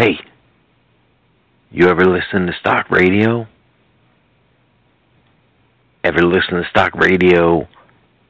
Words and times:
Hey, 0.00 0.18
you 1.70 1.88
ever 1.88 2.06
listen 2.06 2.46
to 2.46 2.54
stock 2.58 2.90
radio? 2.90 3.46
Ever 6.02 6.22
listen 6.22 6.54
to 6.54 6.64
stock 6.70 6.94
radio 6.94 7.68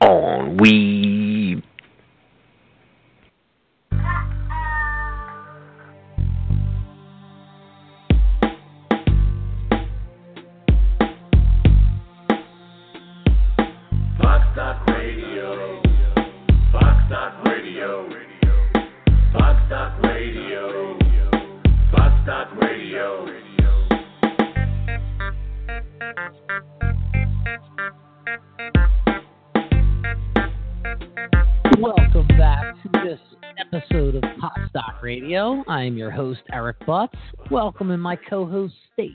on 0.00 0.56
weed? 0.56 1.19
I'm 35.80 35.96
your 35.96 36.10
host, 36.10 36.40
Eric 36.52 36.78
Butz. 36.80 37.08
Welcome 37.50 37.90
and 37.90 38.02
my 38.02 38.14
co-host, 38.14 38.74
Stace. 38.92 39.14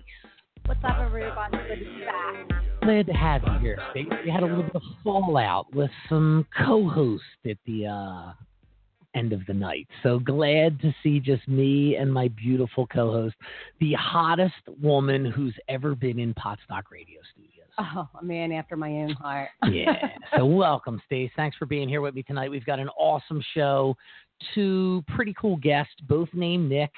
What's 0.65 0.83
up, 0.83 0.97
everyone? 0.97 1.51
Good 1.51 1.75
to 1.75 1.85
be 1.85 2.05
back. 2.05 2.81
Glad 2.81 3.05
to 3.05 3.13
have 3.13 3.43
you 3.43 3.59
here, 3.59 3.77
Stace. 3.91 4.07
We 4.25 4.31
had 4.31 4.41
a 4.41 4.47
little 4.47 4.63
bit 4.63 4.75
of 4.75 4.81
fallout 5.03 5.71
with 5.75 5.91
some 6.09 6.47
co-hosts 6.65 7.23
at 7.47 7.57
the 7.67 7.85
uh, 7.85 8.33
end 9.13 9.31
of 9.31 9.41
the 9.45 9.53
night. 9.53 9.87
So 10.01 10.17
glad 10.17 10.81
to 10.81 10.91
see 11.03 11.19
just 11.19 11.47
me 11.47 11.97
and 11.97 12.11
my 12.11 12.29
beautiful 12.29 12.87
co-host, 12.87 13.35
the 13.79 13.93
hottest 13.93 14.55
woman 14.81 15.23
who's 15.23 15.53
ever 15.69 15.93
been 15.93 16.17
in 16.17 16.33
Pot 16.33 16.57
Stock 16.65 16.89
Radio 16.89 17.19
Studios. 17.31 17.51
Oh, 17.77 18.07
a 18.21 18.23
man 18.23 18.53
after 18.53 18.77
my 18.77 18.89
own 18.89 19.11
heart. 19.11 19.49
yeah. 19.69 19.91
So 20.37 20.45
welcome, 20.45 21.01
Stace. 21.07 21.29
Thanks 21.35 21.57
for 21.57 21.65
being 21.65 21.89
here 21.89 21.99
with 21.99 22.15
me 22.15 22.23
tonight. 22.23 22.49
We've 22.49 22.65
got 22.65 22.79
an 22.79 22.87
awesome 22.97 23.43
show. 23.53 23.97
Two 24.53 25.03
pretty 25.15 25.33
cool 25.39 25.57
guests, 25.57 25.95
both 26.07 26.29
named 26.33 26.69
Nick, 26.69 26.91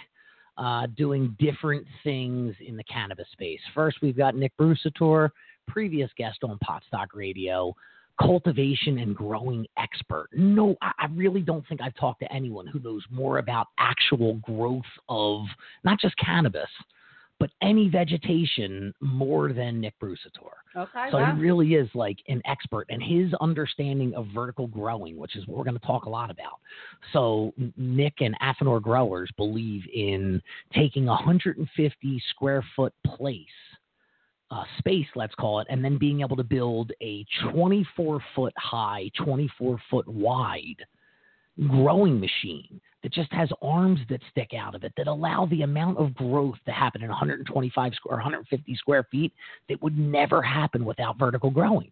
uh, 0.58 0.88
doing 0.98 1.36
different 1.40 1.86
things 2.04 2.56
in 2.66 2.76
the 2.78 2.84
cannabis 2.86 3.28
space. 3.32 3.60
First, 3.76 3.98
we've 4.02 4.18
got 4.18 4.36
Nick 4.36 4.54
Brusatore, 4.58 5.30
previous 5.68 6.10
guest 6.18 6.40
on 6.44 6.58
Potstock 6.60 7.14
Radio, 7.14 7.76
cultivation 8.20 8.98
and 8.98 9.16
growing 9.16 9.68
expert. 9.78 10.28
No, 10.34 10.76
I 10.82 10.92
I 11.00 11.06
really 11.14 11.42
don't 11.42 11.68
think 11.68 11.82
I've 11.82 11.96
talked 11.96 12.22
to 12.22 12.34
anyone 12.34 12.66
who 12.68 12.80
knows 12.80 13.04
more 13.12 13.38
about 13.38 13.68
actual 13.78 14.36
growth 14.36 14.82
of 15.08 15.42
not 15.84 16.00
just 16.00 16.16
cannabis, 16.18 16.70
but 17.40 17.50
any 17.62 17.90
vegetation 17.90 18.94
more 19.00 19.54
than 19.54 19.80
Nick 19.80 19.94
Brusatore. 20.00 20.58
Okay. 20.76 21.08
So 21.12 21.18
well, 21.18 21.36
he 21.36 21.42
really 21.42 21.76
is 21.76 21.90
like 21.94 22.18
an 22.28 22.42
expert, 22.46 22.88
and 22.90 23.02
his 23.02 23.34
understanding 23.42 24.14
of 24.16 24.28
vertical 24.34 24.68
growing, 24.68 25.18
which 25.18 25.36
is 25.36 25.48
what 25.48 25.58
we're 25.58 25.64
going 25.64 25.80
to 25.80 25.86
talk 25.86 26.06
a 26.06 26.10
lot 26.10 26.32
about. 26.32 26.60
So 27.14 27.54
Nick 27.76 28.16
and 28.22 28.36
Affinor 28.40 28.82
Growers 28.82 29.30
believe 29.38 29.84
in 29.94 30.42
taking 30.74 31.08
a 31.08 31.12
150 31.12 32.24
square 32.32 32.64
foot 32.76 32.94
place, 33.06 33.46
uh, 34.50 34.64
space, 34.80 35.08
let's 35.16 35.36
call 35.36 35.60
it, 35.60 35.68
and 35.70 35.84
then 35.84 35.98
being 35.98 36.22
able 36.22 36.38
to 36.38 36.44
build 36.44 36.92
a 37.02 37.26
24 37.52 38.20
foot 38.36 38.54
high, 38.58 39.10
24 39.18 39.80
foot 39.90 40.08
wide 40.08 40.86
growing 41.68 42.20
machine 42.20 42.80
that 43.04 43.14
just 43.14 43.32
has 43.32 43.50
arms 43.62 44.00
that 44.10 44.22
stick 44.32 44.52
out 44.58 44.76
of 44.76 44.84
it 44.84 44.92
that 44.98 45.08
allow 45.08 45.46
the 45.48 45.62
amount 45.62 45.98
of 45.98 46.14
growth 46.16 46.58
to 46.66 46.72
happen 46.72 47.02
in 47.02 47.10
125 47.10 47.94
square, 47.94 48.18
150 48.18 48.76
square 48.76 49.08
feet 49.10 49.32
that 49.70 49.82
would 49.82 49.98
never 49.98 50.42
happen 50.42 50.84
without 50.86 51.18
vertical 51.18 51.50
growing. 51.50 51.92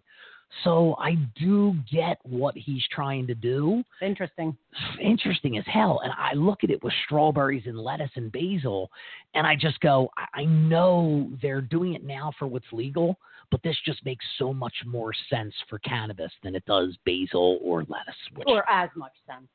So 0.63 0.95
I 1.00 1.16
do 1.40 1.75
get 1.91 2.19
what 2.23 2.56
he's 2.56 2.84
trying 2.91 3.28
to 3.28 3.35
do. 3.35 3.84
interesting. 4.01 4.56
Interesting 5.01 5.57
as 5.57 5.66
hell. 5.67 6.01
And 6.03 6.13
I 6.17 6.34
look 6.34 6.63
at 6.63 6.69
it 6.69 6.84
with 6.84 6.94
strawberries 7.06 7.63
and 7.66 7.78
lettuce 7.78 8.11
and 8.16 8.31
basil, 8.31 8.91
and 9.34 9.45
I 9.45 9.56
just 9.56 9.79
go, 9.79 10.09
I- 10.17 10.41
I 10.41 10.45
know 10.45 11.29
they're 11.41 11.61
doing 11.61 11.94
it 11.94 12.03
now 12.03 12.31
for 12.38 12.47
what's 12.47 12.72
legal, 12.72 13.17
but 13.51 13.61
this 13.63 13.78
just 13.85 14.03
makes 14.06 14.25
so 14.38 14.53
much 14.53 14.75
more 14.85 15.13
sense 15.29 15.53
for 15.67 15.79
cannabis 15.79 16.31
than 16.44 16.56
it 16.56 16.66
does 16.66 16.95
basil 17.06 17.59
or 17.61 17.84
lettuce. 17.90 18.16
Which 18.35 18.47
Or 18.47 18.69
as 18.69 18.90
much 18.95 19.13
sense. 19.28 19.47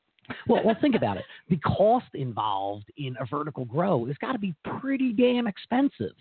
Well, 0.47 0.62
well, 0.64 0.76
think 0.81 0.94
about 0.94 1.16
it. 1.16 1.25
The 1.48 1.56
cost 1.58 2.06
involved 2.14 2.91
in 2.97 3.16
a 3.20 3.26
vertical 3.26 3.64
grow 3.64 4.04
has 4.06 4.16
got 4.19 4.32
to 4.32 4.38
be 4.38 4.54
pretty 4.81 5.12
damn 5.12 5.47
expensive. 5.47 6.14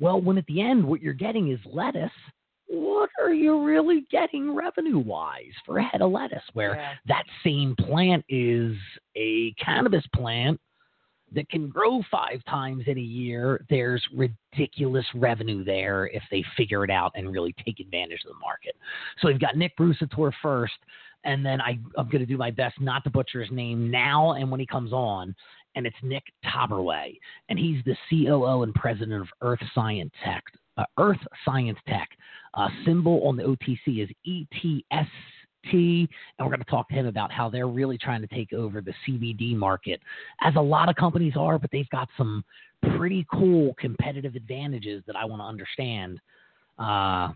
Well, 0.00 0.20
when 0.20 0.38
at 0.38 0.46
the 0.46 0.60
end 0.60 0.84
what 0.84 1.00
you're 1.00 1.12
getting 1.14 1.50
is 1.50 1.60
lettuce, 1.64 2.10
what 2.66 3.10
are 3.20 3.32
you 3.32 3.62
really 3.64 4.06
getting 4.10 4.54
revenue 4.54 4.98
wise 4.98 5.52
for 5.64 5.78
a 5.78 5.84
head 5.84 6.02
of 6.02 6.10
lettuce? 6.10 6.42
Where 6.54 6.76
Yeah. 6.76 6.94
that 7.06 7.24
same 7.42 7.76
plant 7.76 8.24
is 8.28 8.76
a 9.14 9.52
cannabis 9.52 10.06
plant 10.08 10.60
that 11.32 11.48
can 11.48 11.68
grow 11.68 12.02
five 12.10 12.44
times 12.44 12.84
in 12.86 12.96
a 12.96 13.00
year, 13.00 13.64
there's 13.68 14.04
ridiculous 14.14 15.06
revenue 15.14 15.64
there 15.64 16.06
if 16.06 16.22
they 16.30 16.42
figure 16.56 16.84
it 16.84 16.90
out 16.90 17.12
and 17.16 17.30
really 17.32 17.52
take 17.64 17.80
advantage 17.80 18.22
of 18.24 18.32
the 18.32 18.38
market. 18.38 18.76
So 19.20 19.28
we've 19.28 19.40
got 19.40 19.56
Nick 19.56 19.76
Brusatore 19.76 20.32
first, 20.40 20.74
and 21.24 21.44
then 21.44 21.60
I, 21.60 21.78
I'm 21.96 22.08
going 22.08 22.20
to 22.20 22.26
do 22.26 22.36
my 22.36 22.50
best 22.50 22.80
not 22.80 23.04
to 23.04 23.10
butcher 23.10 23.40
his 23.40 23.50
name 23.50 23.90
now 23.90 24.32
and 24.32 24.50
when 24.50 24.60
he 24.60 24.66
comes 24.66 24.92
on. 24.92 25.34
And 25.76 25.86
it's 25.86 25.96
Nick 26.02 26.22
Trabraue, 26.44 27.18
and 27.48 27.58
he's 27.58 27.82
the 27.84 27.96
COO 28.08 28.62
and 28.62 28.72
president 28.74 29.20
of 29.20 29.28
Earth 29.40 29.58
Science 29.74 30.12
Tech. 30.24 30.44
Uh, 30.76 30.84
Earth 30.98 31.18
Science 31.44 31.78
Tech. 31.88 32.08
Uh, 32.54 32.68
symbol 32.84 33.26
on 33.26 33.36
the 33.36 33.42
OTC 33.42 34.04
is 34.04 34.08
ETST, 34.24 34.84
and 35.72 36.08
we're 36.38 36.46
going 36.46 36.60
to 36.60 36.64
talk 36.70 36.88
to 36.90 36.94
him 36.94 37.06
about 37.06 37.32
how 37.32 37.50
they're 37.50 37.66
really 37.66 37.98
trying 37.98 38.20
to 38.20 38.28
take 38.28 38.52
over 38.52 38.80
the 38.80 38.94
CBD 39.04 39.56
market, 39.56 40.00
as 40.42 40.54
a 40.54 40.60
lot 40.60 40.88
of 40.88 40.94
companies 40.94 41.32
are, 41.36 41.58
but 41.58 41.70
they've 41.72 41.88
got 41.90 42.08
some 42.16 42.44
pretty 42.96 43.26
cool 43.32 43.74
competitive 43.80 44.36
advantages 44.36 45.02
that 45.08 45.16
I 45.16 45.24
want 45.24 45.40
to 45.40 45.46
understand. 45.46 46.20
Uh, 46.78 47.30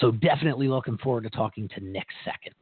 so 0.00 0.10
definitely 0.10 0.66
looking 0.66 0.98
forward 0.98 1.22
to 1.22 1.30
talking 1.30 1.68
to 1.76 1.80
Nick 1.84 2.06
second. 2.24 2.54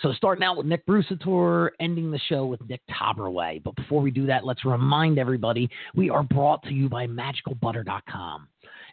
So 0.00 0.12
starting 0.12 0.44
out 0.44 0.56
with 0.56 0.66
Nick 0.66 0.84
Brusatore, 0.86 1.70
ending 1.80 2.10
the 2.10 2.20
show 2.28 2.46
with 2.46 2.60
Nick 2.68 2.82
Trabraue. 2.90 3.62
But 3.62 3.76
before 3.76 4.02
we 4.02 4.10
do 4.10 4.26
that, 4.26 4.44
let's 4.44 4.64
remind 4.64 5.18
everybody 5.18 5.70
we 5.94 6.10
are 6.10 6.22
brought 6.22 6.62
to 6.64 6.72
you 6.72 6.88
by 6.88 7.06
MagicalButter.com. 7.06 8.48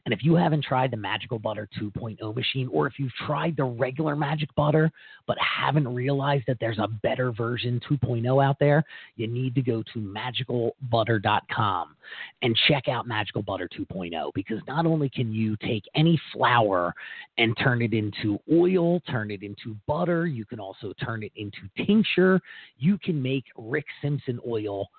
And 0.06 0.14
if 0.14 0.24
you 0.24 0.36
haven't 0.36 0.66
tried 0.66 0.92
the 0.92 0.98
Magical 0.98 1.40
Butter 1.40 1.70
2.0 1.80 2.36
machine, 2.36 2.68
or 2.72 2.88
if 2.88 3.00
you've 3.00 3.14
tried 3.26 3.56
the 3.56 3.64
regular 3.64 4.16
Magic 4.16 4.54
Butter 4.56 4.92
but 5.28 5.38
haven't 5.40 5.88
realized 5.88 6.44
that 6.48 6.58
there's 6.60 6.80
a 6.80 6.90
better 7.02 7.32
version 7.32 7.80
2.0 7.90 8.44
out 8.44 8.60
there, 8.60 8.84
you 9.16 9.28
need 9.28 9.56
to 9.56 9.62
go 9.62 9.82
to 9.94 10.00
magicalbutter.com 10.00 11.96
and 12.42 12.60
check 12.68 12.90
out 12.90 13.08
Magical 13.08 13.42
Butter 13.42 13.70
2.0 13.78 14.32
because 14.36 14.60
not 14.68 14.86
only 14.86 15.10
can 15.10 15.32
you 15.32 15.56
take 15.66 15.84
any 15.96 16.20
flour 16.34 16.94
and 17.38 17.56
turn 17.58 17.82
it 17.82 17.94
into 17.94 18.38
oil, 18.52 19.00
turn 19.10 19.32
it 19.32 19.42
into 19.42 19.76
butter, 19.88 20.28
you 20.28 20.44
can 20.44 20.60
also 20.60 20.94
turn 21.04 21.24
it 21.24 21.32
into 21.38 21.62
tincture. 21.86 22.42
You 22.78 22.98
can 22.98 23.22
make 23.22 23.46
Rick 23.58 23.86
Simpson 24.02 24.40
oil 24.46 24.90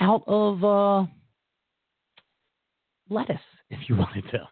out 0.00 0.22
of 0.26 0.64
uh, 0.64 1.06
lettuce 3.10 3.36
if 3.70 3.88
you 3.88 3.96
wanted 3.98 4.24
to. 4.30 4.48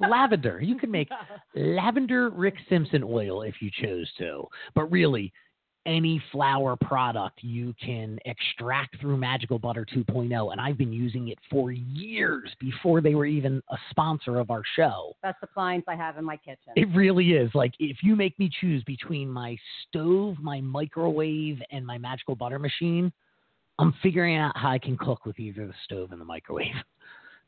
lavender. 0.08 0.60
You 0.60 0.76
can 0.76 0.90
make 0.90 1.08
lavender 1.54 2.30
Rick 2.30 2.54
Simpson 2.68 3.02
oil 3.02 3.42
if 3.42 3.56
you 3.60 3.70
chose 3.82 4.10
to. 4.18 4.44
But 4.74 4.90
really, 4.90 5.32
any 5.86 6.22
flour 6.30 6.76
product 6.76 7.38
you 7.42 7.74
can 7.82 8.18
extract 8.26 9.00
through 9.00 9.16
Magical 9.16 9.58
Butter 9.58 9.86
2.0. 9.94 10.52
And 10.52 10.60
I've 10.60 10.76
been 10.76 10.92
using 10.92 11.28
it 11.28 11.38
for 11.50 11.72
years 11.72 12.50
before 12.60 13.00
they 13.00 13.14
were 13.14 13.24
even 13.24 13.62
a 13.70 13.76
sponsor 13.90 14.38
of 14.38 14.50
our 14.50 14.62
show. 14.76 15.16
Best 15.22 15.38
appliance 15.42 15.84
I 15.88 15.96
have 15.96 16.18
in 16.18 16.24
my 16.24 16.36
kitchen. 16.36 16.72
It 16.76 16.88
really 16.94 17.32
is. 17.32 17.50
Like, 17.54 17.72
if 17.78 17.98
you 18.02 18.16
make 18.16 18.38
me 18.38 18.50
choose 18.60 18.84
between 18.84 19.30
my 19.30 19.56
stove, 19.88 20.36
my 20.40 20.60
microwave, 20.60 21.60
and 21.70 21.86
my 21.86 21.96
Magical 21.96 22.34
Butter 22.34 22.58
machine, 22.58 23.10
I'm 23.78 23.94
figuring 24.02 24.36
out 24.36 24.56
how 24.56 24.70
I 24.70 24.78
can 24.78 24.98
cook 24.98 25.24
with 25.24 25.38
either 25.38 25.66
the 25.66 25.74
stove 25.84 26.12
and 26.12 26.20
the 26.20 26.24
microwave 26.24 26.74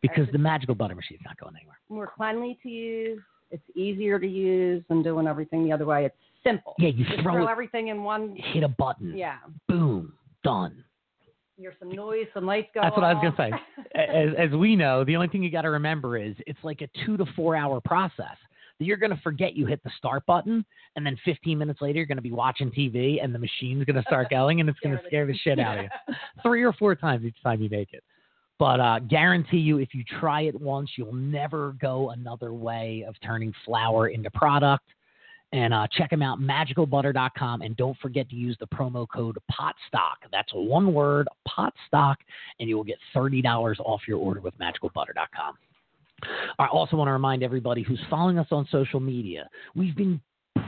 because 0.03 0.27
the 0.33 0.39
Magical 0.39 0.75
Butter 0.75 0.95
machine's 0.95 1.21
not 1.25 1.39
going 1.39 1.55
anywhere. 1.57 1.79
More 1.89 2.13
cleanly 2.15 2.59
to 2.63 2.69
use. 2.69 3.21
It's 3.51 3.63
easier 3.75 4.19
to 4.19 4.27
use 4.27 4.83
than 4.89 5.03
doing 5.03 5.27
everything 5.27 5.65
the 5.65 5.73
other 5.73 5.87
way. 5.87 6.05
It's 6.05 6.17
simple. 6.45 6.75
Yeah, 6.79 6.89
you 6.89 7.05
Just 7.05 7.23
throw 7.23 7.35
throw 7.35 7.47
everything 7.47 7.89
in 7.89 8.03
one. 8.03 8.37
Hit 8.37 8.63
a 8.63 8.69
button. 8.69 9.17
Yeah. 9.17 9.37
Boom. 9.69 10.13
Done. 10.45 10.85
You 11.57 11.69
hear 11.69 11.75
some 11.79 11.91
noise, 11.91 12.27
some 12.33 12.47
lights 12.47 12.69
go 12.75 12.81
That's 12.81 12.97
what 12.97 13.05
I 13.05 13.13
was 13.13 13.23
gonna 13.23 13.51
say. 13.51 13.83
As, 13.95 14.51
as 14.51 14.57
we 14.57 14.77
know, 14.77 15.05
the 15.05 15.15
only 15.17 15.29
thing 15.29 15.43
you 15.43 15.51
got 15.51 15.63
to 15.63 15.71
remember 15.71 16.17
is 16.17 16.35
it's 16.47 16.59
like 16.63 16.81
a 16.81 16.89
two 17.05 17.17
to 17.19 17.27
four 17.37 17.55
hour 17.57 17.81
process. 17.85 18.37
That 18.79 18.87
you're 18.87 18.97
gonna 18.97 19.21
forget 19.23 19.55
you 19.55 19.67
hit 19.67 19.83
the 19.85 19.91
start 19.99 20.25
button, 20.25 20.65
and 20.97 21.05
then 21.05 21.19
15 21.25 21.59
minutes 21.59 21.83
later 21.83 21.99
you're 21.99 22.07
gonna 22.07 22.23
be 22.23 22.33
watching 22.33 22.71
TV, 22.71 23.23
and 23.23 23.35
the 23.35 23.39
machine's 23.39 23.85
gonna 23.85 24.03
start 24.07 24.31
going, 24.31 24.61
and 24.61 24.71
it's 24.71 24.79
gonna 24.81 25.03
scare 25.07 25.27
the 25.27 25.37
shit 25.37 25.59
out 25.59 25.79
of 25.79 25.85
you. 25.85 26.15
Three 26.43 26.65
or 26.65 26.73
four 26.73 26.95
times 26.95 27.27
each 27.27 27.43
time 27.43 27.61
you 27.61 27.69
make 27.69 27.93
it. 27.93 28.03
But 28.61 28.79
uh, 28.79 28.99
guarantee 28.99 29.57
you, 29.57 29.79
if 29.79 29.95
you 29.95 30.05
try 30.21 30.43
it 30.43 30.61
once, 30.61 30.91
you'll 30.97 31.15
never 31.15 31.75
go 31.81 32.11
another 32.11 32.53
way 32.53 33.07
of 33.09 33.15
turning 33.25 33.55
flour 33.65 34.09
into 34.09 34.31
product. 34.33 34.85
And 35.53 35.73
uh, 35.73 35.89
check 35.91 36.11
them 36.11 36.21
out, 36.21 36.41
magicalbutter.com. 36.41 37.63
And 37.63 37.75
don't 37.79 37.97
forget 38.01 38.29
to 38.29 38.37
use 38.37 38.57
the 38.61 38.67
promo 38.67 39.07
code 39.09 39.39
POTSTOCK. 39.51 40.29
That's 40.31 40.53
one 40.53 40.93
word, 40.93 41.27
POTSTOCK, 41.49 42.17
and 42.61 42.69
you 42.69 42.77
will 42.77 42.85
get 42.85 42.99
$30 43.17 43.81
off 43.81 44.03
your 44.07 44.19
order 44.19 44.43
with 44.43 44.53
magicalbutter.com. 44.59 45.55
I 46.59 46.67
also 46.67 46.97
want 46.97 47.09
to 47.09 47.13
remind 47.13 47.43
everybody 47.43 47.83
who's 47.83 48.01
following 48.11 48.39
us 48.39 48.49
on 48.51 48.69
social 48.71 49.01
media, 49.01 49.49
we've 49.75 49.97
been 49.97 50.21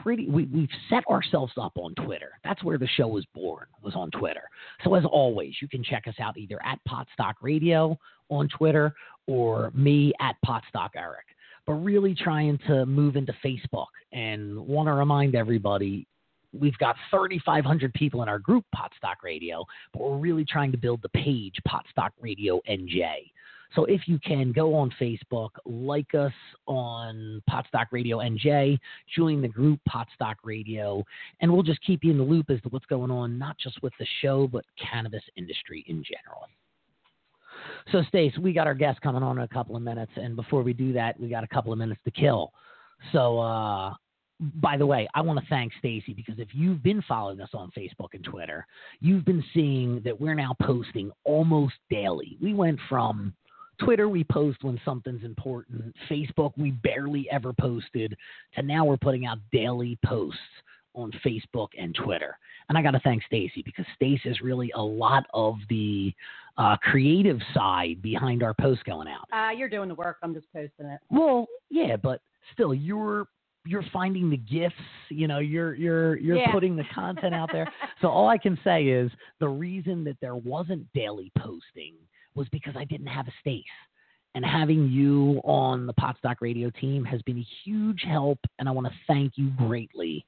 pretty 0.03 0.29
we, 0.29 0.45
we've 0.47 0.69
set 0.89 1.07
ourselves 1.09 1.53
up 1.57 1.73
on 1.77 1.95
twitter. 1.95 2.33
That's 2.45 2.63
where 2.63 2.79
the 2.79 2.89
show 2.97 3.09
was 3.09 3.25
born 3.35 3.67
was 3.83 3.95
on 3.95 4.11
twitter. 4.11 4.43
So 4.85 4.95
as 4.95 5.05
always 5.05 5.55
you 5.61 5.69
can 5.69 5.83
check 5.83 6.07
us 6.07 6.15
out 6.21 6.37
either 6.37 6.59
at 6.65 6.79
potstock 6.87 7.37
radio 7.43 7.99
on 8.29 8.49
twitter 8.49 8.95
or 9.27 9.71
me 9.75 10.13
at 10.21 10.37
potstock 10.45 10.93
eric. 10.97 11.27
But 11.67 11.75
really 11.75 12.15
trying 12.15 12.59
to 12.67 12.87
move 12.87 13.17
into 13.17 13.35
facebook 13.45 13.87
and 14.13 14.59
want 14.59 14.89
to 14.89 14.93
remind 14.93 15.35
everybody 15.35 16.07
we've 16.53 16.77
got 16.79 16.97
3,500 17.11 17.95
people 17.95 18.23
in 18.23 18.29
our 18.29 18.39
group, 18.39 18.65
Potstock 18.75 19.23
Radio, 19.23 19.65
but 19.93 20.03
we're 20.03 20.19
really 20.19 20.45
trying 20.45 20.71
to 20.73 20.79
build 20.79 21.01
the 21.03 21.09
page, 21.11 21.55
Potstock 21.67 22.13
Radio 22.21 22.61
NJ. 22.69 23.31
So 23.75 23.85
if 23.87 24.03
you 24.07 24.19
can 24.19 24.53
go 24.53 24.75
on 24.75 24.93
Facebook, 25.01 25.51
like 25.65 26.15
us 26.15 26.33
on 26.67 27.43
Potstock 27.49 27.89
Radio 27.91 28.19
NJ, 28.19 28.79
join 29.17 29.41
the 29.41 29.49
group 29.49 29.81
Potstock 29.89 30.39
Radio, 30.45 31.03
and 31.41 31.53
we'll 31.53 31.63
just 31.63 31.81
keep 31.83 32.05
you 32.05 32.11
in 32.11 32.19
the 32.19 32.25
loop 32.25 32.51
as 32.51 32.61
to 32.63 32.69
what's 32.69 32.87
going 32.87 33.11
on, 33.11 33.39
not 33.39 33.57
just 33.59 33.83
with 33.83 33.93
the 33.99 34.07
show, 34.21 34.47
but 34.47 34.65
cannabis 34.79 35.23
industry 35.37 35.85
in 35.89 36.05
general. 36.05 36.47
So, 37.91 38.03
Stace, 38.09 38.37
we 38.39 38.53
got 38.53 38.67
our 38.67 38.75
guest 38.75 39.01
coming 39.01 39.23
on 39.23 39.39
in 39.39 39.45
a 39.45 39.49
couple 39.49 39.77
of 39.77 39.83
minutes, 39.83 40.13
and 40.17 40.37
before 40.37 40.63
we 40.63 40.73
do 40.73 40.93
that, 40.93 41.19
we 41.19 41.29
got 41.29 41.45
a 41.45 41.49
couple 41.49 41.73
of 41.73 41.79
minutes 41.79 42.01
to 42.05 42.11
kill. 42.11 42.53
So, 43.13 43.39
uh, 43.39 43.95
by 44.57 44.77
the 44.77 44.87
way, 44.87 45.09
I 45.15 45.21
want 45.21 45.39
to 45.39 45.47
thank 45.49 45.73
Stacy 45.79 46.15
because 46.15 46.39
if 46.39 46.49
you've 46.53 46.83
been 46.83 47.03
following 47.03 47.41
us 47.41 47.51
on 47.55 47.71
Facebook 47.77 48.09
and 48.15 48.25
Twitter, 48.25 48.67
you've 49.01 49.25
been 49.25 49.45
seeing 49.55 50.01
that 50.05 50.21
we're 50.21 50.35
now 50.35 50.57
posting 50.61 51.13
almost 51.25 51.75
daily. 51.91 52.37
We 52.41 52.55
went 52.55 52.79
from 52.89 53.35
Twitter, 53.85 54.09
we 54.09 54.25
post 54.25 54.63
when 54.63 54.81
something's 54.85 55.25
important. 55.25 55.95
Facebook, 56.11 56.53
we 56.57 56.71
barely 56.73 57.29
ever 57.31 57.53
posted, 57.53 58.17
to 58.55 58.63
now 58.63 58.85
we're 58.85 58.97
putting 58.97 59.27
out 59.27 59.39
daily 59.51 59.99
posts 60.05 60.39
on 60.95 61.11
Facebook 61.25 61.69
and 61.79 61.95
Twitter. 61.95 62.37
And 62.69 62.77
I 62.77 62.83
got 62.83 62.93
to 62.93 63.01
thank 63.01 63.23
Stacy 63.25 63.63
because 63.65 63.87
Stacy 63.97 64.29
is 64.29 64.41
really 64.41 64.71
a 64.75 64.83
lot 64.83 65.25
of 65.33 65.57
the 65.69 66.13
uh, 66.59 66.77
creative 66.83 67.39
side 67.55 68.03
behind 68.03 68.43
our 68.43 68.55
posts 68.55 68.83
going 68.85 69.09
out. 69.09 69.27
Uh, 69.33 69.51
you're 69.53 69.69
doing 69.71 69.89
the 69.89 69.95
work. 69.95 70.19
I'm 70.23 70.35
just 70.35 70.47
posting 70.53 70.87
it. 70.87 71.01
Well, 71.11 71.47
yeah, 71.71 71.97
but 71.97 72.21
still, 72.53 72.75
you're 72.75 73.27
you're 73.65 73.85
finding 73.93 74.29
the 74.29 74.37
gifts. 74.37 74.75
You 75.09 75.29
know, 75.29 75.39
you're 75.39 75.75
you're 75.75 76.17
you're 76.19 76.37
Yeah. 76.37 76.53
putting 76.53 76.77
the 76.77 76.85
content 76.95 77.35
out 77.35 77.49
there. 77.53 77.73
so 78.03 78.09
all 78.09 78.29
I 78.29 78.37
can 78.37 78.59
say 78.63 78.85
is 78.87 79.11
the 79.41 79.49
reason 79.49 80.05
that 80.05 80.17
there 80.21 80.37
wasn't 80.37 80.93
daily 80.93 81.33
posting 81.39 81.95
was 82.35 82.49
because 82.51 82.75
I 82.77 82.85
didn't 82.85 83.07
have 83.07 83.29
a 83.29 83.33
Stace. 83.41 83.65
And 84.35 84.45
having 84.45 84.89
you 84.89 85.41
on 85.45 85.87
the 85.87 85.93
Potstock 85.93 86.41
Radio 86.41 86.71
team 86.71 87.05
has 87.05 87.21
been 87.23 87.39
a 87.39 87.47
huge 87.65 88.03
help, 88.03 88.39
and 88.59 88.67
I 88.69 88.73
want 88.73 88.87
to 88.87 88.93
thank 89.07 89.33
you 89.37 89.51
greatly 89.59 90.25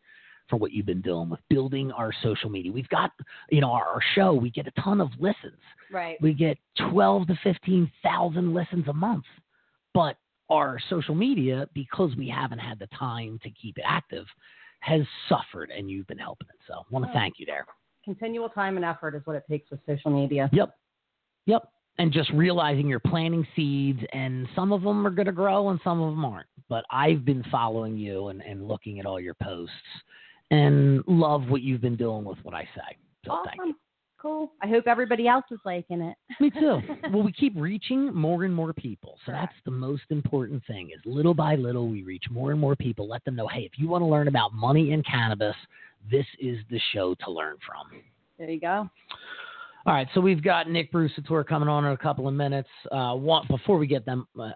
for 0.51 0.57
what 0.57 0.73
you've 0.73 0.85
been 0.85 1.01
doing 1.01 1.31
with 1.31 1.41
building 1.49 1.91
our 1.93 2.13
social 2.23 2.51
media. 2.51 2.71
We've 2.71 2.89
got, 2.91 3.13
you 3.51 3.63
know, 3.63 3.71
our, 3.73 3.87
our 3.87 4.01
show. 4.15 4.35
We 4.35 4.51
get 4.51 4.67
a 4.67 4.81
ton 4.83 5.01
of 5.01 5.09
listens 5.19 5.57
Right. 5.91 6.21
we 6.21 6.35
get 6.35 6.59
12 6.91 7.29
to 7.29 7.39
15,000 7.43 8.53
listens 8.53 8.87
a 8.89 8.93
month. 8.93 9.25
But 9.95 10.17
our 10.51 10.79
social 10.91 11.15
media, 11.15 11.67
because 11.73 12.15
we 12.17 12.29
haven't 12.29 12.59
had 12.59 12.79
the 12.79 12.89
time 12.89 13.39
to 13.43 13.51
keep 13.51 13.79
it 13.79 13.85
active, 13.87 14.27
has 14.81 15.01
suffered, 15.31 15.71
and 15.71 15.91
you've 15.91 16.07
been 16.09 16.19
helping 16.19 16.49
it. 16.51 16.57
So 16.69 16.75
I 16.75 16.83
want 16.91 17.07
to 17.07 17.11
Oh. 17.11 17.15
thank 17.15 17.39
you 17.39 17.47
there. 17.47 17.65
Continual 18.05 18.51
time 18.51 18.77
and 18.77 18.85
effort 18.85 19.15
is 19.15 19.23
what 19.25 19.37
it 19.37 19.45
takes 19.49 19.71
with 19.71 19.81
social 19.87 20.11
media. 20.11 20.51
Yep. 20.53 20.77
Yep. 21.47 21.73
And 21.97 22.13
just 22.13 22.31
realizing 22.31 22.89
you're 22.89 22.99
planting 22.99 23.47
seeds, 23.55 24.01
and 24.13 24.49
some 24.57 24.73
of 24.73 24.83
them 24.83 25.07
are 25.07 25.11
going 25.11 25.27
to 25.27 25.33
grow 25.33 25.69
and 25.69 25.79
some 25.85 26.03
of 26.03 26.11
them 26.11 26.25
aren't. 26.25 26.49
But 26.69 26.85
I've 26.91 27.25
been 27.25 27.45
following 27.53 27.97
you 27.97 28.29
and, 28.29 28.43
and 28.43 28.67
looking 28.67 28.99
at 28.99 29.07
all 29.07 29.21
your 29.21 29.35
posts 29.35 29.75
and 30.51 31.05
love 31.07 31.49
what 31.49 31.63
you've 31.63 31.81
been 31.81 31.97
doing 31.97 32.25
with 32.25 32.39
what 32.43 32.55
I 32.55 32.63
say. 32.75 32.97
So 33.25 33.43
thank 33.45 33.57
you. 33.57 33.63
Awesome. 33.63 33.77
Cool. 34.21 34.53
I 34.63 34.69
hope 34.69 34.87
everybody 34.87 35.29
else 35.29 35.45
is 35.51 35.59
liking 35.67 36.01
it. 36.01 36.17
Me 36.41 36.49
too. 36.49 36.81
well, 37.13 37.23
we 37.23 37.31
keep 37.31 37.53
reaching 37.57 38.13
more 38.15 38.45
and 38.45 38.55
more 38.55 38.73
people. 38.73 39.19
So 39.27 39.33
Correct. 39.33 39.53
that's 39.53 39.65
the 39.67 39.71
most 39.71 40.05
important 40.09 40.63
thing 40.67 40.93
is 40.95 41.01
little 41.05 41.35
by 41.35 41.57
little 41.57 41.89
we 41.89 42.03
reach 42.03 42.25
more 42.31 42.51
and 42.51 42.59
more 42.59 42.75
people. 42.75 43.07
Let 43.07 43.23
them 43.27 43.37
know, 43.37 43.47
hey, 43.47 43.61
if 43.71 43.73
you 43.77 43.87
want 43.87 44.01
to 44.01 44.07
learn 44.07 44.29
about 44.29 44.55
money 44.55 44.93
in 44.93 45.03
cannabis, 45.03 45.55
this 46.11 46.25
is 46.41 46.57
the 46.71 46.81
show 46.95 47.15
to 47.17 47.31
learn 47.31 47.57
from. 47.67 48.01
There 48.39 48.49
you 48.49 48.61
go. 48.61 48.89
All 49.87 49.93
right, 49.93 50.09
so 50.15 50.21
we've 50.23 50.43
got 50.43 50.71
Nick 50.71 50.91
Brusatore 50.91 51.47
coming 51.47 51.69
on 51.69 51.85
in 51.85 51.93
a 51.93 51.97
couple 51.97 52.27
of 52.27 52.33
minutes. 52.33 52.71
Uh, 52.91 53.15
one, 53.15 53.47
before 53.49 53.77
we 53.77 53.87
get 53.87 54.07
them 54.07 54.27
uh, 54.41 54.53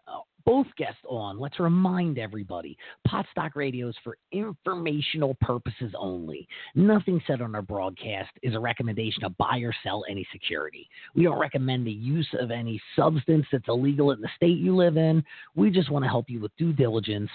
both 0.47 0.67
guests 0.79 1.03
on, 1.07 1.39
let's 1.39 1.61
remind 1.61 2.19
everybody 2.19 2.79
Potstock 3.07 3.55
Radio 3.55 3.91
is 3.91 3.97
for 4.03 4.17
informational 4.33 5.37
purposes 5.43 5.93
only. 5.99 6.49
Nothing 6.75 7.21
said 7.27 7.43
on 7.43 7.55
our 7.55 7.61
broadcast 7.61 8.31
is 8.43 8.55
a 8.55 8.59
recommendation 8.59 9.21
to 9.21 9.29
buy 9.29 9.59
or 9.59 9.75
sell 9.83 10.03
any 10.09 10.27
security. 10.33 10.89
We 11.15 11.25
don't 11.25 11.39
recommend 11.39 11.87
the 11.87 11.93
use 11.93 12.29
of 12.41 12.51
any 12.51 12.81
substance 12.97 13.45
that's 13.53 13.69
illegal 13.69 14.13
in 14.13 14.23
the 14.23 14.31
state 14.35 14.57
you 14.57 14.75
live 14.75 14.97
in. 14.97 15.23
We 15.55 15.71
just 15.71 15.91
want 15.91 16.07
to 16.07 16.09
help 16.09 16.31
you 16.31 16.41
with 16.41 16.57
due 16.57 16.73
diligence 16.73 17.31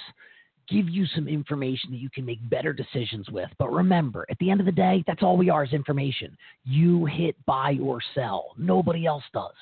give 0.68 0.90
you 0.90 1.06
some 1.08 1.28
information 1.28 1.92
that 1.92 1.98
you 1.98 2.10
can 2.10 2.26
make 2.26 2.50
better 2.50 2.74
decisions 2.74 3.30
with. 3.30 3.50
But 3.58 3.72
remember, 3.72 4.26
at 4.30 4.38
the 4.40 4.50
end 4.50 4.60
of 4.60 4.66
the 4.66 4.72
day, 4.72 5.04
that's 5.08 5.24
all 5.24 5.38
we 5.38 5.50
are 5.50 5.64
is 5.64 5.74
information. 5.74 6.38
You 6.64 7.06
hit 7.06 7.36
buy 7.46 7.78
or 7.82 8.00
sell. 8.16 8.54
Nobody 8.58 9.06
else 9.06 9.24
does. 9.34 9.54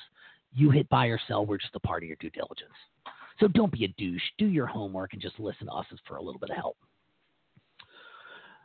You 0.54 0.70
hit 0.70 0.90
buy 0.90 1.08
or 1.08 1.20
sell. 1.28 1.46
We're 1.46 1.58
just 1.58 1.76
a 1.76 1.80
part 1.80 2.04
of 2.04 2.08
your 2.08 2.18
due 2.20 2.30
diligence. 2.30 2.70
So 3.40 3.48
don't 3.48 3.72
be 3.72 3.86
a 3.86 3.88
douche. 3.98 4.22
Do 4.38 4.46
your 4.46 4.68
homework 4.68 5.14
and 5.14 5.22
just 5.22 5.40
listen 5.40 5.68
to 5.68 5.74
us 5.74 5.86
for 6.08 6.18
a 6.18 6.22
little 6.22 6.40
bit 6.40 6.52
of 6.52 6.58
help. 6.58 6.78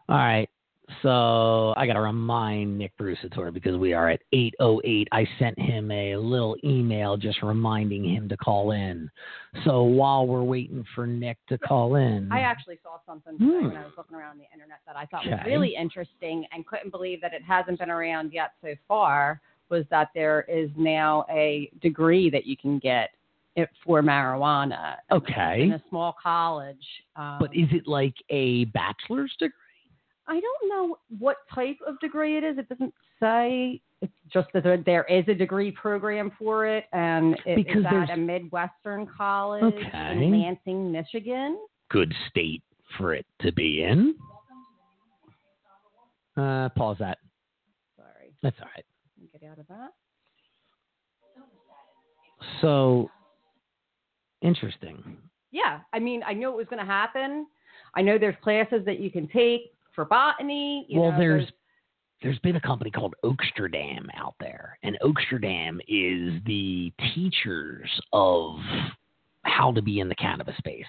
All 0.08 0.16
right. 0.16 0.48
So 1.02 1.74
I 1.76 1.86
got 1.86 1.94
to 1.94 2.00
remind 2.00 2.78
Nick 2.78 2.96
Brusatore 2.96 3.52
because 3.52 3.76
we 3.76 3.92
are 3.92 4.08
at 4.08 4.20
808. 4.32 5.08
I 5.12 5.26
sent 5.38 5.58
him 5.58 5.90
a 5.90 6.16
little 6.16 6.56
email 6.64 7.16
just 7.16 7.42
reminding 7.42 8.04
him 8.04 8.28
to 8.28 8.36
call 8.36 8.70
in. 8.70 9.10
So 9.64 9.82
while 9.82 10.26
we're 10.26 10.44
waiting 10.44 10.84
for 10.94 11.06
Nick 11.06 11.38
to 11.48 11.58
call 11.58 11.96
in, 11.96 12.30
I 12.30 12.40
actually 12.40 12.78
saw 12.82 12.98
something 13.04 13.38
today 13.38 13.50
when 13.62 13.70
Hmm. 13.72 13.76
I 13.76 13.84
was 13.84 13.92
looking 13.96 14.16
around 14.16 14.38
the 14.38 14.46
internet 14.52 14.78
that 14.86 14.96
I 14.96 15.06
thought 15.06 15.26
was 15.26 15.40
really 15.44 15.74
interesting 15.74 16.46
and 16.52 16.64
couldn't 16.66 16.90
believe 16.90 17.20
that 17.20 17.32
it 17.34 17.42
hasn't 17.42 17.78
been 17.80 17.90
around 17.90 18.32
yet 18.32 18.52
so 18.62 18.74
far 18.86 19.40
was 19.68 19.84
that 19.90 20.10
there 20.14 20.42
is 20.42 20.70
now 20.76 21.24
a 21.28 21.68
degree 21.82 22.30
that 22.30 22.46
you 22.46 22.56
can 22.56 22.78
get 22.78 23.10
it 23.56 23.68
for 23.84 24.02
marijuana 24.02 24.96
Okay. 25.10 25.62
in 25.62 25.72
okay. 25.72 25.82
a 25.84 25.88
small 25.88 26.14
college. 26.22 26.86
Um, 27.16 27.38
But 27.40 27.56
is 27.56 27.68
it 27.72 27.88
like 27.88 28.14
a 28.30 28.66
bachelor's 28.66 29.34
degree? 29.40 29.52
I 30.28 30.40
don't 30.40 30.68
know 30.68 30.98
what 31.18 31.36
type 31.54 31.78
of 31.86 31.98
degree 32.00 32.36
it 32.36 32.44
is. 32.44 32.58
It 32.58 32.68
doesn't 32.68 32.94
say. 33.20 33.80
It's 34.02 34.12
just 34.32 34.48
that 34.52 34.62
there, 34.64 34.76
there 34.84 35.04
is 35.04 35.24
a 35.28 35.34
degree 35.34 35.70
program 35.70 36.30
for 36.38 36.66
it, 36.66 36.84
and 36.92 37.34
it, 37.46 37.56
Because 37.56 37.84
it's 37.90 38.10
at 38.10 38.18
a 38.18 38.20
Midwestern 38.20 39.06
college 39.06 39.62
Okay. 39.62 40.12
in 40.12 40.30
Lansing, 40.30 40.92
Michigan. 40.92 41.58
Good 41.90 42.12
state 42.28 42.62
for 42.98 43.14
it 43.14 43.24
to 43.40 43.52
be 43.52 43.84
in. 43.84 44.14
Uh, 46.36 46.68
pause 46.70 46.96
that. 46.98 47.18
Sorry, 47.96 48.34
That's 48.42 48.56
all 48.60 48.68
right. 48.74 48.84
get 49.40 49.48
out 49.50 49.58
of 49.58 49.66
that. 49.68 49.90
So 52.60 53.10
interesting. 54.42 55.16
Yeah, 55.52 55.80
I 55.94 55.98
mean, 55.98 56.22
I 56.26 56.34
knew 56.34 56.50
it 56.50 56.56
was 56.56 56.66
going 56.68 56.84
to 56.84 56.90
happen. 56.90 57.46
I 57.94 58.02
know 58.02 58.18
there's 58.18 58.36
classes 58.42 58.82
that 58.84 59.00
you 59.00 59.10
can 59.10 59.26
take 59.28 59.72
for 59.96 60.04
botany. 60.04 60.86
You 60.88 61.00
well, 61.00 61.10
know, 61.10 61.18
there's 61.18 61.48
there's 62.22 62.38
been 62.38 62.56
a 62.56 62.60
company 62.60 62.90
called 62.90 63.14
Oaksterdam 63.24 64.06
out 64.16 64.36
there, 64.38 64.78
and 64.84 64.96
Oaksterdam 65.02 65.78
is 65.88 66.40
the 66.46 66.92
teachers 67.14 67.90
of 68.12 68.58
how 69.42 69.72
to 69.72 69.82
be 69.82 69.98
in 69.98 70.08
the 70.08 70.14
cannabis 70.14 70.56
space. 70.58 70.86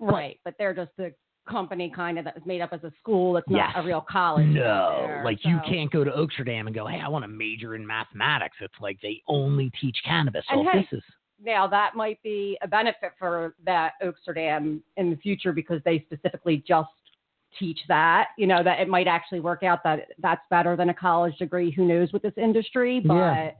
right, 0.00 0.38
but 0.44 0.54
they're 0.58 0.74
just 0.74 0.92
a 1.00 1.10
company 1.48 1.92
kind 1.94 2.18
of 2.18 2.24
that's 2.24 2.44
made 2.46 2.60
up 2.60 2.70
as 2.72 2.82
a 2.84 2.92
school. 3.00 3.36
It's 3.36 3.48
not 3.50 3.74
Yes. 3.74 3.76
a 3.76 3.86
real 3.86 4.00
college. 4.00 4.46
No, 4.46 5.04
there, 5.06 5.22
like 5.24 5.44
you 5.44 5.60
can't 5.66 5.90
go 5.90 6.02
to 6.04 6.10
Oaksterdam 6.10 6.66
and 6.66 6.74
go, 6.74 6.86
"Hey, 6.86 7.00
I 7.00 7.08
want 7.08 7.22
to 7.24 7.28
major 7.28 7.74
in 7.74 7.86
mathematics." 7.86 8.56
It's 8.60 8.80
like 8.80 9.00
they 9.00 9.22
only 9.28 9.70
teach 9.80 9.96
cannabis. 10.04 10.44
So 10.48 10.62
hey, 10.62 10.80
this 10.90 10.98
is 10.98 11.04
Now 11.42 11.66
that 11.66 11.94
might 11.94 12.22
be 12.22 12.56
a 12.62 12.68
benefit 12.68 13.12
for 13.18 13.54
that 13.64 13.92
Oaksterdam 14.02 14.80
in 14.96 15.10
the 15.10 15.16
future 15.16 15.52
because 15.52 15.82
they 15.84 16.00
specifically 16.00 16.64
just 16.66 16.88
teach 17.58 17.80
that. 17.88 18.28
You 18.38 18.46
know 18.46 18.62
that 18.62 18.80
it 18.80 18.88
might 18.88 19.06
actually 19.06 19.40
work 19.40 19.62
out 19.62 19.82
that 19.84 20.08
that's 20.18 20.42
better 20.50 20.76
than 20.76 20.88
a 20.90 20.94
college 20.94 21.36
degree. 21.38 21.70
Who 21.70 21.84
knows 21.86 22.12
with 22.12 22.22
this 22.22 22.34
industry? 22.36 23.00
But 23.00 23.14
Yeah. 23.14 23.50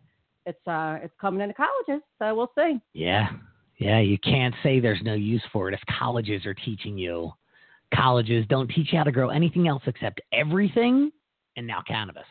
it's 0.47 0.67
uh 0.67 0.99
it's 1.03 1.15
coming 1.21 1.41
into 1.41 1.55
colleges, 1.55 2.03
so 2.19 2.35
we'll 2.35 2.53
see. 2.57 2.81
Yeah. 2.93 3.29
Yeah. 3.79 4.01
You 4.01 4.19
can't 4.19 4.55
say 4.63 4.81
there's 4.81 5.03
no 5.03 5.15
use 5.15 5.43
for 5.53 5.69
it 5.69 5.75
if 5.75 5.81
colleges 5.99 6.47
are 6.47 6.55
teaching 6.55 6.97
you. 6.99 7.33
Colleges 7.95 8.45
don't 8.49 8.69
teach 8.69 8.93
you 8.93 8.99
how 8.99 9.05
to 9.05 9.13
grow 9.13 9.31
anything 9.31 9.69
else 9.69 9.83
except 9.87 10.21
everything 10.33 11.11
and 11.57 11.67
now 11.67 11.83
cannabis. 11.87 12.27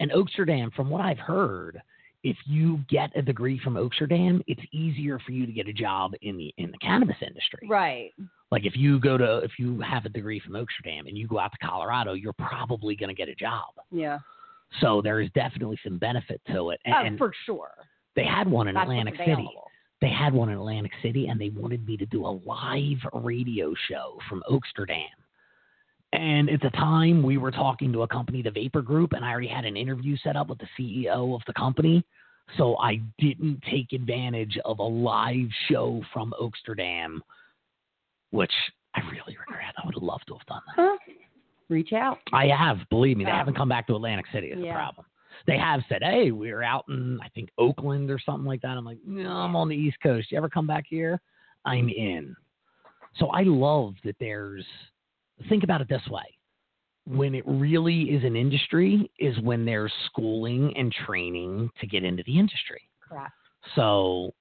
And 0.00 0.10
Oaksterdam, 0.10 0.72
from 0.74 0.90
what 0.90 1.00
I've 1.00 1.18
heard, 1.18 1.80
if 2.24 2.36
you 2.46 2.80
get 2.88 3.10
a 3.14 3.22
degree 3.22 3.60
from 3.62 3.74
Oaksterdam, 3.74 4.42
it's 4.46 4.62
easier 4.72 5.20
for 5.20 5.32
you 5.32 5.44
to 5.46 5.52
get 5.52 5.68
a 5.68 5.72
job 5.72 6.12
in 6.22 6.36
the 6.36 6.52
in 6.56 6.72
the 6.72 6.78
cannabis 6.78 7.16
industry. 7.20 7.68
Right. 7.68 8.12
Like 8.50 8.64
if 8.64 8.76
you 8.76 8.98
go 8.98 9.16
to 9.16 9.38
if 9.38 9.52
you 9.58 9.80
have 9.80 10.06
a 10.06 10.08
degree 10.08 10.40
from 10.40 10.54
Oaksterdam 10.54 11.06
and 11.06 11.16
you 11.16 11.28
go 11.28 11.38
out 11.38 11.52
to 11.52 11.58
Colorado, 11.64 12.14
you're 12.14 12.32
probably 12.32 12.96
going 12.96 13.10
to 13.10 13.14
get 13.14 13.28
a 13.28 13.34
job. 13.34 13.68
Yeah. 13.92 14.18
So 14.80 15.00
there 15.02 15.20
is 15.20 15.30
definitely 15.34 15.78
some 15.84 15.98
benefit 15.98 16.40
to 16.48 16.70
it. 16.70 16.80
And, 16.84 16.94
oh, 16.94 17.04
and 17.04 17.18
for 17.18 17.32
sure. 17.46 17.70
they 18.16 18.24
had 18.24 18.50
one 18.50 18.68
in 18.68 18.74
That's 18.74 18.84
Atlantic 18.84 19.14
City. 19.18 19.48
They 20.00 20.10
had 20.10 20.34
one 20.34 20.48
in 20.48 20.58
Atlantic 20.58 20.92
City, 21.02 21.28
and 21.28 21.40
they 21.40 21.50
wanted 21.50 21.86
me 21.86 21.96
to 21.96 22.06
do 22.06 22.26
a 22.26 22.40
live 22.44 22.98
radio 23.12 23.72
show 23.88 24.18
from 24.28 24.42
Oaksterdam. 24.50 25.04
And 26.14 26.48
at 26.48 26.60
the 26.60 26.70
time, 26.70 27.24
we 27.24 27.38
were 27.38 27.50
talking 27.50 27.92
to 27.92 28.02
a 28.02 28.08
company, 28.08 28.40
the 28.40 28.50
Vapor 28.50 28.82
Group, 28.82 29.14
and 29.14 29.24
I 29.24 29.30
already 29.30 29.48
had 29.48 29.64
an 29.64 29.76
interview 29.76 30.16
set 30.22 30.36
up 30.36 30.48
with 30.48 30.58
the 30.58 30.68
CEO 30.78 31.34
of 31.34 31.42
the 31.48 31.52
company. 31.54 32.04
So 32.56 32.76
I 32.76 33.00
didn't 33.18 33.60
take 33.68 33.92
advantage 33.92 34.56
of 34.64 34.78
a 34.78 34.82
live 34.82 35.48
show 35.68 36.02
from 36.12 36.32
Oaksterdam, 36.40 37.18
which 38.30 38.52
I 38.94 39.00
really 39.10 39.36
regret. 39.40 39.74
I 39.76 39.86
would 39.86 39.94
have 39.94 40.04
loved 40.04 40.24
to 40.28 40.34
have 40.34 40.46
done 40.46 40.60
that. 40.68 40.82
Huh? 40.82 40.96
Reach 41.68 41.92
out. 41.92 42.18
I 42.32 42.46
have, 42.46 42.78
believe 42.90 43.16
me, 43.16 43.24
they 43.24 43.30
haven't 43.30 43.56
come 43.56 43.68
back 43.68 43.86
to 43.88 43.96
Atlantic 43.96 44.26
City 44.32 44.48
is 44.48 44.60
the 44.60 44.70
problem. 44.70 45.06
They 45.48 45.58
have 45.58 45.82
said, 45.88 46.02
"Hey, 46.02 46.30
we 46.30 46.52
were 46.52 46.62
out 46.62 46.84
in 46.88 47.18
I 47.20 47.28
think 47.30 47.50
Oakland 47.58 48.08
or 48.08 48.20
something 48.20 48.46
like 48.46 48.62
that." 48.62 48.76
I'm 48.76 48.84
like, 48.84 48.98
"No, 49.04 49.30
I'm 49.30 49.56
on 49.56 49.68
the 49.68 49.74
East 49.74 49.96
Coast. 50.00 50.30
You 50.30 50.38
ever 50.38 50.48
come 50.48 50.66
back 50.66 50.84
here? 50.88 51.20
I'm 51.64 51.88
in." 51.88 52.36
So 53.16 53.28
I 53.28 53.42
love 53.42 53.94
that 54.04 54.16
there's. 54.20 54.64
Think 55.48 55.64
about 55.64 55.80
it 55.80 55.88
this 55.88 56.06
way: 56.10 56.24
when 57.06 57.34
it 57.34 57.44
really 57.46 58.02
is 58.02 58.24
an 58.24 58.36
industry, 58.36 59.10
is 59.18 59.38
when 59.40 59.64
there's 59.64 59.92
schooling 60.06 60.72
and 60.76 60.92
training 61.06 61.70
to 61.80 61.86
get 61.86 62.04
into 62.04 62.22
the 62.26 62.38
industry. 62.38 62.80
Correct. 63.06 63.32
So, 63.74 64.32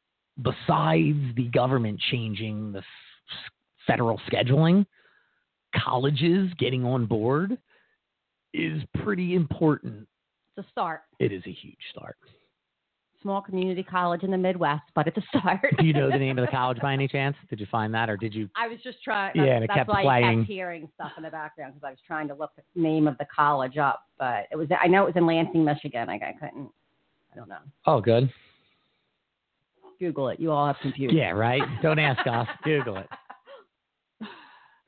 besides 0.42 1.20
the 1.36 1.50
government 1.54 2.00
changing 2.12 2.72
the 2.72 2.80
f- 2.80 2.86
federal 3.88 4.20
scheduling, 4.32 4.86
colleges 5.76 6.52
getting 6.58 6.86
on 6.86 7.06
board 7.06 7.58
is 8.54 8.82
pretty 9.04 9.36
important. 9.36 10.08
It's 10.56 10.68
a 10.68 10.72
start. 10.72 11.02
It 11.20 11.32
is 11.32 11.44
a 11.46 11.52
huge 11.52 11.80
start. 11.92 12.18
Small 13.24 13.42
community 13.42 13.84
college 13.84 14.24
in 14.24 14.32
the 14.32 14.38
Midwest, 14.38 14.84
but 14.94 15.08
it's 15.08 15.18
a 15.34 15.38
start. 15.38 15.62
Do 15.80 15.86
you 15.86 15.94
know 15.94 16.12
the 16.12 16.18
name 16.18 16.38
of 16.38 16.46
the 16.46 16.52
college 16.52 16.78
by 16.82 16.94
any 16.94 17.08
chance? 17.08 17.36
Did 17.50 17.60
you 17.60 17.66
find 17.72 17.94
that, 17.94 18.10
or 18.10 18.18
did 18.18 18.36
you? 18.36 18.50
I 18.56 18.68
was 18.68 18.80
just 18.84 19.02
trying. 19.02 19.32
Yeah, 19.36 19.56
and 19.56 19.64
it 19.64 19.70
that's 19.70 19.80
kept 19.80 19.90
why 19.90 20.22
I 20.22 20.36
kept 20.36 20.48
hearing 20.48 20.90
stuff 20.94 21.12
in 21.18 21.24
the 21.24 21.30
background 21.30 21.74
because 21.74 21.88
I 21.88 21.90
was 21.90 22.00
trying 22.06 22.28
to 22.28 22.36
look 22.36 22.52
the 22.56 22.64
name 22.80 23.08
of 23.08 23.18
the 23.18 23.26
college 23.34 23.78
up, 23.78 24.04
but 24.20 24.48
it 24.52 24.58
was. 24.58 24.68
I 24.80 24.88
know 24.88 25.04
it 25.04 25.08
was 25.08 25.16
in 25.16 25.26
Lansing, 25.26 25.64
Michigan. 25.64 26.10
I, 26.10 26.16
I 26.16 26.36
couldn't. 26.40 26.70
I 27.32 27.36
don't 27.38 27.50
know. 27.50 27.58
Oh, 27.88 28.02
good. 28.02 28.32
Google 30.00 30.30
it. 30.30 30.40
You 30.40 30.52
all 30.52 30.68
have 30.68 30.76
computers. 30.82 31.16
Yeah, 31.16 31.32
right. 31.32 31.62
Don't 31.82 32.00
ask 32.00 32.28
us. 32.28 32.48
Google 32.64 32.98
it. 32.98 33.08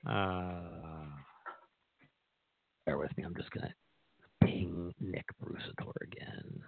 Uh, 0.05 0.61
bear 2.85 2.97
with 2.97 3.15
me. 3.17 3.23
I'm 3.23 3.35
just 3.35 3.49
gonna 3.51 3.73
ping 4.43 4.93
Nick 4.99 5.25
Brusatore 5.41 5.93
again. 6.03 6.61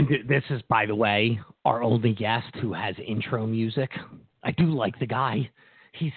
And 0.00 0.08
th- 0.08 0.26
this 0.26 0.42
is, 0.48 0.62
by 0.70 0.86
the 0.86 0.94
way, 0.94 1.38
our 1.66 1.82
only 1.82 2.14
guest 2.14 2.46
who 2.62 2.72
has 2.72 2.94
intro 3.06 3.46
music. 3.46 3.90
I 4.42 4.50
do 4.52 4.74
like 4.74 4.98
the 4.98 5.04
guy. 5.04 5.50
He's, 5.92 6.12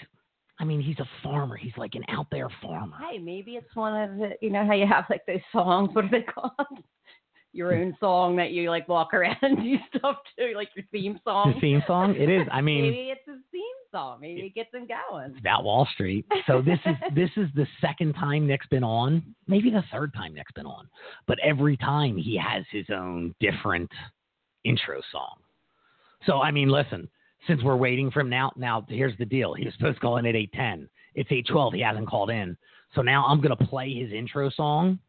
I 0.58 0.64
mean, 0.64 0.80
he's 0.80 0.98
a 1.00 1.10
farmer. 1.22 1.58
He's 1.58 1.74
like 1.76 1.94
an 1.96 2.04
out 2.08 2.28
there 2.32 2.48
farmer. 2.62 2.96
Hey, 3.12 3.18
maybe 3.18 3.58
it's 3.58 3.76
one 3.76 4.02
of 4.02 4.18
the. 4.18 4.30
You 4.40 4.52
know 4.52 4.66
how 4.66 4.72
you 4.72 4.88
have 4.88 5.04
like 5.10 5.26
those 5.26 5.42
songs. 5.52 5.90
What 5.92 6.06
are 6.06 6.10
they 6.10 6.22
called? 6.22 6.54
Your 7.52 7.76
own 7.76 7.94
song 8.00 8.38
that 8.38 8.52
you 8.52 8.70
like 8.70 8.88
walk 8.88 9.14
around 9.14 9.36
and 9.42 9.58
do 9.58 9.76
stuff 9.94 10.16
to, 10.40 10.54
like 10.56 10.70
your 10.76 10.86
theme 10.92 11.20
song. 11.26 11.52
His 11.52 11.62
theme 11.62 11.84
song. 11.86 12.16
It 12.16 12.30
is. 12.30 12.48
I 12.52 12.62
mean, 12.68 12.84
maybe 12.84 13.10
it's 13.12 13.22
his 13.28 13.42
theme 13.52 13.62
song. 13.94 14.18
Maybe 14.20 14.42
it 14.42 14.56
gets 14.56 14.74
him 14.74 14.88
going. 14.88 15.32
it's 15.32 15.40
about 15.40 15.64
Wall 15.64 15.88
Street. 15.94 16.26
So 16.48 16.62
this 16.62 16.80
is 16.86 16.96
this 17.16 17.30
is 17.38 17.48
the 17.56 17.66
second 17.80 18.14
time 18.14 18.46
Nick's 18.46 18.68
been 18.68 18.84
on, 18.84 19.24
maybe 19.48 19.70
the 19.70 19.84
third 19.92 20.14
time 20.14 20.34
Nick's 20.34 20.52
been 20.52 20.66
on. 20.66 20.90
But 21.28 21.40
every 21.42 21.78
time 21.78 22.18
he 22.18 22.38
has 22.38 22.66
his 22.72 22.88
own 22.94 23.34
different 23.40 23.90
intro 24.66 25.00
song. 25.12 25.38
So 26.26 26.42
I 26.42 26.52
mean, 26.52 26.68
listen, 26.68 27.08
since 27.48 27.64
we're 27.64 27.78
waiting 27.78 28.12
for 28.12 28.20
him 28.20 28.30
now, 28.30 28.52
now 28.58 28.86
here's 28.90 29.18
the 29.18 29.26
deal. 29.26 29.54
He 29.54 29.64
was 29.64 29.74
supposed 29.76 29.96
to 29.96 30.02
call 30.02 30.18
in 30.18 30.26
at 30.26 30.36
eight 30.36 30.52
ten. 30.54 30.90
It's 31.16 31.32
eight 31.32 31.48
twelve. 31.50 31.74
He 31.74 31.82
hasn't 31.82 32.10
called 32.10 32.30
in. 32.30 32.58
So 32.96 33.02
now 33.02 33.26
I'm 33.26 33.40
gonna 33.40 33.56
play 33.56 33.94
his 33.94 34.12
intro 34.12 34.50
song. 34.50 35.00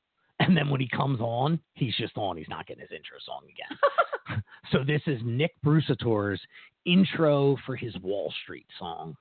And 0.41 0.57
then 0.57 0.69
when 0.69 0.81
he 0.81 0.88
comes 0.88 1.21
on, 1.21 1.61
he's 1.75 1.95
just 1.97 2.19
on. 2.19 2.37
He's 2.37 2.49
not 2.49 2.67
getting 2.67 2.83
his 2.83 2.91
intro 2.91 3.19
song 3.25 3.43
again. 3.45 4.43
so 4.73 4.83
this 4.85 5.00
is 5.07 5.21
Nick 5.25 5.53
Brusatore's 5.64 6.41
intro 6.85 7.57
for 7.67 7.76
his 7.76 7.97
Wall 8.00 8.33
Street 8.43 8.67
song. 8.79 9.17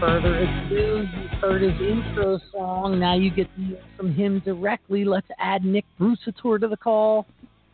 Further 0.00 0.38
ado. 0.38 1.08
You've 1.20 1.30
heard 1.40 1.60
his 1.60 1.72
intro 1.80 2.38
song. 2.52 3.00
Now 3.00 3.16
you 3.16 3.30
get 3.30 3.52
to 3.56 3.62
hear 3.62 3.78
from 3.96 4.14
him 4.14 4.40
directly. 4.44 5.04
Let's 5.04 5.26
add 5.38 5.64
Nick 5.64 5.84
Brusatore 5.98 6.60
to 6.60 6.68
the 6.68 6.76
call. 6.76 7.26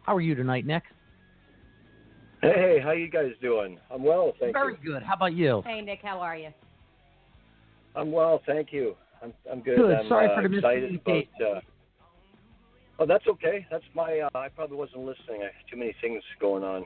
How 0.05 0.17
are 0.17 0.23
you 0.23 0.35
tonight, 0.35 0.65
Nick? 0.65 0.85
Hey, 2.41 2.81
how 2.83 2.93
you 2.93 3.09
guys 3.11 3.33
doing? 3.43 3.79
I'm 3.91 4.03
well, 4.03 4.33
thank 4.41 4.55
Very 4.55 4.73
you. 4.73 4.79
Very 4.83 4.95
good. 4.95 5.03
How 5.03 5.15
about 5.15 5.35
you? 5.35 5.63
Hey, 5.67 5.83
Nick, 5.83 6.01
how 6.03 6.19
are 6.21 6.37
you? 6.37 6.49
I'm 7.95 8.11
well, 8.11 8.41
thank 8.47 8.73
you. 8.73 8.97
I'm 9.23 9.35
I'm 9.51 9.61
good. 9.61 9.77
Good. 9.77 9.95
I'm 9.95 10.09
Sorry 10.09 10.29
uh, 10.29 10.35
for 10.35 10.49
the 10.49 10.57
excited 10.57 10.93
miscommunication. 10.93 11.29
about. 11.41 11.57
Uh, 11.57 11.61
oh, 13.01 13.07
that's 13.07 13.27
okay. 13.27 13.67
That's 13.71 13.85
my. 13.95 14.21
Uh, 14.21 14.39
I 14.39 14.49
probably 14.49 14.79
wasn't 14.79 15.01
listening. 15.05 15.43
I 15.43 15.45
have 15.45 15.67
too 15.71 15.77
many 15.77 15.95
things 16.01 16.23
going 16.41 16.65
on. 16.65 16.85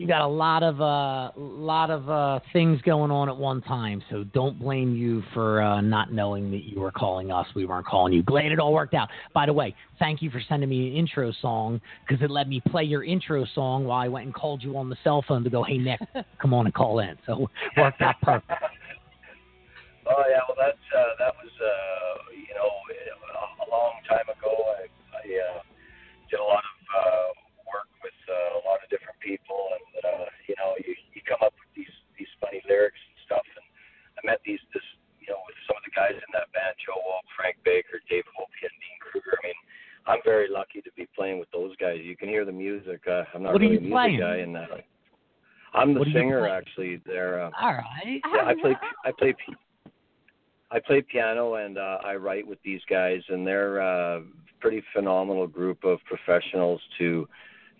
You 0.00 0.06
got 0.06 0.22
a 0.22 0.26
lot 0.26 0.62
of 0.62 0.80
uh, 0.80 1.30
lot 1.36 1.90
of 1.90 2.08
uh, 2.08 2.40
things 2.54 2.80
going 2.80 3.10
on 3.10 3.28
at 3.28 3.36
one 3.36 3.60
time, 3.60 4.02
so 4.08 4.24
don't 4.24 4.58
blame 4.58 4.96
you 4.96 5.22
for 5.34 5.60
uh, 5.60 5.82
not 5.82 6.10
knowing 6.10 6.50
that 6.52 6.64
you 6.64 6.80
were 6.80 6.90
calling 6.90 7.30
us. 7.30 7.46
We 7.54 7.66
weren't 7.66 7.84
calling 7.84 8.14
you. 8.14 8.22
Glad 8.22 8.46
it 8.46 8.58
all 8.58 8.72
worked 8.72 8.94
out. 8.94 9.10
By 9.34 9.44
the 9.44 9.52
way, 9.52 9.74
thank 9.98 10.22
you 10.22 10.30
for 10.30 10.40
sending 10.48 10.70
me 10.70 10.88
an 10.88 10.96
intro 10.96 11.34
song 11.42 11.82
because 12.08 12.24
it 12.24 12.30
let 12.30 12.48
me 12.48 12.62
play 12.70 12.82
your 12.82 13.04
intro 13.04 13.44
song 13.54 13.84
while 13.84 14.00
I 14.00 14.08
went 14.08 14.24
and 14.24 14.34
called 14.34 14.62
you 14.62 14.74
on 14.78 14.88
the 14.88 14.96
cell 15.04 15.22
phone 15.28 15.44
to 15.44 15.50
go, 15.50 15.62
"Hey 15.62 15.76
Nick, 15.76 16.00
come 16.40 16.54
on 16.54 16.64
and 16.64 16.74
call 16.74 17.00
in." 17.00 17.18
So 17.26 17.50
worked 17.76 18.00
out 18.00 18.14
perfect. 18.22 18.50
Oh 20.08 20.24
yeah, 20.26 20.40
well 20.48 20.56
that's 20.56 20.86
uh, 20.96 21.12
that 21.20 21.36
was 21.36 21.52
uh, 21.60 22.32
you 22.32 22.56
know 22.56 22.66
a, 22.66 23.68
long 23.70 23.92
time 24.08 24.26
ago. 24.32 24.48
I, 24.80 24.88
I 25.12 25.24
uh, 25.28 25.60
did 26.30 26.40
a 26.40 26.42
lot 26.42 26.64
of 26.64 26.78
uh, 26.88 27.28
work 27.68 27.86
with 28.02 28.16
uh, 28.26 28.58
a 28.58 28.62
lot 28.64 28.80
of 28.82 28.88
different 28.88 29.20
people, 29.20 29.76
and 29.76 29.89
uh, 30.10 30.26
you 30.50 30.54
know 30.58 30.74
you, 30.82 30.94
you 31.14 31.22
come 31.26 31.38
up 31.42 31.54
with 31.58 31.70
these 31.78 31.92
these 32.18 32.30
funny 32.42 32.60
lyrics 32.68 32.98
and 32.98 33.16
stuff. 33.26 33.46
And 33.56 33.64
I 34.18 34.20
met 34.26 34.40
these 34.44 34.60
this 34.74 34.84
you 35.22 35.28
know 35.30 35.38
with 35.46 35.56
some 35.66 35.76
of 35.78 35.84
the 35.86 35.94
guys 35.94 36.14
in 36.18 36.30
that 36.34 36.50
band, 36.52 36.74
Joe 36.82 36.98
Wolf, 37.06 37.22
Frank 37.38 37.56
Baker, 37.64 38.02
Dave 38.10 38.26
Hope, 38.36 38.50
and 38.62 38.74
Dean 38.82 38.98
Kruger. 39.00 39.38
I 39.42 39.46
mean, 39.46 39.60
I'm 40.06 40.20
very 40.24 40.48
lucky 40.50 40.80
to 40.82 40.90
be 40.96 41.06
playing 41.14 41.38
with 41.38 41.50
those 41.52 41.76
guys. 41.76 41.98
You 42.02 42.16
can 42.16 42.28
hear 42.28 42.44
the 42.44 42.52
music. 42.52 43.00
Uh, 43.06 43.24
I'm 43.34 43.42
not 43.44 43.52
What 43.54 43.62
are 43.62 43.68
really 43.70 43.78
you 43.86 43.94
a 43.94 43.94
music 43.94 44.18
playing? 44.18 44.20
guy, 44.20 44.36
and 44.44 44.56
uh, 44.56 44.66
I'm 45.74 45.94
the 45.94 46.00
What 46.00 46.08
singer 46.12 46.40
playing? 46.40 46.54
actually. 46.56 46.92
There. 47.06 47.40
Uh, 47.42 47.50
All 47.60 47.74
right. 47.74 48.20
yeah, 48.34 48.44
I 48.46 48.54
play 48.60 48.74
I 49.04 49.12
play 49.12 49.32
p- 49.34 49.54
I 50.72 50.78
play 50.78 51.02
piano 51.02 51.54
and 51.54 51.78
uh, 51.78 51.98
I 52.04 52.14
write 52.14 52.46
with 52.46 52.58
these 52.62 52.80
guys, 52.88 53.20
and 53.28 53.46
they're 53.46 53.78
a 53.78 54.22
pretty 54.60 54.82
phenomenal 54.94 55.46
group 55.46 55.82
of 55.84 55.98
professionals 56.04 56.80
to, 56.98 57.28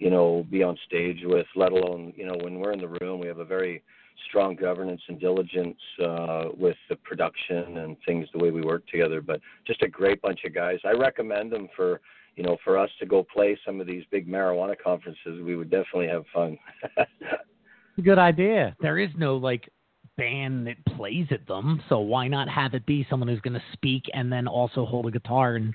you 0.01 0.11
know, 0.11 0.45
be 0.51 0.63
on 0.65 0.77
stage 0.87 1.21
with. 1.23 1.47
Let 1.55 1.73
alone, 1.73 2.13
you 2.17 2.27
know, 2.27 2.35
when 2.41 2.59
we're 2.59 2.73
in 2.73 2.81
the 2.81 2.97
room, 3.01 3.21
we 3.21 3.29
have 3.29 3.39
a 3.39 3.45
very 3.45 3.83
strong 4.29 4.57
governance 4.57 5.03
and 5.09 5.21
diligence 5.21 5.79
uh, 6.05 6.45
with 6.57 6.77
the 6.89 6.97
production 6.97 7.77
and 7.77 7.97
things, 8.07 8.27
the 8.33 8.43
way 8.43 8.51
we 8.51 8.63
work 8.63 8.87
together. 8.89 9.21
But 9.21 9.41
just 9.67 9.83
a 9.83 9.89
great 9.89 10.21
bunch 10.23 10.41
of 10.45 10.55
guys. 10.55 10.79
I 10.85 10.93
recommend 10.93 11.53
them 11.53 11.69
for, 11.77 12.01
you 12.35 12.43
know, 12.43 12.57
for 12.65 12.79
us 12.79 12.91
to 12.99 13.07
go 13.07 13.23
play 13.23 13.59
some 13.65 13.81
of 13.81 13.87
these 13.87 14.03
big 14.11 14.27
marijuana 14.27 14.75
conferences. 14.83 15.43
We 15.45 15.55
would 15.55 15.71
definitely 15.71 16.09
have 16.09 16.25
fun. 16.35 16.59
Good 18.03 18.19
idea. 18.19 18.75
There 18.81 18.99
is 18.99 19.11
no 19.19 19.37
like 19.37 19.69
band 20.17 20.67
that 20.67 20.83
plays 20.97 21.27
at 21.31 21.47
them, 21.47 21.83
so 21.91 21.99
why 21.99 22.27
not 22.27 22.49
have 22.49 22.73
it 22.73 22.87
be 22.87 23.07
someone 23.11 23.29
who's 23.29 23.41
going 23.41 23.55
to 23.55 23.63
speak 23.75 24.05
and 24.15 24.33
then 24.33 24.49
also 24.49 24.87
hold 24.87 25.07
a 25.07 25.11
guitar 25.11 25.57
and 25.57 25.75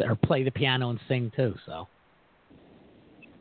or 0.00 0.14
play 0.14 0.42
the 0.42 0.50
piano 0.50 0.90
and 0.90 1.00
sing 1.08 1.32
too? 1.34 1.54
So 1.64 1.88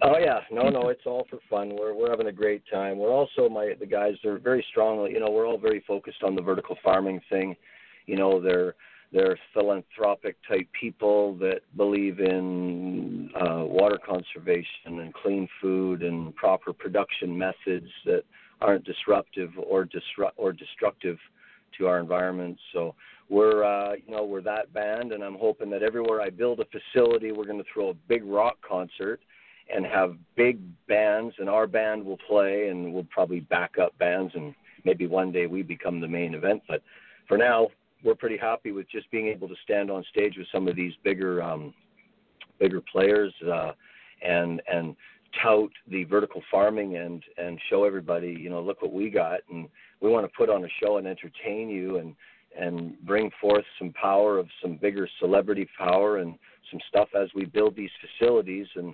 Oh 0.06 0.18
yeah, 0.20 0.42
no, 0.52 0.68
no, 0.68 0.90
it's 0.90 1.06
all 1.06 1.26
for 1.30 1.40
fun. 1.50 1.78
We're 1.80 1.94
we're 1.94 2.10
having 2.10 2.28
a 2.28 2.32
great 2.32 2.64
time. 2.70 2.98
We're 2.98 3.14
also 3.14 3.48
my 3.48 3.74
the 3.80 3.86
guys 3.86 4.16
are 4.26 4.38
very 4.38 4.66
strongly, 4.70 5.12
you 5.12 5.22
know, 5.22 5.30
we're 5.32 5.48
all 5.48 5.58
very 5.58 5.82
focused 5.88 6.24
on 6.24 6.36
the 6.36 6.42
vertical 6.42 6.78
farming 6.84 7.22
thing. 7.30 7.56
You 8.06 8.18
know, 8.18 8.42
they're 8.42 8.76
they're 9.14 9.40
philanthropic 9.54 10.36
type 10.46 10.68
people 10.78 11.36
that 11.38 11.62
believe 11.78 12.20
in 12.20 13.30
uh, 13.40 13.64
water 13.64 13.98
conservation 14.06 15.00
and 15.00 15.14
clean 15.14 15.48
food 15.62 16.04
and 16.04 16.36
proper 16.36 16.74
production 16.74 17.38
methods 17.38 17.88
that 18.06 18.24
aren't 18.60 18.84
disruptive 18.84 19.52
or 19.58 19.86
disrupt 19.86 20.38
or 20.38 20.52
destructive 20.52 21.18
to 21.78 21.88
our 21.88 22.00
environment. 22.00 22.58
So 22.74 22.94
we're 23.30 23.64
uh, 23.64 23.94
you 24.06 24.14
know 24.14 24.26
we're 24.26 24.42
that 24.42 24.74
band, 24.74 25.14
and 25.14 25.24
I'm 25.24 25.38
hoping 25.40 25.70
that 25.70 25.82
everywhere 25.82 26.20
I 26.20 26.30
build 26.30 26.60
a 26.60 26.66
facility, 26.66 27.32
we're 27.32 27.46
going 27.46 27.64
to 27.64 27.70
throw 27.74 27.92
a 27.92 27.94
big 28.10 28.26
rock 28.26 28.58
concert 28.68 29.22
and 29.74 29.86
have 29.86 30.16
big 30.36 30.60
bands, 30.88 31.36
and 31.40 31.50
our 31.50 31.68
band 31.68 32.06
will 32.06 32.20
play, 32.28 32.70
and 32.70 32.94
we'll 32.94 33.08
probably 33.10 33.42
back 33.42 33.78
up 33.82 33.98
bands, 33.98 34.34
and 34.36 34.54
maybe 34.84 35.08
one 35.08 35.32
day 35.32 35.48
we 35.48 35.64
become 35.64 36.00
the 36.00 36.08
main 36.08 36.34
event. 36.34 36.62
But 36.68 36.82
for 37.28 37.38
now, 37.38 37.68
we're 38.04 38.16
pretty 38.16 38.38
happy 38.38 38.72
with 38.72 38.90
just 38.90 39.10
being 39.12 39.28
able 39.28 39.48
to 39.48 39.56
stand 39.64 39.90
on 39.90 40.04
stage 40.12 40.36
with 40.38 40.48
some 40.52 40.68
of 40.68 40.76
these 40.76 40.94
bigger, 41.04 41.42
um, 41.42 41.74
bigger 42.60 42.82
players, 42.82 43.34
uh, 43.52 43.72
and 44.22 44.62
and 44.72 44.96
tout 45.42 45.72
the 45.90 46.04
vertical 46.04 46.42
farming 46.52 46.98
and 46.98 47.24
and 47.38 47.60
show 47.70 47.86
everybody, 47.86 48.36
you 48.40 48.50
know, 48.50 48.62
look 48.62 48.82
what 48.82 48.94
we 48.94 49.10
got, 49.10 49.40
and 49.50 49.68
we 50.02 50.10
want 50.10 50.26
to 50.26 50.32
put 50.38 50.50
on 50.50 50.64
a 50.64 50.68
show 50.82 50.98
and 50.98 51.08
entertain 51.08 51.70
you 51.70 51.98
and 51.98 52.16
and 52.60 53.00
bring 53.06 53.32
forth 53.42 53.66
some 53.80 53.92
power 53.94 54.38
of 54.38 54.48
some 54.62 54.76
bigger 54.76 55.08
celebrity 55.20 55.68
power 55.78 56.18
and 56.18 56.36
some 56.70 56.80
stuff 56.88 57.10
as 57.20 57.30
we 57.34 57.46
build 57.46 57.76
these 57.76 57.90
facilities 58.02 58.68
and 58.76 58.94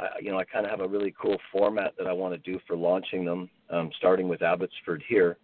I, 0.00 0.18
you 0.20 0.30
know, 0.30 0.38
I 0.38 0.44
kind 0.44 0.64
of 0.64 0.70
have 0.70 0.80
a 0.80 0.88
really 0.88 1.14
cool 1.20 1.36
format 1.52 1.92
that 1.98 2.06
I 2.06 2.12
want 2.12 2.32
to 2.34 2.50
do 2.50 2.58
for 2.66 2.76
launching 2.76 3.24
them, 3.24 3.50
um, 3.70 3.90
starting 3.98 4.28
with 4.28 4.42
Abbotsford 4.42 5.02
here, 5.08 5.36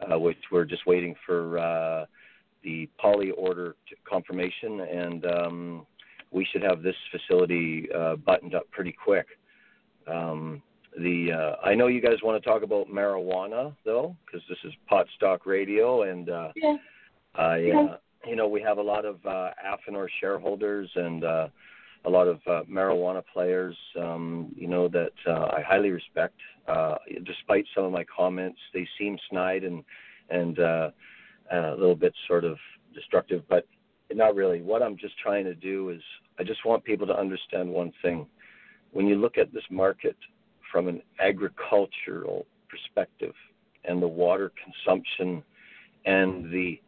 uh, 0.00 0.18
which 0.18 0.38
we're 0.52 0.64
just 0.64 0.86
waiting 0.86 1.14
for 1.26 1.58
uh, 1.58 2.06
the 2.62 2.88
poly 2.98 3.30
order 3.32 3.76
confirmation, 4.08 4.80
and 4.80 5.26
um, 5.26 5.86
we 6.30 6.46
should 6.50 6.62
have 6.62 6.82
this 6.82 6.96
facility 7.10 7.88
uh, 7.96 8.16
buttoned 8.16 8.54
up 8.54 8.70
pretty 8.70 8.92
quick. 8.92 9.26
Um, 10.06 10.62
the 10.96 11.32
uh, 11.32 11.66
I 11.66 11.74
know 11.74 11.88
you 11.88 12.00
guys 12.00 12.22
want 12.22 12.40
to 12.42 12.48
talk 12.48 12.62
about 12.62 12.88
marijuana 12.88 13.74
though, 13.84 14.16
because 14.24 14.42
this 14.48 14.58
is 14.64 14.72
Pot 14.88 15.06
Stock 15.16 15.44
Radio, 15.44 16.02
and 16.02 16.30
uh, 16.30 16.52
Yeah. 16.54 16.76
I, 17.34 17.70
uh, 17.70 17.96
you 18.24 18.36
know, 18.36 18.46
we 18.46 18.62
have 18.62 18.78
a 18.78 18.82
lot 18.82 19.04
of 19.04 19.16
uh, 19.26 19.50
Affinor 19.66 20.06
shareholders 20.20 20.88
and 20.94 21.24
uh, 21.24 21.48
a 22.06 22.10
lot 22.10 22.28
of 22.28 22.40
uh, 22.46 22.62
marijuana 22.70 23.22
players, 23.32 23.76
um, 23.98 24.52
you 24.56 24.68
know, 24.68 24.88
that 24.88 25.12
uh, 25.26 25.48
I 25.56 25.62
highly 25.66 25.90
respect. 25.90 26.34
Uh, 26.68 26.96
despite 27.24 27.64
some 27.74 27.84
of 27.84 27.92
my 27.92 28.04
comments, 28.04 28.58
they 28.72 28.86
seem 28.98 29.18
snide 29.30 29.64
and 29.64 29.84
and 30.30 30.58
uh, 30.58 30.90
a 31.52 31.70
little 31.72 31.94
bit 31.94 32.14
sort 32.26 32.44
of 32.44 32.56
destructive, 32.94 33.42
but 33.48 33.66
not 34.12 34.34
really. 34.34 34.62
What 34.62 34.82
I'm 34.82 34.96
just 34.96 35.18
trying 35.18 35.44
to 35.44 35.54
do 35.54 35.90
is, 35.90 36.00
I 36.38 36.44
just 36.44 36.64
want 36.64 36.84
people 36.84 37.06
to 37.06 37.18
understand 37.18 37.68
one 37.68 37.92
thing. 38.02 38.26
When 38.92 39.06
you 39.06 39.16
look 39.16 39.38
at 39.38 39.52
this 39.52 39.64
market 39.70 40.16
from 40.70 40.88
an 40.88 41.02
agricultural 41.20 42.46
perspective 42.68 43.34
and 43.84 44.02
the 44.02 44.08
water 44.08 44.52
consumption 44.62 45.42
and 46.06 46.50
the 46.50 46.80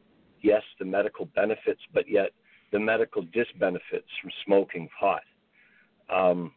yes, 0.43 0.63
the 0.79 0.85
medical 0.85 1.27
benefits, 1.35 1.81
but 1.93 2.09
yet 2.09 2.31
the 2.73 2.79
medical 2.79 3.23
disbenefits 3.23 4.11
from 4.21 4.31
smoking 4.45 4.89
pot. 4.99 5.23
Um, 6.11 6.53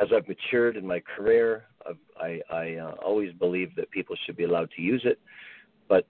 as 0.00 0.08
I've 0.14 0.28
matured 0.28 0.76
in 0.76 0.86
my 0.86 1.00
career, 1.00 1.64
I've, 1.86 1.96
I, 2.20 2.40
I 2.50 2.74
uh, 2.76 2.94
always 3.04 3.32
believe 3.32 3.74
that 3.76 3.90
people 3.90 4.16
should 4.24 4.36
be 4.36 4.44
allowed 4.44 4.70
to 4.76 4.82
use 4.82 5.02
it. 5.04 5.18
But 5.88 6.06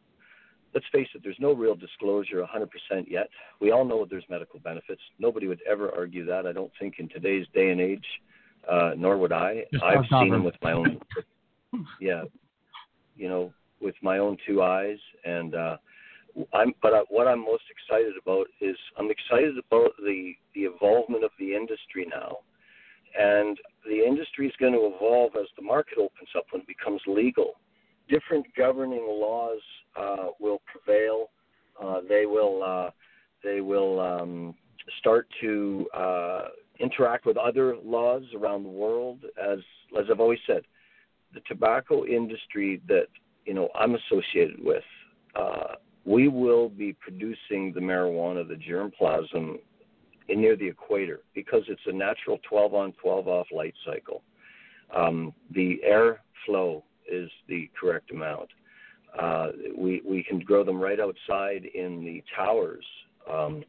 let's 0.75 0.87
face 0.93 1.09
it, 1.15 1.23
there's 1.23 1.39
no 1.41 1.53
real 1.53 1.75
disclosure 1.75 2.45
100% 2.45 3.05
yet. 3.09 3.29
We 3.61 3.71
all 3.71 3.85
know 3.85 4.07
there's 4.09 4.25
medical 4.29 4.61
benefits. 4.61 5.01
Nobody 5.19 5.47
would 5.47 5.61
ever 5.69 5.91
argue 5.95 6.27
that. 6.27 6.47
I 6.47 6.53
don't 6.53 6.73
think 6.79 6.95
in 6.99 7.09
today's 7.09 7.47
day 7.55 7.71
and 7.71 7.81
age, 7.81 8.05
uh, 8.71 8.93
nor 8.97 9.17
would 9.17 9.33
I. 9.33 9.65
Just 9.73 9.85
I've 9.85 10.05
seen 10.11 10.31
them 10.31 10.45
with 10.45 10.57
my 10.63 10.73
own, 10.73 11.01
yeah, 12.01 12.25
you 13.17 13.29
know, 13.29 13.53
with 13.81 13.95
my 14.03 14.19
own 14.19 14.37
two 14.47 14.63
eyes. 14.63 14.99
And 15.25 15.55
uh, 15.55 15.77
I'm, 16.53 16.73
but 16.83 16.95
I, 16.95 17.01
what 17.09 17.27
I'm 17.27 17.41
most 17.41 17.65
excited 17.71 18.15
about 18.21 18.47
is 18.61 18.77
I'm 18.99 19.11
excited 19.11 19.55
about 19.59 19.93
the 19.99 20.33
the 20.55 20.65
involvement 20.65 21.25
of 21.25 21.31
the 21.39 21.55
industry 21.55 22.07
now, 22.09 22.39
and 23.19 23.59
the 23.85 24.05
industry 24.05 24.47
is 24.47 24.55
going 24.59 24.73
to 24.73 24.93
evolve 24.95 25.33
as 25.37 25.47
the 25.57 25.63
market 25.63 25.99
opens 25.99 26.29
up 26.37 26.45
when 26.51 26.63
it 26.63 26.69
becomes 26.69 27.01
legal. 27.07 27.55
Different 28.09 28.47
governing 28.57 29.07
laws 29.07 29.61
uh, 29.97 30.29
will 30.41 30.61
prevail. 30.67 31.31
Uh, 31.83 32.01
they 32.09 32.27
will 32.27 32.63
uh, 32.63 32.91
they 33.45 33.61
will 33.61 34.01
um, 34.01 34.55
start 35.01 35.29
to 35.41 35.87
uh, 35.95 36.43
interact 36.81 37.27
with 37.27 37.37
other 37.37 37.77
laws 37.85 38.23
around 38.37 38.63
the 38.63 38.69
world. 38.71 39.21
As 39.43 39.59
as 39.99 40.07
I've 40.11 40.21
always 40.21 40.41
said, 40.47 40.63
the 41.35 41.41
tobacco 41.47 42.05
industry 42.05 42.81
that 42.89 43.09
you 43.45 43.55
know 43.55 43.69
I'm 43.75 43.95
associated 43.95 44.63
with. 44.63 44.85
Uh, 45.35 45.75
we 46.09 46.29
will 46.29 46.71
be 46.71 46.95
producing 46.95 47.73
the 47.75 47.81
marijuana, 47.81 48.47
the 48.47 48.55
germplasm, 48.55 49.59
near 50.29 50.57
the 50.57 50.67
equator 50.67 51.21
because 51.35 51.63
it's 51.69 51.81
a 51.87 51.93
natural 51.93 52.39
12 52.49 52.75
on, 52.75 52.93
12 53.01 53.29
off 53.29 53.47
light 53.55 53.75
cycle. 53.87 54.23
Um, 54.95 55.35
the 55.55 55.81
air 55.83 56.21
flow 56.47 56.85
is 57.11 57.31
the 57.49 57.71
correct 57.79 58.11
amount. 58.11 58.49
Uh, 59.19 59.49
we 59.77 60.03
we 60.07 60.23
can 60.23 60.39
grow 60.39 60.63
them 60.65 60.81
right 60.81 61.01
outside 61.01 61.65
in 61.75 62.05
the 62.05 62.23
towers, 62.37 62.85
um, 63.31 63.65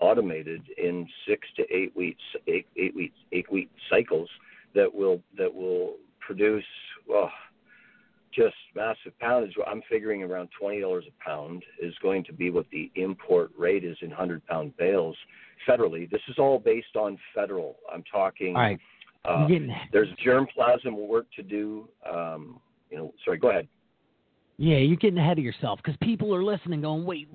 automated 0.00 0.60
in 0.76 1.08
six 1.26 1.46
to 1.56 1.62
eight 1.72 1.96
weeks, 1.96 2.22
eight, 2.48 2.66
eight 2.76 2.94
weeks, 2.94 3.14
eight 3.30 3.50
week 3.50 3.70
cycles 3.88 4.28
that 4.74 4.92
will 4.92 5.20
that 5.38 5.52
will 5.52 5.94
produce 6.20 6.64
well, 7.08 7.30
just 8.34 8.54
massive 8.74 9.18
poundage. 9.20 9.54
I'm 9.66 9.82
figuring 9.88 10.22
around 10.22 10.48
twenty 10.58 10.80
dollars 10.80 11.04
a 11.08 11.24
pound 11.24 11.62
is 11.80 11.94
going 12.02 12.24
to 12.24 12.32
be 12.32 12.50
what 12.50 12.66
the 12.70 12.90
import 12.96 13.50
rate 13.56 13.84
is 13.84 13.96
in 14.02 14.10
hundred 14.10 14.44
pound 14.46 14.76
bales 14.76 15.16
federally. 15.68 16.10
This 16.10 16.20
is 16.28 16.38
all 16.38 16.58
based 16.58 16.96
on 16.96 17.18
federal. 17.34 17.76
I'm 17.92 18.04
talking. 18.10 18.56
All 18.56 18.62
right. 18.62 18.80
Uh, 19.24 19.46
there's 19.92 20.08
germplasm 20.26 20.94
work 20.94 21.26
to 21.36 21.42
do. 21.44 21.88
Um, 22.10 22.60
you 22.90 22.96
know, 22.96 23.14
sorry, 23.24 23.38
go 23.38 23.50
ahead. 23.50 23.68
Yeah, 24.62 24.76
you're 24.76 24.94
getting 24.94 25.18
ahead 25.18 25.38
of 25.38 25.44
yourself 25.44 25.80
because 25.82 25.96
people 26.00 26.32
are 26.32 26.44
listening, 26.44 26.82
going, 26.82 27.04
"Wait, 27.04 27.26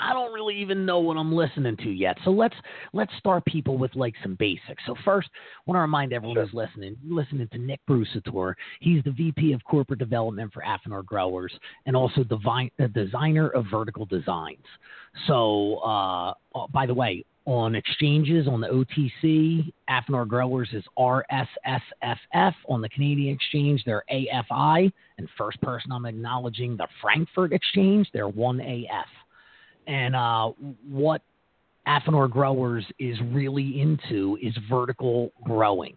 I 0.00 0.12
don't 0.12 0.32
really 0.32 0.54
even 0.58 0.86
know 0.86 1.00
what 1.00 1.16
I'm 1.16 1.34
listening 1.34 1.76
to 1.78 1.90
yet." 1.90 2.16
So 2.22 2.30
let's 2.30 2.54
let's 2.92 3.12
start 3.18 3.44
people 3.44 3.76
with 3.76 3.96
like 3.96 4.14
some 4.22 4.36
basics. 4.36 4.84
So 4.86 4.94
first, 5.04 5.28
I 5.34 5.62
want 5.66 5.78
to 5.78 5.80
remind 5.80 6.12
everyone 6.12 6.36
who's 6.36 6.54
listening, 6.54 6.96
listening 7.04 7.48
to 7.48 7.58
Nick 7.58 7.80
Brusatore. 7.88 8.54
He's 8.78 9.02
the 9.02 9.10
VP 9.10 9.52
of 9.52 9.64
Corporate 9.64 9.98
Development 9.98 10.52
for 10.52 10.62
Affinor 10.62 11.04
Growers 11.04 11.52
and 11.86 11.96
also 11.96 12.22
the, 12.22 12.36
vi- 12.36 12.70
designer 12.94 13.48
of 13.48 13.64
vertical 13.68 14.06
designs. 14.06 14.64
So, 15.26 15.78
uh, 15.78 16.34
uh, 16.54 16.68
by 16.72 16.86
the 16.86 16.94
way, 16.94 17.24
on 17.46 17.76
exchanges 17.76 18.48
on 18.48 18.60
the 18.60 18.66
OTC, 18.66 19.72
Affinor 19.88 20.26
Growers 20.26 20.68
is 20.72 20.84
RSSFF. 20.98 22.52
On 22.68 22.80
the 22.80 22.88
Canadian 22.88 23.34
exchange, 23.34 23.82
they're 23.86 24.04
AFI. 24.12 24.92
And 25.18 25.28
first 25.38 25.60
person 25.62 25.92
I'm 25.92 26.06
acknowledging 26.06 26.76
the 26.76 26.88
Frankfurt 27.00 27.52
exchange, 27.52 28.08
they're 28.12 28.28
1AF. 28.28 29.04
And 29.86 30.16
uh, 30.16 30.50
what 30.88 31.22
Affinor 31.86 32.28
Growers 32.30 32.84
is 32.98 33.16
really 33.30 33.80
into 33.80 34.36
is 34.42 34.56
vertical 34.68 35.32
growing. 35.44 35.96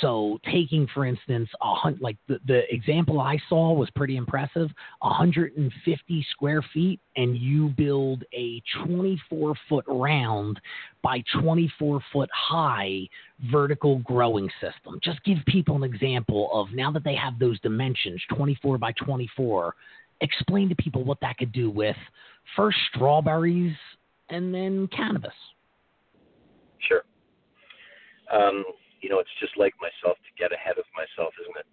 So, 0.00 0.38
taking 0.44 0.86
for 0.92 1.06
instance, 1.06 1.48
a 1.62 1.74
hun- 1.74 1.98
like 2.00 2.16
the, 2.28 2.38
the 2.46 2.72
example 2.72 3.20
I 3.20 3.38
saw 3.48 3.72
was 3.72 3.88
pretty 3.90 4.16
impressive 4.16 4.68
150 5.00 6.26
square 6.30 6.62
feet, 6.74 7.00
and 7.16 7.36
you 7.36 7.68
build 7.70 8.24
a 8.34 8.62
24 8.84 9.54
foot 9.68 9.84
round 9.88 10.60
by 11.02 11.22
24 11.40 12.00
foot 12.12 12.28
high 12.34 13.08
vertical 13.50 13.98
growing 14.00 14.50
system. 14.60 15.00
Just 15.02 15.22
give 15.24 15.38
people 15.46 15.76
an 15.76 15.84
example 15.84 16.50
of 16.52 16.72
now 16.72 16.90
that 16.92 17.04
they 17.04 17.14
have 17.14 17.38
those 17.38 17.58
dimensions 17.60 18.20
24 18.34 18.76
by 18.76 18.92
24, 18.92 19.74
explain 20.20 20.68
to 20.68 20.74
people 20.76 21.02
what 21.02 21.20
that 21.20 21.38
could 21.38 21.52
do 21.52 21.70
with 21.70 21.96
first 22.56 22.76
strawberries 22.94 23.74
and 24.30 24.54
then 24.54 24.88
cannabis. 24.88 25.34
Sure. 26.78 27.02
Um, 28.32 28.64
you 29.00 29.08
know, 29.08 29.18
it's 29.18 29.30
just 29.40 29.56
like 29.56 29.74
myself 29.80 30.16
to 30.18 30.42
get 30.42 30.52
ahead 30.52 30.76
of 30.78 30.84
myself, 30.94 31.32
isn't 31.40 31.56
it? 31.56 31.66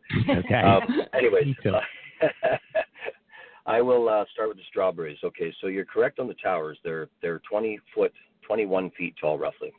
Okay. 0.46 0.56
Um, 0.56 1.02
anyways, 1.14 1.48
Me 1.48 1.56
too. 1.64 1.76
I 3.66 3.82
will 3.82 4.08
uh, 4.08 4.24
start 4.34 4.48
with 4.50 4.58
the 4.58 4.64
strawberries. 4.70 5.18
Okay, 5.24 5.54
so 5.62 5.68
you're 5.68 5.86
correct 5.86 6.20
on 6.20 6.28
the 6.28 6.36
towers. 6.36 6.78
They're 6.84 7.10
they're 7.22 7.42
20 7.50 7.80
foot, 7.94 8.14
21 8.46 8.92
feet 8.92 9.16
tall, 9.20 9.38
roughly. 9.38 9.72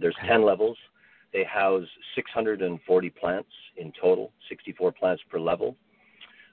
There's 0.00 0.16
Okay. 0.18 0.28
10 0.28 0.44
levels. 0.44 0.76
They 1.32 1.44
house 1.44 1.86
640 2.14 3.10
plants 3.10 3.48
in 3.76 3.92
total, 4.00 4.32
64 4.48 4.92
plants 4.92 5.22
per 5.30 5.38
level. 5.38 5.76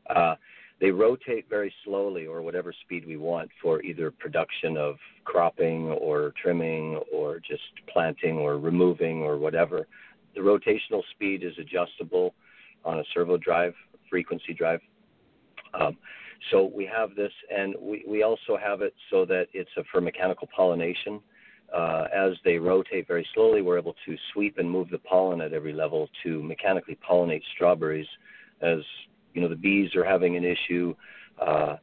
Uh, 0.10 0.36
they 0.80 0.92
rotate 0.92 1.50
very 1.50 1.74
slowly, 1.84 2.26
or 2.26 2.42
whatever 2.42 2.74
speed 2.86 3.06
we 3.06 3.18
want, 3.18 3.50
for 3.62 3.82
either 3.84 4.12
production 4.12 4.78
of 4.78 4.96
cropping 5.26 5.90
or 5.90 6.34
trimming 6.42 7.00
or 7.12 7.40
just 7.40 7.64
planting 7.92 8.38
or 8.38 8.58
removing 8.58 9.22
or 9.22 9.38
whatever. 9.38 9.88
The 10.36 10.42
rotational 10.42 11.02
speed 11.12 11.44
is 11.44 11.54
adjustable 11.60 12.34
on 12.86 13.00
a 13.00 13.04
servo 13.14 13.38
drive, 13.38 13.74
frequency 14.10 14.54
drive. 14.54 14.80
Um, 15.80 15.98
so 16.52 16.72
we 16.74 16.86
have 16.86 17.16
this, 17.16 17.34
and 17.54 17.76
we, 17.82 18.06
we 18.08 18.24
also 18.24 18.58
have 18.58 18.82
it 18.82 18.94
so 19.12 19.26
that 19.26 19.48
it's 19.54 19.70
a, 19.78 19.84
for 19.92 20.00
mechanical 20.00 20.48
pollination. 20.56 21.20
Uh, 21.76 22.06
as 22.16 22.32
they 22.46 22.58
rotate 22.58 23.08
very 23.08 23.28
slowly, 23.36 23.62
we're 23.62 23.78
able 23.78 23.96
to 24.06 24.16
sweep 24.34 24.58
and 24.58 24.70
move 24.70 24.90
the 24.90 24.98
pollen 25.00 25.42
at 25.42 25.54
every 25.54 25.74
level 25.74 26.10
to 26.24 26.42
mechanically 26.42 26.98
pollinate 27.08 27.44
strawberries. 27.54 28.08
As 28.62 28.80
you 29.40 29.46
know, 29.46 29.50
the 29.50 29.56
bees 29.56 29.96
are 29.96 30.04
having 30.04 30.36
an 30.36 30.44
issue, 30.44 30.94
uh, 31.42 31.78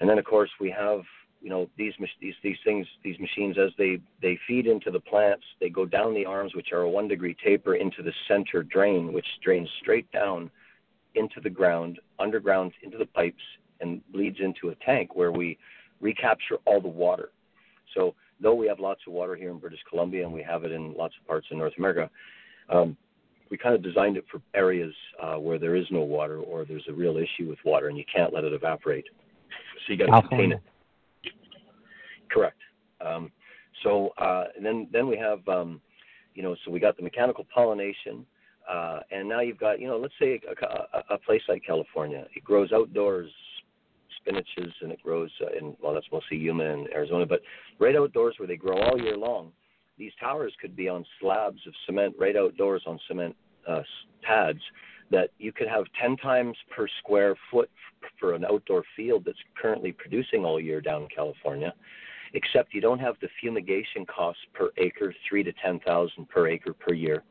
and 0.00 0.08
then 0.08 0.18
of 0.18 0.24
course 0.24 0.48
we 0.58 0.70
have 0.70 1.02
you 1.42 1.50
know 1.50 1.68
these 1.76 1.92
these 2.18 2.34
these 2.42 2.56
things 2.64 2.86
these 3.02 3.18
machines 3.18 3.58
as 3.58 3.70
they 3.76 4.00
they 4.22 4.38
feed 4.48 4.66
into 4.66 4.90
the 4.90 5.00
plants, 5.00 5.44
they 5.60 5.68
go 5.68 5.84
down 5.84 6.14
the 6.14 6.24
arms, 6.24 6.54
which 6.54 6.72
are 6.72 6.80
a 6.80 6.88
one 6.88 7.06
degree 7.06 7.36
taper, 7.44 7.74
into 7.74 8.02
the 8.02 8.12
center 8.26 8.62
drain, 8.62 9.12
which 9.12 9.26
drains 9.42 9.68
straight 9.82 10.10
down 10.12 10.50
into 11.14 11.42
the 11.42 11.50
ground, 11.50 12.00
underground 12.18 12.72
into 12.82 12.96
the 12.96 13.04
pipes, 13.04 13.42
and 13.80 14.00
bleeds 14.10 14.38
into 14.40 14.70
a 14.70 14.74
tank 14.76 15.14
where 15.14 15.30
we 15.30 15.58
recapture 16.00 16.56
all 16.64 16.80
the 16.80 16.88
water. 16.88 17.32
So 17.94 18.14
though 18.40 18.54
we 18.54 18.66
have 18.66 18.80
lots 18.80 19.02
of 19.06 19.12
water 19.12 19.36
here 19.36 19.50
in 19.50 19.58
British 19.58 19.80
Columbia 19.90 20.24
and 20.24 20.32
we 20.32 20.42
have 20.42 20.64
it 20.64 20.72
in 20.72 20.94
lots 20.94 21.14
of 21.20 21.26
parts 21.26 21.48
in 21.50 21.58
North 21.58 21.74
America, 21.76 22.10
um, 22.70 22.96
we 23.50 23.58
kind 23.58 23.74
of 23.74 23.82
designed 23.82 24.16
it 24.16 24.24
for 24.30 24.40
areas 24.54 24.94
uh, 25.22 25.36
where 25.36 25.58
there 25.58 25.76
is 25.76 25.86
no 25.90 26.00
water 26.00 26.38
or 26.38 26.64
there's 26.64 26.84
a 26.88 26.92
real 26.92 27.16
issue 27.16 27.48
with 27.48 27.58
water 27.64 27.88
and 27.88 27.98
you 27.98 28.04
can't 28.12 28.32
let 28.32 28.44
it 28.44 28.52
evaporate. 28.52 29.04
So 29.86 29.92
you 29.92 29.98
got 29.98 30.06
to 30.06 30.28
contain 30.28 30.52
it. 30.52 30.62
Correct. 32.30 32.58
Um, 33.04 33.30
so 33.82 34.10
uh, 34.18 34.44
and 34.56 34.64
then 34.64 34.88
then 34.92 35.06
we 35.06 35.16
have 35.18 35.46
um, 35.48 35.80
you 36.34 36.42
know 36.42 36.56
so 36.64 36.70
we 36.70 36.80
got 36.80 36.96
the 36.96 37.02
mechanical 37.02 37.46
pollination. 37.54 38.26
Uh, 38.70 39.00
and 39.10 39.28
now 39.28 39.40
you've 39.40 39.58
got, 39.58 39.78
you 39.78 39.86
know, 39.86 39.98
let's 39.98 40.14
say 40.18 40.40
a, 40.48 40.66
a, 40.66 41.14
a 41.16 41.18
place 41.18 41.42
like 41.50 41.62
California. 41.66 42.24
It 42.34 42.42
grows 42.42 42.72
outdoors, 42.72 43.30
spinaches, 44.26 44.72
and 44.80 44.90
it 44.90 45.02
grows 45.02 45.30
uh, 45.42 45.56
in, 45.58 45.76
well, 45.82 45.92
that's 45.92 46.06
mostly 46.10 46.38
Yuma 46.38 46.64
and 46.64 46.88
Arizona, 46.88 47.26
but 47.26 47.42
right 47.78 47.94
outdoors 47.94 48.36
where 48.38 48.48
they 48.48 48.56
grow 48.56 48.78
all 48.80 48.98
year 48.98 49.18
long. 49.18 49.52
These 49.98 50.12
towers 50.20 50.52
could 50.60 50.74
be 50.74 50.88
on 50.88 51.04
slabs 51.20 51.60
of 51.66 51.72
cement 51.86 52.14
right 52.18 52.36
outdoors 52.36 52.82
on 52.86 52.98
cement 53.06 53.36
uh, 53.68 53.82
pads 54.22 54.60
that 55.10 55.30
you 55.38 55.52
could 55.52 55.68
have 55.68 55.84
10 56.00 56.16
times 56.16 56.56
per 56.74 56.86
square 56.98 57.36
foot 57.50 57.70
for 58.18 58.34
an 58.34 58.44
outdoor 58.44 58.82
field 58.96 59.24
that's 59.24 59.38
currently 59.60 59.92
producing 59.92 60.44
all 60.44 60.60
year 60.60 60.80
down 60.80 61.02
in 61.02 61.08
California, 61.14 61.72
except 62.34 62.74
you 62.74 62.80
don't 62.80 62.98
have 62.98 63.14
the 63.20 63.28
fumigation 63.40 64.04
costs 64.06 64.42
per 64.52 64.70
acre, 64.78 65.14
three 65.28 65.42
to 65.42 65.52
10,000 65.64 66.28
per 66.28 66.48
acre 66.48 66.72
per 66.72 66.94
year. 66.94 67.22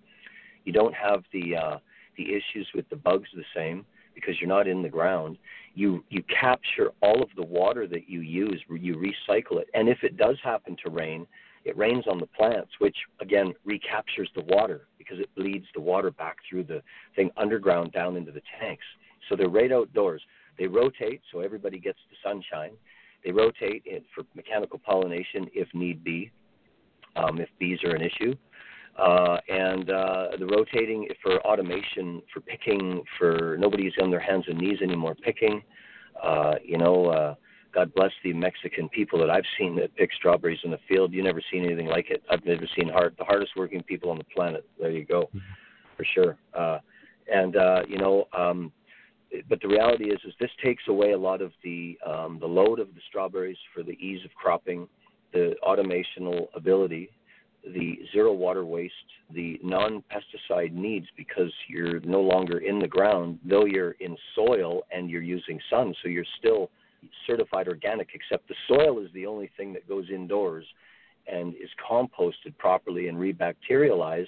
You 0.66 0.74
don't 0.74 0.94
have 0.94 1.24
the 1.34 1.56
uh, 1.56 1.78
the 2.18 2.30
issues 2.30 2.70
with 2.76 2.88
the 2.90 2.96
bugs 2.96 3.28
the 3.36 3.44
same 3.56 3.86
because 4.14 4.36
you're 4.40 4.48
not 4.48 4.68
in 4.68 4.82
the 4.82 4.90
ground. 4.90 5.38
You 5.74 6.04
you 6.10 6.24
capture 6.24 6.92
all 7.02 7.22
of 7.22 7.30
the 7.36 7.44
water 7.44 7.88
that 7.88 8.08
you 8.08 8.22
use, 8.22 8.62
you 8.70 8.96
recycle 8.96 9.60
it, 9.60 9.68
and 9.74 9.90
if 9.90 10.04
it 10.04 10.16
does 10.16 10.38
happen 10.44 10.78
to 10.86 10.90
rain, 10.90 11.28
it 11.66 11.78
rains 11.78 12.06
on 12.10 12.20
the 12.20 12.26
plants, 12.28 12.72
which 12.80 12.96
again 13.22 13.54
recaptures 13.66 14.30
the 14.36 14.44
water 14.44 14.88
because 14.98 15.20
it 15.20 15.34
bleeds 15.36 15.66
the 15.76 15.82
water 15.82 16.12
back 16.12 16.38
through 16.50 16.64
the 16.64 16.82
thing 17.16 17.30
underground 17.38 17.92
down 17.92 18.16
into 18.16 18.32
the 18.32 18.42
tanks. 18.60 18.86
So 19.30 19.36
they're 19.36 19.50
right 19.50 19.72
outdoors. 19.72 20.22
They 20.58 20.68
rotate, 20.68 21.22
so 21.32 21.40
everybody 21.40 21.80
gets 21.80 22.00
the 22.10 22.30
sunshine. 22.30 22.72
They 23.24 23.32
rotate 23.32 23.84
it 23.86 24.04
for 24.14 24.24
mechanical 24.36 24.80
pollination 24.80 25.48
if 25.54 25.68
need 25.74 26.04
be, 26.04 26.30
um, 27.16 27.40
if 27.40 27.50
bees 27.60 27.80
are 27.84 27.96
an 27.96 28.02
issue 28.02 28.36
uh, 28.98 29.38
and 29.50 29.90
uh, 29.90 30.28
the 30.40 30.46
rotating 30.46 31.08
for 31.22 31.40
automation, 31.42 32.22
for 32.34 32.42
picking, 32.42 33.04
for 33.18 33.58
nobody's 33.60 33.94
on 34.02 34.12
their 34.12 34.20
hands 34.20 34.46
and 34.48 34.58
knees 34.58 34.80
anymore 34.82 35.16
picking. 35.16 35.62
Uh, 36.22 36.54
you 36.64 36.78
know, 36.78 37.08
uh, 37.08 37.36
God 37.74 37.94
bless 37.94 38.12
the 38.24 38.34
Mexican 38.34 38.88
people 38.90 39.20
that 39.20 39.30
I've 39.30 39.46
seen 39.58 39.76
that 39.78 39.96
pick 39.96 40.12
strawberries 40.14 40.60
in 40.64 40.72
the 40.72 40.80
field. 40.88 41.12
You 41.14 41.24
never 41.24 41.42
seen 41.52 41.66
anything 41.66 41.88
like 41.88 42.10
it. 42.10 42.24
I've 42.30 42.46
never 42.46 42.68
seen 42.78 42.90
hard, 42.90 43.16
the 43.18 43.24
hardest 43.24 43.54
working 43.56 43.82
people 43.84 44.12
on 44.12 44.18
the 44.18 44.24
planet. 44.26 44.66
There 44.80 44.92
you 44.92 45.06
go, 45.06 45.30
for 45.98 46.06
sure. 46.14 46.38
Uh, 46.54 46.80
and 47.32 47.56
uh, 47.56 47.82
you 47.88 47.98
know, 47.98 48.28
um, 48.38 48.72
but 49.50 49.60
the 49.62 49.68
reality 49.68 50.12
is, 50.12 50.20
is 50.26 50.34
this 50.40 50.52
takes 50.64 50.84
away 50.88 51.12
a 51.14 51.18
lot 51.18 51.42
of 51.42 51.52
the 51.64 51.98
um, 52.06 52.38
the 52.40 52.48
load 52.48 52.80
of 52.80 52.94
the 52.94 53.02
strawberries 53.10 53.58
for 53.74 53.82
the 53.82 53.94
ease 53.94 54.24
of 54.24 54.32
cropping, 54.36 54.88
the 55.32 55.56
automational 55.68 56.48
ability 56.56 57.10
the 57.64 58.00
zero 58.12 58.34
water 58.34 58.66
waste, 58.66 58.94
the 59.34 59.60
non-pesticide 59.64 60.74
needs 60.74 61.08
because 61.16 61.52
you're 61.70 62.00
no 62.02 62.22
longer 62.22 62.60
in 62.60 62.80
the 62.80 62.88
ground, 62.88 63.40
though 63.46 63.66
you're 63.66 63.96
in 64.00 64.18
soil 64.36 64.84
and 64.92 65.10
you're 65.10 65.22
using 65.22 65.60
sun, 65.70 65.96
so 66.02 66.10
you're 66.10 66.26
still 66.40 66.70
certified 67.28 67.68
organic, 67.68 68.10
except 68.14 68.48
the 68.48 68.56
soil 68.68 69.00
is 69.00 69.10
the 69.14 69.26
only 69.26 69.50
thing 69.58 69.74
that 69.74 69.88
goes 69.88 70.10
indoors 70.10 70.66
and 71.32 71.54
is 71.56 71.70
composted 71.90 72.58
properly 72.58 73.08
and 73.08 73.18
rebacterialized 73.18 74.28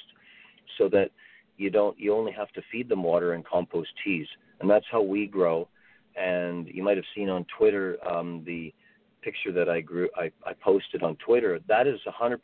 so 0.77 0.87
that 0.89 1.11
you 1.57 1.69
don't 1.69 1.97
you 1.99 2.13
only 2.13 2.31
have 2.31 2.51
to 2.51 2.61
feed 2.71 2.89
them 2.89 3.03
water 3.03 3.33
and 3.33 3.45
compost 3.45 3.89
teas. 4.03 4.27
And 4.59 4.69
that's 4.69 4.85
how 4.91 5.01
we 5.01 5.27
grow 5.27 5.67
and 6.15 6.67
you 6.67 6.83
might 6.83 6.97
have 6.97 7.05
seen 7.15 7.29
on 7.29 7.45
Twitter 7.57 7.97
um, 8.09 8.43
the 8.45 8.73
picture 9.21 9.51
that 9.51 9.69
I 9.69 9.81
grew 9.81 10.09
I, 10.15 10.31
I 10.45 10.53
posted 10.53 11.03
on 11.03 11.15
Twitter. 11.17 11.59
That 11.67 11.87
is 11.87 11.99
100%. 12.07 12.37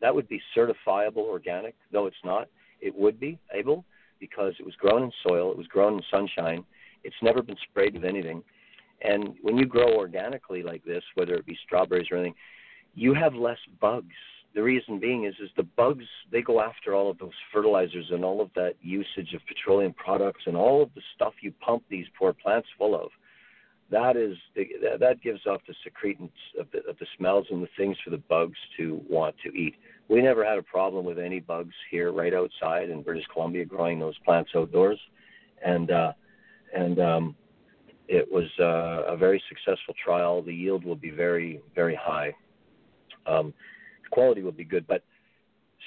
That 0.00 0.14
would 0.14 0.28
be 0.28 0.40
certifiable 0.56 1.16
organic, 1.16 1.74
though 1.92 2.06
it's 2.06 2.16
not. 2.24 2.48
It 2.80 2.94
would 2.94 3.18
be 3.18 3.38
able 3.52 3.84
because 4.18 4.54
it 4.58 4.66
was 4.66 4.74
grown 4.76 5.02
in 5.02 5.12
soil, 5.26 5.50
it 5.50 5.56
was 5.56 5.66
grown 5.66 5.94
in 5.94 6.02
sunshine. 6.10 6.64
It's 7.04 7.16
never 7.22 7.42
been 7.42 7.56
sprayed 7.70 7.94
with 7.94 8.04
anything. 8.04 8.42
And 9.02 9.34
when 9.42 9.56
you 9.56 9.66
grow 9.66 9.94
organically 9.94 10.62
like 10.62 10.84
this, 10.84 11.02
whether 11.14 11.34
it 11.34 11.46
be 11.46 11.58
strawberries 11.64 12.08
or 12.10 12.16
anything, 12.16 12.34
you 12.94 13.14
have 13.14 13.34
less 13.34 13.58
bugs. 13.80 14.14
The 14.54 14.62
reason 14.62 14.98
being 14.98 15.24
is 15.24 15.34
is 15.40 15.50
the 15.56 15.62
bugs 15.62 16.04
they 16.32 16.42
go 16.42 16.60
after 16.60 16.92
all 16.94 17.08
of 17.08 17.18
those 17.18 17.30
fertilizers 17.52 18.06
and 18.10 18.24
all 18.24 18.40
of 18.40 18.50
that 18.56 18.74
usage 18.82 19.32
of 19.32 19.40
petroleum 19.46 19.94
products 19.94 20.42
and 20.46 20.56
all 20.56 20.82
of 20.82 20.92
the 20.94 21.02
stuff 21.14 21.34
you 21.40 21.52
pump 21.60 21.84
these 21.88 22.06
poor 22.18 22.32
plants 22.32 22.68
full 22.76 22.94
of. 22.94 23.10
That 23.90 24.16
is 24.16 24.36
that 24.54 25.20
gives 25.22 25.46
off 25.46 25.60
the 25.66 25.74
secretants 25.86 26.30
of 26.58 26.66
the, 26.72 26.78
of 26.88 26.98
the 26.98 27.06
smells 27.16 27.46
and 27.50 27.62
the 27.62 27.68
things 27.76 27.96
for 28.04 28.10
the 28.10 28.18
bugs 28.18 28.58
to 28.76 29.00
want 29.08 29.36
to 29.44 29.50
eat. 29.50 29.76
We 30.08 30.20
never 30.20 30.44
had 30.44 30.58
a 30.58 30.62
problem 30.62 31.04
with 31.04 31.18
any 31.18 31.40
bugs 31.40 31.74
here 31.90 32.12
right 32.12 32.34
outside 32.34 32.90
in 32.90 33.02
British 33.02 33.26
Columbia 33.32 33.64
growing 33.64 33.98
those 33.98 34.18
plants 34.18 34.50
outdoors, 34.54 34.98
and 35.64 35.90
uh, 35.90 36.12
and 36.74 37.00
um, 37.00 37.36
it 38.10 38.30
was 38.30 38.46
uh, 38.58 39.12
a 39.12 39.16
very 39.16 39.40
successful 39.48 39.94
trial. 40.04 40.42
The 40.42 40.52
yield 40.52 40.84
will 40.84 40.96
be 40.96 41.10
very 41.10 41.62
very 41.74 41.94
high. 41.94 42.34
Um, 43.26 43.54
quality 44.10 44.42
will 44.42 44.52
be 44.52 44.64
good, 44.64 44.86
but 44.88 45.02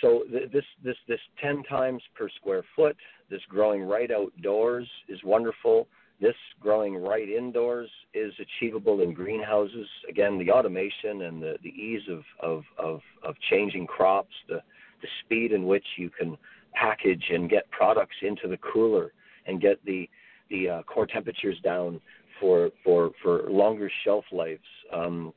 so 0.02 0.24
th- 0.32 0.50
this 0.52 0.64
this 0.84 0.96
this 1.08 1.20
10 1.42 1.64
times 1.64 2.02
per 2.16 2.30
square 2.30 2.64
foot, 2.76 2.96
this 3.30 3.42
growing 3.50 3.84
right 3.84 4.10
outdoors 4.10 4.88
is 5.10 5.20
wonderful. 5.24 5.88
This 6.22 6.36
growing 6.62 6.96
right 6.96 7.28
indoors 7.28 7.90
is 8.14 8.32
achievable 8.40 9.02
in 9.02 9.14
greenhouses. 9.14 9.88
Again, 10.10 10.40
the 10.40 10.52
automation 10.52 11.24
and 11.24 11.42
the, 11.42 11.58
the 11.64 11.70
ease 11.70 12.04
of, 12.10 12.24
of, 12.40 12.64
of, 12.78 13.02
of 13.24 13.36
changing 13.50 13.88
crops, 13.88 14.34
the, 14.48 14.62
the 15.02 15.08
speed 15.26 15.52
in 15.52 15.66
which 15.66 15.84
you 15.98 16.10
can 16.10 16.38
package 16.74 17.26
and 17.30 17.50
get 17.50 17.70
products 17.72 18.16
into 18.22 18.48
the 18.48 18.58
cooler 18.58 19.12
and 19.48 19.60
get 19.60 19.84
the, 19.84 20.10
the 20.54 20.70
uh, 20.70 20.84
core 20.84 21.08
temperatures 21.08 21.58
down 21.64 22.00
for, 22.40 22.70
for, 22.84 23.12
for 23.22 23.50
longer 23.50 23.92
shelf 24.06 24.24
lives. 24.32 24.64
Um, 24.94 25.34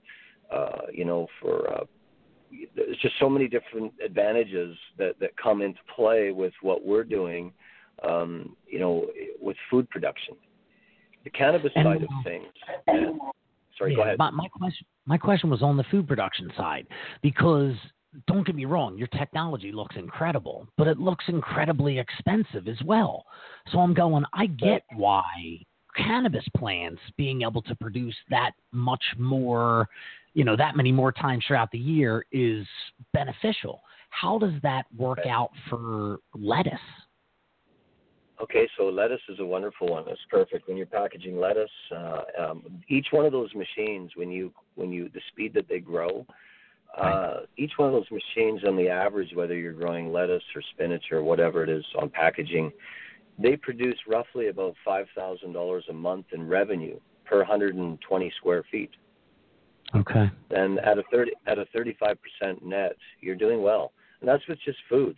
uh, 0.53 0.83
you 0.93 1.05
know, 1.05 1.27
for 1.41 1.69
uh, 1.75 1.85
there's 2.77 2.97
just 2.99 3.15
so 3.19 3.29
many 3.29 3.49
different 3.49 3.93
advantages 4.05 4.77
that, 4.99 5.19
that 5.19 5.31
come 5.37 5.61
into 5.63 5.81
play 5.95 6.31
with 6.31 6.53
what 6.63 6.87
we're 6.87 7.03
doing, 7.03 7.53
um, 8.09 8.55
you 8.69 8.79
know, 8.79 9.07
with 9.41 9.57
food 9.71 9.91
production. 9.91 10.35
The 11.25 11.31
cannabis 11.31 11.73
And- 11.75 11.85
side 11.85 12.03
of 12.03 12.09
things. 12.23 12.47
And, 12.87 13.21
sorry, 13.79 13.93
Yeah, 13.93 13.97
go 13.97 14.03
ahead. 14.03 14.19
My, 14.19 14.31
my 14.31 14.49
question, 14.49 14.87
my 15.07 15.19
question 15.19 15.51
was 15.51 15.63
on 15.63 15.77
the 15.77 15.85
food 15.91 16.07
production 16.07 16.53
side 16.57 16.87
because 17.23 17.75
don't 18.27 18.47
get 18.47 18.55
me 18.55 18.65
wrong, 18.65 18.97
your 18.97 19.09
technology 19.09 19.73
looks 19.73 19.97
incredible, 19.97 20.67
but 20.77 20.87
it 20.87 20.99
looks 20.99 21.25
incredibly 21.29 21.99
expensive 21.99 22.69
as 22.69 22.81
well. 22.85 23.25
So 23.73 23.79
I'm 23.79 23.95
going, 23.95 24.25
I 24.33 24.47
get 24.47 24.85
why 24.95 25.25
cannabis 25.97 26.45
plants 26.57 27.01
being 27.17 27.43
able 27.43 27.63
to 27.63 27.75
produce 27.75 28.15
that 28.31 28.53
much 28.73 29.03
more, 29.19 29.89
you 30.35 30.45
know, 30.45 30.57
that 30.57 30.77
many 30.77 30.93
more 30.93 31.13
times 31.13 31.45
throughout 31.47 31.71
the 31.71 31.79
year 31.79 32.25
is 32.33 32.67
beneficial. 33.13 33.81
How 34.11 34.39
does 34.39 34.55
that 34.63 34.85
work 34.97 35.21
out 35.29 35.51
for 35.69 36.19
lettuce? 36.35 36.75
Okay, 38.41 38.69
so 38.77 38.85
lettuce 38.85 39.21
is 39.31 39.41
a 39.41 39.45
wonderful 39.45 39.89
one. 39.89 40.05
It's 40.09 40.21
perfect. 40.31 40.69
When 40.69 40.77
you're 40.77 40.87
packaging 40.87 41.39
lettuce, 41.39 41.71
uh, 41.91 42.21
um, 42.39 42.83
each 42.89 43.07
one 43.11 43.25
of 43.25 43.33
those 43.33 43.49
machines, 43.55 44.11
when 44.15 44.31
you 44.31 44.53
when 44.75 44.93
you 44.93 45.09
the 45.15 45.23
speed 45.29 45.55
that 45.55 45.69
they 45.69 45.79
grow, 45.79 46.27
uh, 46.97 47.41
each 47.57 47.73
one 47.77 47.89
of 47.89 47.95
those 47.95 48.11
machines, 48.11 48.63
on 48.67 48.77
the 48.77 48.89
average, 48.89 49.35
whether 49.35 49.55
you're 49.55 49.73
growing 49.73 50.13
lettuce 50.13 50.43
or 50.55 50.63
spinach 50.73 51.05
or 51.13 51.23
whatever 51.23 51.63
it 51.63 51.69
is 51.69 51.85
on 52.01 52.09
packaging, 52.09 52.73
they 53.39 53.57
produce 53.57 53.99
roughly 54.09 54.49
about 54.49 54.75
five 54.85 55.07
thousand 55.15 55.53
dollars 55.53 55.85
a 55.91 55.93
month 55.93 56.27
in 56.33 56.49
revenue 56.49 56.99
per 57.27 57.39
120 57.39 58.33
square 58.39 58.65
feet. 58.71 58.91
Okay. 59.95 60.31
And 60.51 60.79
at 60.81 60.99
a 60.99 61.03
30 61.13 61.33
at 61.47 61.59
a 61.59 61.67
35% 61.77 62.63
net, 62.63 62.97
you're 63.21 63.37
doing 63.37 63.63
well. 63.63 63.93
And 64.21 64.29
that's 64.29 64.47
with 64.49 64.59
just 64.65 64.79
food. 64.89 65.17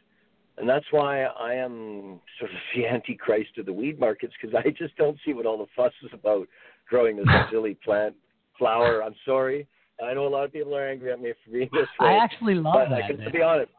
And 0.57 0.69
that's 0.69 0.85
why 0.91 1.23
I 1.23 1.55
am 1.55 2.21
sort 2.39 2.51
of 2.51 2.57
the 2.75 2.87
antichrist 2.87 3.57
of 3.59 3.67
the 3.67 3.73
weed 3.73 4.01
markets 4.01 4.35
because 4.41 4.55
I 4.57 4.71
just 4.71 4.97
don't 4.97 5.19
see 5.25 5.33
what 5.33 5.47
all 5.47 5.59
the 5.59 5.67
fuss 5.77 5.93
is 6.03 6.11
about 6.13 6.49
growing 6.89 7.17
this 7.17 7.27
silly 7.51 7.79
plant 7.85 8.15
flower. 8.59 9.03
I'm 9.03 9.15
sorry. 9.25 9.67
I 10.05 10.15
know 10.15 10.27
a 10.27 10.29
lot 10.29 10.45
of 10.45 10.53
people 10.53 10.77
are 10.77 10.89
angry 10.89 11.13
at 11.13 11.21
me 11.21 11.33
for 11.45 11.51
being 11.51 11.69
this 11.73 11.89
way. 11.99 12.09
I 12.09 12.13
actually 12.15 12.55
love 12.55 12.75
but 12.75 12.89
that. 12.91 13.05
I 13.05 13.07
can, 13.07 13.19
to 13.19 13.31
be 13.31 13.43
honest, 13.43 13.71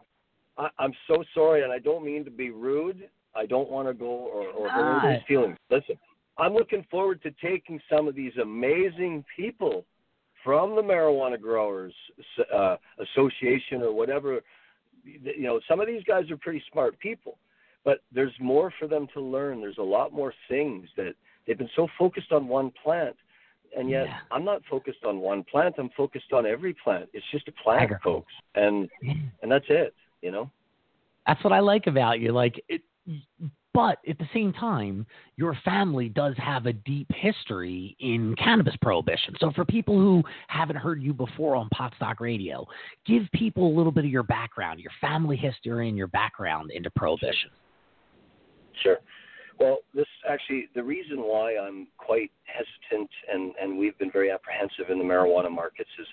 I, 0.57 0.67
I'm 0.77 0.93
so 1.07 1.23
sorry, 1.33 1.63
and 1.63 1.71
I 1.71 1.79
don't 1.79 2.03
mean 2.03 2.25
to 2.25 2.31
be 2.31 2.49
rude. 2.49 3.09
I 3.35 3.45
don't 3.45 3.69
want 3.69 3.87
to 3.87 3.93
go 3.93 4.05
or, 4.05 4.47
or 4.47 4.69
hurt 4.69 5.03
Not. 5.03 5.27
feelings. 5.27 5.57
Listen, 5.69 5.95
I'm 6.37 6.53
looking 6.53 6.85
forward 6.89 7.21
to 7.23 7.31
taking 7.41 7.79
some 7.89 8.07
of 8.07 8.15
these 8.15 8.33
amazing 8.41 9.23
people 9.35 9.85
from 10.43 10.75
the 10.75 10.81
Marijuana 10.81 11.39
Growers 11.39 11.93
uh, 12.53 12.77
Association 12.99 13.81
or 13.81 13.93
whatever. 13.93 14.41
You 15.03 15.43
know, 15.43 15.59
some 15.67 15.79
of 15.79 15.87
these 15.87 16.03
guys 16.03 16.29
are 16.31 16.37
pretty 16.37 16.63
smart 16.71 16.99
people, 16.99 17.37
but 17.85 17.99
there's 18.13 18.33
more 18.39 18.73
for 18.79 18.87
them 18.87 19.07
to 19.13 19.21
learn. 19.21 19.61
There's 19.61 19.77
a 19.77 19.83
lot 19.83 20.11
more 20.11 20.33
things 20.49 20.87
that 20.97 21.13
they've 21.45 21.57
been 21.57 21.69
so 21.75 21.87
focused 21.97 22.31
on 22.31 22.47
one 22.47 22.71
plant. 22.83 23.15
And 23.75 23.89
yet, 23.89 24.07
Yeah. 24.07 24.17
I'm 24.31 24.43
not 24.43 24.61
focused 24.69 25.03
on 25.05 25.19
one 25.19 25.43
plant. 25.43 25.75
I'm 25.77 25.89
focused 25.89 26.33
on 26.33 26.45
every 26.45 26.73
plant. 26.73 27.09
It's 27.13 27.25
just 27.31 27.47
a 27.47 27.51
plant, 27.51 27.91
folks, 28.03 28.33
and 28.55 28.89
and 29.41 29.51
that's 29.51 29.65
it. 29.69 29.93
You 30.21 30.31
know. 30.31 30.51
That's 31.27 31.43
what 31.43 31.53
I 31.53 31.59
like 31.59 31.87
about 31.87 32.19
you. 32.19 32.31
Like 32.31 32.63
it, 32.67 32.81
but 33.73 33.99
at 34.09 34.17
the 34.17 34.27
same 34.33 34.51
time, 34.51 35.05
your 35.35 35.55
family 35.63 36.09
does 36.09 36.35
have 36.37 36.65
a 36.65 36.73
deep 36.73 37.07
history 37.13 37.95
in 37.99 38.35
cannabis 38.35 38.75
prohibition. 38.81 39.35
So 39.39 39.51
for 39.51 39.63
people 39.63 39.97
who 39.97 40.23
haven't 40.47 40.75
heard 40.75 41.01
you 41.03 41.13
before 41.13 41.55
on 41.55 41.69
Potstock 41.69 42.19
Radio, 42.19 42.65
give 43.05 43.23
people 43.33 43.67
a 43.67 43.73
little 43.75 43.91
bit 43.91 44.05
of 44.05 44.09
your 44.09 44.23
background, 44.23 44.79
your 44.79 44.91
family 44.99 45.37
history, 45.37 45.87
and 45.87 45.97
your 45.97 46.07
background 46.07 46.71
into 46.71 46.89
prohibition. 46.89 47.51
Sure. 48.81 48.97
Well, 49.59 49.79
this 49.93 50.07
actually 50.27 50.69
the 50.73 50.83
reason 50.83 51.17
why 51.17 51.57
I'm 51.57 51.87
quite 51.97 52.31
hesitant 52.45 53.09
and 53.31 53.53
and 53.61 53.77
we've 53.77 53.97
been 53.97 54.11
very 54.11 54.31
apprehensive 54.31 54.89
in 54.89 54.97
the 54.97 55.03
marijuana 55.03 55.51
markets 55.51 55.89
is 55.99 56.07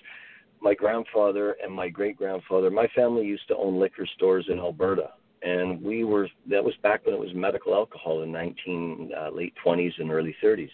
my 0.61 0.73
grandfather 0.73 1.55
and 1.63 1.73
my 1.73 1.87
great 1.87 2.17
grandfather. 2.17 2.69
My 2.69 2.87
family 2.93 3.25
used 3.25 3.47
to 3.47 3.55
own 3.55 3.79
liquor 3.79 4.05
stores 4.15 4.47
in 4.49 4.59
Alberta, 4.59 5.11
and 5.43 5.81
we 5.81 6.03
were 6.03 6.27
that 6.49 6.63
was 6.63 6.73
back 6.83 7.05
when 7.05 7.15
it 7.15 7.19
was 7.19 7.33
medical 7.33 7.73
alcohol 7.73 8.23
in 8.23 8.31
19 8.33 9.11
uh, 9.17 9.29
late 9.29 9.53
20s 9.65 9.93
and 9.99 10.11
early 10.11 10.35
30s. 10.43 10.69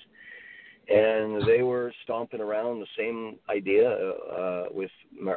And 0.90 1.48
they 1.48 1.62
were 1.62 1.94
stomping 2.04 2.42
around 2.42 2.80
the 2.80 2.88
same 2.98 3.38
idea 3.50 3.90
uh, 3.90 4.66
with 4.72 4.92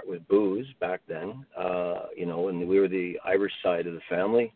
with 0.06 0.26
booze 0.26 0.66
back 0.80 1.02
then, 1.06 1.44
uh, 1.56 2.06
you 2.16 2.24
know, 2.24 2.48
and 2.48 2.66
we 2.66 2.80
were 2.80 2.88
the 2.88 3.18
Irish 3.26 3.52
side 3.62 3.86
of 3.86 3.92
the 3.92 4.00
family 4.08 4.54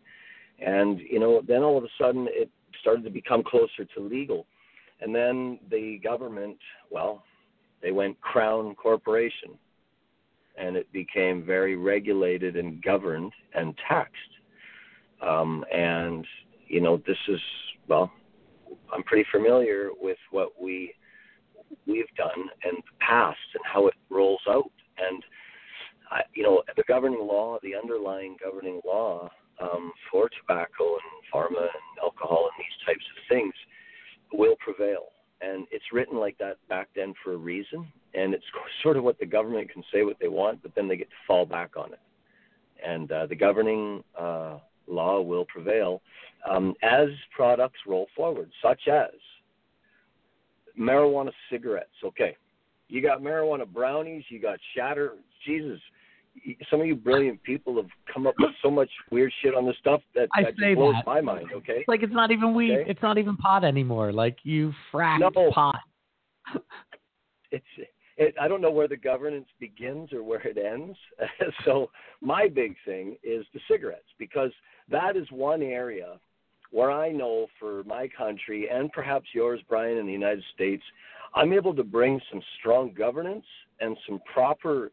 and 0.60 1.00
you 1.00 1.18
know 1.18 1.42
then 1.46 1.62
all 1.62 1.78
of 1.78 1.84
a 1.84 1.88
sudden 1.98 2.26
it 2.30 2.50
started 2.80 3.04
to 3.04 3.10
become 3.10 3.42
closer 3.42 3.84
to 3.94 4.00
legal. 4.00 4.46
And 5.00 5.14
then 5.14 5.58
the 5.70 6.00
government 6.02 6.58
well 6.90 7.24
they 7.82 7.92
went 7.92 8.20
crown 8.20 8.74
corporation 8.74 9.58
and 10.58 10.76
it 10.76 10.90
became 10.92 11.44
very 11.44 11.76
regulated 11.76 12.56
and 12.56 12.82
governed 12.82 13.32
and 13.54 13.74
taxed. 13.88 14.16
Um, 15.22 15.64
and 15.72 16.26
you 16.66 16.80
know 16.80 17.02
this 17.06 17.18
is 17.28 17.40
well 17.88 18.10
i'm 18.92 19.02
pretty 19.02 19.26
familiar 19.30 19.90
with 20.00 20.18
what 20.30 20.50
we 20.60 20.94
we've 21.86 22.14
done 22.16 22.48
in 22.64 22.76
the 22.76 22.92
past 23.00 23.38
and 23.54 23.62
how 23.64 23.86
it 23.86 23.94
rolls 24.08 24.40
out. 24.48 24.70
And 24.98 25.22
I, 26.10 26.22
you 26.34 26.42
know 26.42 26.62
the 26.76 26.84
governing 26.88 27.20
law 27.20 27.58
the 27.62 27.74
underlying 27.74 28.36
governing 28.42 28.80
law 28.84 29.30
um, 29.60 29.92
for 30.10 30.28
tobacco 30.28 30.84
and 30.84 31.32
pharma 31.32 31.62
and 31.62 31.98
alcohol 32.02 32.48
and 32.50 32.64
these 32.64 32.86
types 32.86 33.04
of 33.16 33.22
things 33.28 33.54
will 34.32 34.56
prevail. 34.58 35.06
And 35.40 35.66
it's 35.70 35.84
written 35.92 36.18
like 36.18 36.36
that 36.38 36.56
back 36.68 36.88
then 36.94 37.14
for 37.24 37.32
a 37.32 37.36
reason. 37.36 37.86
And 38.14 38.34
it's 38.34 38.44
sort 38.82 38.96
of 38.96 39.04
what 39.04 39.18
the 39.18 39.26
government 39.26 39.70
can 39.70 39.82
say 39.92 40.02
what 40.02 40.18
they 40.20 40.28
want, 40.28 40.62
but 40.62 40.74
then 40.74 40.88
they 40.88 40.96
get 40.96 41.10
to 41.10 41.16
fall 41.26 41.46
back 41.46 41.76
on 41.76 41.92
it. 41.92 42.00
And 42.86 43.10
uh, 43.12 43.26
the 43.26 43.36
governing 43.36 44.02
uh, 44.18 44.58
law 44.86 45.20
will 45.20 45.44
prevail 45.44 46.00
um, 46.48 46.74
as 46.82 47.08
products 47.34 47.78
roll 47.86 48.06
forward, 48.16 48.50
such 48.62 48.88
as 48.88 49.10
marijuana 50.78 51.30
cigarettes. 51.50 51.88
Okay, 52.04 52.36
you 52.88 53.02
got 53.02 53.20
marijuana 53.20 53.66
brownies, 53.66 54.24
you 54.30 54.40
got 54.40 54.58
shatter. 54.74 55.12
Jesus, 55.46 55.80
some 56.70 56.80
of 56.80 56.86
you 56.86 56.94
brilliant 56.94 57.42
people 57.42 57.76
have 57.76 57.90
come 58.12 58.26
up 58.26 58.34
with 58.38 58.50
so 58.62 58.70
much 58.70 58.90
weird 59.10 59.32
shit 59.42 59.54
on 59.54 59.66
this 59.66 59.76
stuff 59.80 60.00
that, 60.14 60.28
I 60.34 60.44
that 60.44 60.54
say 60.58 60.74
blows 60.74 60.94
that. 60.94 61.06
my 61.06 61.20
mind. 61.20 61.48
Okay, 61.54 61.78
It's 61.78 61.88
like 61.88 62.02
it's 62.02 62.12
not 62.12 62.30
even 62.30 62.54
weed. 62.54 62.72
Okay. 62.72 62.90
It's 62.90 63.02
not 63.02 63.18
even 63.18 63.36
pot 63.36 63.64
anymore. 63.64 64.12
Like 64.12 64.38
you 64.42 64.72
fracked 64.92 65.20
No. 65.20 65.50
pot 65.52 65.80
it's 67.50 67.64
it, 68.16 68.34
I 68.38 68.48
don't 68.48 68.60
know 68.60 68.70
where 68.70 68.88
the 68.88 68.96
governance 68.96 69.46
begins 69.58 70.12
or 70.12 70.22
where 70.22 70.40
it 70.46 70.58
ends. 70.58 70.96
so 71.64 71.90
my 72.20 72.48
big 72.48 72.76
thing 72.84 73.16
is 73.22 73.46
the 73.54 73.60
cigarettes 73.68 74.08
because 74.18 74.50
that 74.90 75.16
is 75.16 75.26
one 75.30 75.62
area 75.62 76.20
where 76.70 76.90
I 76.90 77.10
know 77.10 77.46
for 77.58 77.82
my 77.84 78.08
country 78.08 78.68
and 78.70 78.92
perhaps 78.92 79.26
yours, 79.34 79.60
Brian, 79.68 79.96
in 79.96 80.06
the 80.06 80.12
United 80.12 80.44
States, 80.54 80.82
I'm 81.34 81.52
able 81.52 81.74
to 81.74 81.82
bring 81.82 82.20
some 82.30 82.42
strong 82.58 82.92
governance 82.92 83.46
and 83.80 83.96
some 84.06 84.20
proper 84.32 84.92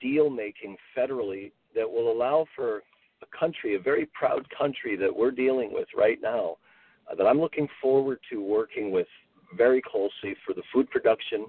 deal 0.00 0.30
making 0.30 0.76
federally 0.96 1.52
that 1.74 1.88
will 1.88 2.12
allow 2.12 2.46
for 2.56 2.82
a 3.22 3.38
country, 3.38 3.74
a 3.74 3.78
very 3.78 4.06
proud 4.06 4.46
country 4.56 4.96
that 4.96 5.14
we're 5.14 5.30
dealing 5.30 5.72
with 5.72 5.88
right 5.96 6.18
now, 6.22 6.56
uh, 7.10 7.14
that 7.14 7.26
I'm 7.26 7.40
looking 7.40 7.68
forward 7.80 8.18
to 8.30 8.42
working 8.42 8.90
with 8.90 9.06
very 9.56 9.82
closely 9.82 10.34
for 10.46 10.54
the 10.54 10.62
food 10.72 10.88
production, 10.90 11.46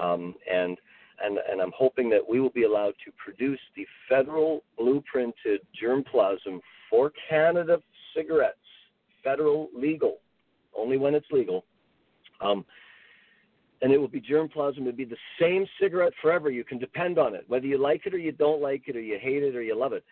um, 0.00 0.34
and 0.50 0.78
and 1.22 1.38
and 1.50 1.60
I'm 1.60 1.72
hoping 1.76 2.10
that 2.10 2.28
we 2.28 2.40
will 2.40 2.50
be 2.50 2.64
allowed 2.64 2.94
to 3.04 3.12
produce 3.22 3.60
the 3.76 3.86
federal 4.08 4.64
blueprinted 4.78 5.58
germplasm 5.80 6.60
for 6.90 7.12
Canada 7.28 7.78
cigarettes, 8.16 8.58
federal 9.22 9.68
legal, 9.76 10.18
only 10.76 10.96
when 10.96 11.14
it's 11.14 11.26
legal. 11.30 11.64
Um, 12.40 12.64
and 13.84 13.92
it 13.92 13.98
will 13.98 14.08
be 14.08 14.20
germplasm. 14.20 14.78
It 14.78 14.84
will 14.84 14.92
be 14.92 15.04
the 15.04 15.16
same 15.38 15.66
cigarette 15.78 16.14
forever. 16.22 16.48
You 16.48 16.64
can 16.64 16.78
depend 16.78 17.18
on 17.18 17.34
it, 17.34 17.44
whether 17.48 17.66
you 17.66 17.76
like 17.76 18.06
it 18.06 18.14
or 18.14 18.18
you 18.18 18.32
don't 18.32 18.62
like 18.62 18.84
it, 18.86 18.96
or 18.96 19.00
you 19.00 19.18
hate 19.20 19.42
it 19.42 19.54
or 19.54 19.60
you 19.60 19.78
love 19.78 19.92
it. 19.92 20.02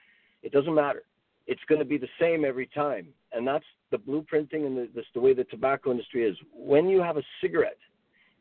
It 0.42 0.52
doesn't 0.52 0.74
matter. 0.74 1.04
It's 1.46 1.62
going 1.70 1.78
to 1.78 1.84
be 1.86 1.96
the 1.96 2.08
same 2.20 2.44
every 2.44 2.66
time, 2.66 3.08
and 3.32 3.48
that's 3.48 3.64
the 3.90 3.96
blueprinting 3.96 4.66
and 4.66 4.76
the, 4.76 4.88
this, 4.94 5.06
the 5.14 5.20
way 5.20 5.32
the 5.32 5.44
tobacco 5.44 5.90
industry 5.90 6.22
is. 6.22 6.36
When 6.54 6.86
you 6.86 7.00
have 7.00 7.16
a 7.16 7.22
cigarette, 7.40 7.78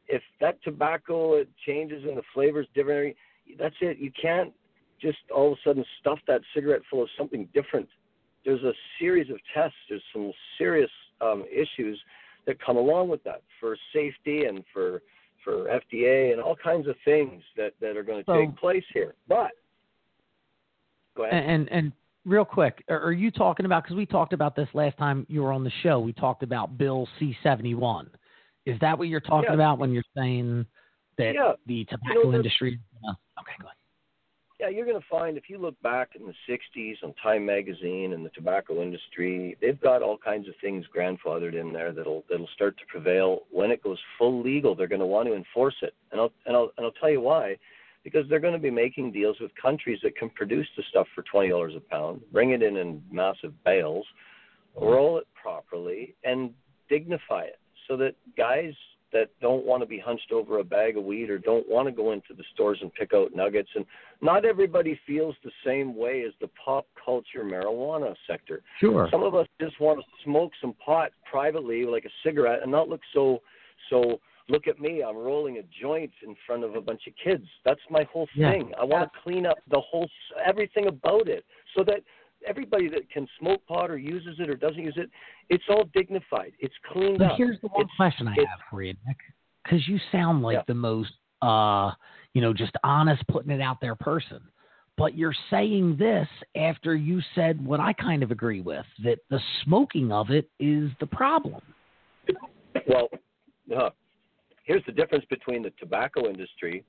if 0.10 0.22
that 0.42 0.62
tobacco 0.64 1.36
it 1.36 1.48
changes 1.66 2.04
and 2.04 2.18
the 2.18 2.24
flavors 2.34 2.68
different, 2.76 3.16
that's 3.58 3.76
it. 3.80 4.00
You 4.00 4.12
can't 4.22 4.52
just 5.02 5.20
all 5.34 5.54
of 5.54 5.58
a 5.60 5.62
sudden 5.70 5.86
stuff 6.02 6.20
that 6.28 6.42
cigarette 6.54 6.82
full 6.90 7.04
of 7.04 7.10
something 7.18 7.48
different. 7.54 7.88
There's 8.44 8.64
a 8.64 8.74
series 9.00 9.30
of 9.30 9.38
tests. 9.54 9.78
There's 9.88 10.04
some 10.12 10.34
serious 10.58 10.92
um, 11.22 11.46
issues 11.50 11.98
that 12.46 12.58
come 12.64 12.76
along 12.76 13.08
with 13.08 13.24
that 13.24 13.44
for 13.62 13.78
safety 13.94 14.44
and 14.44 14.66
for 14.74 15.02
for 15.44 15.68
FDA 15.68 16.32
and 16.34 16.42
all 16.42 16.56
kinds 16.56 16.88
of 16.88 16.96
things 17.06 17.42
that 17.58 17.74
that 17.82 17.98
are 17.98 18.04
going 18.04 18.24
to 18.24 18.26
So- 18.26 18.40
take 18.40 18.56
place 18.58 18.84
here. 18.94 19.16
But 19.28 19.52
go 21.16 21.24
ahead. 21.26 21.44
And, 21.44 21.70
and 21.72 21.92
real 22.26 22.46
quick, 22.46 22.84
are 22.90 23.12
you 23.12 23.32
talking 23.32 23.66
about? 23.66 23.84
Because 23.84 23.98
we 23.98 24.06
talked 24.06 24.34
about 24.34 24.56
this 24.56 24.70
last 24.74 24.98
time 24.98 25.26
you 25.30 25.42
were 25.44 25.52
on 25.52 25.64
the 25.64 25.72
show. 25.84 26.00
We 26.00 26.14
talked 26.14 26.44
about 26.44 26.78
Bill 26.78 27.08
C 27.20 27.36
seventy 27.44 27.76
one. 27.76 28.10
Is 28.66 28.80
that 28.82 28.98
what 28.98 29.08
you're 29.08 29.20
talking 29.20 29.50
Yeah. 29.50 29.56
about 29.56 29.80
when 29.80 29.92
you're 29.92 30.04
saying 30.16 30.66
that 31.18 31.34
Yeah. 31.36 31.54
the 31.66 31.86
tobacco 31.86 32.24
there's- 32.24 32.36
industry? 32.36 32.80
Uh, 33.08 33.12
okay, 33.40 33.54
go 33.60 33.68
ahead. 33.68 33.78
Yeah, 34.62 34.70
you're 34.70 34.86
going 34.86 35.00
to 35.00 35.08
find 35.10 35.38
if 35.38 35.50
you 35.50 35.58
look 35.58 35.82
back 35.82 36.10
in 36.14 36.28
the 36.28 36.36
60s 36.48 37.04
on 37.04 37.16
Time 37.16 37.44
magazine 37.48 38.14
and 38.14 38.24
the 38.24 38.30
tobacco 38.30 38.84
industry, 38.84 39.58
they've 39.60 39.82
got 39.82 40.04
all 40.04 40.20
kinds 40.20 40.48
of 40.48 40.54
things 40.62 40.86
grandfathered 40.96 41.60
in 41.60 41.74
there 41.74 41.92
that'll 41.92 42.24
that'll 42.30 42.48
start 42.54 42.78
to 42.78 42.86
prevail 42.86 43.40
when 43.50 43.72
it 43.72 43.82
goes 43.82 43.98
full 44.20 44.40
legal. 44.44 44.76
They're 44.76 44.88
going 44.88 45.00
to 45.00 45.08
want 45.08 45.28
to 45.30 45.36
enforce 45.36 45.74
it, 45.82 45.96
and 46.12 46.22
I'll 46.22 46.32
and 46.46 46.56
I'll 46.56 46.72
and 46.78 46.86
I'll 46.86 46.92
tell 46.92 47.10
you 47.10 47.22
why, 47.22 47.58
because 48.04 48.30
they're 48.30 48.40
going 48.40 48.54
to 48.54 48.60
be 48.60 48.70
making 48.70 49.12
deals 49.12 49.38
with 49.42 49.50
countries 49.60 49.98
that 50.04 50.16
can 50.16 50.30
produce 50.30 50.68
the 50.78 50.84
stuff 50.92 51.08
for 51.16 51.24
twenty 51.24 51.50
dollars 51.50 51.74
a 51.76 51.80
pound, 51.80 52.22
bring 52.32 52.52
it 52.52 52.62
in 52.62 52.78
in 52.78 53.02
massive 53.12 53.54
bales, 53.64 54.06
roll 54.80 55.18
it 55.18 55.26
properly, 55.34 56.14
and 56.24 56.52
dignify 56.88 57.46
it 57.46 57.58
so 57.88 57.98
that 57.98 58.14
guys 58.38 58.74
that 59.14 59.30
don't 59.42 59.66
want 59.66 59.82
to 59.82 59.88
be 59.88 60.00
hunched 60.00 60.32
over 60.32 60.60
a 60.60 60.64
bag 60.64 60.98
of 60.98 61.04
weed 61.04 61.30
or 61.30 61.38
don't 61.38 61.68
want 61.68 61.88
to 61.88 61.92
go 61.92 62.12
into 62.12 62.34
the 62.36 62.44
stores 62.54 62.80
and 62.82 62.94
pick 62.94 63.14
out 63.14 63.36
nuggets 63.36 63.70
and 63.76 63.86
not 64.22 64.46
everybody 64.46 65.00
feels 65.06 65.36
the 65.44 65.52
same 65.66 65.96
way 65.96 66.24
as 66.26 66.34
the 66.42 66.50
pop 66.64 66.86
culture 67.04 67.44
marijuana 67.44 68.16
sector. 68.28 68.62
Sure. 68.80 69.08
Some 69.12 69.24
of 69.24 69.36
us 69.36 69.48
just 69.60 69.80
want 69.80 70.00
to 70.00 70.06
smoke 70.24 70.52
some 70.62 70.74
pot 70.74 71.12
privately 71.30 71.86
like 71.86 72.06
a 72.06 72.10
cigarette 72.24 72.62
and 72.62 72.72
not 72.72 72.90
look 72.90 73.02
so 73.14 73.42
so 73.90 74.20
look 74.50 74.68
at 74.68 74.80
me, 74.80 75.02
I'm 75.02 75.16
rolling 75.16 75.58
a 75.58 75.62
joint 75.82 76.12
in 76.26 76.36
front 76.46 76.64
of 76.64 76.76
a 76.76 76.82
bunch 76.82 77.04
of 77.08 77.14
kids. 77.24 77.46
That's 77.64 77.80
my 77.90 78.04
whole 78.04 78.28
Yeah. 78.36 78.52
thing. 78.52 78.74
I 78.80 78.84
want 78.84 79.12
to 79.12 79.20
clean 79.20 79.46
up 79.46 79.60
the 79.68 79.80
whole 79.80 80.10
everything 80.44 80.88
about 80.88 81.28
it 81.28 81.46
so 81.76 81.84
that 81.84 82.04
everybody 82.48 82.90
that 82.90 83.10
can 83.12 83.28
smoke 83.40 83.66
pot 83.68 83.92
or 83.92 83.98
uses 83.98 84.40
it 84.40 84.50
or 84.50 84.56
doesn't 84.56 84.82
use 84.82 84.96
it, 84.98 85.10
it's 85.50 85.64
all 85.70 85.86
dignified. 85.94 86.54
It's 86.60 86.74
cleaned 86.92 87.20
But 87.20 87.32
up. 87.32 87.38
here's 87.38 87.60
the 87.62 87.68
one 87.68 87.82
It's- 87.82 87.96
question 87.96 88.28
I 88.28 88.36
have 88.36 88.60
for 88.70 88.82
you, 88.82 88.94
Nick, 89.06 89.18
because 89.64 89.88
you 89.88 89.98
sound 90.12 90.42
like 90.42 90.56
Yeah. 90.56 90.64
the 90.68 90.74
most, 90.76 91.14
uh, 91.42 91.94
you 92.34 92.42
know, 92.42 92.54
just 92.54 92.76
honest, 92.84 93.26
putting 93.28 93.52
it 93.52 93.62
out 93.62 93.80
there 93.82 93.96
person. 93.96 94.42
But 94.98 95.16
you're 95.16 95.34
saying 95.50 95.98
this 95.98 96.28
after 96.56 96.96
you 96.96 97.22
said 97.34 97.64
what 97.66 97.80
I 97.80 97.94
kind 97.94 98.24
of 98.24 98.32
agree 98.32 98.62
with 98.62 98.86
that 99.00 99.20
the 99.30 99.40
smoking 99.64 100.12
of 100.12 100.30
it 100.32 100.50
is 100.60 100.92
the 101.00 101.08
problem. 101.08 101.62
Well, 102.88 103.10
uh, 103.76 103.90
here's 104.64 104.84
the 104.86 104.92
difference 104.92 105.26
between 105.26 105.64
the 105.64 105.72
tobacco 105.72 106.28
industry 106.30 106.84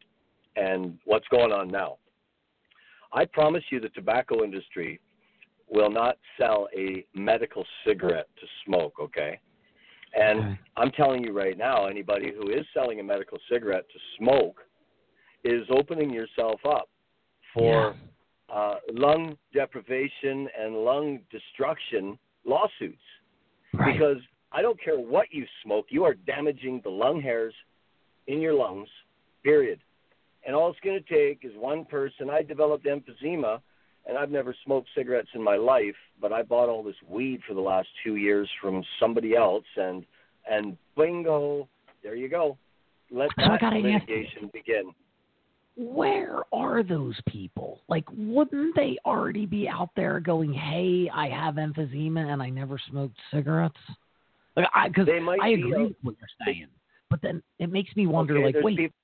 and 0.57 0.99
what's 1.05 1.27
going 1.29 1.53
on 1.53 1.69
now. 1.69 1.99
I 3.13 3.25
promise 3.25 3.65
you, 3.71 3.81
the 3.81 3.89
tobacco 3.91 4.43
industry 4.43 5.01
will 5.73 5.91
not 5.91 6.19
sell 6.39 6.69
a 6.77 7.05
medical 7.15 7.65
cigarette 7.87 8.29
to 8.41 8.47
smoke, 8.65 8.95
okay? 9.01 9.39
And 10.15 10.41
Okay. 10.41 10.59
I'm 10.77 10.91
telling 10.93 11.25
you 11.25 11.33
right 11.33 11.57
now, 11.57 11.87
anybody 11.87 12.33
who 12.33 12.51
is 12.51 12.67
selling 12.75 13.01
a 13.01 13.03
medical 13.03 13.39
cigarette 13.51 13.89
to 13.89 13.99
smoke 14.19 14.61
is 15.45 15.63
opening 15.71 16.11
yourself 16.11 16.61
up 16.67 16.89
for 17.55 17.97
uh, 18.53 18.77
lung 18.93 19.37
deprivation 19.55 20.49
and 20.59 20.77
lung 20.77 21.21
destruction 21.31 22.19
lawsuits 22.45 23.01
Right. 23.75 23.95
because 23.95 24.19
I 24.53 24.61
don't 24.61 24.79
care 24.83 24.99
what 24.99 25.29
you 25.33 25.47
smoke, 25.65 25.87
you 25.89 26.05
are 26.05 26.15
damaging 26.15 26.83
the 26.85 26.91
lung 26.91 27.23
hairs 27.23 27.55
in 28.27 28.41
your 28.41 28.53
lungs, 28.53 28.89
period. 29.43 29.81
And 30.47 30.55
all 30.55 30.71
it's 30.71 30.81
going 30.81 31.03
to 31.03 31.09
take 31.09 31.45
is 31.45 31.53
one 31.57 31.87
person. 31.87 32.29
I 32.29 32.43
developed 32.43 32.85
emphysema, 32.85 33.61
and 34.07 34.19
I've 34.19 34.31
never 34.31 34.55
smoked 34.65 34.89
cigarettes 34.97 35.29
in 35.35 35.43
my 35.43 35.57
life, 35.57 35.95
but 36.21 36.33
I 36.33 36.43
bought 36.43 36.69
all 36.69 36.83
this 36.83 36.97
weed 37.09 37.41
for 37.47 37.55
the 37.55 37.61
last 37.61 37.89
two 38.05 38.17
years 38.17 38.49
from 38.61 38.83
somebody 39.01 39.35
else, 39.37 39.65
and 39.77 40.05
and 40.51 40.77
bingo, 40.97 41.69
there 42.03 42.17
you 42.17 42.29
go. 42.29 42.59
Let 43.11 43.31
that 43.37 43.63
ask 43.63 43.73
litigation 43.75 44.51
begin. 44.53 44.93
where 45.77 46.41
are 46.53 46.83
those 46.83 47.19
people? 47.29 47.81
Like, 47.89 48.05
wouldn't 48.17 48.75
they 48.75 48.99
already 49.07 49.47
be 49.47 49.69
out 49.69 49.91
there 49.97 50.19
going, 50.21 50.53
"Hey, 50.53 51.09
I 51.13 51.29
have 51.29 51.55
emphysema 51.55 52.33
and 52.33 52.43
I 52.43 52.51
never 52.51 52.79
smoked 52.91 53.17
cigarettes"? 53.33 53.77
Like, 54.57 54.67
I 54.75 54.89
because 54.89 55.07
They 55.07 55.21
might 55.21 55.41
I 55.41 55.49
agree 55.49 55.75
out- 55.75 55.81
with 55.89 55.97
what 56.03 56.15
you're 56.21 56.47
saying, 56.47 56.67
but 57.09 57.23
then 57.23 57.43
it 57.59 57.71
makes 57.71 57.95
me 57.97 58.07
wonder, 58.07 58.35
Okay, 58.37 58.45
like, 58.53 58.65
wait, 58.65 58.77
peop- 58.77 58.95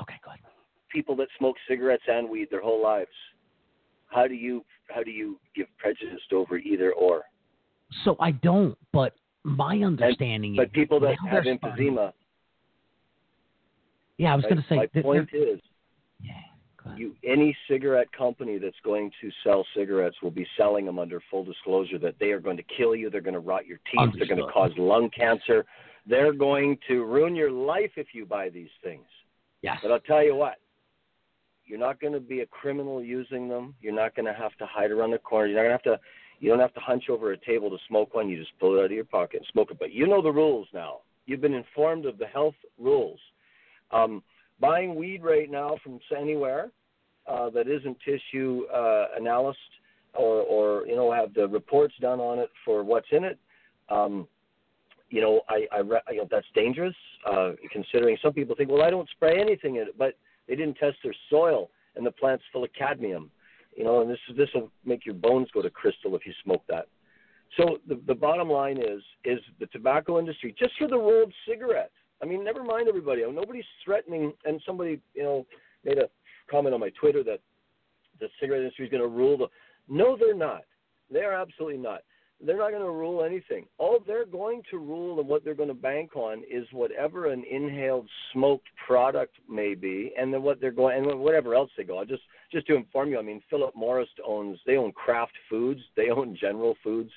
okay, 0.00 0.16
go 0.24 0.30
ahead. 0.32 0.40
people 0.90 1.14
that 1.16 1.28
smoke 1.38 1.56
cigarettes 1.68 2.02
and 2.08 2.28
weed 2.28 2.48
their 2.50 2.60
whole 2.60 2.82
lives. 2.82 3.08
How 4.10 4.26
do 4.26 4.34
you 4.34 4.64
how 4.88 5.02
do 5.02 5.10
you 5.10 5.38
give 5.54 5.66
prejudice 5.78 6.20
over 6.32 6.58
either 6.58 6.92
or? 6.92 7.22
So 8.04 8.16
I 8.20 8.32
don't, 8.32 8.76
but 8.92 9.14
my 9.42 9.78
understanding 9.78 10.56
But 10.56 10.64
is 10.64 10.68
But 10.68 10.74
people 10.74 11.00
that 11.00 11.16
have 11.28 11.44
emphysema, 11.44 12.12
Yeah, 14.18 14.32
I 14.32 14.36
was 14.36 14.44
my, 14.44 14.48
going 14.50 14.62
to 14.62 14.68
say, 14.68 14.76
my 14.76 14.88
that 14.92 15.02
point 15.02 15.30
is, 15.32 15.60
yeah, 16.20 16.32
you 16.96 17.14
any 17.24 17.56
cigarette 17.68 18.10
company 18.12 18.58
that's 18.58 18.76
going 18.84 19.10
to 19.20 19.30
sell 19.44 19.64
cigarettes 19.76 20.16
will 20.22 20.30
be 20.30 20.46
selling 20.56 20.86
them 20.86 20.98
under 20.98 21.22
full 21.30 21.44
disclosure 21.44 21.98
that 21.98 22.14
they 22.18 22.30
are 22.32 22.40
going 22.40 22.56
to 22.56 22.64
kill 22.76 22.94
you, 22.94 23.10
they're 23.10 23.20
going 23.20 23.34
to 23.34 23.40
rot 23.40 23.66
your 23.66 23.78
teeth, 23.92 24.14
they're 24.16 24.26
going 24.26 24.44
to 24.44 24.52
cause 24.52 24.72
lung 24.76 25.10
cancer, 25.10 25.64
they're 26.06 26.32
going 26.32 26.78
to 26.88 27.04
ruin 27.04 27.34
your 27.34 27.50
life 27.50 27.92
if 27.96 28.08
you 28.12 28.26
buy 28.26 28.48
these 28.48 28.70
things. 28.82 29.06
yes, 29.62 29.78
But 29.82 29.92
I'll 29.92 30.00
tell 30.00 30.24
you 30.24 30.34
what, 30.34 30.56
you're 31.70 31.78
not 31.78 32.00
going 32.00 32.12
to 32.12 32.20
be 32.20 32.40
a 32.40 32.46
criminal 32.46 33.02
using 33.02 33.48
them. 33.48 33.74
You're 33.80 33.94
not 33.94 34.16
going 34.16 34.26
to 34.26 34.32
have 34.32 34.56
to 34.58 34.66
hide 34.66 34.90
around 34.90 35.12
the 35.12 35.18
corner. 35.18 35.46
You're 35.46 35.56
not 35.56 35.68
going 35.68 35.78
to 35.78 35.90
have 35.90 36.00
to. 36.00 36.04
You 36.40 36.50
don't 36.50 36.58
have 36.58 36.74
to 36.74 36.80
hunch 36.80 37.04
over 37.08 37.32
a 37.32 37.36
table 37.36 37.70
to 37.70 37.76
smoke 37.86 38.14
one. 38.14 38.28
You 38.28 38.38
just 38.38 38.58
pull 38.58 38.76
it 38.76 38.80
out 38.80 38.86
of 38.86 38.90
your 38.90 39.04
pocket 39.04 39.36
and 39.36 39.46
smoke 39.52 39.70
it. 39.70 39.78
But 39.78 39.92
you 39.92 40.08
know 40.08 40.20
the 40.20 40.32
rules 40.32 40.66
now. 40.74 41.00
You've 41.26 41.42
been 41.42 41.54
informed 41.54 42.06
of 42.06 42.18
the 42.18 42.26
health 42.26 42.54
rules. 42.78 43.20
Um, 43.92 44.22
buying 44.58 44.96
weed 44.96 45.22
right 45.22 45.48
now 45.50 45.76
from 45.84 46.00
anywhere 46.18 46.70
uh, 47.28 47.50
that 47.50 47.68
isn't 47.68 47.96
tissue 48.00 48.64
uh, 48.74 49.06
analyzed 49.16 49.58
or, 50.14 50.42
or 50.42 50.86
you 50.86 50.96
know 50.96 51.12
have 51.12 51.32
the 51.34 51.46
reports 51.46 51.94
done 52.00 52.18
on 52.18 52.40
it 52.40 52.50
for 52.64 52.82
what's 52.82 53.08
in 53.12 53.22
it. 53.22 53.38
Um, 53.88 54.26
you 55.08 55.20
know, 55.20 55.42
I, 55.48 55.66
I, 55.72 55.78
re- 55.80 56.00
you 56.10 56.18
know 56.18 56.28
that's 56.30 56.46
dangerous. 56.54 56.94
Uh, 57.30 57.52
considering 57.70 58.16
some 58.22 58.32
people 58.32 58.56
think, 58.56 58.70
well, 58.70 58.82
I 58.82 58.90
don't 58.90 59.08
spray 59.10 59.40
anything 59.40 59.76
in 59.76 59.82
it, 59.82 59.98
but 59.98 60.14
they 60.50 60.56
didn't 60.56 60.74
test 60.74 60.96
their 61.04 61.14
soil, 61.30 61.70
and 61.94 62.04
the 62.04 62.10
plant's 62.10 62.44
full 62.52 62.64
of 62.64 62.70
cadmium. 62.76 63.30
You 63.76 63.84
know, 63.84 64.02
and 64.02 64.10
this 64.10 64.18
this 64.36 64.48
will 64.52 64.70
make 64.84 65.06
your 65.06 65.14
bones 65.14 65.48
go 65.54 65.62
to 65.62 65.70
crystal 65.70 66.16
if 66.16 66.26
you 66.26 66.32
smoke 66.42 66.64
that. 66.68 66.88
So 67.56 67.78
the 67.88 68.00
the 68.08 68.14
bottom 68.14 68.50
line 68.50 68.78
is 68.78 69.00
is 69.24 69.38
the 69.60 69.66
tobacco 69.66 70.18
industry 70.18 70.54
just 70.58 70.72
for 70.76 70.88
the 70.88 70.98
rolled 70.98 71.32
cigarette. 71.48 71.92
I 72.20 72.26
mean, 72.26 72.44
never 72.44 72.64
mind 72.64 72.88
everybody. 72.88 73.22
Nobody's 73.30 73.64
threatening. 73.84 74.32
And 74.44 74.60
somebody, 74.66 75.00
you 75.14 75.22
know, 75.22 75.46
made 75.84 75.98
a 75.98 76.10
comment 76.50 76.74
on 76.74 76.80
my 76.80 76.90
Twitter 77.00 77.22
that 77.24 77.40
the 78.18 78.26
cigarette 78.40 78.62
industry 78.62 78.86
is 78.86 78.90
going 78.90 79.02
to 79.02 79.08
rule 79.08 79.38
the. 79.38 79.46
No, 79.88 80.16
they're 80.16 80.34
not. 80.34 80.64
They 81.10 81.20
are 81.20 81.32
absolutely 81.32 81.78
not. 81.78 82.02
They're 82.44 82.56
not 82.56 82.70
going 82.70 82.82
to 82.82 82.90
rule 82.90 83.22
anything. 83.22 83.66
All 83.76 83.98
they're 84.06 84.24
going 84.24 84.62
to 84.70 84.78
rule 84.78 85.20
and 85.20 85.28
what 85.28 85.44
they're 85.44 85.54
going 85.54 85.68
to 85.68 85.74
bank 85.74 86.16
on 86.16 86.42
is 86.50 86.66
whatever 86.72 87.26
an 87.26 87.44
inhaled 87.50 88.08
smoked 88.32 88.68
product 88.86 89.34
may 89.48 89.74
be, 89.74 90.12
and 90.18 90.32
then 90.32 90.42
what 90.42 90.60
they're 90.60 90.70
going 90.70 90.96
and 91.06 91.20
whatever 91.20 91.54
else 91.54 91.70
they 91.76 91.84
go. 91.84 91.98
I 91.98 92.04
just 92.04 92.22
just 92.50 92.66
to 92.68 92.76
inform 92.76 93.10
you, 93.10 93.18
I 93.18 93.22
mean, 93.22 93.42
Philip 93.50 93.76
Morris 93.76 94.08
owns 94.26 94.58
they 94.66 94.76
own 94.76 94.92
Kraft 94.92 95.34
Foods, 95.50 95.80
they 95.96 96.08
own 96.10 96.36
General 96.40 96.76
Foods. 96.82 97.10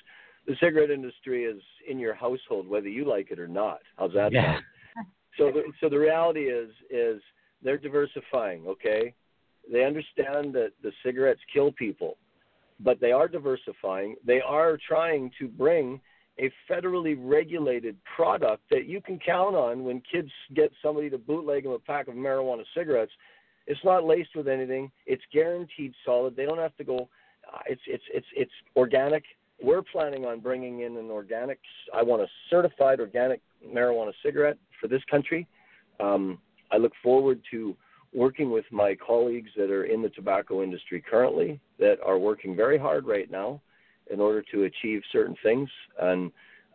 The 0.46 0.56
cigarette 0.60 0.90
industry 0.90 1.44
is 1.44 1.62
in 1.88 1.98
your 1.98 2.12
household, 2.14 2.68
whether 2.68 2.88
you 2.88 3.06
like 3.06 3.30
it 3.30 3.38
or 3.38 3.48
not. 3.48 3.80
How's 3.96 4.12
that 4.12 4.32
Yeah. 4.32 4.52
sound? 4.52 4.64
So, 5.38 5.50
the, 5.50 5.62
so 5.80 5.88
the 5.88 5.98
reality 5.98 6.44
is, 6.44 6.70
is 6.90 7.20
they're 7.62 7.78
diversifying. 7.78 8.66
Okay, 8.68 9.14
they 9.72 9.84
understand 9.84 10.52
that 10.54 10.72
the 10.82 10.92
cigarettes 11.02 11.40
kill 11.52 11.72
people, 11.72 12.18
but 12.80 13.00
they 13.00 13.12
are 13.12 13.28
diversifying. 13.28 14.16
They 14.26 14.40
are 14.40 14.78
trying 14.88 15.30
to 15.38 15.48
bring 15.48 16.00
a 16.38 16.50
federally 16.70 17.16
regulated 17.18 17.96
product 18.16 18.62
that 18.70 18.86
you 18.86 19.00
can 19.00 19.18
count 19.18 19.54
on 19.54 19.84
when 19.84 20.02
kids 20.10 20.30
get 20.54 20.72
somebody 20.82 21.08
to 21.10 21.18
bootleg 21.18 21.64
them 21.64 21.72
a 21.72 21.78
pack 21.78 22.08
of 22.08 22.14
marijuana 22.14 22.64
cigarettes. 22.76 23.12
It's 23.66 23.80
not 23.84 24.04
laced 24.04 24.34
with 24.34 24.48
anything. 24.48 24.90
It's 25.06 25.22
guaranteed 25.32 25.94
solid. 26.04 26.36
They 26.36 26.44
don't 26.44 26.58
have 26.58 26.76
to 26.76 26.84
go. 26.84 27.08
Uh, 27.52 27.58
it's 27.66 27.80
it's 27.86 28.04
it's 28.12 28.26
it's 28.36 28.52
organic. 28.76 29.22
We're 29.62 29.82
planning 29.82 30.24
on 30.24 30.40
bringing 30.40 30.80
in 30.80 30.96
an 30.96 31.10
organic. 31.10 31.60
I 31.94 32.02
want 32.02 32.22
a 32.22 32.26
certified 32.50 33.00
organic 33.00 33.40
marijuana 33.66 34.12
cigarette 34.22 34.58
for 34.80 34.88
this 34.88 35.02
country. 35.10 35.46
Um, 36.00 36.38
I 36.72 36.76
look 36.76 36.92
forward 37.02 37.40
to 37.52 37.76
working 38.14 38.50
with 38.50 38.64
my 38.70 38.94
colleagues 38.94 39.50
that 39.56 39.70
are 39.70 39.84
in 39.84 40.00
the 40.00 40.08
tobacco 40.10 40.62
industry 40.62 41.02
currently 41.08 41.60
that 41.78 41.96
are 42.04 42.18
working 42.18 42.54
very 42.54 42.78
hard 42.78 43.06
right 43.06 43.30
now 43.30 43.60
in 44.10 44.20
order 44.20 44.42
to 44.52 44.64
achieve 44.64 45.02
certain 45.12 45.36
things. 45.42 45.68
And 46.00 46.30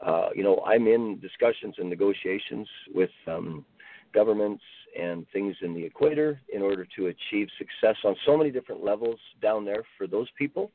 uh, 0.05 0.29
you 0.35 0.43
know, 0.43 0.63
I'm 0.65 0.87
in 0.87 1.19
discussions 1.19 1.75
and 1.77 1.89
negotiations 1.89 2.67
with 2.93 3.09
um, 3.27 3.65
governments 4.13 4.63
and 4.99 5.25
things 5.31 5.55
in 5.61 5.73
the 5.73 5.83
equator 5.83 6.39
in 6.53 6.61
order 6.61 6.87
to 6.95 7.07
achieve 7.07 7.47
success 7.57 7.95
on 8.03 8.15
so 8.25 8.37
many 8.37 8.49
different 8.49 8.83
levels 8.83 9.19
down 9.41 9.65
there 9.65 9.83
for 9.97 10.07
those 10.07 10.27
people. 10.37 10.71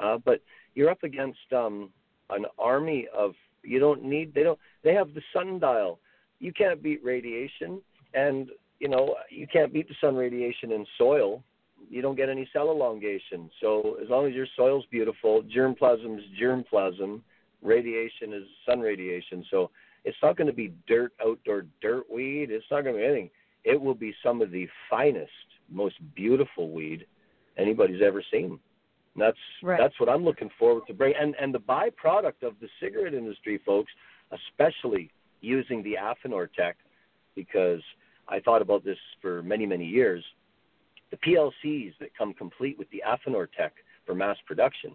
Uh, 0.00 0.18
but 0.24 0.40
you're 0.74 0.90
up 0.90 1.02
against 1.02 1.52
um, 1.56 1.90
an 2.30 2.44
army 2.58 3.08
of 3.16 3.32
you 3.64 3.78
don't 3.80 4.04
need 4.04 4.32
they 4.34 4.42
don't 4.42 4.58
they 4.84 4.94
have 4.94 5.14
the 5.14 5.22
sundial. 5.32 5.98
You 6.40 6.52
can't 6.52 6.82
beat 6.82 7.02
radiation, 7.02 7.80
and 8.14 8.48
you 8.80 8.88
know 8.88 9.16
you 9.30 9.46
can't 9.46 9.72
beat 9.72 9.88
the 9.88 9.94
sun 10.00 10.14
radiation 10.16 10.72
in 10.72 10.86
soil. 10.96 11.42
You 11.90 12.02
don't 12.02 12.16
get 12.16 12.28
any 12.28 12.48
cell 12.52 12.70
elongation. 12.70 13.50
So 13.60 13.98
as 14.02 14.08
long 14.10 14.26
as 14.26 14.34
your 14.34 14.46
soil's 14.56 14.84
beautiful, 14.90 15.42
germplasm 15.44 16.18
is 16.18 16.24
germplasm, 16.40 17.20
radiation 17.62 18.32
is 18.32 18.44
sun 18.66 18.80
radiation. 18.80 19.44
So 19.50 19.70
it's 20.04 20.16
not 20.22 20.36
going 20.36 20.48
to 20.48 20.52
be 20.52 20.72
dirt 20.86 21.12
outdoor 21.24 21.66
dirt 21.80 22.04
weed. 22.12 22.50
It's 22.50 22.66
not 22.70 22.82
going 22.82 22.96
to 22.96 23.00
be 23.00 23.06
anything. 23.06 23.30
It 23.64 23.80
will 23.80 23.94
be 23.94 24.14
some 24.22 24.42
of 24.42 24.50
the 24.50 24.68
finest, 24.90 25.30
most 25.70 25.96
beautiful 26.14 26.70
weed 26.70 27.06
anybody's 27.56 28.02
ever 28.02 28.22
seen. 28.30 28.58
And 29.14 29.22
that's 29.22 29.38
Right. 29.62 29.78
that's 29.78 29.98
what 29.98 30.08
I'm 30.08 30.24
looking 30.24 30.50
forward 30.58 30.86
to 30.86 30.94
bring. 30.94 31.14
And 31.18 31.34
and 31.40 31.54
the 31.54 31.60
byproduct 31.60 32.42
of 32.42 32.54
the 32.60 32.68
cigarette 32.80 33.14
industry, 33.14 33.58
folks, 33.64 33.92
especially 34.30 35.10
using 35.40 35.82
the 35.82 35.96
Affinor 36.00 36.52
tech, 36.52 36.76
because 37.34 37.82
I 38.28 38.40
thought 38.40 38.62
about 38.62 38.84
this 38.84 38.98
for 39.20 39.42
many 39.42 39.66
many 39.66 39.86
years. 39.86 40.24
The 41.10 41.16
PLCs 41.16 41.94
that 42.00 42.10
come 42.16 42.34
complete 42.34 42.78
with 42.78 42.88
the 42.90 43.02
Affinor 43.06 43.48
tech 43.56 43.72
for 44.04 44.14
mass 44.14 44.36
production 44.46 44.92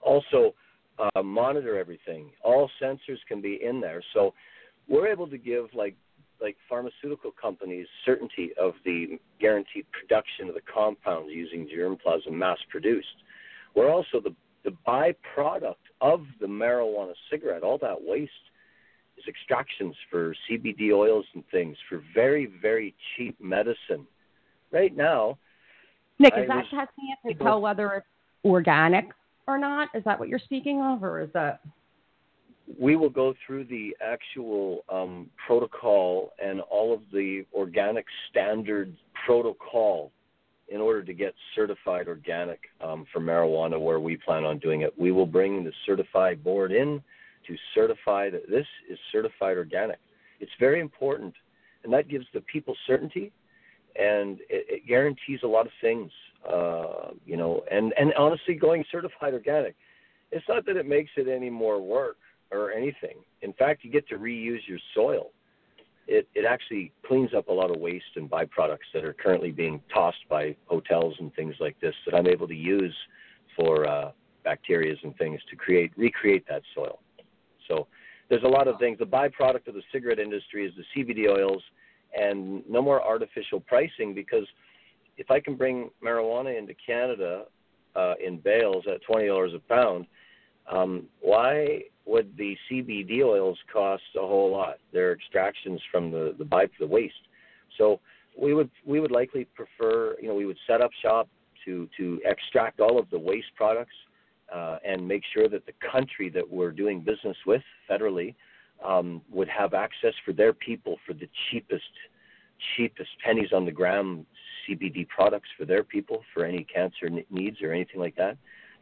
also 0.00 0.54
uh, 0.98 1.22
monitor 1.22 1.78
everything. 1.78 2.30
All 2.42 2.70
sensors 2.80 3.18
can 3.28 3.40
be 3.40 3.60
in 3.62 3.80
there, 3.80 4.02
so 4.14 4.32
we're 4.88 5.08
able 5.08 5.26
to 5.28 5.38
give 5.38 5.66
like 5.74 5.96
like 6.40 6.56
pharmaceutical 6.68 7.32
companies 7.40 7.86
certainty 8.04 8.50
of 8.60 8.74
the 8.84 9.18
guaranteed 9.40 9.86
production 9.90 10.48
of 10.48 10.54
the 10.54 10.60
compounds 10.72 11.30
using 11.32 11.66
germplasm 11.66 12.32
mass 12.32 12.58
produced. 12.70 13.06
We're 13.74 13.90
also 13.90 14.20
the 14.22 14.34
the 14.64 14.76
byproduct 14.86 15.74
of 16.00 16.24
the 16.40 16.46
marijuana 16.46 17.12
cigarette. 17.30 17.62
All 17.62 17.78
that 17.78 17.96
waste 18.00 18.32
extractions 19.28 19.94
for 20.10 20.34
CBD 20.48 20.92
oils 20.92 21.26
and 21.34 21.44
things 21.50 21.76
for 21.88 22.02
very 22.14 22.46
very 22.60 22.94
cheap 23.16 23.36
medicine. 23.40 24.06
Right 24.72 24.94
now, 24.96 25.38
Nick, 26.18 26.34
I 26.34 26.42
is 26.42 26.48
that 26.48 26.56
was- 26.56 26.66
testing 26.70 27.14
it 27.24 27.32
to 27.32 27.44
tell 27.44 27.60
whether 27.60 27.92
it's 27.94 28.06
organic 28.44 29.10
or 29.46 29.58
not? 29.58 29.88
Is 29.94 30.02
that 30.04 30.18
what 30.18 30.28
you're 30.28 30.38
speaking 30.38 30.82
of, 30.82 31.04
or 31.04 31.20
is 31.20 31.30
that? 31.34 31.60
we 32.78 32.96
will 32.96 33.10
go 33.10 33.34
through 33.46 33.64
the 33.64 33.96
actual 34.00 34.84
um, 34.88 35.30
protocol 35.46 36.32
and 36.42 36.60
all 36.60 36.92
of 36.92 37.00
the 37.12 37.44
organic 37.54 38.04
standard 38.30 38.94
protocol 39.24 40.10
in 40.68 40.80
order 40.80 41.02
to 41.02 41.14
get 41.14 41.32
certified 41.54 42.08
organic 42.08 42.60
um, 42.80 43.06
for 43.12 43.20
marijuana 43.20 43.80
where 43.80 44.00
we 44.00 44.16
plan 44.16 44.44
on 44.44 44.58
doing 44.58 44.80
it. 44.80 44.92
We 44.98 45.12
will 45.12 45.26
bring 45.26 45.62
the 45.62 45.72
certified 45.86 46.42
board 46.42 46.72
in 46.72 47.00
to 47.46 47.56
certify 47.74 48.30
that 48.30 48.48
this 48.48 48.66
is 48.90 48.98
certified 49.12 49.56
organic. 49.56 49.98
It's 50.40 50.52
very 50.58 50.80
important, 50.80 51.34
and 51.84 51.92
that 51.92 52.08
gives 52.08 52.26
the 52.34 52.40
people 52.42 52.76
certainty, 52.86 53.32
and 53.96 54.38
it, 54.48 54.66
it 54.68 54.86
guarantees 54.86 55.40
a 55.42 55.46
lot 55.46 55.66
of 55.66 55.72
things. 55.80 56.10
Uh, 56.48 57.10
you 57.24 57.36
know, 57.36 57.62
and 57.70 57.92
and 57.98 58.12
honestly, 58.14 58.54
going 58.54 58.84
certified 58.90 59.32
organic, 59.32 59.74
it's 60.30 60.44
not 60.48 60.66
that 60.66 60.76
it 60.76 60.86
makes 60.86 61.10
it 61.16 61.28
any 61.28 61.50
more 61.50 61.80
work 61.80 62.18
or 62.52 62.70
anything. 62.72 63.16
In 63.42 63.52
fact, 63.52 63.84
you 63.84 63.90
get 63.90 64.08
to 64.08 64.16
reuse 64.16 64.60
your 64.66 64.78
soil. 64.94 65.30
It 66.06 66.28
it 66.34 66.44
actually 66.44 66.92
cleans 67.06 67.34
up 67.34 67.48
a 67.48 67.52
lot 67.52 67.70
of 67.70 67.80
waste 67.80 68.16
and 68.16 68.30
byproducts 68.30 68.88
that 68.94 69.04
are 69.04 69.12
currently 69.12 69.50
being 69.50 69.80
tossed 69.92 70.28
by 70.28 70.54
hotels 70.66 71.14
and 71.18 71.34
things 71.34 71.54
like 71.58 71.78
this 71.80 71.94
that 72.04 72.14
I'm 72.14 72.28
able 72.28 72.46
to 72.46 72.54
use 72.54 72.94
for 73.56 73.88
uh, 73.88 74.12
bacteria 74.44 74.94
and 75.02 75.16
things 75.16 75.40
to 75.50 75.56
create 75.56 75.92
recreate 75.96 76.46
that 76.48 76.62
soil. 76.74 77.00
So 77.68 77.86
there's 78.28 78.44
a 78.44 78.48
lot 78.48 78.68
of 78.68 78.78
things. 78.78 78.98
The 78.98 79.06
byproduct 79.06 79.68
of 79.68 79.74
the 79.74 79.82
cigarette 79.92 80.18
industry 80.18 80.66
is 80.66 80.72
the 80.76 81.02
CBD 81.02 81.28
oils 81.28 81.62
and 82.18 82.62
no 82.68 82.82
more 82.82 83.02
artificial 83.02 83.60
pricing 83.60 84.14
because 84.14 84.46
if 85.18 85.30
I 85.30 85.40
can 85.40 85.54
bring 85.54 85.90
marijuana 86.04 86.58
into 86.58 86.74
Canada 86.74 87.44
uh, 87.94 88.14
in 88.24 88.38
bales 88.38 88.84
at 88.92 89.00
twenty 89.02 89.26
dollars 89.26 89.52
a 89.54 89.58
pound, 89.58 90.06
um, 90.70 91.04
why 91.20 91.82
would 92.04 92.36
the 92.36 92.56
CBD 92.70 93.22
oils 93.22 93.58
cost 93.72 94.02
a 94.16 94.20
whole 94.20 94.50
lot? 94.50 94.76
They're 94.92 95.12
extractions 95.12 95.80
from 95.90 96.10
the 96.10 96.34
the 96.38 96.44
by 96.44 96.66
the 96.78 96.86
waste. 96.86 97.14
So 97.78 98.00
we 98.38 98.54
would 98.54 98.70
we 98.84 99.00
would 99.00 99.10
likely 99.10 99.46
prefer 99.54 100.16
you 100.20 100.28
know 100.28 100.34
we 100.34 100.46
would 100.46 100.58
set 100.66 100.80
up 100.80 100.90
shop 101.02 101.28
to 101.64 101.88
to 101.96 102.20
extract 102.24 102.80
all 102.80 102.98
of 102.98 103.08
the 103.10 103.18
waste 103.18 103.54
products 103.56 103.94
uh, 104.54 104.78
and 104.84 105.06
make 105.06 105.22
sure 105.32 105.48
that 105.48 105.66
the 105.66 105.72
country 105.90 106.28
that 106.30 106.48
we're 106.48 106.70
doing 106.70 107.00
business 107.00 107.36
with 107.46 107.62
federally 107.90 108.34
um, 108.84 109.22
would 109.30 109.48
have 109.48 109.74
access 109.74 110.14
for 110.24 110.32
their 110.32 110.52
people 110.52 110.96
for 111.06 111.14
the 111.14 111.28
cheapest 111.50 111.84
cheapest 112.76 113.10
pennies 113.22 113.50
on 113.52 113.66
the 113.66 113.72
gram 113.72 114.24
CBD 114.66 115.06
products 115.08 115.48
for 115.58 115.64
their 115.64 115.84
people 115.84 116.22
for 116.32 116.44
any 116.44 116.64
cancer 116.64 117.08
needs 117.30 117.60
or 117.62 117.72
anything 117.72 118.00
like 118.00 118.16
that 118.16 118.38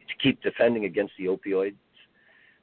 to 0.07 0.15
keep 0.23 0.41
defending 0.41 0.85
against 0.85 1.13
the 1.17 1.25
opioids. 1.25 1.75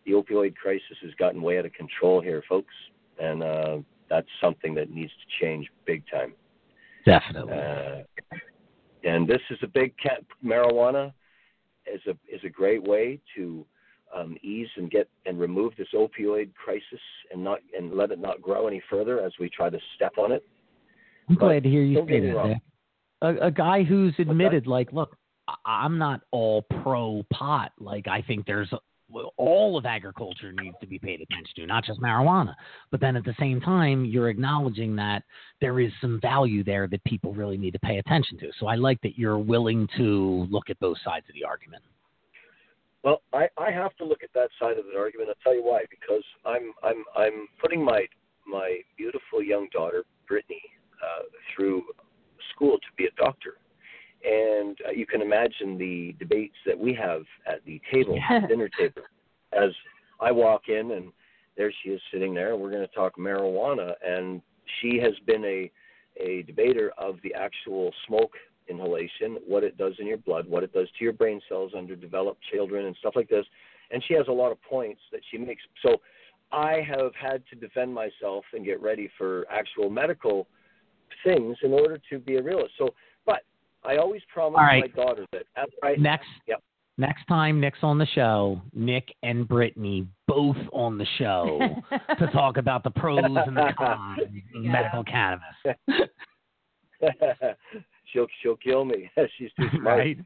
The 0.07 0.13
opioid 0.13 0.57
crisis 0.57 0.97
has 1.03 1.13
gotten 1.15 1.43
way 1.43 1.59
out 1.59 1.67
of 1.67 1.73
control 1.75 2.21
here, 2.21 2.43
folks, 2.49 2.75
and 3.21 3.43
uh, 3.43 3.79
that's 4.09 4.29
something 4.41 4.75
that 4.75 4.91
needs 4.91 5.13
to 5.13 5.45
change 5.45 5.71
big 5.87 6.03
time. 6.11 6.33
Definitely. 7.05 7.53
Uh, 7.53 8.39
and 9.05 9.29
this 9.29 9.41
is 9.51 9.59
a 9.63 9.67
big 9.67 9.95
cat 9.99 10.25
marijuana 10.45 11.13
is 11.87 12.01
a 12.07 12.11
is 12.35 12.41
a 12.45 12.49
great 12.49 12.83
way 12.83 13.21
to 13.37 13.65
um, 14.17 14.37
ease 14.43 14.69
and 14.77 14.91
get 14.91 15.09
and 15.27 15.39
remove 15.39 15.73
this 15.77 15.89
opioid 15.95 16.55
crisis 16.55 17.01
and 17.33 17.43
not 17.43 17.61
and 17.77 17.93
let 17.95 18.11
it 18.11 18.19
not 18.19 18.43
grow 18.43 18.67
any 18.67 18.83
further 18.91 19.21
as 19.21 19.33
we 19.41 19.49
try 19.49 19.71
to 19.71 19.79
step 19.97 20.13
on 20.19 20.33
it. 20.33 20.45
I'm 21.29 21.37
but 21.37 21.47
glad 21.47 21.63
to 21.63 21.71
hear 21.71 21.83
you 21.83 22.05
say 22.09 22.21
that. 22.21 22.61
A, 23.23 23.47
a 23.47 23.51
guy 23.51 23.85
who's 23.85 24.15
admitted, 24.19 24.67
like, 24.67 24.93
look, 24.93 25.17
I'm 25.65 25.97
not 25.97 26.23
all 26.33 26.63
pro 26.83 27.23
pot. 27.33 27.71
Like, 27.79 28.09
I 28.09 28.21
think 28.21 28.47
there's 28.47 28.73
all 29.37 29.77
of 29.77 29.87
agriculture 29.87 30.53
needs 30.53 30.77
to 30.81 30.87
be 30.87 30.99
paid 30.99 31.21
attention 31.21 31.53
to, 31.57 31.67
not 31.67 31.85
just 31.85 32.01
marijuana. 32.01 32.55
But 32.91 33.01
then 33.01 33.17
at 33.17 33.25
the 33.25 33.35
same 33.39 33.61
time, 33.61 34.05
you're 34.05 34.29
acknowledging 34.29 34.97
that 34.97 35.23
there 35.61 35.81
is 35.81 35.91
some 36.01 36.21
value 36.21 36.65
there 36.65 36.87
that 36.89 37.03
people 37.05 37.33
really 37.35 37.57
need 37.57 37.73
to 37.73 37.79
pay 37.79 37.99
attention 37.99 38.39
to. 38.39 38.51
So 38.59 38.67
I 38.67 38.77
like 38.77 39.01
that 39.03 39.19
you're 39.19 39.39
willing 39.39 39.89
to 39.97 40.47
look 40.51 40.71
at 40.71 40.79
both 40.81 40.97
sides 41.05 41.27
of 41.29 41.35
the 41.35 41.45
argument. 41.45 41.83
Well, 43.03 43.23
I, 43.33 43.49
I 43.59 43.71
have 43.73 43.97
to 43.97 44.05
look 44.05 44.23
at 44.23 44.31
that 44.35 44.51
side 44.61 44.79
of 44.79 44.85
the 44.93 44.99
argument. 44.99 45.29
I'll 45.31 45.43
tell 45.43 45.55
you 45.55 45.65
why. 45.65 45.83
Because 45.91 46.23
I'm 46.47 46.73
I'm 46.83 47.05
I'm 47.17 47.49
putting 47.61 47.85
my 47.85 48.07
my 48.47 48.79
beautiful 48.97 49.43
young 49.43 49.69
daughter 49.73 50.05
Brittany 50.29 50.63
uh, 51.03 51.25
through 51.55 51.83
school 52.55 52.79
to 52.79 52.87
be 52.97 53.07
a 53.07 53.11
doctor, 53.17 53.55
and 54.25 54.77
uh, 54.87 54.91
you 54.91 55.07
can 55.07 55.23
imagine 55.23 55.79
the 55.79 56.15
debates 56.19 56.55
that 56.67 56.79
we 56.79 56.95
have 56.95 57.23
at 57.47 57.65
the 57.65 57.81
table, 57.93 58.17
Yeah. 58.17 58.47
dinner 58.47 58.69
table, 58.79 59.03
as 59.53 59.71
I 60.21 60.31
walk 60.31 60.69
in 60.69 60.93
and 60.93 61.13
there 61.57 61.73
she 61.83 61.91
is 61.91 62.01
sitting 62.13 62.33
there. 62.33 62.57
We're 62.57 62.71
going 62.71 62.87
to 62.87 62.95
talk 62.95 63.17
marijuana, 63.17 63.93
and 64.07 64.41
she 64.81 64.99
has 64.99 65.13
been 65.27 65.45
a 65.45 65.71
a 66.21 66.43
debater 66.43 66.93
of 66.99 67.17
the 67.23 67.33
actual 67.35 67.91
smoke 68.07 68.33
inhalation, 68.69 69.39
what 69.47 69.65
it 69.65 69.79
does 69.79 69.95
in 69.99 70.07
your 70.07 70.19
blood, 70.19 70.47
what 70.47 70.63
it 70.63 70.73
does 70.73 70.87
to 70.99 71.05
your 71.05 71.13
brain 71.13 71.41
cells 71.49 71.73
under 71.77 71.97
developed 71.97 72.43
children, 72.53 72.87
and 72.87 72.97
stuff 72.97 73.15
like 73.17 73.29
this. 73.29 73.47
And 73.91 74.03
she 74.07 74.15
has 74.15 74.27
a 74.29 74.33
lot 74.33 74.53
of 74.53 74.63
points 74.63 75.01
that 75.11 75.21
she 75.31 75.39
makes. 75.39 75.63
So 75.83 76.01
I 76.53 76.83
have 76.87 77.13
had 77.15 77.43
to 77.51 77.57
defend 77.57 77.95
myself 77.95 78.45
and 78.53 78.65
get 78.65 78.81
ready 78.81 79.11
for 79.17 79.47
actual 79.51 79.89
medical 79.89 80.47
things 81.25 81.57
in 81.63 81.73
order 81.73 81.99
to 82.11 82.19
be 82.19 82.37
a 82.37 82.43
realist. 82.43 82.75
So, 82.79 82.91
I 83.85 83.97
always 83.97 84.23
promise 84.33 84.59
All 84.59 84.65
right. 84.65 84.93
my 84.97 85.03
daughter 85.05 85.27
that 85.33 85.45
after 85.57 85.73
I 85.83 85.97
Next, 85.97 86.29
Yep. 86.47 86.63
next 86.99 87.25
time 87.27 87.61
Nick's 87.61 87.81
on 87.83 87.99
the 87.99 88.07
show, 88.07 88.61
Nick 88.73 89.15
and 89.23 89.47
Brittany 89.47 90.07
both 90.29 90.57
on 90.73 90.99
the 90.99 91.07
show 91.19 91.59
to 92.19 92.27
talk 92.29 92.57
about 92.57 92.85
the 92.85 92.91
pros 92.91 93.25
and 93.25 93.57
the 93.57 93.73
cons 93.77 94.21
of 94.23 94.29
medical 94.63 95.05
cannabis. 95.05 95.45
she'll 98.13 98.27
she'll 98.43 98.57
kill 98.57 98.85
me. 98.85 99.11
She's 99.39 99.51
too 99.59 99.69
smart. 99.79 99.99
Right? 99.99 100.19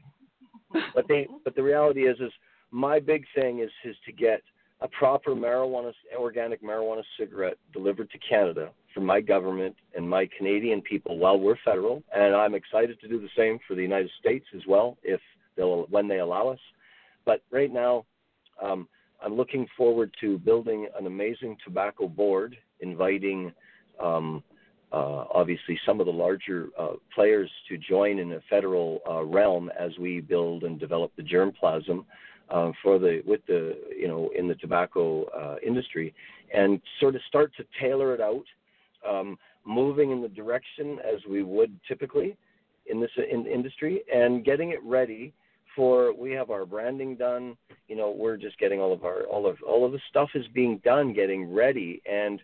But 0.93 1.07
they 1.07 1.27
but 1.43 1.55
the 1.55 1.63
reality 1.63 2.07
is 2.07 2.19
is 2.19 2.31
my 2.71 2.99
big 2.99 3.25
thing 3.35 3.59
is 3.59 3.71
is 3.83 3.95
to 4.05 4.11
get 4.11 4.41
a 4.81 4.87
proper 4.87 5.31
marijuana 5.31 5.91
organic 6.15 6.61
marijuana 6.63 7.03
cigarette 7.19 7.57
delivered 7.73 8.09
to 8.11 8.17
Canada 8.19 8.69
from 8.93 9.05
my 9.05 9.19
government 9.19 9.75
and 9.95 10.07
my 10.07 10.29
Canadian 10.37 10.81
people 10.81 11.17
while 11.17 11.39
we're 11.39 11.57
federal 11.65 12.03
and 12.15 12.35
I'm 12.35 12.53
excited 12.53 12.99
to 13.01 13.07
do 13.07 13.19
the 13.19 13.29
same 13.35 13.59
for 13.67 13.75
the 13.75 13.81
United 13.81 14.11
States 14.19 14.45
as 14.55 14.61
well 14.67 14.97
if 15.03 15.19
they'll 15.55 15.87
when 15.89 16.07
they 16.07 16.19
allow 16.19 16.47
us. 16.49 16.59
But 17.25 17.41
right 17.51 17.73
now 17.73 18.05
um, 18.61 18.87
I'm 19.23 19.35
looking 19.35 19.67
forward 19.75 20.13
to 20.21 20.37
building 20.37 20.87
an 20.97 21.07
amazing 21.07 21.57
tobacco 21.63 22.07
board, 22.07 22.55
inviting 22.79 23.51
um, 23.99 24.43
uh, 24.91 25.25
obviously 25.33 25.79
some 25.85 25.99
of 25.99 26.05
the 26.05 26.13
larger 26.13 26.69
uh, 26.79 26.93
players 27.13 27.49
to 27.67 27.77
join 27.77 28.19
in 28.19 28.33
a 28.33 28.41
federal 28.49 29.01
uh, 29.09 29.23
realm 29.23 29.69
as 29.77 29.91
we 29.99 30.21
build 30.21 30.63
and 30.63 30.79
develop 30.79 31.11
the 31.17 31.23
germplasm 31.23 32.05
uh, 32.49 32.71
for 32.81 32.99
the 32.99 33.21
with 33.25 33.41
the 33.47 33.77
you 33.95 34.07
know 34.07 34.29
in 34.37 34.47
the 34.47 34.55
tobacco 34.55 35.25
uh, 35.25 35.55
industry, 35.65 36.13
and 36.53 36.81
sort 36.99 37.15
of 37.15 37.21
start 37.27 37.51
to 37.57 37.65
tailor 37.81 38.13
it 38.13 38.21
out, 38.21 38.45
um, 39.07 39.37
moving 39.65 40.11
in 40.11 40.21
the 40.21 40.29
direction 40.29 40.99
as 40.99 41.19
we 41.29 41.43
would 41.43 41.77
typically 41.87 42.35
in 42.87 42.99
this 42.99 43.11
in 43.31 43.45
industry, 43.45 44.01
and 44.13 44.45
getting 44.45 44.71
it 44.71 44.79
ready 44.83 45.33
for 45.75 46.13
we 46.13 46.31
have 46.31 46.49
our 46.49 46.65
branding 46.65 47.15
done. 47.15 47.57
You 47.87 47.95
know, 47.95 48.11
we're 48.11 48.37
just 48.37 48.57
getting 48.59 48.79
all 48.79 48.93
of 48.93 49.05
our 49.05 49.23
all 49.23 49.47
of 49.47 49.57
all 49.67 49.85
of 49.85 49.91
the 49.91 49.99
stuff 50.09 50.29
is 50.35 50.45
being 50.53 50.79
done, 50.83 51.13
getting 51.13 51.53
ready, 51.53 52.01
and 52.09 52.41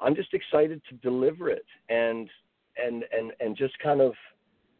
I'm 0.00 0.14
just 0.14 0.34
excited 0.34 0.82
to 0.90 0.94
deliver 0.96 1.48
it 1.48 1.64
and 1.88 2.28
and 2.76 3.04
and 3.12 3.32
and 3.40 3.56
just 3.56 3.78
kind 3.78 4.00
of 4.00 4.12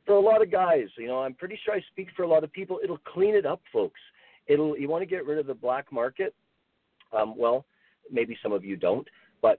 for 0.06 0.14
a 0.14 0.20
lot 0.20 0.40
of 0.40 0.52
guys, 0.52 0.86
you 0.96 1.08
know, 1.08 1.20
I'm 1.20 1.34
pretty 1.34 1.58
sure 1.64 1.74
I 1.74 1.80
speak 1.90 2.08
for 2.16 2.22
a 2.22 2.28
lot 2.28 2.44
of 2.44 2.52
people. 2.52 2.78
It'll 2.82 2.98
clean 2.98 3.34
it 3.34 3.44
up, 3.44 3.60
folks. 3.72 4.00
It'll 4.46 4.76
you 4.76 4.88
want 4.88 5.02
to 5.02 5.06
get 5.06 5.26
rid 5.26 5.38
of 5.38 5.46
the 5.46 5.54
black 5.54 5.92
market. 5.92 6.34
Um, 7.12 7.34
well, 7.36 7.64
maybe 8.10 8.36
some 8.42 8.52
of 8.52 8.64
you 8.64 8.76
don't, 8.76 9.06
but 9.42 9.58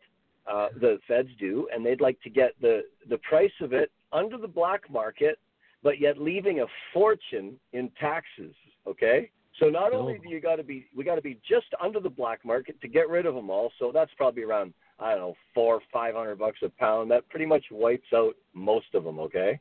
uh, 0.52 0.70
the 0.80 1.00
feds 1.08 1.30
do, 1.40 1.68
and 1.74 1.86
they'd 1.86 2.02
like 2.02 2.22
to 2.22 2.30
get 2.30 2.52
the 2.62 2.84
the 3.10 3.18
price 3.20 3.52
of 3.62 3.74
it 3.74 3.92
under 4.12 4.38
the 4.38 4.48
black 4.48 4.90
market, 4.90 5.40
but 5.84 6.00
yet 6.00 6.18
leaving 6.18 6.62
a 6.62 6.66
fortune 6.94 7.60
in 7.74 7.90
taxes. 8.00 8.56
Okay, 8.88 9.30
so 9.60 9.68
not 9.68 9.94
only 9.94 10.20
do 10.20 10.30
you 10.30 10.40
got 10.40 10.58
to 10.58 10.64
be 10.64 10.88
we 10.96 11.04
got 11.04 11.16
to 11.16 11.22
be 11.22 11.40
just 11.48 11.68
under 11.82 12.00
the 12.00 12.10
black 12.10 12.46
market 12.46 12.80
to 12.82 12.88
get 12.88 13.10
rid 13.10 13.26
of 13.26 13.36
them 13.36 13.50
all. 13.50 13.72
So 13.80 13.92
that's 13.94 14.12
probably 14.16 14.44
around 14.44 14.74
I 15.00 15.12
don't 15.12 15.20
know 15.20 15.36
four 15.54 15.82
five 15.92 16.16
hundred 16.16 16.40
bucks 16.40 16.60
a 16.64 16.70
pound. 16.70 17.12
That 17.12 17.28
pretty 17.30 17.46
much 17.46 17.66
wipes 17.72 18.08
out 18.14 18.36
most 18.54 18.88
of 18.94 19.04
them. 19.04 19.20
Okay, 19.20 19.60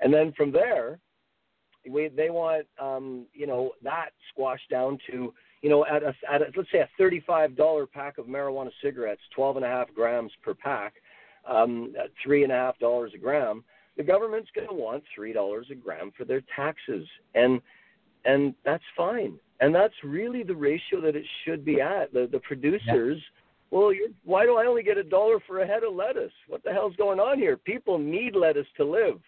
and 0.00 0.12
then 0.12 0.32
from 0.36 0.52
there, 0.52 0.98
we 1.88 2.08
they 2.08 2.30
want 2.30 2.66
um, 2.80 3.26
you 3.32 3.46
know 3.46 3.70
that 3.82 4.10
squashed 4.32 4.68
down 4.70 4.98
to 5.10 5.32
you 5.62 5.70
know 5.70 5.84
at 5.86 6.02
a, 6.02 6.14
at 6.30 6.42
a, 6.42 6.46
let's 6.56 6.70
say 6.72 6.78
a 6.78 6.88
thirty 6.98 7.22
five 7.26 7.56
dollar 7.56 7.86
pack 7.86 8.18
of 8.18 8.26
marijuana 8.26 8.70
cigarettes, 8.82 9.22
twelve 9.34 9.56
and 9.56 9.64
a 9.64 9.68
half 9.68 9.92
grams 9.94 10.32
per 10.42 10.54
pack, 10.54 10.94
um, 11.48 11.94
at 12.02 12.10
three 12.22 12.42
and 12.42 12.52
a 12.52 12.56
half 12.56 12.78
dollars 12.78 13.12
a 13.14 13.18
gram. 13.18 13.64
The 13.96 14.04
government's 14.04 14.50
going 14.54 14.68
to 14.68 14.74
want 14.74 15.02
three 15.14 15.32
dollars 15.32 15.66
a 15.70 15.74
gram 15.74 16.12
for 16.16 16.24
their 16.24 16.42
taxes, 16.54 17.06
and 17.34 17.60
and 18.24 18.54
that's 18.64 18.84
fine. 18.96 19.38
And 19.60 19.74
that's 19.74 19.94
really 20.02 20.42
the 20.42 20.54
ratio 20.54 21.02
that 21.02 21.16
it 21.16 21.26
should 21.44 21.64
be 21.64 21.80
at. 21.80 22.12
The 22.12 22.28
the 22.30 22.40
producers. 22.40 23.20
Well, 23.70 23.92
you're, 23.92 24.08
why 24.24 24.46
do 24.46 24.56
I 24.56 24.66
only 24.66 24.82
get 24.82 24.98
a 24.98 25.04
dollar 25.04 25.38
for 25.46 25.60
a 25.60 25.66
head 25.66 25.84
of 25.84 25.94
lettuce? 25.94 26.32
What 26.48 26.64
the 26.64 26.72
hell's 26.72 26.96
going 26.96 27.20
on 27.20 27.38
here? 27.38 27.56
People 27.56 27.98
need 27.98 28.34
lettuce 28.34 28.66
to 28.78 28.84
live. 28.84 29.20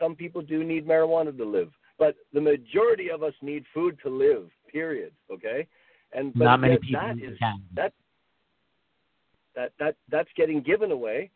Some 0.00 0.14
people 0.14 0.42
do 0.42 0.64
need 0.64 0.86
marijuana 0.86 1.36
to 1.36 1.44
live, 1.44 1.70
but 1.98 2.16
the 2.32 2.40
majority 2.40 3.10
of 3.10 3.22
us 3.22 3.34
need 3.42 3.64
food 3.72 3.98
to 4.02 4.08
live. 4.10 4.50
Period. 4.70 5.12
Okay, 5.30 5.66
and 6.12 6.32
but 6.34 6.44
Not 6.44 6.60
many 6.60 6.74
that- 6.74 6.82
people 6.82 7.00
that 7.00 7.18
is 7.18 7.38
cannabis. 7.38 7.68
that 7.74 7.92
that 9.54 9.72
that 9.78 9.96
that's 10.08 10.30
getting 10.36 10.60
given 10.62 10.90
away. 10.90 11.30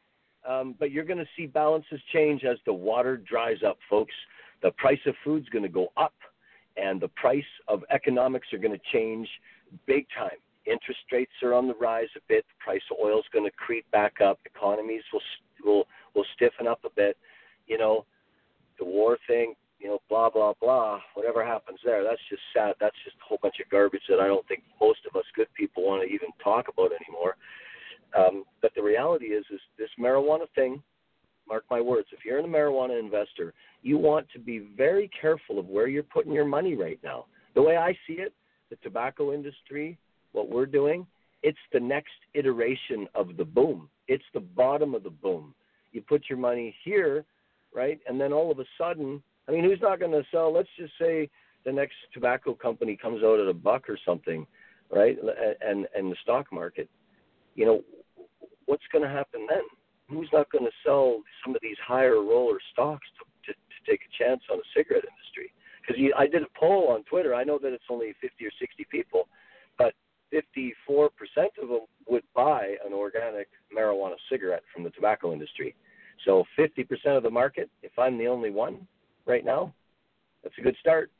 Um, 0.46 0.74
but 0.78 0.90
you're 0.92 1.04
going 1.04 1.18
to 1.18 1.28
see 1.36 1.46
balances 1.46 2.00
change 2.12 2.44
as 2.44 2.59
the 2.64 2.72
water 2.72 3.16
dries 3.16 3.59
up, 3.66 3.78
folks. 3.90 4.14
The 4.62 4.70
price 4.72 5.00
of 5.06 5.14
food's 5.24 5.48
going 5.50 5.64
to 5.64 5.68
go 5.68 5.88
up, 5.96 6.14
and 6.76 7.00
the 7.00 7.09
price 7.09 7.44
of 7.66 7.84
economics 7.90 8.46
are 8.52 8.59
going 8.59 8.72
to 8.72 8.84
change 8.92 9.28
big 9.86 10.06
time. 10.16 10.38
Interest 10.64 11.00
rates 11.12 11.32
are 11.42 11.54
on 11.54 11.66
the 11.66 11.74
rise 11.74 12.09
a 12.16 12.20
bit. 12.28 12.44
The 12.48 12.64
price 12.64 12.82
of 12.90 12.98
oil 13.02 13.18
is 13.18 13.24
going 13.32 13.44
to 13.44 13.56
creep 13.56 13.90
back 13.90 14.20
up. 14.20 14.38
Economies 14.46 15.02
will 15.12 15.22
will 15.64 15.84
will 16.14 16.26
stiffen 16.34 16.66
up 16.66 16.80
a 16.84 16.90
bit. 16.90 17.16
You 17.66 17.78
know, 17.78 18.04
the 18.78 18.84
war 18.84 19.18
thing. 19.26 19.54
You 19.79 19.89
know, 19.89 19.99
blah 20.09 20.31
blah 20.31 20.55
blah. 20.61 21.01
Whatever 21.14 21.45
happens 21.45 21.79
there, 21.85 22.03
that's 22.03 22.20
just 22.29 22.43
sad. 22.55 22.74
That's 22.81 22.97
just 23.05 23.16
a 23.16 23.29
whole 23.29 23.39
bunch 23.41 23.57
of 23.64 23.70
garbage 23.70 24.03
that 24.09 24.20
I 24.20 24.26
don't 24.26 24.47
think 24.49 24.64
most 24.81 25.01
of 25.09 25.16
us 25.16 25.24
good 25.37 25.49
people 25.55 25.87
want 25.87 26.03
to 26.03 26.12
even 26.12 26.29
talk 26.43 26.66
about 26.68 26.91
anymore. 26.93 27.37
Um, 28.16 28.45
but 28.62 28.72
the 28.74 28.83
reality 28.83 29.26
is, 29.26 29.45
is 29.53 29.61
this 29.79 29.91
marijuana 30.01 30.47
thing. 30.55 30.83
Mark 31.49 31.64
my 31.70 31.81
words. 31.81 32.09
If 32.12 32.24
you're 32.24 32.41
a 32.41 32.43
marijuana 32.43 32.99
investor, 32.99 33.55
you 33.83 33.97
want 33.97 34.26
to 34.35 34.39
be 34.39 34.68
very 34.76 35.11
careful 35.20 35.59
of 35.59 35.66
where 35.66 35.89
you're 35.89 36.03
putting 36.03 36.33
your 36.33 36.45
money 36.45 36.74
right 36.74 36.99
now. 37.03 37.26
The 37.55 37.62
way 37.62 37.76
I 37.76 37.93
see 38.07 38.14
it, 38.14 38.35
the 38.70 38.76
tobacco 38.83 39.33
industry, 39.33 39.97
what 40.33 40.51
we're 40.51 40.66
doing, 40.66 41.07
it's 41.43 41.59
the 41.72 41.81
next 41.81 42.12
iteration 42.35 43.09
of 43.14 43.37
the 43.37 43.45
boom. 43.45 43.89
It's 44.09 44.24
the 44.35 44.41
bottom 44.41 44.95
of 44.95 45.05
the 45.05 45.11
boom. 45.11 45.55
You 45.93 46.03
put 46.03 46.24
your 46.29 46.39
money 46.39 46.74
here, 46.85 47.24
right, 47.74 47.99
and 48.07 48.20
then 48.20 48.33
all 48.33 48.51
of 48.51 48.59
a 48.59 48.64
sudden, 48.76 49.22
I 49.49 49.53
mean, 49.53 49.64
who's 49.64 49.80
not 49.80 49.99
going 49.99 50.12
to 50.12 50.22
sell? 50.30 50.53
Let's 50.53 50.68
just 50.78 50.92
say 51.01 51.30
the 51.64 51.72
next 51.72 51.94
tobacco 52.12 52.55
company 52.55 52.96
comes 53.01 53.22
out 53.24 53.40
at 53.40 53.49
a 53.49 53.55
buck 53.55 53.88
or 53.88 53.99
something, 54.07 54.46
right, 54.90 55.16
and 55.61 55.86
and 55.96 56.12
the 56.12 56.16
stock 56.22 56.53
market. 56.53 56.88
You 57.55 57.66
know, 57.66 57.84
what's 58.66 58.84
going 58.92 59.03
to 59.03 59.11
happen 59.11 59.46
then? 59.49 59.62
Who's 60.09 60.28
not 60.32 60.51
going 60.51 60.64
to 60.64 60.70
sell 60.84 61.20
some 61.44 61.55
of 61.55 61.61
these 61.62 61.76
higher 61.86 62.22
roller 62.22 62.59
stocks 62.72 63.07
to, 63.18 63.53
to, 63.53 63.53
to 63.53 63.90
take 63.90 64.01
a 64.01 64.22
chance 64.22 64.40
on 64.51 64.59
the 64.59 64.64
cigarette 64.74 65.05
industry? 65.05 65.53
Because 65.80 66.03
I 66.16 66.26
did 66.26 66.42
a 66.42 66.59
poll 66.59 66.88
on 66.88 67.03
Twitter. 67.05 67.34
I 67.34 67.44
know 67.44 67.59
that 67.59 67.72
it's 67.72 67.84
only 67.90 68.14
50 68.20 68.44
or 68.44 68.51
60 68.59 68.86
people, 68.90 69.28
but 69.76 69.94
54% 70.32 71.09
of 71.62 71.68
them 71.68 71.80
would 72.09 72.22
buy 72.34 72.74
an 72.86 72.92
organic 72.92 73.49
marijuana 73.76 74.14
cigarette 74.30 74.62
from 74.72 74.84
the 74.84 74.90
tobacco 74.90 75.32
industry. 75.32 75.74
So 76.24 76.44
50% 76.59 76.86
of 77.16 77.22
the 77.22 77.30
market, 77.30 77.70
if 77.82 77.92
I'm 77.99 78.18
the 78.18 78.28
only 78.28 78.51
one 78.51 78.86
right 79.29 79.45
now, 79.45 79.72
that's 80.43 80.55
a 80.59 80.62
good 80.62 80.76
start. 80.81 81.11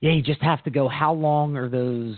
Yeah, 0.00 0.12
you 0.12 0.22
just 0.22 0.42
have 0.42 0.62
to 0.64 0.70
go. 0.70 0.86
How 0.86 1.12
long 1.14 1.56
are 1.56 1.68
those 1.68 2.16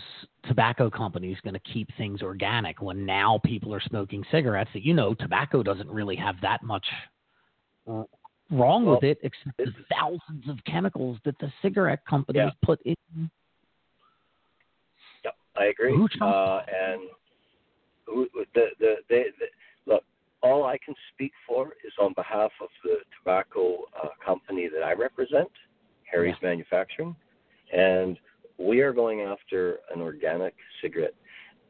tobacco 0.48 0.90
companies 0.90 1.36
going 1.44 1.54
to 1.54 1.72
keep 1.72 1.88
things 1.96 2.20
organic 2.20 2.82
when 2.82 3.06
now 3.06 3.40
people 3.44 3.72
are 3.72 3.80
smoking 3.80 4.24
cigarettes? 4.32 4.70
That 4.74 4.82
you 4.82 4.92
know, 4.92 5.14
tobacco 5.14 5.62
doesn't 5.62 5.88
really 5.88 6.16
have 6.16 6.34
that 6.42 6.64
much 6.64 6.84
wrong 8.50 8.86
with 8.86 9.04
it, 9.04 9.18
except 9.22 9.56
the 9.58 9.72
thousands 9.90 10.48
of 10.48 10.58
chemicals 10.64 11.18
that 11.24 11.38
the 11.38 11.52
cigarette 11.62 12.04
companies 12.08 12.40
Yeah. 12.40 12.50
put 12.64 12.80
in. 12.82 12.96
Yep, 15.24 15.36
I 15.56 15.64
agree. 15.66 15.94
Uh, 16.20 16.62
and 16.68 17.02
who, 18.06 18.28
the, 18.54 18.70
the, 18.80 18.96
the, 19.08 19.24
the, 19.38 19.46
look, 19.86 20.04
all 20.42 20.64
I 20.64 20.78
can 20.84 20.94
speak 21.12 21.32
for 21.46 21.68
is 21.84 21.92
on 22.00 22.12
behalf 22.14 22.52
of 22.60 22.68
the 22.84 22.96
tobacco 23.18 23.78
uh, 24.02 24.08
company 24.24 24.68
that 24.72 24.84
I 24.84 24.92
represent, 24.92 25.50
Harry's 26.10 26.36
Manufacturing, 26.42 27.16
and 27.72 28.18
we 28.58 28.80
are 28.80 28.92
going 28.92 29.22
after 29.22 29.78
an 29.94 30.00
organic 30.00 30.54
cigarette. 30.80 31.14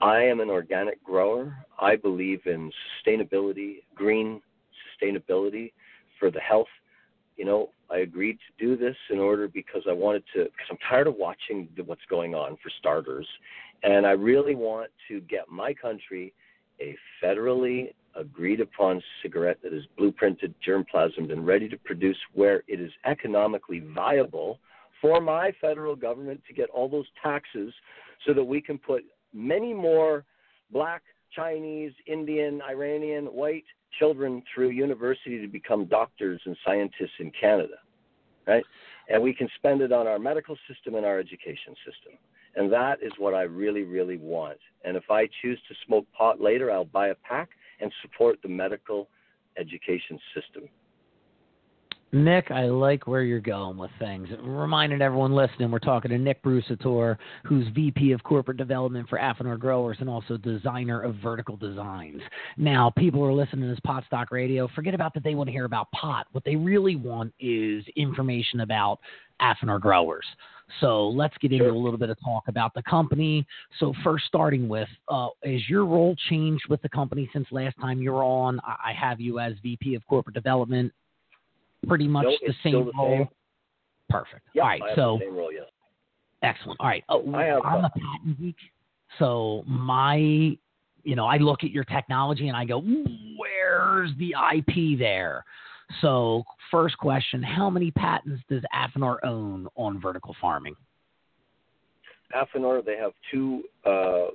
I 0.01 0.19
am 0.19 0.41
an 0.41 0.51
organic 0.51 1.03
grower. 1.03 1.57
I 1.81 1.97
believe 1.97 2.41
in 2.47 2.71
sustainability, 3.07 3.83
green 3.95 4.41
sustainability 5.03 5.73
for 6.19 6.31
the 6.31 6.41
health. 6.41 6.69
You 7.37 7.45
know, 7.45 7.71
I 7.91 7.99
agreed 7.99 8.39
to 8.39 8.67
do 8.67 8.77
this 8.77 8.97
in 9.11 9.19
order 9.19 9.49
because 9.49 9.83
I 9.89 9.93
wanted 9.93 10.25
to, 10.35 10.45
because 10.45 10.67
I'm 10.71 10.79
tired 10.89 11.07
of 11.07 11.15
watching 11.17 11.69
the, 11.77 11.85
what's 11.85 12.05
going 12.09 12.35
on 12.35 12.57
for 12.63 12.71
starters. 12.79 13.27
And 13.83 14.07
I 14.07 14.13
really 14.13 14.55
want 14.55 14.91
to 15.09 15.21
get 15.23 15.49
my 15.49 15.73
country 15.73 16.33
a 16.81 16.97
federally 17.23 17.93
agreed 18.17 18.61
upon 18.61 19.03
cigarette 19.23 19.59
that 19.63 19.73
is 19.73 19.85
blueprinted, 19.99 20.55
germplasmed, 20.67 21.33
and 21.33 21.47
ready 21.47 21.69
to 21.69 21.77
produce 21.79 22.17
where 22.35 22.63
it 22.69 22.81
is 22.81 22.91
economically 23.05 23.81
viable 23.95 24.59
for 25.01 25.21
my 25.21 25.53
federal 25.61 25.95
government 25.95 26.41
to 26.47 26.55
get 26.55 26.71
all 26.71 26.89
those 26.89 27.07
taxes 27.23 27.73
so 28.27 28.33
that 28.33 28.45
we 28.45 28.61
can 28.61 28.79
put 28.79 29.05
many 29.33 29.75
more 29.75 30.25
black, 30.71 31.03
Chinese, 31.35 31.93
Indian, 32.07 32.63
Iranian, 32.63 33.27
white 33.27 33.65
children 33.99 34.43
through 34.55 34.71
university 34.71 35.41
to 35.41 35.49
become 35.49 35.85
doctors 35.87 36.41
and 36.47 36.57
scientists 36.65 37.19
in 37.21 37.31
Canada, 37.39 37.75
right? 38.47 38.65
And 39.09 39.23
we 39.23 39.35
can 39.35 39.49
spend 39.57 39.83
it 39.83 39.93
on 39.93 40.07
our 40.07 40.19
medical 40.19 40.57
system 40.69 40.95
and 40.95 41.05
our 41.05 41.19
education 41.19 41.75
system. 41.85 42.19
And 42.57 42.73
that 42.73 43.03
is 43.03 43.13
what 43.19 43.35
I 43.35 43.43
really, 43.43 43.83
really 43.83 44.17
want. 44.17 44.59
And 44.85 44.97
if 44.97 45.11
I 45.11 45.29
choose 45.43 45.61
to 45.69 45.75
smoke 45.87 46.07
pot 46.17 46.41
later, 46.41 46.71
I'll 46.71 46.87
buy 46.87 47.09
a 47.09 47.15
pack 47.17 47.51
and 47.81 47.93
support 48.03 48.39
the 48.43 48.49
medical 48.49 49.09
education 49.59 50.19
system. 50.35 50.69
Nick, 52.13 52.51
I 52.53 52.67
like 52.67 53.07
where 53.07 53.23
you're 53.23 53.41
going 53.41 53.77
with 53.77 53.91
things. 53.99 54.29
Reminding 54.41 55.03
everyone 55.03 55.35
listening, 55.35 55.71
we're 55.73 55.81
talking 55.81 56.11
to 56.13 56.19
Nick 56.19 56.41
Brusatore, 56.43 57.19
who's 57.45 57.67
VP 57.75 58.13
of 58.13 58.23
Corporate 58.23 58.57
Development 58.57 59.09
for 59.09 59.19
Affinor 59.19 59.59
Growers 59.59 59.97
and 60.01 60.09
also 60.09 60.37
designer 60.37 61.03
of 61.03 61.17
vertical 61.17 61.57
designs. 61.57 62.23
Now, 62.57 62.91
people 62.97 63.25
are 63.25 63.33
listening 63.33 63.63
to 63.63 63.69
this 63.69 63.81
Pot 63.81 64.05
Stock 64.07 64.31
Radio, 64.31 64.69
forget 64.69 64.95
about 64.95 65.15
that 65.15 65.25
they 65.25 65.35
want 65.35 65.49
to 65.49 65.53
hear 65.53 65.65
about 65.65 65.91
pot. 65.91 66.27
What 66.31 66.45
they 66.45 66.55
really 66.55 66.97
want 66.97 67.35
is 67.41 67.85
information 67.97 68.61
about 68.61 69.01
Affinor 69.41 69.81
Growers. 69.81 70.25
So 70.81 71.09
let's 71.09 71.37
get 71.39 71.53
into 71.53 71.71
a 71.71 71.73
little 71.73 71.99
bit 71.99 72.11
of 72.11 72.19
talk 72.25 72.45
about 72.49 72.75
the 72.75 72.83
company. 72.83 73.47
So 73.79 73.95
first, 74.03 74.25
starting 74.27 74.69
with, 74.69 74.89
uh, 75.09 75.29
is 75.45 75.63
your 75.69 75.87
role 75.87 76.17
changed 76.29 76.65
with 76.69 76.83
the 76.83 76.89
company 76.89 77.31
since 77.33 77.47
last 77.53 77.77
time 77.81 78.01
you 78.03 78.13
were 78.13 78.25
on? 78.25 78.61
I 78.61 78.91
I 78.91 78.93
have 78.93 79.21
you 79.21 79.39
as 79.39 79.55
VP 79.63 79.95
of 79.95 80.05
Corporate 80.07 80.35
Development. 80.35 80.93
Pretty 81.87 82.09
much 82.09 82.25
No, 82.25 82.37
the 82.47 82.55
same 82.65 82.73
the 82.87 82.93
role. 82.99 83.19
same. 83.19 83.29
Perfect. 84.09 84.43
Yeah, 84.55 84.63
All 84.63 84.69
right. 84.69 84.83
So 84.97 85.21
role, 85.31 85.53
yes. 85.53 85.65
excellent. 86.43 86.81
All 86.81 86.89
right. 86.89 87.05
Oh, 87.09 87.25
have, 87.33 87.63
I'm 87.65 87.85
uh, 87.85 87.89
a 87.89 87.91
patent 87.91 88.41
geek, 88.41 88.57
so 89.19 89.65
my, 89.67 90.17
you 90.17 91.15
know, 91.15 91.27
I 91.27 91.37
look 91.37 91.65
at 91.65 91.71
your 91.71 91.85
technology 91.85 92.49
and 92.49 92.57
I 92.57 92.65
go, 92.65 92.83
where's 93.39 94.11
the 94.19 94.35
IP 94.57 94.99
there? 94.99 95.45
So 96.01 96.43
first 96.71 96.99
question: 96.99 97.43
How 97.43 97.71
many 97.71 97.91
patents 97.91 98.43
does 98.49 98.63
Affinor 98.75 99.17
own 99.25 99.69
on 99.77 100.01
vertical 100.01 100.35
farming? 100.41 100.75
Affinor, 102.35 102.85
they 102.85 102.97
have 102.97 103.13
two 103.31 103.63
uh, 103.85 104.27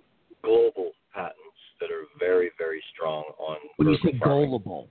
global 0.43 0.91
patents 1.14 1.36
that 1.82 1.91
are 1.91 2.06
very, 2.20 2.52
very 2.58 2.82
strong 2.93 3.24
on 3.38 3.58
When 3.78 3.89
you 3.89 3.95
say 3.97 4.12
vertical 4.18 4.20
farming. 4.24 4.49
global, 4.49 4.89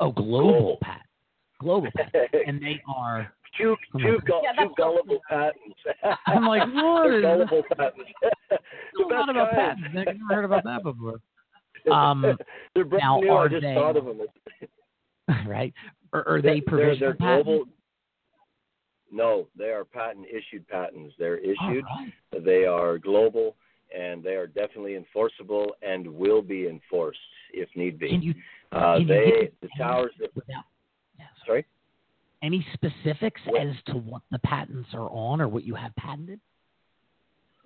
oh, 0.00 0.10
global, 0.12 0.52
Global. 0.52 0.78
patent, 0.80 1.02
global 1.60 1.88
patent, 1.94 2.30
and 2.46 2.60
they 2.62 2.80
are. 2.88 3.30
two 3.58 3.76
I'm 3.94 4.00
two, 4.00 4.12
like- 4.14 4.24
gu- 4.24 4.40
Yeah, 4.42 4.52
two 4.52 4.56
that's 4.64 4.74
gullible 4.78 5.20
patents. 5.28 5.80
I'm 6.26 6.46
like, 6.46 6.62
what 6.74 7.02
They're 7.04 7.18
is 7.18 7.22
gullible 7.22 7.62
patents. 7.76 8.10
a 8.52 8.56
the 8.96 9.04
best 9.10 9.28
about 9.30 9.50
kind. 9.50 9.78
patents. 9.78 9.88
I've 9.88 10.16
never 10.16 10.34
heard 10.34 10.44
about 10.46 10.64
that 10.64 10.82
before. 10.82 11.20
Um, 11.92 12.36
They're 12.74 12.84
brand 12.84 13.02
now, 13.02 13.20
new. 13.20 13.30
I 13.30 13.34
are 13.34 13.48
just 13.50 13.62
they- 13.62 13.74
thought 13.74 13.96
of 13.96 14.04
them. 14.06 14.20
right? 15.46 15.72
Or 16.12 16.26
are 16.28 16.42
they 16.42 16.60
provisional 16.60 16.98
they're 16.98 17.14
global. 17.14 17.58
patents? 17.60 17.76
No, 19.12 19.48
they 19.56 19.70
are 19.70 19.84
patent 19.84 20.26
issued 20.26 20.66
patents. 20.68 21.14
They're 21.18 21.38
issued. 21.38 21.84
right. 21.84 22.44
They 22.44 22.64
are 22.64 22.96
global, 22.98 23.56
and 23.96 24.22
they 24.22 24.34
are 24.34 24.46
definitely 24.46 24.94
enforceable 24.96 25.74
and 25.82 26.06
will 26.06 26.42
be 26.42 26.68
enforced 26.68 27.18
if 27.52 27.68
need 27.74 27.98
be. 27.98 28.10
Can 28.10 28.22
you 28.22 28.34
Uh, 28.72 28.98
can 28.98 29.02
you 29.02 29.08
they 29.08 29.24
give 29.24 29.52
the 29.62 29.68
towers 29.76 30.12
that 30.20 30.34
without 30.36 30.64
sorry. 31.44 31.66
any 32.42 32.64
specifics 32.74 33.40
What? 33.46 33.66
as 33.66 33.74
to 33.86 33.94
what 33.94 34.22
the 34.30 34.38
patents 34.40 34.88
are 34.94 35.08
on 35.10 35.40
or 35.40 35.48
what 35.48 35.64
you 35.64 35.74
have 35.74 35.94
patented? 35.96 36.40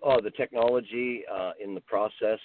Oh, 0.03 0.21
the 0.21 0.31
technology 0.31 1.25
uh, 1.33 1.53
in 1.63 1.75
the 1.75 1.81
process, 1.81 2.39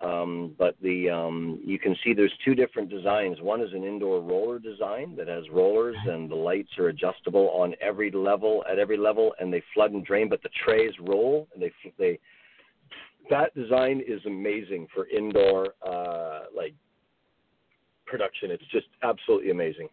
um, 0.00 0.54
but 0.58 0.76
the 0.82 1.08
um, 1.08 1.58
you 1.64 1.78
can 1.78 1.96
see 2.04 2.12
there's 2.12 2.32
two 2.44 2.54
different 2.54 2.90
designs. 2.90 3.40
One 3.40 3.62
is 3.62 3.72
an 3.72 3.82
indoor 3.82 4.20
roller 4.20 4.58
design 4.58 5.16
that 5.16 5.26
has 5.26 5.44
rollers 5.50 5.96
and 6.06 6.30
the 6.30 6.34
lights 6.34 6.68
are 6.78 6.88
adjustable 6.88 7.48
on 7.50 7.74
every 7.80 8.10
level 8.10 8.62
at 8.70 8.78
every 8.78 8.98
level, 8.98 9.34
and 9.40 9.52
they 9.52 9.62
flood 9.72 9.92
and 9.92 10.04
drain, 10.04 10.28
but 10.28 10.42
the 10.42 10.50
trays 10.64 10.92
roll 11.00 11.48
and 11.54 11.62
they 11.62 11.72
they. 11.98 12.18
That 13.30 13.54
design 13.54 14.02
is 14.06 14.20
amazing 14.26 14.86
for 14.94 15.08
indoor 15.08 15.74
uh, 15.84 16.42
like 16.54 16.74
production. 18.06 18.50
It's 18.50 18.66
just 18.70 18.86
absolutely 19.02 19.50
amazing. 19.50 19.88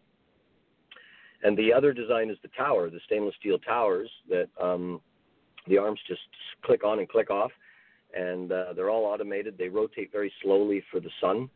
And 1.42 1.56
the 1.58 1.72
other 1.72 1.92
design 1.92 2.30
is 2.30 2.36
the 2.42 2.50
tower, 2.56 2.90
the 2.90 3.00
stainless 3.06 3.34
steel 3.40 3.58
towers 3.58 4.08
that 4.28 4.48
um, 4.62 5.00
the 5.66 5.78
arms 5.78 6.00
just 6.06 6.20
click 6.64 6.84
on 6.84 7.00
and 7.00 7.08
click 7.08 7.30
off, 7.30 7.50
and 8.16 8.52
uh, 8.52 8.72
they're 8.74 8.90
all 8.90 9.04
automated. 9.04 9.56
They 9.58 9.68
rotate 9.68 10.12
very 10.12 10.32
slowly 10.42 10.82
for 10.90 11.00
the 11.00 11.10
sun, 11.20 11.48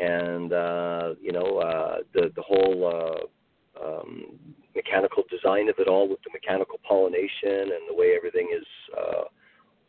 and 0.00 0.52
uh, 0.52 1.14
you 1.20 1.32
know 1.32 1.58
uh, 1.58 1.96
the 2.12 2.30
the 2.34 2.42
whole 2.42 2.86
uh, 2.86 3.84
um, 3.84 4.38
mechanical 4.74 5.24
design 5.30 5.68
of 5.68 5.76
it 5.78 5.88
all 5.88 6.08
with 6.08 6.22
the 6.22 6.30
mechanical 6.32 6.78
pollination 6.86 7.72
and 7.74 7.88
the 7.88 7.94
way 7.94 8.14
everything 8.16 8.48
is 8.56 8.66
uh, 8.96 9.24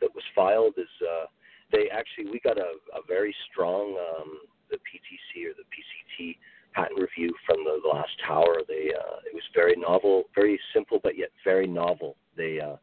that 0.01 0.13
was 0.13 0.23
filed 0.33 0.73
is 0.77 0.89
uh, 1.01 1.25
they 1.71 1.89
actually 1.89 2.29
we 2.31 2.39
got 2.39 2.57
a, 2.57 2.77
a 2.93 3.01
very 3.07 3.35
strong 3.51 3.97
um, 3.97 4.39
the 4.69 4.77
PTC 4.77 5.45
or 5.45 5.53
the 5.53 5.65
PCT 5.69 6.37
patent 6.73 6.99
review 6.99 7.33
from 7.45 7.63
the, 7.63 7.79
last 7.87 8.11
tower. 8.27 8.57
They 8.67 8.91
uh, 8.93 9.17
it 9.25 9.33
was 9.33 9.43
very 9.53 9.75
novel, 9.77 10.23
very 10.35 10.59
simple, 10.73 10.99
but 11.01 11.17
yet 11.17 11.29
very 11.43 11.67
novel. 11.67 12.15
They 12.35 12.59
uh, 12.59 12.75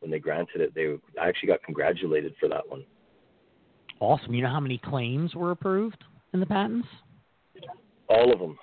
when 0.00 0.10
they 0.10 0.18
granted 0.18 0.60
it, 0.60 0.74
they 0.74 0.96
I 1.20 1.28
actually 1.28 1.48
got 1.48 1.62
congratulated 1.62 2.34
for 2.38 2.48
that 2.48 2.68
one. 2.68 2.84
Awesome. 4.00 4.34
You 4.34 4.42
know 4.42 4.50
how 4.50 4.60
many 4.60 4.78
claims 4.78 5.34
were 5.34 5.52
approved 5.52 6.04
in 6.32 6.40
the 6.40 6.46
patents? 6.46 6.88
All 8.08 8.32
of 8.32 8.38
them. 8.38 8.58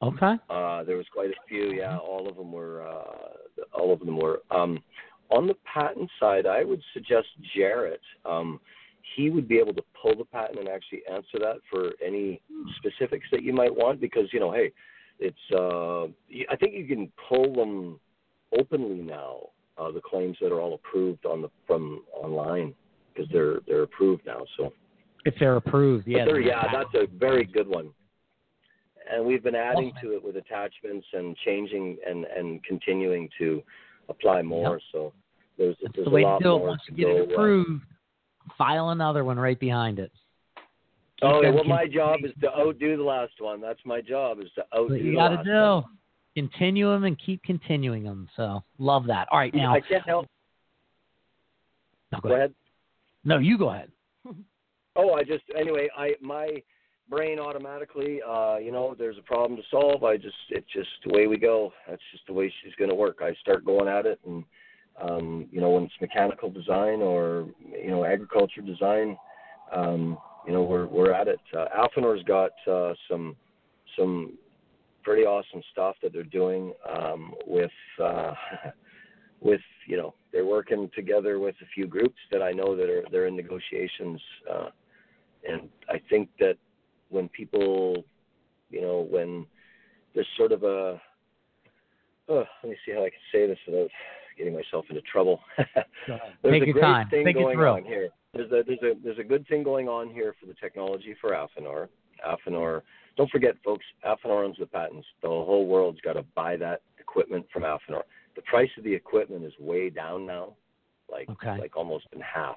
Okay. 0.00 0.34
Uh, 0.48 0.84
there 0.84 0.96
was 0.96 1.06
quite 1.12 1.30
a 1.30 1.48
few. 1.48 1.72
Yeah, 1.72 1.98
all 1.98 2.28
of 2.28 2.36
them 2.36 2.52
were. 2.52 2.86
Uh, 2.86 3.64
all 3.72 3.92
of 3.92 4.00
them 4.00 4.16
were. 4.16 4.42
Um, 4.50 4.78
on 5.30 5.46
the 5.46 5.56
patent 5.72 6.08
side, 6.20 6.46
I 6.46 6.64
would 6.64 6.80
suggest 6.94 7.26
Jarrett. 7.54 8.00
Um, 8.24 8.60
he 9.16 9.30
would 9.30 9.48
be 9.48 9.58
able 9.58 9.74
to 9.74 9.82
pull 10.00 10.14
the 10.16 10.24
patent 10.24 10.58
and 10.58 10.68
actually 10.68 11.02
answer 11.10 11.38
that 11.40 11.56
for 11.70 11.92
any 12.04 12.40
specifics 12.76 13.26
that 13.32 13.42
you 13.42 13.52
might 13.52 13.74
want 13.74 14.00
because 14.00 14.32
you 14.32 14.40
know, 14.40 14.52
hey, 14.52 14.70
it's. 15.18 15.36
Uh, 15.52 16.04
I 16.50 16.56
think 16.56 16.74
you 16.74 16.86
can 16.86 17.10
pull 17.28 17.52
them 17.54 17.98
openly 18.56 19.02
now. 19.02 19.48
Uh, 19.78 19.92
the 19.92 20.00
claims 20.00 20.36
that 20.40 20.50
are 20.50 20.60
all 20.60 20.74
approved 20.74 21.24
on 21.24 21.40
the 21.40 21.50
from 21.66 22.02
online 22.12 22.74
because 23.14 23.30
they're 23.32 23.60
they're 23.66 23.82
approved 23.84 24.24
now. 24.26 24.40
So. 24.56 24.72
If 25.24 25.34
they're 25.38 25.56
approved, 25.56 26.06
yeah. 26.06 26.24
Then 26.24 26.42
yeah, 26.42 26.62
that's 26.72 26.94
a 26.94 27.06
very 27.18 27.44
good 27.44 27.68
one. 27.68 27.90
And 29.12 29.24
we've 29.24 29.42
been 29.42 29.54
adding 29.54 29.92
to 30.02 30.14
it 30.14 30.24
with 30.24 30.36
attachments 30.36 31.06
and 31.12 31.36
changing 31.44 31.96
and 32.08 32.24
and 32.24 32.62
continuing 32.64 33.28
to 33.38 33.62
apply 34.08 34.42
more. 34.42 34.80
So 34.92 35.12
there's 35.58 35.76
That's 35.82 35.94
there's 35.96 36.04
the 36.06 36.10
way 36.10 36.22
a 36.22 36.38
to 36.38 36.42
do 36.42 36.54
it. 36.54 36.58
more 36.58 36.68
Once 36.68 36.82
to 36.88 36.94
you 36.94 37.06
get 37.06 37.16
it 37.16 37.30
uh, 37.30 37.32
approved, 37.32 37.82
file 38.56 38.90
another 38.90 39.24
one 39.24 39.38
right 39.38 39.58
behind 39.58 39.98
it. 39.98 40.12
Keep 40.56 41.30
Oh, 41.30 41.42
yeah, 41.42 41.50
well, 41.50 41.64
my 41.64 41.86
job 41.86 42.20
is 42.24 42.32
to 42.40 42.48
outdo 42.56 42.96
the 42.96 43.02
last 43.02 43.32
one. 43.40 43.60
That's 43.60 43.80
my 43.84 44.00
job 44.00 44.38
is 44.40 44.48
to 44.54 44.62
outdo 44.76 44.94
what 44.94 45.02
you 45.02 45.10
the 45.10 45.16
got 45.16 45.28
to 45.28 45.34
last 45.34 45.44
do. 45.44 45.88
one. 45.88 45.97
Continue 46.38 46.90
them 46.92 47.04
and 47.04 47.18
keep 47.18 47.42
continuing 47.42 48.04
them. 48.04 48.28
So 48.36 48.62
love 48.78 49.06
that. 49.06 49.26
All 49.32 49.38
right, 49.38 49.52
now 49.52 49.74
I 49.74 49.80
can't 49.80 50.06
help. 50.06 50.26
no, 52.12 52.20
go 52.20 52.28
Go 52.28 52.34
ahead. 52.34 52.44
ahead. 52.44 52.54
No, 53.24 53.38
you 53.38 53.58
go 53.58 53.70
ahead. 53.70 53.90
Oh, 54.94 55.14
I 55.14 55.22
just 55.24 55.42
anyway, 55.58 55.88
I 55.96 56.12
my 56.20 56.62
brain 57.08 57.38
automatically, 57.38 58.20
uh, 58.28 58.58
you 58.58 58.70
know, 58.70 58.94
there's 58.98 59.18
a 59.18 59.22
problem 59.22 59.56
to 59.56 59.62
solve. 59.70 60.04
I 60.04 60.16
just 60.16 60.36
it's 60.50 60.70
just 60.72 60.88
the 61.04 61.12
way 61.12 61.26
we 61.26 61.38
go. 61.38 61.72
That's 61.88 62.02
just 62.12 62.26
the 62.26 62.32
way 62.32 62.52
she's 62.62 62.74
going 62.74 62.90
to 62.90 62.96
work. 62.96 63.18
I 63.20 63.34
start 63.40 63.64
going 63.64 63.88
at 63.88 64.06
it, 64.06 64.20
and 64.26 64.44
um, 65.00 65.46
you 65.50 65.60
know, 65.60 65.70
when 65.70 65.84
it's 65.84 65.94
mechanical 66.00 66.50
design 66.50 67.00
or 67.02 67.48
you 67.82 67.90
know 67.90 68.04
agriculture 68.04 68.60
design, 68.60 69.16
um, 69.74 70.18
you 70.46 70.52
know, 70.52 70.62
we're 70.62 70.86
we're 70.86 71.12
at 71.12 71.28
it. 71.28 71.40
Uh, 71.56 71.66
Affinor's 71.76 72.22
got 72.24 72.52
uh, 72.70 72.94
some 73.10 73.36
some 73.96 74.38
pretty 75.08 75.24
awesome 75.24 75.62
stuff 75.72 75.96
that 76.02 76.12
they're 76.12 76.22
doing 76.22 76.72
um, 76.88 77.34
with. 77.46 77.70
Uh, 78.02 78.34
with 79.40 79.60
you 79.86 79.96
know 79.96 80.14
they're 80.32 80.44
working 80.44 80.90
together 80.96 81.38
with 81.38 81.54
a 81.62 81.66
few 81.72 81.86
groups 81.86 82.18
that 82.32 82.42
I 82.42 82.50
know 82.50 82.74
that 82.74 82.90
are 82.90 83.04
they're 83.12 83.28
in 83.28 83.36
negotiations 83.36 84.20
uh, 84.52 84.70
and 85.46 85.68
I 85.88 86.00
think 86.08 86.28
that 86.40 86.56
when 87.08 87.28
people, 87.28 88.04
you 88.70 88.80
know, 88.80 89.06
when 89.10 89.46
there's 90.14 90.26
sort 90.36 90.52
of 90.52 90.62
a, 90.62 91.00
oh, 92.28 92.44
let 92.62 92.70
me 92.70 92.76
see 92.84 92.92
how 92.92 93.04
I 93.04 93.10
can 93.10 93.18
say 93.32 93.46
this 93.46 93.58
without 93.66 93.88
getting 94.36 94.54
myself 94.54 94.84
into 94.88 95.02
trouble. 95.02 95.40
there's 96.06 96.20
Take 96.44 96.62
a 96.68 96.72
great 96.72 96.80
time. 96.80 97.08
thing 97.08 97.26
it 97.26 97.32
going 97.32 97.58
on 97.58 97.84
here. 97.84 98.08
There's 98.34 98.50
a 98.52 98.62
there's 98.66 98.82
a 98.82 98.92
there's 99.02 99.18
a 99.18 99.24
good 99.24 99.46
thing 99.48 99.62
going 99.62 99.88
on 99.88 100.10
here 100.10 100.34
for 100.38 100.46
the 100.46 100.54
technology 100.54 101.14
for 101.20 101.30
Affinor. 101.30 101.88
Affinor. 102.26 102.82
Don't 103.18 103.30
forget, 103.30 103.56
folks. 103.64 103.84
Affinor 104.06 104.44
owns 104.44 104.56
the 104.58 104.66
patents. 104.66 105.06
The 105.22 105.28
whole 105.28 105.66
world's 105.66 106.00
got 106.00 106.12
to 106.12 106.24
buy 106.36 106.56
that 106.58 106.82
equipment 107.00 107.46
from 107.52 107.64
Affinor. 107.64 108.02
The 108.36 108.42
price 108.42 108.70
of 108.78 108.84
the 108.84 108.94
equipment 108.94 109.44
is 109.44 109.52
way 109.58 109.90
down 109.90 110.24
now, 110.24 110.54
like 111.10 111.28
Okay. 111.28 111.58
like 111.58 111.76
almost 111.76 112.06
in 112.12 112.20
half. 112.20 112.56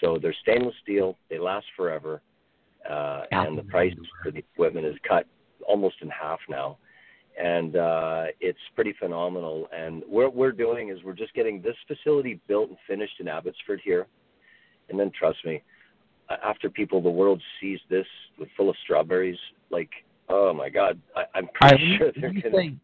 So 0.00 0.18
they're 0.20 0.34
stainless 0.40 0.74
steel. 0.82 1.18
They 1.28 1.38
last 1.38 1.66
forever, 1.76 2.22
uh, 2.88 3.26
and 3.30 3.58
the 3.58 3.62
price 3.64 3.94
for 4.22 4.30
the 4.30 4.38
equipment 4.38 4.86
is 4.86 4.96
cut 5.06 5.26
almost 5.68 5.96
in 6.00 6.08
half 6.08 6.40
now. 6.48 6.78
And 7.38 7.76
uh, 7.76 8.24
it's 8.40 8.58
pretty 8.74 8.94
phenomenal. 8.98 9.68
And 9.76 10.02
what 10.06 10.34
we're 10.34 10.52
doing 10.52 10.88
is 10.88 11.02
we're 11.04 11.12
just 11.12 11.34
getting 11.34 11.60
this 11.60 11.76
facility 11.86 12.40
built 12.48 12.70
and 12.70 12.78
finished 12.86 13.20
in 13.20 13.28
Abbotsford 13.28 13.82
here. 13.84 14.06
And 14.88 14.98
then 14.98 15.10
trust 15.10 15.44
me, 15.44 15.62
after 16.42 16.70
people, 16.70 17.00
the 17.02 17.10
world 17.10 17.42
sees 17.60 17.80
this 17.90 18.06
with 18.38 18.48
full 18.56 18.70
of 18.70 18.76
strawberries, 18.84 19.38
like, 19.74 19.90
oh 20.28 20.52
my 20.52 20.68
God, 20.68 21.00
I, 21.16 21.24
I'm 21.34 21.48
pretty 21.54 21.96
sure 21.98 22.12
they're 22.18 22.28
when 22.28 22.36
you 22.36 22.42
going 22.42 22.52
to. 22.52 22.58
say 22.58 22.76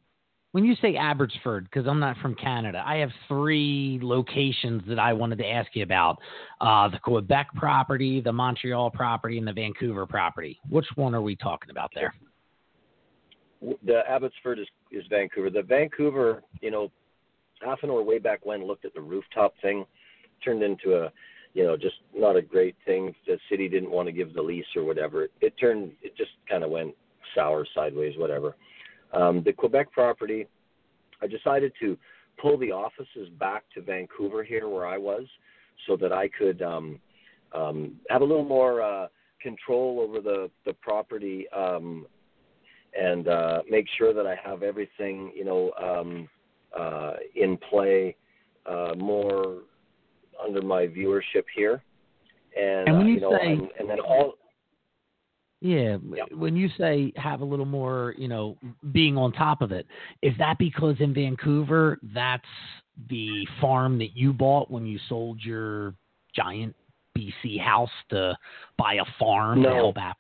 when 0.52 0.64
you 0.64 0.74
say 0.82 0.96
Abbotsford, 0.96 1.64
because 1.64 1.86
I'm 1.86 2.00
not 2.00 2.16
from 2.16 2.34
Canada, 2.34 2.82
I 2.84 2.96
have 2.96 3.10
three 3.28 4.00
locations 4.02 4.82
that 4.88 4.98
I 4.98 5.12
wanted 5.12 5.38
to 5.38 5.46
ask 5.46 5.70
you 5.74 5.84
about: 5.84 6.18
uh, 6.60 6.88
the 6.88 6.98
Quebec 6.98 7.48
property, 7.54 8.20
the 8.20 8.32
Montreal 8.32 8.90
property, 8.90 9.38
and 9.38 9.46
the 9.46 9.52
Vancouver 9.52 10.06
property. 10.06 10.58
Which 10.68 10.86
one 10.96 11.14
are 11.14 11.22
we 11.22 11.36
talking 11.36 11.70
about 11.70 11.90
there? 11.94 12.12
the 13.84 14.00
Abbotsford 14.08 14.58
is 14.58 14.66
is 14.90 15.04
Vancouver. 15.08 15.50
The 15.50 15.62
Vancouver, 15.62 16.42
you 16.60 16.70
know, 16.70 16.90
half 17.64 17.78
an 17.82 17.90
hour 17.90 18.02
way 18.02 18.18
back 18.18 18.44
when 18.44 18.66
looked 18.66 18.84
at 18.84 18.94
the 18.94 19.00
rooftop 19.00 19.54
thing, 19.62 19.84
turned 20.44 20.62
into 20.62 20.94
a, 20.94 21.12
you 21.54 21.64
know, 21.64 21.76
just 21.76 21.96
not 22.14 22.36
a 22.36 22.42
great 22.42 22.76
thing. 22.86 23.14
The 23.26 23.38
city 23.50 23.68
didn't 23.68 23.90
want 23.90 24.06
to 24.06 24.12
give 24.12 24.34
the 24.34 24.42
lease 24.42 24.66
or 24.76 24.84
whatever. 24.84 25.28
It 25.40 25.54
turned, 25.58 25.92
it 26.02 26.16
just 26.16 26.30
kind 26.48 26.62
of 26.62 26.70
went 26.70 26.94
sour, 27.34 27.66
sideways, 27.74 28.16
whatever. 28.16 28.56
Um, 29.12 29.42
the 29.44 29.52
Quebec 29.52 29.90
property, 29.92 30.46
I 31.20 31.26
decided 31.26 31.72
to 31.80 31.98
pull 32.40 32.56
the 32.58 32.72
offices 32.72 33.28
back 33.38 33.64
to 33.74 33.82
Vancouver 33.82 34.44
here 34.44 34.68
where 34.68 34.86
I 34.86 34.96
was, 34.96 35.24
so 35.86 35.96
that 35.96 36.12
I 36.12 36.28
could 36.28 36.62
um, 36.62 36.98
um, 37.54 37.96
have 38.08 38.22
a 38.22 38.24
little 38.24 38.44
more 38.44 38.82
uh, 38.82 39.08
control 39.42 40.00
over 40.00 40.20
the 40.20 40.50
the 40.64 40.74
property. 40.74 41.46
Um, 41.50 42.06
and 42.98 43.28
uh, 43.28 43.62
make 43.70 43.86
sure 43.98 44.12
that 44.12 44.26
I 44.26 44.36
have 44.44 44.62
everything, 44.62 45.32
you 45.34 45.44
know, 45.44 45.70
um, 45.80 46.28
uh, 46.76 47.12
in 47.36 47.56
play 47.56 48.16
uh, 48.66 48.94
more 48.96 49.58
under 50.44 50.62
my 50.62 50.86
viewership 50.86 51.44
here. 51.54 51.82
And, 52.56 52.88
And 52.88 52.98
when 52.98 53.06
uh, 53.06 53.08
you 53.08 53.14
you 53.14 53.20
know, 53.20 53.38
say- 53.40 53.52
and, 53.52 53.68
and 53.78 53.88
then 53.90 54.00
all 54.00 54.34
Yeah, 55.60 55.98
Yeah. 56.02 56.24
when 56.34 56.56
you 56.56 56.68
say 56.78 57.12
have 57.16 57.40
a 57.42 57.44
little 57.44 57.66
more, 57.66 58.14
you 58.16 58.28
know, 58.28 58.56
being 58.92 59.16
on 59.16 59.32
top 59.32 59.60
of 59.62 59.72
it, 59.72 59.86
is 60.22 60.32
that 60.38 60.56
because 60.58 60.96
in 61.00 61.12
Vancouver, 61.14 61.98
that's 62.14 62.42
the 63.08 63.46
farm 63.60 63.98
that 63.98 64.16
you 64.16 64.32
bought 64.32 64.70
when 64.70 64.86
you 64.86 64.98
sold 65.08 65.40
your 65.44 65.94
giant 66.34 66.74
BC 67.16 67.58
house 67.60 67.90
to 68.08 68.36
buy 68.78 68.94
a 68.94 69.04
farm 69.18 69.62
to 69.62 69.68
No. 69.68 69.74
help 69.74 69.98
out? 69.98 70.16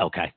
Okay. 0.00 0.32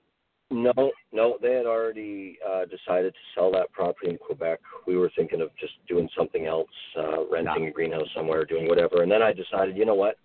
No, 0.50 0.92
no, 1.12 1.38
they 1.42 1.54
had 1.54 1.66
already 1.66 2.40
uh, 2.48 2.64
decided 2.66 3.14
to 3.14 3.20
sell 3.36 3.52
that 3.52 3.72
property 3.74 4.12
in 4.12 4.18
Quebec. 4.18 4.60
We 4.86 4.96
were 4.96 5.12
thinking 5.16 5.42
of 5.42 5.50
just 5.60 5.74
doing 5.90 6.08
something 6.18 6.46
else, 6.46 6.70
uh, 6.98 7.28
renting 7.30 7.68
a 7.68 7.72
greenhouse 7.72 8.08
somewhere, 8.16 8.46
doing 8.46 8.68
whatever. 8.70 9.04
And 9.04 9.12
then 9.12 9.22
I 9.22 9.34
decided, 9.34 9.76
you 9.76 9.86
know 9.86 9.96
what? 9.96 10.18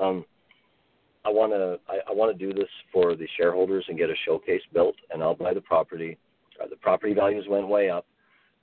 Um, 0.00 0.24
I 1.24 1.30
want 1.30 1.52
to 1.52 1.80
I, 1.88 2.10
I 2.10 2.14
want 2.14 2.36
to 2.36 2.46
do 2.46 2.52
this 2.52 2.68
for 2.92 3.16
the 3.16 3.26
shareholders 3.36 3.84
and 3.88 3.98
get 3.98 4.10
a 4.10 4.14
showcase 4.24 4.60
built, 4.72 4.94
and 5.12 5.22
I'll 5.22 5.34
buy 5.34 5.54
the 5.54 5.60
property. 5.60 6.18
Uh, 6.62 6.68
the 6.68 6.76
property 6.76 7.14
values 7.14 7.46
went 7.48 7.66
way 7.66 7.90
up, 7.90 8.06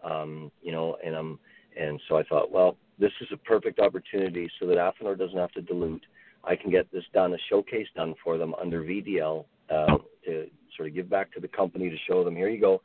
um, 0.03 0.49
you 0.62 0.72
know, 0.72 0.95
and 1.03 1.16
um, 1.16 1.39
and 1.78 1.99
so 2.07 2.18
I 2.18 2.24
thought, 2.24 2.51
well, 2.51 2.78
this 2.99 3.12
is 3.20 3.28
a 3.34 3.38
perfect 3.38 3.80
opportunity 3.80 4.49
so 4.59 4.68
that 4.68 4.78
Affinor 4.78 5.18
doesn't 5.18 5.38
have 5.38 5.51
to 5.53 5.62
dilute. 5.62 6.05
I 6.43 6.55
can 6.55 6.72
get 6.72 6.91
this 6.91 7.03
done, 7.14 7.34
a 7.34 7.38
showcase 7.49 7.88
done 7.95 8.16
for 8.24 8.38
them 8.38 8.53
under 8.62 8.84
VDL 8.84 9.45
uh, 9.72 9.97
to 10.26 10.47
sort 10.76 10.89
of 10.89 10.95
give 10.95 11.09
back 11.09 11.32
to 11.34 11.39
the 11.39 11.47
company 11.47 11.89
to 11.89 11.97
show 12.09 12.24
them, 12.24 12.36
here 12.36 12.49
you 12.49 12.59
go. 12.59 12.82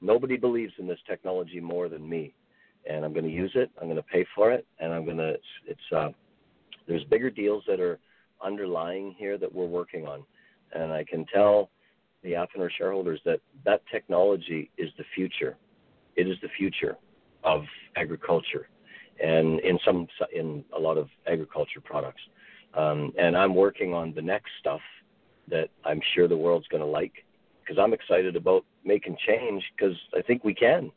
Nobody 0.00 0.36
believes 0.36 0.72
in 0.78 0.86
this 0.86 0.98
technology 1.08 1.60
more 1.60 1.88
than 1.88 2.08
me, 2.08 2.34
and 2.88 3.04
I'm 3.04 3.12
going 3.12 3.24
to 3.24 3.30
use 3.30 3.52
it. 3.54 3.70
I'm 3.80 3.86
going 3.86 3.96
to 3.96 4.02
pay 4.02 4.26
for 4.34 4.52
it, 4.52 4.66
and 4.78 4.92
I'm 4.92 5.04
going 5.04 5.16
to. 5.16 5.36
It's, 5.66 5.92
uh, 5.94 6.08
there's 6.86 7.04
bigger 7.04 7.30
deals 7.30 7.64
that 7.66 7.80
are 7.80 7.98
underlying 8.44 9.14
here 9.18 9.38
that 9.38 9.52
we're 9.52 9.66
working 9.66 10.06
on, 10.06 10.22
and 10.72 10.92
I 10.92 11.04
can 11.04 11.24
tell 11.32 11.70
the 12.22 12.32
Affinor 12.32 12.68
shareholders 12.76 13.20
that 13.24 13.40
that 13.64 13.82
technology 13.90 14.70
is 14.76 14.90
the 14.98 15.04
future. 15.14 15.56
It 16.16 16.28
is 16.28 16.36
the 16.42 16.48
future 16.58 16.96
of 17.44 17.62
agriculture, 17.96 18.68
and 19.22 19.60
in 19.60 19.78
some 19.84 20.06
in 20.34 20.64
a 20.76 20.78
lot 20.78 20.98
of 20.98 21.08
agriculture 21.26 21.80
products. 21.82 22.22
Um, 22.74 23.12
and 23.18 23.34
I'm 23.36 23.54
working 23.54 23.94
on 23.94 24.12
the 24.14 24.20
next 24.20 24.50
stuff 24.60 24.82
that 25.48 25.68
I'm 25.84 26.00
sure 26.14 26.28
the 26.28 26.36
world's 26.36 26.68
going 26.68 26.82
to 26.82 26.88
like 26.88 27.12
because 27.60 27.82
I'm 27.82 27.92
excited 27.92 28.36
about 28.36 28.64
making 28.84 29.16
change 29.26 29.62
because 29.76 29.96
I 30.14 30.22
think 30.22 30.44
we 30.44 30.54
can. 30.54 30.90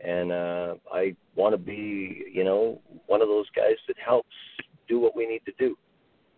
And 0.00 0.30
uh, 0.30 0.74
I 0.92 1.16
want 1.34 1.54
to 1.54 1.58
be, 1.58 2.26
you 2.32 2.44
know, 2.44 2.80
one 3.06 3.22
of 3.22 3.28
those 3.28 3.46
guys 3.56 3.76
that 3.88 3.96
helps 3.98 4.34
do 4.88 5.00
what 5.00 5.16
we 5.16 5.26
need 5.26 5.42
to 5.46 5.52
do 5.58 5.76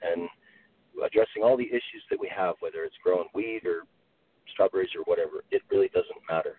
and 0.02 0.28
addressing 1.04 1.42
all 1.42 1.56
the 1.56 1.66
issues 1.66 2.02
that 2.10 2.18
we 2.18 2.30
have, 2.34 2.54
whether 2.60 2.84
it's 2.84 2.94
growing 3.02 3.28
weed 3.34 3.62
or 3.64 3.82
strawberries 4.52 4.90
or 4.96 5.02
whatever, 5.04 5.44
it 5.50 5.62
really 5.70 5.88
doesn't 5.88 6.18
matter. 6.30 6.56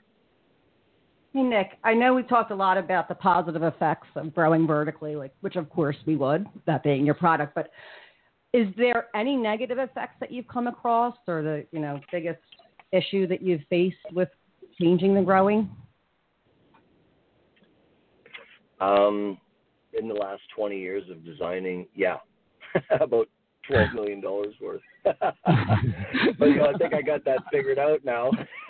Hey 1.33 1.43
Nick, 1.43 1.77
I 1.83 1.93
know 1.93 2.15
we 2.15 2.23
talked 2.23 2.51
a 2.51 2.55
lot 2.55 2.77
about 2.77 3.07
the 3.07 3.15
positive 3.15 3.61
effects 3.61 4.07
of 4.15 4.33
growing 4.33 4.65
vertically, 4.65 5.15
like 5.15 5.33
which 5.41 5.57
of 5.57 5.69
course 5.69 5.95
we 6.05 6.15
would, 6.15 6.47
that 6.65 6.83
being 6.83 7.05
your 7.05 7.13
product, 7.13 7.53
but 7.53 7.69
is 8.53 8.67
there 8.77 9.07
any 9.15 9.35
negative 9.35 9.77
effects 9.77 10.15
that 10.19 10.31
you've 10.31 10.47
come 10.47 10.67
across 10.67 11.15
or 11.27 11.41
the, 11.43 11.65
you 11.71 11.79
know, 11.79 11.99
biggest 12.11 12.39
issue 12.91 13.27
that 13.27 13.41
you've 13.41 13.61
faced 13.69 13.97
with 14.11 14.29
changing 14.79 15.13
the 15.13 15.21
growing? 15.21 15.69
Um, 18.79 19.37
in 19.93 20.07
the 20.07 20.13
last 20.13 20.41
20 20.55 20.79
years 20.79 21.03
of 21.11 21.23
designing, 21.25 21.85
yeah, 21.93 22.17
about 23.01 23.27
12 23.67 23.93
million 23.93 24.21
dollars 24.21 24.55
worth. 24.61 24.81
but 25.03 25.35
you 26.39 26.55
know, 26.55 26.71
I 26.73 26.77
think 26.77 26.93
I 26.93 27.01
got 27.01 27.23
that 27.25 27.39
figured 27.51 27.77
out 27.77 28.03
now. 28.03 28.31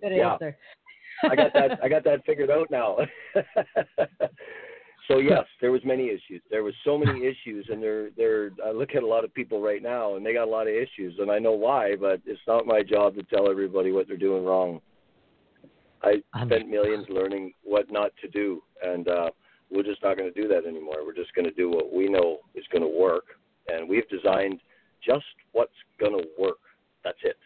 Good 0.00 0.12
answer. 0.12 0.56
I 1.22 1.36
got 1.36 1.52
that. 1.52 1.78
I 1.82 1.88
got 1.88 2.02
that 2.04 2.24
figured 2.24 2.50
out 2.50 2.70
now. 2.70 2.96
So 5.10 5.18
yes, 5.18 5.44
there 5.60 5.72
was 5.72 5.80
many 5.84 6.08
issues. 6.08 6.40
There 6.50 6.62
was 6.62 6.74
so 6.84 6.96
many 6.96 7.26
issues, 7.26 7.66
and 7.68 7.82
there, 7.82 8.10
there. 8.16 8.50
I 8.64 8.70
look 8.70 8.90
at 8.94 9.02
a 9.02 9.06
lot 9.06 9.24
of 9.24 9.34
people 9.34 9.60
right 9.60 9.82
now, 9.82 10.14
and 10.16 10.24
they 10.24 10.32
got 10.32 10.46
a 10.46 10.50
lot 10.50 10.68
of 10.68 10.74
issues, 10.74 11.14
and 11.18 11.30
I 11.30 11.38
know 11.38 11.52
why. 11.52 11.96
But 11.96 12.20
it's 12.26 12.40
not 12.46 12.66
my 12.66 12.82
job 12.82 13.16
to 13.16 13.22
tell 13.24 13.50
everybody 13.50 13.90
what 13.90 14.06
they're 14.06 14.16
doing 14.16 14.44
wrong. 14.44 14.80
I 16.02 16.22
spent 16.44 16.68
millions 16.68 17.06
learning 17.08 17.52
what 17.64 17.90
not 17.90 18.12
to 18.22 18.28
do, 18.28 18.62
and 18.82 19.08
uh, 19.08 19.30
we're 19.70 19.82
just 19.82 20.02
not 20.02 20.16
going 20.16 20.32
to 20.32 20.40
do 20.40 20.48
that 20.48 20.64
anymore. 20.66 21.04
We're 21.04 21.14
just 21.14 21.34
going 21.34 21.44
to 21.46 21.54
do 21.54 21.68
what 21.70 21.92
we 21.92 22.08
know 22.08 22.38
is 22.54 22.64
going 22.72 22.82
to 22.82 22.98
work, 22.98 23.24
and 23.68 23.88
we've 23.88 24.08
designed 24.08 24.60
just 25.04 25.24
what's 25.52 25.72
going 25.98 26.12
to 26.12 26.24
work. 26.38 26.58
That's 27.04 27.18
it. 27.24 27.36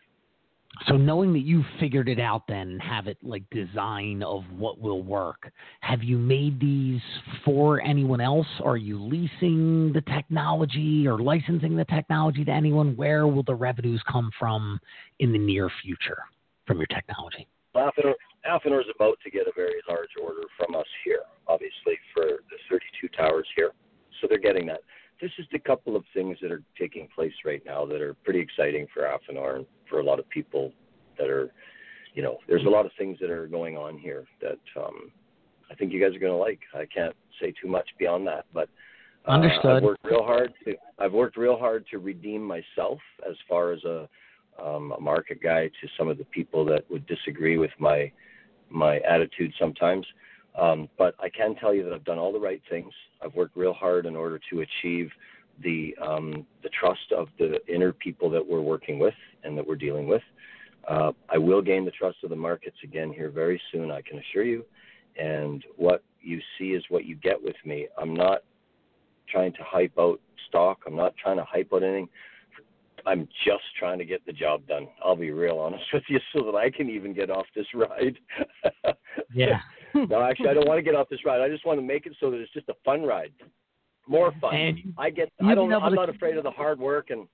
So 0.89 0.97
knowing 0.97 1.33
that 1.33 1.41
you 1.41 1.65
figured 1.79 2.09
it 2.09 2.19
out 2.19 2.43
then 2.49 2.69
and 2.69 2.83
have 2.83 3.07
it 3.07 3.17
like 3.23 3.49
design 3.51 4.23
of 4.23 4.43
what 4.57 4.81
will 4.81 5.03
work, 5.03 5.51
have 5.81 6.03
you 6.03 6.19
made 6.19 6.61
these 6.61 7.01
for 7.45 7.81
anyone 7.81 8.21
else? 8.21 8.47
Are 8.63 8.77
you 8.77 9.01
leasing 9.03 9.93
the 9.93 10.03
technology 10.03 11.07
or 11.07 11.19
licensing 11.19 11.77
the 11.77 11.85
technology 11.85 12.45
to 12.45 12.51
anyone? 12.51 12.97
Where 12.97 13.27
will 13.27 13.45
the 13.45 13.55
revenues 13.55 14.03
come 14.11 14.31
from 14.39 14.81
in 15.21 15.33
the 15.33 15.39
near 15.39 15.71
future 15.83 16.19
from 16.67 16.79
your 16.79 16.87
technology? 16.87 17.47
Affinor 17.77 18.81
is 18.81 18.87
about 18.95 19.17
to 19.25 19.31
get 19.31 19.47
a 19.47 19.53
very 19.57 19.81
large 19.89 20.11
order 20.23 20.43
from 20.59 20.75
us 20.75 20.87
here, 21.05 21.23
obviously, 21.49 21.99
for 22.13 22.25
the 22.25 22.59
32 22.69 23.09
towers 23.17 23.47
here. 23.57 23.71
So 24.21 24.27
they're 24.29 24.39
getting 24.39 24.67
that. 24.67 24.81
There's 25.21 25.33
just 25.37 25.53
a 25.55 25.59
couple 25.59 25.97
of 25.97 26.05
things 26.13 26.37
that 26.43 26.51
are 26.51 26.63
taking 26.79 27.09
place 27.15 27.33
right 27.45 27.63
now 27.65 27.85
that 27.87 28.01
are 28.01 28.15
pretty 28.25 28.41
exciting 28.41 28.87
for 28.93 29.03
Affinor 29.03 29.57
and 29.57 29.67
for 29.89 30.01
a 30.01 30.05
lot 30.05 30.19
of 30.19 30.29
people 30.29 30.73
that 31.19 31.29
are, 31.29 31.53
you 32.15 32.23
know, 32.23 32.39
there's 32.49 32.67
a 32.67 32.69
lot 32.69 32.85
of 32.85 32.93
things 32.99 33.19
that 33.21 33.31
are 33.31 33.47
going 33.47 33.77
on 33.77 33.97
here 33.99 34.25
that 34.41 34.59
um, 34.77 35.11
I 35.71 35.75
think 35.75 35.93
you 35.93 36.01
guys 36.01 36.15
are 36.15 36.19
going 36.19 36.33
to 36.33 36.37
like. 36.37 36.61
I 36.75 36.87
can't 36.87 37.15
say 37.41 37.53
too 37.61 37.69
much 37.69 37.89
beyond 37.99 38.27
that, 38.27 38.45
but 38.53 38.69
Uh, 39.27 39.31
Understood. 39.33 39.77
I've 39.77 39.83
worked 39.83 40.05
real 40.05 40.23
hard 40.23 40.53
to 40.65 40.75
I've 40.99 41.13
worked 41.13 41.37
real 41.37 41.59
hard 41.59 41.87
to 41.91 41.99
redeem 41.99 42.43
myself 42.43 42.99
as 43.29 43.37
far 43.49 43.73
as 43.73 43.83
a 43.85 44.09
um, 44.63 44.93
a 44.93 45.01
market 45.01 45.43
guy 45.43 45.69
to 45.69 45.89
some 45.97 46.09
of 46.09 46.19
the 46.19 46.27
people 46.27 46.65
that 46.67 46.85
would 46.91 47.07
disagree 47.07 47.57
with 47.57 47.73
my 47.79 48.13
my 48.69 48.99
attitude 49.01 49.53
sometimes. 49.59 50.07
Um, 50.59 50.89
but 50.99 51.15
I 51.19 51.29
can 51.29 51.55
tell 51.57 51.75
you 51.75 51.83
that 51.85 51.93
I've 51.93 52.05
done 52.05 52.19
all 52.19 52.33
the 52.33 52.39
right 52.39 52.63
things. 52.71 52.93
I've 53.23 53.35
worked 53.35 53.57
real 53.57 53.73
hard 53.73 54.07
in 54.07 54.15
order 54.15 54.41
to 54.51 54.61
achieve 54.61 55.11
the 55.63 55.97
um, 56.03 56.47
the 56.63 56.71
trust 56.71 57.13
of 57.17 57.29
the 57.39 57.59
inner 57.73 57.93
people 57.93 58.29
that 58.31 58.47
we're 58.47 58.61
working 58.61 58.99
with 58.99 59.15
and 59.43 59.57
that 59.57 59.67
we're 59.67 59.77
dealing 59.77 60.07
with. 60.07 60.23
Uh, 60.89 61.13
I 61.29 61.39
will 61.39 61.63
gain 61.63 61.85
the 61.85 61.91
trust 61.91 62.19
of 62.25 62.31
the 62.31 62.37
markets 62.37 62.77
again 62.85 63.13
here 63.13 63.31
very 63.31 63.61
soon. 63.73 63.91
I 63.91 64.03
can 64.03 64.19
assure 64.19 64.45
you. 64.45 64.65
And 65.17 65.65
what 65.77 66.03
you 66.21 66.41
see 66.59 66.71
is 66.71 66.85
what 66.89 67.05
you 67.05 67.17
get 67.17 67.41
with 67.43 67.57
me. 67.65 67.89
I'm 67.99 68.15
not 68.15 68.41
trying 69.29 69.53
to 69.53 69.63
hype 69.63 69.93
out 69.99 70.21
stock. 70.49 70.81
I'm 70.87 70.97
not 70.97 71.15
trying 71.17 71.37
to 71.37 71.45
hype 71.45 71.73
out 71.73 71.83
anything. 71.83 72.09
I'm 73.07 73.29
just 73.45 73.65
trying 73.79 73.99
to 73.99 74.05
get 74.05 74.25
the 74.27 74.33
job 74.33 74.67
done. 74.67 74.89
I'll 75.05 75.17
be 75.17 75.31
real 75.31 75.59
honest 75.59 75.85
with 75.93 76.05
you 76.09 76.19
so 76.35 76.43
that 76.45 76.57
I 76.57 76.71
can 76.71 76.89
even 76.89 77.13
get 77.13 77.31
off 77.31 77.47
this 77.55 77.67
ride. 77.75 78.19
Yeah. 79.35 79.61
no, 80.11 80.23
actually, 80.23 80.49
I 80.49 80.55
don't 80.55 80.67
want 80.67 80.79
to 80.79 80.83
get 80.83 80.95
off 80.95 81.09
this 81.09 81.25
ride. 81.25 81.41
I 81.41 81.49
just 81.49 81.65
want 81.65 81.79
to 81.79 81.87
make 81.87 82.07
it 82.07 82.15
so 82.21 82.31
that 82.31 82.39
it's 82.39 82.53
just 82.53 82.69
a 82.69 82.75
fun 82.85 83.03
ride, 83.03 83.33
more 84.09 84.33
fun. 84.41 84.55
And 84.55 84.95
I 84.99 85.11
get. 85.11 85.31
I 85.45 85.55
don't. 85.55 85.73
I'm 85.73 85.95
not 85.95 86.09
afraid 86.09 86.37
of 86.37 86.45
the 86.45 86.51
hard 86.51 86.79
work 86.79 87.11
and 87.11 87.27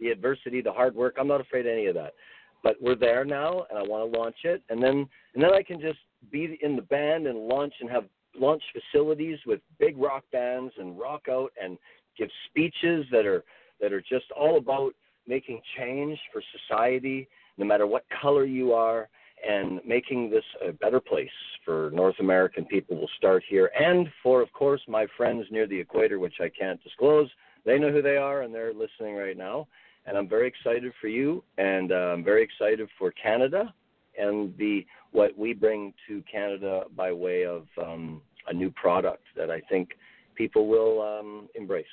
the 0.00 0.08
adversity, 0.08 0.60
the 0.60 0.72
hard 0.72 0.94
work. 0.94 1.16
I'm 1.18 1.28
not 1.28 1.40
afraid 1.40 1.66
of 1.66 1.72
any 1.72 1.86
of 1.86 1.94
that. 1.94 2.14
But 2.62 2.76
we're 2.80 2.94
there 2.96 3.24
now, 3.24 3.66
and 3.70 3.78
I 3.78 3.82
want 3.82 4.12
to 4.12 4.18
launch 4.18 4.36
it, 4.44 4.62
and 4.68 4.82
then 4.82 5.08
and 5.34 5.42
then 5.42 5.52
I 5.52 5.62
can 5.62 5.80
just 5.80 5.98
be 6.30 6.58
in 6.62 6.76
the 6.76 6.82
band 6.82 7.26
and 7.26 7.38
launch 7.38 7.74
and 7.80 7.90
have 7.90 8.04
launch 8.38 8.62
facilities 8.72 9.38
with 9.46 9.60
big 9.78 9.96
rock 9.98 10.24
bands 10.32 10.72
and 10.78 10.98
rock 10.98 11.22
out 11.30 11.52
and 11.60 11.76
give 12.16 12.28
speeches 12.48 13.04
that 13.10 13.26
are 13.26 13.44
that 13.80 13.92
are 13.92 14.00
just 14.00 14.30
all 14.36 14.58
about 14.58 14.92
making 15.26 15.60
change 15.78 16.18
for 16.32 16.42
society, 16.68 17.28
no 17.58 17.64
matter 17.64 17.86
what 17.86 18.04
color 18.20 18.44
you 18.44 18.72
are, 18.72 19.08
and 19.48 19.80
making 19.86 20.30
this 20.30 20.44
a 20.66 20.72
better 20.72 21.00
place 21.00 21.28
for 21.64 21.90
North 21.92 22.16
American 22.20 22.64
people 22.64 22.96
will 22.96 23.10
start 23.16 23.42
here, 23.48 23.70
and 23.78 24.08
for, 24.22 24.42
of 24.42 24.52
course, 24.52 24.80
my 24.88 25.06
friends 25.16 25.46
near 25.50 25.66
the 25.66 25.78
equator, 25.78 26.18
which 26.18 26.40
I 26.40 26.48
can't 26.48 26.82
disclose. 26.82 27.28
They 27.64 27.78
know 27.78 27.92
who 27.92 28.02
they 28.02 28.16
are, 28.16 28.42
and 28.42 28.54
they're 28.54 28.72
listening 28.72 29.14
right 29.16 29.36
now. 29.36 29.68
And 30.06 30.16
I'm 30.16 30.28
very 30.28 30.48
excited 30.48 30.92
for 31.00 31.06
you, 31.06 31.44
and 31.58 31.92
uh, 31.92 32.12
I'm 32.12 32.24
very 32.24 32.42
excited 32.42 32.88
for 32.98 33.12
Canada 33.12 33.72
and 34.18 34.54
the 34.58 34.84
what 35.12 35.36
we 35.36 35.52
bring 35.52 35.92
to 36.08 36.22
Canada 36.30 36.84
by 36.96 37.12
way 37.12 37.44
of 37.44 37.66
um, 37.80 38.20
a 38.48 38.52
new 38.52 38.70
product 38.70 39.24
that 39.36 39.50
I 39.50 39.60
think 39.60 39.90
people 40.34 40.66
will 40.66 41.00
um, 41.02 41.48
embrace. 41.54 41.86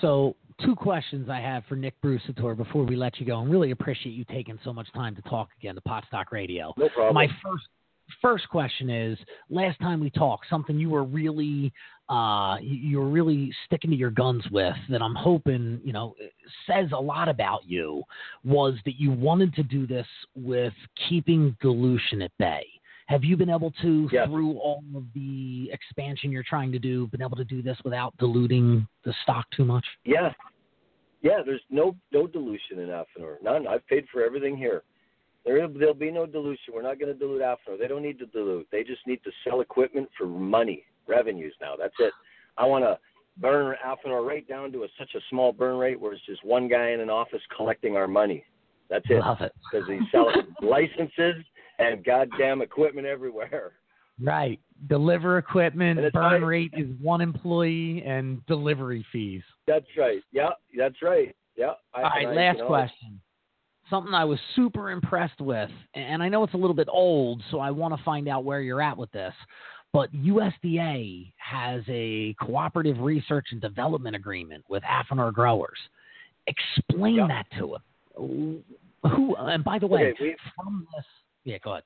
So, 0.00 0.36
two 0.64 0.74
questions 0.74 1.28
I 1.28 1.40
have 1.40 1.64
for 1.68 1.76
Nick 1.76 1.94
Brusatore 2.02 2.56
before 2.56 2.84
we 2.84 2.96
let 2.96 3.18
you 3.20 3.26
go, 3.26 3.40
and 3.40 3.50
really 3.50 3.70
appreciate 3.70 4.12
you 4.12 4.24
taking 4.24 4.58
so 4.64 4.72
much 4.72 4.90
time 4.92 5.14
to 5.16 5.22
talk 5.22 5.48
again 5.58 5.74
to 5.74 5.80
Potstock 5.80 6.32
Radio. 6.32 6.74
No 6.76 6.88
problem. 6.88 7.14
My 7.14 7.28
first 7.42 7.64
first 8.20 8.48
question 8.48 8.90
is: 8.90 9.18
last 9.48 9.78
time 9.80 10.00
we 10.00 10.10
talked, 10.10 10.46
something 10.50 10.78
you 10.78 10.90
were 10.90 11.04
really 11.04 11.72
uh, 12.08 12.56
you 12.60 12.76
you 12.76 12.98
were 12.98 13.08
really 13.08 13.52
sticking 13.66 13.90
to 13.90 13.96
your 13.96 14.10
guns 14.10 14.44
with 14.50 14.76
that 14.88 15.02
I'm 15.02 15.14
hoping 15.14 15.80
you 15.84 15.92
know 15.92 16.14
says 16.66 16.88
a 16.92 17.00
lot 17.00 17.28
about 17.28 17.60
you 17.66 18.02
was 18.44 18.74
that 18.84 18.98
you 18.98 19.10
wanted 19.10 19.54
to 19.54 19.62
do 19.62 19.86
this 19.86 20.06
with 20.34 20.74
keeping 21.08 21.56
dilution 21.60 22.22
at 22.22 22.32
bay. 22.38 22.66
Have 23.10 23.24
you 23.24 23.36
been 23.36 23.50
able 23.50 23.72
to, 23.82 24.08
Yes. 24.12 24.28
through 24.28 24.56
all 24.58 24.84
of 24.94 25.04
the 25.14 25.68
expansion 25.72 26.30
you're 26.30 26.44
trying 26.44 26.70
to 26.70 26.78
do, 26.78 27.08
been 27.08 27.22
able 27.22 27.36
to 27.36 27.44
do 27.44 27.60
this 27.60 27.76
without 27.84 28.16
diluting 28.18 28.86
the 29.02 29.12
stock 29.24 29.50
too 29.50 29.64
much? 29.64 29.84
Yeah, 30.04 30.32
yeah. 31.20 31.42
There's 31.44 31.62
no 31.70 31.96
no 32.12 32.28
dilution 32.28 32.78
in 32.78 32.88
Affinor. 32.88 33.42
None. 33.42 33.66
I've 33.66 33.84
paid 33.88 34.06
for 34.12 34.22
everything 34.22 34.56
here. 34.56 34.84
There 35.44 35.66
there'll 35.66 35.92
be 35.92 36.12
no 36.12 36.24
dilution. 36.24 36.72
We're 36.72 36.82
not 36.82 37.00
going 37.00 37.12
to 37.12 37.18
dilute 37.18 37.42
Affinor. 37.42 37.80
They 37.80 37.88
don't 37.88 38.02
need 38.02 38.20
to 38.20 38.26
dilute. 38.26 38.68
They 38.70 38.84
just 38.84 39.04
need 39.08 39.24
to 39.24 39.32
sell 39.42 39.60
equipment 39.60 40.08
for 40.16 40.26
money, 40.26 40.84
revenues. 41.08 41.54
Now 41.60 41.74
that's 41.76 41.94
it. 41.98 42.12
I 42.58 42.64
want 42.64 42.84
to 42.84 42.96
burn 43.38 43.74
Affinor 43.84 44.24
right 44.24 44.46
down 44.46 44.70
to 44.70 44.84
a, 44.84 44.88
such 44.96 45.16
a 45.16 45.20
small 45.30 45.52
burn 45.52 45.78
rate 45.78 45.98
where 45.98 46.12
it's 46.12 46.24
just 46.26 46.44
one 46.44 46.68
guy 46.68 46.90
in 46.90 47.00
an 47.00 47.10
office 47.10 47.42
collecting 47.56 47.96
our 47.96 48.06
money. 48.06 48.44
That's 48.88 49.06
it. 49.10 49.18
Love 49.18 49.40
it. 49.40 49.52
Because 49.72 49.88
he's 49.88 50.08
selling 50.12 50.46
licenses 50.62 51.44
and 51.80 52.04
goddamn 52.04 52.62
equipment 52.62 53.06
everywhere. 53.06 53.72
Right. 54.22 54.60
Deliver 54.88 55.38
equipment, 55.38 55.98
burn 56.12 56.42
right. 56.42 56.44
rate 56.44 56.74
is 56.76 56.88
one 57.00 57.20
employee, 57.20 58.02
and 58.06 58.44
delivery 58.46 59.04
fees. 59.12 59.42
That's 59.66 59.86
right. 59.96 60.20
Yeah, 60.32 60.50
that's 60.76 60.96
right. 61.02 61.34
Yeah. 61.56 61.72
I, 61.94 62.02
All 62.02 62.10
right, 62.10 62.26
I- 62.26 62.32
last 62.34 62.56
you 62.56 62.62
know, 62.62 62.68
question. 62.68 63.20
Something 63.88 64.14
I 64.14 64.24
was 64.24 64.38
super 64.54 64.92
impressed 64.92 65.40
with, 65.40 65.70
and 65.94 66.22
I 66.22 66.28
know 66.28 66.44
it's 66.44 66.54
a 66.54 66.56
little 66.56 66.76
bit 66.76 66.86
old, 66.88 67.42
so 67.50 67.58
I 67.58 67.72
want 67.72 67.96
to 67.96 68.02
find 68.04 68.28
out 68.28 68.44
where 68.44 68.60
you're 68.60 68.80
at 68.80 68.96
with 68.96 69.10
this. 69.10 69.34
But 69.92 70.14
USDA 70.14 71.32
has 71.38 71.82
a 71.88 72.34
cooperative 72.40 73.00
research 73.00 73.48
and 73.50 73.60
development 73.60 74.14
agreement 74.14 74.64
with 74.68 74.84
Affinor 74.84 75.32
growers. 75.32 75.78
Explain 76.46 77.16
Yeah. 77.16 77.26
that 77.26 77.46
to 77.58 77.74
us. 77.74 77.82
Who? 78.16 79.34
And 79.36 79.64
by 79.64 79.80
the 79.80 79.88
way, 79.88 80.12
Okay, 80.12 80.36
from 80.54 80.86
this, 80.94 81.04
yeah, 81.44 81.58
go 81.62 81.72
ahead. 81.72 81.84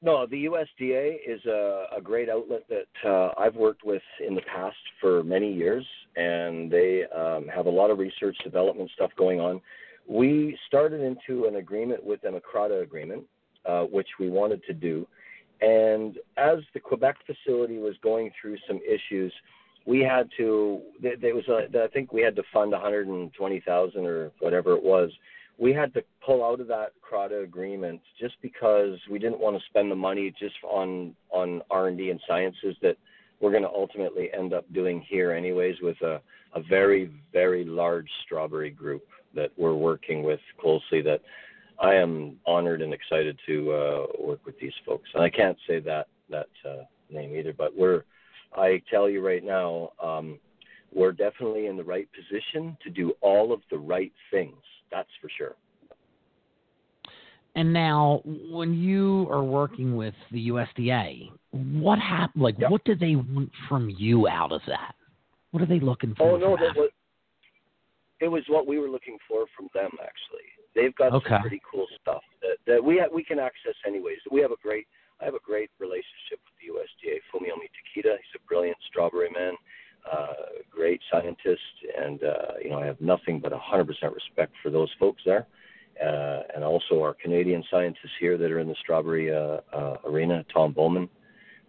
No, 0.00 0.26
the 0.26 0.44
USDA 0.44 1.16
is 1.26 1.44
a, 1.46 1.86
a 1.96 2.00
great 2.00 2.28
outlet 2.28 2.62
that 2.68 3.08
uh, 3.08 3.32
I've 3.36 3.56
worked 3.56 3.84
with 3.84 4.02
in 4.24 4.36
the 4.36 4.42
past 4.42 4.76
for 5.00 5.24
many 5.24 5.52
years, 5.52 5.84
and 6.14 6.70
they 6.70 7.04
um, 7.06 7.48
have 7.48 7.66
a 7.66 7.70
lot 7.70 7.90
of 7.90 7.98
research 7.98 8.36
development 8.44 8.90
stuff 8.94 9.10
going 9.18 9.40
on. 9.40 9.60
We 10.06 10.56
started 10.68 11.00
into 11.00 11.46
an 11.46 11.56
agreement 11.56 12.04
with 12.04 12.20
them, 12.22 12.36
a 12.36 12.40
CRADA 12.40 12.80
agreement, 12.80 13.24
uh, 13.66 13.82
which 13.82 14.06
we 14.20 14.30
wanted 14.30 14.62
to 14.64 14.72
do. 14.72 15.06
And 15.60 16.16
as 16.36 16.58
the 16.74 16.80
Quebec 16.80 17.16
facility 17.26 17.78
was 17.78 17.96
going 18.00 18.30
through 18.40 18.58
some 18.68 18.78
issues, 18.88 19.32
we 19.84 20.00
had 20.00 20.28
to. 20.36 20.80
There 21.00 21.34
was 21.34 21.48
a, 21.48 21.82
I 21.82 21.88
think 21.88 22.12
we 22.12 22.22
had 22.22 22.36
to 22.36 22.42
fund 22.52 22.70
120,000 22.70 24.06
or 24.06 24.30
whatever 24.38 24.76
it 24.76 24.82
was 24.82 25.10
we 25.58 25.72
had 25.72 25.92
to 25.94 26.02
pull 26.24 26.44
out 26.44 26.60
of 26.60 26.68
that 26.68 26.92
CRADA 27.02 27.42
agreement 27.42 28.00
just 28.18 28.36
because 28.42 28.98
we 29.10 29.18
didn't 29.18 29.40
want 29.40 29.56
to 29.56 29.62
spend 29.68 29.90
the 29.90 29.96
money 29.96 30.32
just 30.38 30.54
on 30.64 31.14
on 31.30 31.62
R 31.70 31.88
and 31.88 31.98
D 31.98 32.10
and 32.10 32.20
sciences 32.26 32.76
that 32.82 32.96
we're 33.40 33.50
going 33.50 33.62
to 33.62 33.68
ultimately 33.68 34.30
end 34.36 34.52
up 34.52 34.72
doing 34.72 35.04
here 35.08 35.32
anyways 35.32 35.76
with 35.82 36.00
a 36.02 36.20
a 36.54 36.62
very 36.62 37.10
very 37.32 37.64
large 37.64 38.08
strawberry 38.24 38.70
group 38.70 39.04
that 39.34 39.50
we're 39.56 39.74
working 39.74 40.22
with 40.22 40.40
closely 40.60 41.02
that 41.02 41.20
I 41.80 41.94
am 41.94 42.36
honored 42.46 42.82
and 42.82 42.94
excited 42.94 43.38
to 43.46 43.72
uh, 43.72 44.06
work 44.18 44.40
with 44.46 44.58
these 44.58 44.72
folks 44.86 45.08
and 45.14 45.22
I 45.22 45.30
can't 45.30 45.58
say 45.66 45.80
that 45.80 46.06
that 46.30 46.48
uh, 46.64 46.84
name 47.10 47.34
either 47.34 47.52
but 47.52 47.76
we're 47.76 48.04
I 48.56 48.82
tell 48.90 49.10
you 49.10 49.24
right 49.24 49.44
now 49.44 49.90
um, 50.02 50.38
we're 50.92 51.12
definitely 51.12 51.66
in 51.66 51.76
the 51.76 51.84
right 51.84 52.08
position 52.12 52.76
to 52.82 52.90
do 52.90 53.12
all 53.20 53.52
of 53.52 53.60
the 53.70 53.78
right 53.78 54.12
things. 54.30 54.56
That's 54.90 55.08
for 55.20 55.28
sure. 55.36 55.54
And 57.54 57.72
now, 57.72 58.20
when 58.24 58.74
you 58.74 59.26
are 59.30 59.42
working 59.42 59.96
with 59.96 60.14
the 60.30 60.48
USDA, 60.48 61.30
what 61.50 61.98
hap- 61.98 62.30
Like, 62.36 62.56
Yep. 62.58 62.70
what 62.70 62.84
do 62.84 62.94
they 62.94 63.16
want 63.16 63.50
from 63.68 63.90
you 63.90 64.28
out 64.28 64.52
of 64.52 64.62
that? 64.66 64.94
What 65.50 65.62
are 65.62 65.66
they 65.66 65.80
looking 65.80 66.14
for? 66.14 66.32
Oh 66.32 66.36
no, 66.36 66.56
that 66.56 66.76
was 66.76 66.90
it 68.20 68.28
was 68.28 68.42
what 68.48 68.66
we 68.66 68.78
were 68.78 68.88
looking 68.88 69.16
for 69.26 69.46
from 69.56 69.68
them 69.74 69.90
actually. 70.02 70.44
They've 70.74 70.94
got 70.94 71.12
Okay. 71.14 71.30
some 71.30 71.40
pretty 71.42 71.62
cool 71.68 71.86
stuff 72.00 72.22
that, 72.42 72.58
that 72.66 72.82
we 72.84 72.98
ha- 72.98 73.08
we 73.12 73.24
can 73.24 73.38
access 73.38 73.74
anyways. 73.86 74.18
We 74.30 74.40
have 74.40 74.52
a 74.52 74.56
great 74.62 74.86
I 75.20 75.24
have 75.24 75.34
a 75.34 75.40
great 75.40 75.70
relationship 75.80 76.38
with 76.44 76.54
the 76.60 76.66
USDA. 76.68 77.18
Fumiomi 77.32 77.66
Takeda, 77.74 78.16
he's 78.18 78.34
a 78.36 78.40
brilliant 78.46 78.76
strawberry 78.86 79.30
man, 79.30 79.54
uh, 80.10 80.34
great 80.70 81.00
scientist, 81.10 81.60
and 82.00 82.22
uh, 82.22 82.52
you 82.62 82.70
know 82.70 82.78
I 82.78 82.86
have 82.86 83.00
nothing 83.00 83.40
but 83.40 83.52
100% 83.52 83.86
respect 84.14 84.52
for 84.62 84.70
those 84.70 84.90
folks 84.98 85.22
there, 85.24 85.46
uh, 86.02 86.42
and 86.54 86.64
also 86.64 87.02
our 87.02 87.14
Canadian 87.14 87.62
scientists 87.70 88.16
here 88.20 88.38
that 88.38 88.50
are 88.50 88.60
in 88.60 88.68
the 88.68 88.76
strawberry 88.80 89.32
uh, 89.32 89.60
uh, 89.72 89.96
arena, 90.04 90.44
Tom 90.52 90.72
Bowman 90.72 91.08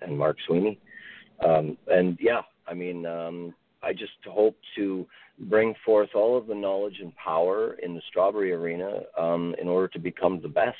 and 0.02 0.18
Mark 0.18 0.38
Sweeney, 0.48 0.80
um, 1.46 1.78
and 1.88 2.18
yeah, 2.22 2.42
I 2.68 2.74
mean 2.74 3.06
um, 3.06 3.54
I 3.84 3.94
just 3.94 4.14
hope 4.26 4.58
to 4.76 5.08
bring 5.40 5.74
forth 5.86 6.10
all 6.16 6.38
of 6.38 6.48
the 6.48 6.56
knowledge 6.56 7.00
and 7.02 7.16
power 7.16 7.78
in 7.82 7.96
the 7.96 8.02
strawberry 8.10 8.52
arena 8.52 9.02
um, 9.18 9.56
in 9.62 9.68
order 9.68 9.88
to 9.90 10.00
become 10.00 10.42
the 10.42 10.50
best. 10.50 10.78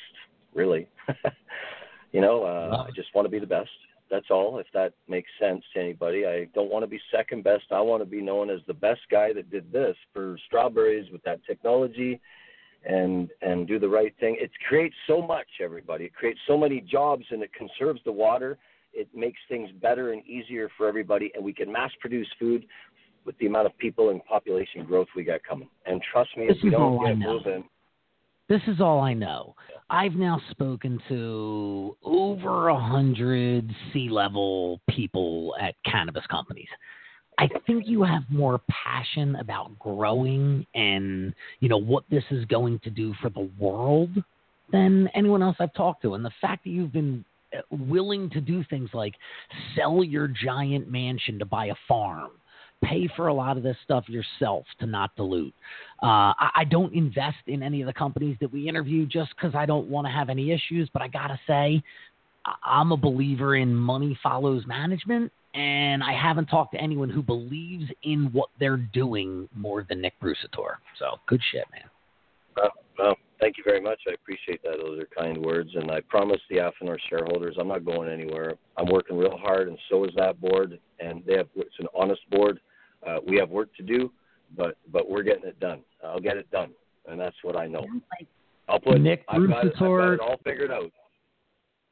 Really, 0.54 0.88
you 2.12 2.20
know, 2.20 2.42
uh, 2.44 2.84
I 2.86 2.90
just 2.94 3.14
want 3.14 3.26
to 3.26 3.30
be 3.30 3.38
the 3.38 3.46
best. 3.46 3.70
That's 4.10 4.26
all. 4.30 4.58
If 4.58 4.66
that 4.74 4.92
makes 5.08 5.30
sense 5.40 5.62
to 5.72 5.80
anybody, 5.80 6.26
I 6.26 6.46
don't 6.54 6.70
want 6.70 6.82
to 6.82 6.88
be 6.88 7.00
second 7.14 7.44
best. 7.44 7.64
I 7.70 7.80
want 7.80 8.02
to 8.02 8.06
be 8.06 8.20
known 8.20 8.50
as 8.50 8.58
the 8.66 8.74
best 8.74 9.02
guy 9.10 9.32
that 9.32 9.50
did 9.50 9.70
this 9.70 9.96
for 10.12 10.36
strawberries 10.46 11.10
with 11.12 11.22
that 11.22 11.40
technology, 11.46 12.20
and 12.84 13.28
and 13.40 13.68
do 13.68 13.78
the 13.78 13.88
right 13.88 14.12
thing. 14.18 14.36
It 14.40 14.50
creates 14.68 14.96
so 15.06 15.22
much. 15.22 15.46
Everybody, 15.62 16.04
it 16.06 16.14
creates 16.14 16.40
so 16.48 16.58
many 16.58 16.80
jobs, 16.80 17.24
and 17.30 17.42
it 17.42 17.50
conserves 17.52 18.00
the 18.04 18.12
water. 18.12 18.58
it 18.92 19.08
makes 19.14 19.38
things 19.48 19.70
better 19.80 20.12
and 20.12 20.24
easier 20.26 20.68
for 20.76 20.88
everybody, 20.88 21.30
and 21.34 21.44
we 21.44 21.52
can 21.52 21.70
mass 21.70 21.90
produce 22.00 22.28
food 22.38 22.66
with 23.24 23.36
the 23.38 23.46
amount 23.46 23.66
of 23.66 23.76
people 23.78 24.10
and 24.10 24.24
population 24.24 24.84
growth 24.84 25.08
we 25.14 25.22
got 25.22 25.40
coming. 25.48 25.68
And 25.86 26.00
trust 26.10 26.30
me, 26.36 26.46
This 26.48 26.56
if 26.58 26.64
we 26.64 26.70
don't 26.70 27.04
get 27.04 27.18
moving, 27.18 27.64
This 28.50 28.60
is 28.66 28.80
all 28.80 28.98
I 28.98 29.14
know. 29.14 29.54
I've 29.90 30.14
now 30.14 30.42
spoken 30.50 30.98
to 31.08 31.96
over 32.02 32.68
a 32.68 32.76
hundred 32.78 33.72
C-level 33.92 34.80
people 34.90 35.54
at 35.60 35.76
cannabis 35.84 36.26
companies. 36.28 36.66
I 37.38 37.48
think 37.64 37.86
you 37.86 38.02
have 38.02 38.24
more 38.28 38.60
passion 38.68 39.36
about 39.36 39.78
growing 39.78 40.66
and 40.74 41.32
you 41.60 41.68
know 41.68 41.78
what 41.78 42.02
this 42.10 42.24
is 42.32 42.44
going 42.46 42.80
to 42.80 42.90
do 42.90 43.14
for 43.22 43.30
the 43.30 43.48
world 43.56 44.10
than 44.72 45.08
anyone 45.14 45.44
else 45.44 45.56
I've 45.60 45.72
talked 45.74 46.02
to. 46.02 46.14
And 46.14 46.24
the 46.24 46.32
fact 46.40 46.64
that 46.64 46.70
you've 46.70 46.92
been 46.92 47.24
uh, 47.56 47.60
willing 47.70 48.30
to 48.30 48.40
do 48.40 48.64
things 48.68 48.90
like 48.92 49.14
sell 49.76 50.02
your 50.02 50.26
giant 50.26 50.90
mansion 50.90 51.38
to 51.38 51.44
buy 51.44 51.66
a 51.66 51.74
farm, 51.86 52.32
pay 52.82 53.08
for 53.16 53.28
a 53.28 53.34
lot 53.34 53.56
of 53.56 53.62
this 53.62 53.76
stuff 53.84 54.08
yourself 54.08 54.64
to 54.78 54.86
not 54.86 55.14
dilute. 55.16 55.54
Uh, 56.02 56.32
I, 56.38 56.50
I 56.56 56.64
don't 56.64 56.92
invest 56.94 57.38
in 57.46 57.62
any 57.62 57.80
of 57.82 57.86
the 57.86 57.92
companies 57.92 58.36
that 58.40 58.52
we 58.52 58.68
interview 58.68 59.06
just 59.06 59.30
because 59.36 59.54
I 59.54 59.66
don't 59.66 59.88
want 59.88 60.06
to 60.06 60.10
have 60.10 60.28
any 60.28 60.50
issues. 60.50 60.88
But 60.92 61.02
I 61.02 61.08
gotta 61.08 61.38
say, 61.46 61.82
I'm 62.64 62.92
a 62.92 62.96
believer 62.96 63.56
in 63.56 63.74
money 63.74 64.18
follows 64.22 64.64
management, 64.66 65.32
and 65.54 66.02
I 66.02 66.12
haven't 66.12 66.46
talked 66.46 66.72
to 66.72 66.80
anyone 66.80 67.10
who 67.10 67.22
believes 67.22 67.90
in 68.02 68.30
what 68.32 68.48
they're 68.58 68.76
doing 68.76 69.48
more 69.54 69.84
than 69.88 70.00
Nick 70.00 70.14
Brusatore. 70.20 70.78
So 70.98 71.16
good 71.26 71.40
shit, 71.52 71.64
man. 71.72 71.84
Well, 72.56 72.70
well, 72.98 73.16
thank 73.40 73.58
you 73.58 73.64
very 73.64 73.80
much. 73.80 73.98
I 74.08 74.14
appreciate 74.14 74.62
that. 74.62 74.78
Those 74.82 75.00
are 75.00 75.22
kind 75.22 75.38
words. 75.38 75.70
And 75.74 75.90
I 75.90 76.00
promise 76.00 76.40
the 76.48 76.56
Affinor 76.56 76.98
shareholders 77.08 77.56
I'm 77.58 77.68
not 77.68 77.84
going 77.84 78.08
anywhere. 78.08 78.54
I'm 78.76 78.90
working 78.90 79.16
real 79.16 79.36
hard, 79.36 79.68
and 79.68 79.78
so 79.90 80.04
is 80.04 80.10
that 80.16 80.40
board. 80.40 80.78
And 80.98 81.22
they 81.26 81.36
have 81.36 81.48
it's 81.56 81.78
an 81.78 81.86
honest 81.94 82.22
board. 82.30 82.60
Uh, 83.06 83.18
we 83.26 83.36
have 83.36 83.50
work 83.50 83.74
to 83.76 83.82
do, 83.82 84.10
but 84.56 84.76
but 84.92 85.08
we're 85.08 85.22
getting 85.22 85.44
it 85.44 85.58
done. 85.60 85.80
I'll 86.04 86.20
get 86.20 86.36
it 86.36 86.50
done, 86.50 86.70
and 87.08 87.20
that's 87.20 87.36
what 87.42 87.56
I 87.56 87.66
know. 87.66 87.86
I'll 88.68 88.80
put 88.80 89.00
Nick 89.00 89.24
I've 89.28 89.48
got, 89.48 89.66
it, 89.66 89.72
I've 89.74 89.80
got 89.80 90.12
it 90.12 90.20
all 90.20 90.36
figured 90.44 90.70
out. 90.70 90.92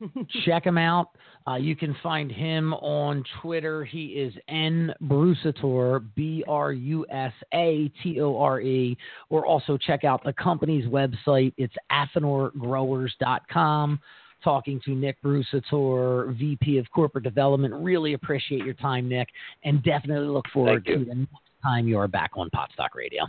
Check 0.44 0.64
him 0.64 0.78
out. 0.78 1.08
Uh, 1.46 1.56
you 1.56 1.74
can 1.74 1.96
find 2.02 2.30
him 2.30 2.74
on 2.74 3.24
Twitter. 3.40 3.84
He 3.84 4.08
is 4.08 4.34
N 4.48 4.92
Brusatore, 5.02 6.04
B 6.14 6.44
R 6.46 6.72
U 6.72 7.06
S 7.10 7.32
A 7.54 7.90
T 8.02 8.20
O 8.20 8.38
R 8.38 8.60
E. 8.60 8.98
Or 9.30 9.46
also 9.46 9.78
check 9.78 10.04
out 10.04 10.22
the 10.22 10.34
company's 10.34 10.84
website. 10.86 11.54
It's 11.56 11.74
affinorgrowers.com. 11.90 13.98
Talking 14.44 14.80
to 14.84 14.92
Nick 14.92 15.20
Brusatore, 15.22 16.32
VP 16.38 16.78
of 16.78 16.86
Corporate 16.94 17.24
Development. 17.24 17.74
Really 17.74 18.12
appreciate 18.14 18.64
your 18.64 18.74
time, 18.74 19.08
Nick, 19.08 19.28
and 19.64 19.82
definitely 19.82 20.28
look 20.28 20.46
forward 20.52 20.84
to 20.86 21.04
the 21.04 21.14
next 21.14 21.32
time 21.62 21.88
you 21.88 21.98
are 21.98 22.06
back 22.08 22.30
on 22.36 22.48
Potstock 22.50 22.94
Radio. 22.94 23.24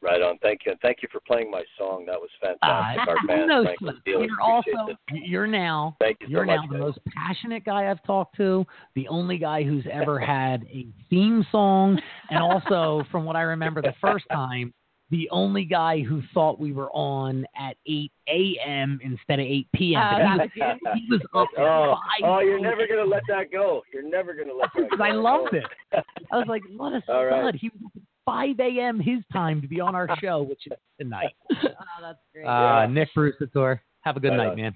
Right 0.00 0.22
on. 0.22 0.38
Thank 0.38 0.60
you. 0.64 0.72
And 0.72 0.80
thank 0.80 0.98
you 1.02 1.08
for 1.10 1.20
playing 1.26 1.50
my 1.50 1.62
song. 1.76 2.04
That 2.06 2.20
was 2.20 2.30
Uh, 2.40 2.54
fantastic. 2.62 3.08
Our 3.08 3.26
band, 3.26 3.48
no, 3.48 3.66
you're 4.06 4.40
also 4.40 4.96
you're 5.12 5.48
now 5.48 5.96
Thank 6.00 6.18
you 6.20 6.28
You're 6.28 6.44
much. 6.44 6.56
now 6.60 6.66
the 6.68 6.74
guys. 6.74 6.80
most 6.80 6.98
passionate 7.16 7.64
guy 7.64 7.90
I've 7.90 8.02
talked 8.04 8.36
to, 8.36 8.64
the 8.94 9.08
only 9.08 9.38
guy 9.38 9.64
who's 9.64 9.84
ever 9.90 10.20
had 10.20 10.64
a 10.72 10.86
theme 11.10 11.44
song, 11.50 12.00
and 12.30 12.38
also, 12.40 13.04
from 13.10 13.24
what 13.24 13.34
I 13.34 13.42
remember 13.42 13.82
the 13.82 13.94
first 14.00 14.24
time, 14.30 14.72
the 15.10 15.28
only 15.30 15.64
guy 15.64 16.00
who 16.02 16.22
thought 16.34 16.60
we 16.60 16.72
were 16.72 16.90
on 16.92 17.46
at 17.58 17.76
8 17.86 18.12
a.m. 18.28 19.00
instead 19.02 19.38
of 19.40 19.46
8 19.46 19.66
p.m. 19.74 20.02
Oh, 20.02 20.36
But 20.36 20.38
that 20.38 20.50
he, 20.54 20.60
was, 20.60 20.78
he 20.96 21.06
was 21.10 21.20
up 21.34 21.48
at 21.56 21.62
Oh, 21.64 21.96
5 22.20 22.30
oh, 22.30 22.38
you're 22.40 22.60
never 22.60 22.86
gonna 22.86 23.04
let 23.08 23.22
that 23.28 23.50
go. 23.50 23.82
You're 23.92 24.08
never 24.08 24.34
gonna 24.34 24.52
let 24.52 24.68
that 24.74 24.82
Because 24.84 24.98
go. 24.98 25.04
I 25.04 25.12
loved 25.12 25.54
it. 25.54 25.64
I 26.32 26.36
was 26.36 26.46
like, 26.48 26.62
what 26.76 26.92
a 26.92 26.96
All 27.08 27.26
stud. 27.26 27.44
right. 27.44 27.54
He 27.54 27.70
was 27.70 27.80
up 27.86 27.92
at 27.96 28.02
5 28.26 28.60
a.m. 28.60 29.00
his 29.00 29.20
time 29.32 29.62
to 29.62 29.68
be 29.68 29.80
on 29.80 29.94
our 29.94 30.08
show, 30.20 30.42
which 30.42 30.60
is 30.66 30.76
tonight. 31.00 31.34
Oh, 31.62 32.02
that's 32.02 32.18
great. 32.34 32.44
Uh, 32.44 32.82
Yeah. 32.82 32.86
Nick 32.90 33.08
Brusatore, 33.16 33.80
have 34.02 34.16
a 34.16 34.20
good 34.20 34.28
Right 34.30 34.36
night, 34.36 34.50
on. 34.50 34.56
man. 34.56 34.74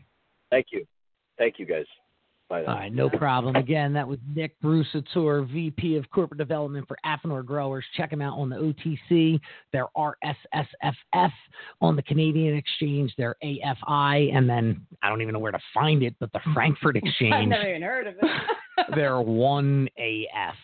Thank 0.50 0.66
you. 0.72 0.84
Thank 1.38 1.58
you, 1.58 1.66
guys. 1.66 1.84
Bye. 2.52 2.64
All 2.66 2.74
right, 2.74 2.92
no 2.92 3.08
problem. 3.08 3.56
Again, 3.56 3.94
that 3.94 4.06
was 4.06 4.18
Nick 4.34 4.60
Brusatore, 4.60 5.50
VP 5.50 5.96
of 5.96 6.10
Corporate 6.10 6.36
Development 6.36 6.86
for 6.86 6.98
Affinor 7.02 7.42
Growers. 7.42 7.82
Check 7.96 8.12
him 8.12 8.20
out 8.20 8.38
on 8.38 8.50
the 8.50 8.56
OTC. 8.56 9.40
They're 9.72 9.86
RSSFF 9.96 11.32
on 11.80 11.96
the 11.96 12.02
Canadian 12.02 12.54
Exchange. 12.54 13.14
They're 13.16 13.36
AFI, 13.42 14.36
and 14.36 14.46
then 14.50 14.84
I 15.02 15.08
don't 15.08 15.22
even 15.22 15.32
know 15.32 15.38
where 15.38 15.50
to 15.50 15.58
find 15.72 16.02
it, 16.02 16.14
but 16.20 16.30
the 16.34 16.40
Frankfurt 16.52 16.96
Exchange. 16.96 17.32
I've 17.32 17.40
Exchange. 17.40 17.50
never 17.50 17.68
even 17.70 17.80
heard 17.82 18.06
of 18.08 18.14
it. 18.20 18.30
They're 18.94 19.22
one 19.22 19.88
AF 19.96 20.54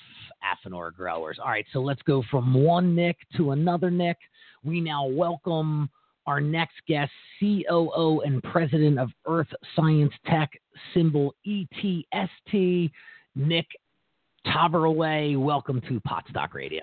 Affinor 0.45 0.95
Growers. 0.95 1.39
All 1.43 1.49
right, 1.49 1.65
so 1.73 1.81
let's 1.81 2.03
go 2.03 2.23
from 2.31 2.53
one 2.53 2.95
Nick 2.95 3.17
to 3.39 3.53
another 3.53 3.91
Nick. 3.91 4.19
We 4.63 4.83
now 4.83 5.07
welcome 5.07 5.89
our 6.29 6.41
next 6.43 6.75
guest, 6.87 7.11
COO 7.41 8.21
and 8.21 8.43
President 8.43 8.99
of 8.99 9.09
Earth 9.27 9.49
Science 9.75 10.13
Tech, 10.27 10.51
symbol 10.93 11.35
ETST, 11.47 12.91
Nick 13.35 13.67
Trabraue. 14.47 15.41
Welcome 15.43 15.81
to 15.89 15.99
Potstock 16.01 16.53
Radio. 16.55 16.83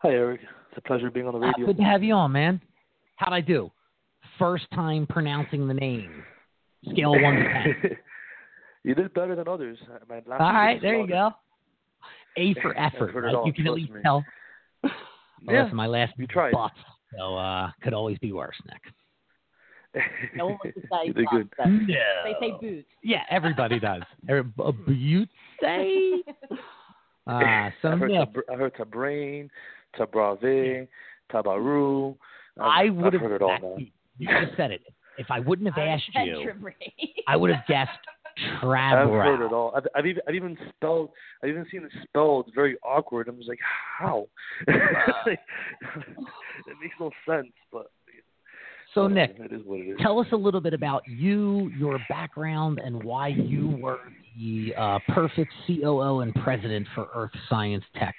Hi, 0.00 0.08
Eric. 0.08 0.40
It's 0.70 0.78
a 0.78 0.80
pleasure 0.80 1.10
being 1.10 1.26
on 1.26 1.34
the 1.38 1.46
Uh, 1.46 1.50
radio. 1.50 1.66
good 1.66 1.76
to 1.76 1.82
have 1.84 2.02
you 2.02 2.14
on, 2.14 2.32
man. 2.32 2.62
How'd 3.16 3.34
I 3.34 3.42
do? 3.42 3.70
First 4.38 4.70
time 4.74 5.06
pronouncing 5.06 5.68
the 5.68 5.74
name. 5.74 6.24
Scale 6.90 7.12
one 7.12 7.34
to 7.36 7.42
ten. 7.42 7.96
you 8.84 8.94
did 8.94 9.12
better 9.12 9.36
than 9.36 9.48
others. 9.48 9.78
Uh, 9.92 9.98
My 10.08 10.22
last 10.26 10.40
All 10.40 10.52
right, 10.52 10.80
there 10.80 10.98
you 10.98 11.06
go. 11.06 11.30
A 12.38 12.54
for 12.54 12.74
effort. 12.78 13.14
right? 13.14 13.46
You 13.46 13.52
can 13.52 13.66
at 13.66 13.74
least 13.74 13.92
me. 13.92 14.00
tell. 14.02 14.24
Yeah, 15.48 15.68
my 15.72 15.86
last 15.86 16.14
you 16.16 16.26
tried. 16.26 16.52
So 17.16 17.36
uh, 17.36 17.70
could 17.82 17.94
always 17.94 18.18
be 18.18 18.32
worse, 18.32 18.56
Nick. 18.66 20.04
No 20.36 20.46
one 20.48 20.58
wants 20.62 20.74
to 20.74 20.82
say 20.82 21.06
you 21.06 21.12
did 21.14 21.26
good. 21.30 21.48
No. 21.58 21.86
They 21.86 22.34
say 22.40 22.52
boots. 22.60 22.86
Yeah, 23.02 23.22
everybody 23.30 23.80
does. 23.80 24.02
Every- 24.28 24.50
A 24.58 24.72
beauty. 24.86 25.30
Uh, 27.28 27.70
so 27.82 27.88
I 27.88 27.96
heard, 27.96 28.10
Nick, 28.12 28.32
tab- 28.34 28.44
I 28.48 28.54
heard 28.54 28.74
Tabrain, 28.76 29.48
Tabrave, 29.98 30.86
Tabaru. 31.32 32.16
I've- 32.60 32.60
I 32.60 32.82
I've 32.82 32.94
would 32.94 33.12
have. 33.14 33.22
heard 33.22 33.32
it 33.32 33.42
all 33.42 33.58
now. 33.60 33.76
You 34.16 34.28
could 34.28 34.36
have 34.48 34.56
said 34.56 34.70
it. 34.70 34.82
If 35.18 35.26
I 35.28 35.40
wouldn't 35.40 35.66
have 35.74 35.76
asked 35.76 36.08
you, 36.24 36.52
I 37.26 37.36
would 37.36 37.50
have 37.50 37.66
guessed 37.66 37.98
I've 38.98 39.08
heard 39.08 39.46
it 39.46 39.52
all. 39.52 39.72
I've, 39.76 39.86
I've 39.94 40.06
even 40.06 40.22
I've 40.28 40.34
even 40.34 40.56
spelled 40.74 41.10
I've 41.42 41.50
even 41.50 41.66
seen 41.70 41.84
it 41.84 41.92
spelled 42.04 42.50
very 42.54 42.76
awkward. 42.82 43.28
I'm 43.28 43.36
just 43.36 43.48
like, 43.48 43.60
how? 43.98 44.26
it 44.68 45.38
makes 46.80 46.94
no 47.00 47.10
sense, 47.26 47.52
but 47.72 47.90
So 48.94 49.08
Nick, 49.08 49.36
it 49.38 49.52
is 49.52 49.60
what 49.64 49.80
it 49.80 49.90
is. 49.90 49.96
tell 50.00 50.18
us 50.18 50.26
a 50.32 50.36
little 50.36 50.60
bit 50.60 50.74
about 50.74 51.02
you, 51.06 51.70
your 51.78 51.98
background, 52.08 52.80
and 52.82 53.02
why 53.02 53.28
you 53.28 53.78
were 53.80 54.00
the 54.38 54.74
uh, 54.76 54.98
perfect 55.08 55.52
COO 55.66 56.20
and 56.20 56.34
president 56.36 56.86
for 56.94 57.08
Earth 57.14 57.32
Science 57.48 57.84
Tech. 57.94 58.14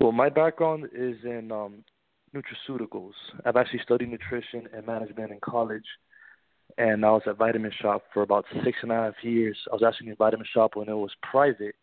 Well, 0.00 0.12
my 0.12 0.28
background 0.28 0.86
is 0.94 1.16
in 1.24 1.50
um, 1.52 1.84
nutraceuticals. 2.34 3.12
I've 3.44 3.56
actually 3.56 3.80
studied 3.82 4.10
nutrition 4.10 4.68
and 4.74 4.86
management 4.86 5.30
in 5.30 5.38
college, 5.42 5.84
and 6.78 7.04
I 7.04 7.10
was 7.10 7.22
at 7.26 7.38
Vitamin 7.38 7.72
Shoppe 7.80 8.02
for 8.12 8.22
about 8.22 8.44
six 8.64 8.78
and 8.82 8.92
a 8.92 8.94
half 8.94 9.14
years. 9.22 9.56
I 9.70 9.74
was 9.74 9.82
actually 9.82 10.10
in 10.10 10.16
Vitamin 10.16 10.46
Shoppe 10.54 10.76
when 10.76 10.88
it 10.88 10.94
was 10.94 11.12
private 11.22 11.74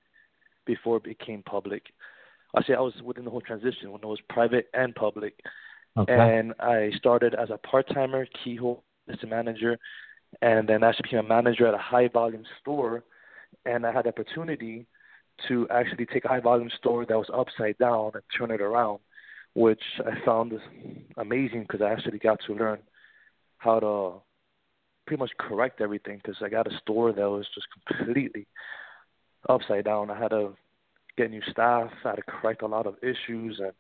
before 0.66 0.98
it 0.98 1.04
became 1.04 1.44
public. 1.44 1.84
Actually, 2.58 2.76
I 2.76 2.82
was 2.82 2.94
within 3.04 3.26
the 3.26 3.32
whole 3.32 3.42
transition 3.42 3.92
when 3.92 4.02
it 4.02 4.08
was 4.08 4.20
private 4.30 4.68
and 4.74 4.96
public. 4.96 5.40
Okay. 5.98 6.14
And 6.14 6.54
I 6.60 6.92
started 6.98 7.36
as 7.36 7.50
a 7.50 7.58
part-timer, 7.58 8.28
keyhole 8.44 8.84
assistant 9.08 9.32
manager, 9.32 9.78
and 10.42 10.68
then 10.68 10.84
actually 10.84 11.04
became 11.04 11.20
a 11.20 11.24
manager 11.24 11.68
at 11.68 11.74
a 11.74 11.80
high-volume 11.80 12.46
store. 12.60 13.04
And 13.66 13.86
I 13.86 13.92
had 13.92 14.06
the 14.06 14.10
opportunity 14.10 14.88
to 15.48 15.68
actually 15.70 16.06
take 16.06 16.26
a 16.26 16.30
high-volume 16.30 16.70
store 16.78 17.06
that 17.06 17.18
was 17.18 17.30
upside 17.34 17.78
down 17.78 18.12
and 18.14 18.24
turn 18.38 18.52
it 18.52 18.62
around, 18.62 19.00
which 19.54 19.82
I 20.06 20.24
found 20.26 20.54
amazing 21.18 21.62
because 21.62 21.82
I 21.82 21.92
actually 21.92 22.20
got 22.20 22.40
to 22.48 22.54
learn 22.54 22.80
how 23.58 23.80
to 23.80 24.22
pretty 25.10 25.22
much 25.22 25.32
correct 25.40 25.82
everything 25.82 26.22
because 26.24 26.36
I 26.40 26.50
got 26.50 26.72
a 26.72 26.78
store 26.84 27.12
that 27.12 27.28
was 27.28 27.48
just 27.56 27.66
completely 27.88 28.46
upside 29.50 29.86
down. 29.86 30.12
I 30.12 30.20
had 30.20 30.28
to 30.28 30.54
get 31.18 31.32
new 31.32 31.42
staff, 31.50 31.90
I 32.06 32.10
had 32.10 32.16
to 32.18 32.22
correct 32.22 32.62
a 32.62 32.68
lot 32.68 32.86
of 32.86 32.94
issues, 33.02 33.60
and 33.60 33.72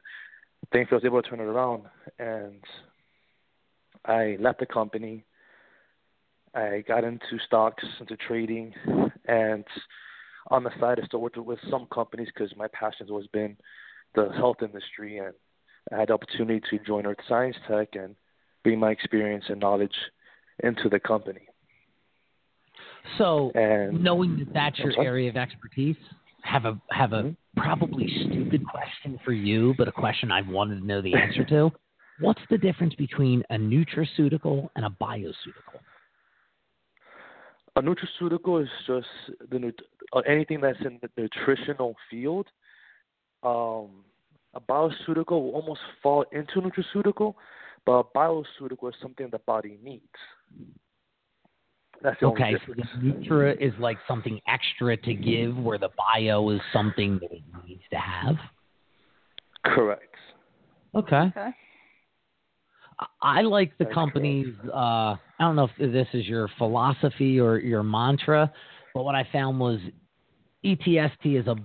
thankfully 0.74 0.96
I 0.96 1.02
was 1.02 1.06
able 1.06 1.22
to 1.22 1.30
turn 1.30 1.40
it 1.40 1.44
around. 1.44 1.84
And 2.18 2.64
I 4.06 4.38
left 4.40 4.60
the 4.60 4.66
company. 4.66 5.24
I 6.56 6.84
got 6.88 7.04
into 7.04 7.38
stocks, 7.46 7.84
into 8.00 8.18
trading, 8.18 8.74
and 9.28 9.66
on 10.48 10.64
the 10.64 10.72
side, 10.80 11.00
I 11.00 11.06
still 11.06 11.22
worked 11.22 11.38
with 11.38 11.60
some 11.70 11.86
companies 11.94 12.30
because 12.34 12.56
my 12.58 12.70
passion 12.70 13.06
has 13.06 13.12
always 13.12 13.28
been 13.28 13.56
the 14.16 14.30
health 14.30 14.64
industry, 14.64 15.20
and 15.20 15.36
I 15.94 16.00
had 16.00 16.10
the 16.10 16.14
opportunity 16.14 16.60
to 16.72 16.84
join 16.84 17.06
Earth 17.06 17.18
Science 17.28 17.58
Tech 17.68 17.90
and 17.94 18.16
bring 18.64 18.80
my 18.80 18.90
experience 18.90 19.46
and 19.48 19.60
knowledge 19.60 19.94
into 20.64 20.90
the 20.90 21.00
company. 21.00 21.42
So, 23.18 23.52
And 23.56 24.04
knowing 24.04 24.38
that 24.40 24.54
that's 24.54 24.80
your 24.80 24.94
sorry? 24.94 25.08
area 25.08 25.30
of 25.30 25.38
expertise, 25.38 25.98
have 26.44 26.66
a 26.66 26.80
have 26.92 27.14
a 27.14 27.24
Mhm. 27.24 27.38
probably 27.56 28.08
stupid 28.26 28.66
question 28.66 29.18
for 29.20 29.34
you, 29.34 29.74
but 29.78 29.88
a 29.88 29.92
question 29.92 30.32
I've 30.32 30.48
wanted 30.48 30.80
to 30.80 30.86
know 30.86 31.02
the 31.02 31.14
answer 31.16 31.44
to. 31.46 31.72
What's 32.20 32.42
the 32.50 32.58
difference 32.58 32.96
between 32.96 33.44
a 33.50 33.56
nutraceutical 33.56 34.70
and 34.76 34.86
a 34.86 34.90
bioceutical? 34.90 35.80
a 37.76 37.82
nutraceutical 37.82 38.62
is 38.62 38.70
just 38.86 39.08
the 39.50 39.60
nut- 39.60 39.82
uh, 40.14 40.20
anything 40.20 40.60
that's 40.60 40.80
in 40.82 41.00
the 41.02 41.10
nutritional 41.18 41.96
field. 42.10 42.48
Um, 43.44 44.04
a 44.54 44.60
bioceutical 44.60 45.42
will 45.44 45.56
almost 45.56 45.82
fall 46.02 46.26
into 46.32 46.62
nutraceutical, 46.62 47.36
but 47.86 47.92
a 47.94 48.04
bioceutical 48.04 48.90
is 48.90 48.96
something 49.02 49.30
the 49.32 49.40
body 49.40 49.80
needs. 49.82 50.04
That's 52.02 52.20
the 52.20 52.28
only 52.28 52.42
Okay, 52.42 52.54
so 52.54 52.74
difference. 52.74 52.90
the 53.02 53.30
Nutra 53.30 53.62
is 53.62 53.74
like 53.80 53.98
something 54.08 54.40
extra 54.48 54.96
to 54.96 55.14
give, 55.14 55.58
where 55.58 55.78
the 55.78 55.90
bio 55.98 56.50
is 56.50 56.62
something 56.72 57.20
that 57.20 57.32
it 57.32 57.44
needs 57.68 57.84
to 57.92 57.98
have. 57.98 58.38
Correct. 59.66 60.16
Okay. 60.96 61.16
Okay. 61.18 61.54
I- 63.00 63.08
I 63.22 63.42
like 63.42 63.78
the 63.78 63.86
That's 63.86 63.94
company's. 63.94 64.54
Uh, 64.74 65.16
I 65.16 65.18
don't 65.40 65.56
know 65.56 65.70
if 65.78 65.92
this 65.92 66.08
is 66.14 66.28
your 66.28 66.48
philosophy 66.58 67.40
or 67.40 67.58
your 67.58 67.84
mantra, 67.84 68.52
but 68.94 69.04
what 69.04 69.16
I 69.16 69.24
found 69.32 69.60
was 69.60 69.80
ETST 70.64 71.36
is 71.36 71.48
a 71.48 71.56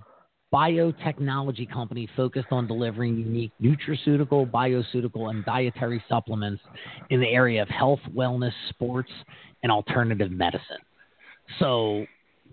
biotechnology 0.55 1.70
company 1.70 2.09
focused 2.16 2.46
on 2.52 2.68
delivering 2.68 3.18
unique 3.18 3.50
nutraceutical, 3.61 4.48
bioceutical, 4.48 5.30
and 5.30 5.44
dietary 5.44 6.02
supplements 6.09 6.62
in 7.11 7.20
the 7.20 7.26
area 7.26 7.61
of 7.61 7.68
health, 7.68 7.98
wellness, 8.14 8.52
sports, 8.68 9.11
and 9.64 9.72
alternative 9.72 10.30
medicine. 10.30 10.78
So, 11.59 12.07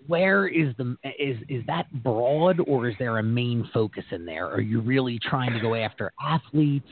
where 0.07 0.47
is 0.47 0.75
the 0.77 0.97
is 1.19 1.37
is 1.47 1.63
that 1.67 1.85
broad, 2.01 2.59
or 2.67 2.89
is 2.89 2.95
there 2.97 3.19
a 3.19 3.23
main 3.23 3.69
focus 3.71 4.03
in 4.09 4.25
there? 4.25 4.47
Are 4.47 4.61
you 4.61 4.81
really 4.81 5.19
trying 5.19 5.53
to 5.53 5.59
go 5.59 5.75
after 5.75 6.11
athletes? 6.19 6.87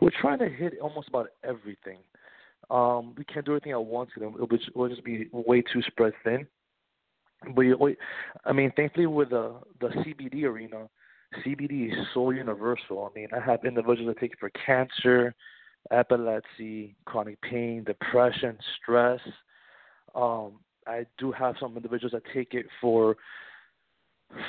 We're 0.00 0.10
trying 0.20 0.40
to 0.40 0.48
hit 0.48 0.74
almost 0.82 1.08
about 1.08 1.28
everything. 1.44 1.98
Um, 2.68 3.14
we 3.16 3.24
can't 3.24 3.46
do 3.46 3.52
everything 3.52 3.72
at 3.72 3.84
once. 3.84 4.10
You 4.16 4.22
know, 4.22 4.34
it'll, 4.34 4.48
be, 4.48 4.56
it'll 4.56 4.88
just 4.88 5.04
be 5.04 5.28
way 5.32 5.62
too 5.62 5.82
spread 5.82 6.12
thin. 6.24 6.48
But 7.54 7.66
always- 7.72 7.96
I 8.44 8.52
mean, 8.52 8.70
thankfully 8.72 9.06
with 9.06 9.30
the 9.30 9.54
the 9.80 9.88
CBD 10.02 10.44
arena, 10.44 10.88
CBD 11.44 11.92
is 11.92 12.08
so 12.14 12.30
universal. 12.30 13.10
I 13.10 13.18
mean, 13.18 13.28
I 13.32 13.40
have 13.40 13.64
individuals 13.64 14.14
that 14.14 14.20
take 14.20 14.32
it 14.32 14.38
for 14.38 14.50
cancer, 14.50 15.34
epilepsy, 15.90 16.94
chronic 17.04 17.40
pain, 17.40 17.84
depression, 17.84 18.58
stress. 18.76 19.20
Um, 20.14 20.60
I 20.86 21.06
do 21.18 21.32
have 21.32 21.56
some 21.58 21.76
individuals 21.76 22.12
that 22.12 22.22
take 22.32 22.54
it 22.54 22.66
for 22.80 23.16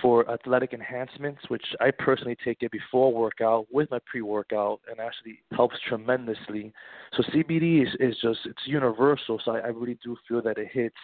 for 0.01 0.29
athletic 0.31 0.71
enhancements, 0.73 1.41
which 1.49 1.65
I 1.81 1.91
personally 1.91 2.37
take 2.43 2.63
it 2.63 2.71
before 2.71 3.13
workout 3.13 3.67
with 3.69 3.91
my 3.91 3.99
pre-workout, 4.05 4.79
and 4.89 4.99
actually 4.99 5.41
helps 5.51 5.75
tremendously. 5.87 6.71
So 7.15 7.23
CBD 7.23 7.83
is, 7.83 7.89
is 7.99 8.15
just 8.21 8.39
it's 8.45 8.65
universal. 8.65 9.41
So 9.43 9.51
I, 9.51 9.59
I 9.59 9.67
really 9.67 9.97
do 10.03 10.15
feel 10.27 10.41
that 10.43 10.57
it 10.57 10.69
hits 10.71 10.95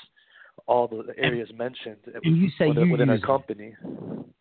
all 0.67 0.87
the 0.87 1.13
areas 1.17 1.49
mentioned 1.55 1.97
and 2.23 2.37
you 2.37 2.49
say 2.57 2.67
within, 2.67 2.85
you 2.85 2.91
within 2.91 3.09
our 3.09 3.15
use 3.15 3.23
it. 3.23 3.27
company. 3.27 3.75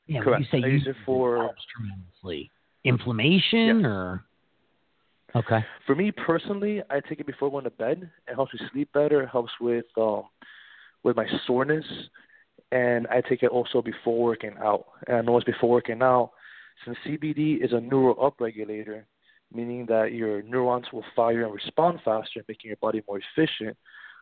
Yeah, 0.07 0.21
Correct. 0.23 0.41
you 0.41 0.47
say 0.61 0.64
I 0.64 0.69
use 0.69 0.87
it 0.87 0.97
for- 1.05 1.51
tremendously. 1.75 2.51
Inflammation 2.85 3.85
or 3.85 4.25
okay. 5.35 5.64
For 5.87 5.95
me 5.95 6.12
personally, 6.12 6.81
I 6.91 7.01
take 7.01 7.21
it 7.21 7.27
before 7.27 7.51
going 7.51 7.64
to 7.64 7.71
bed. 7.71 8.09
It 8.29 8.35
helps 8.35 8.55
me 8.55 8.61
sleep 8.73 8.89
better. 8.95 9.23
It 9.23 9.29
helps 9.29 9.51
with 9.61 9.85
um, 9.97 10.25
with 11.03 11.16
my 11.16 11.27
soreness, 11.47 11.85
and 12.73 13.07
I 13.09 13.21
take 13.21 13.43
it 13.43 13.51
also 13.51 13.83
before 13.83 14.23
working 14.23 14.55
out. 14.62 14.87
And 15.07 15.16
I 15.16 15.21
know 15.23 15.37
it's 15.37 15.45
before 15.45 15.71
working 15.71 16.03
out, 16.03 16.31
since 16.85 16.97
CBD 17.07 17.62
is 17.62 17.73
a 17.73 17.81
neural 17.81 18.14
upregulator, 18.14 19.03
meaning 19.53 19.87
that 19.87 20.12
your 20.12 20.43
neurons 20.43 20.87
will 20.93 21.05
fire 21.16 21.45
and 21.45 21.53
respond 21.55 21.99
faster, 22.05 22.43
making 22.49 22.69
your 22.69 22.77
body 22.77 23.03
more 23.09 23.21
efficient. 23.37 23.77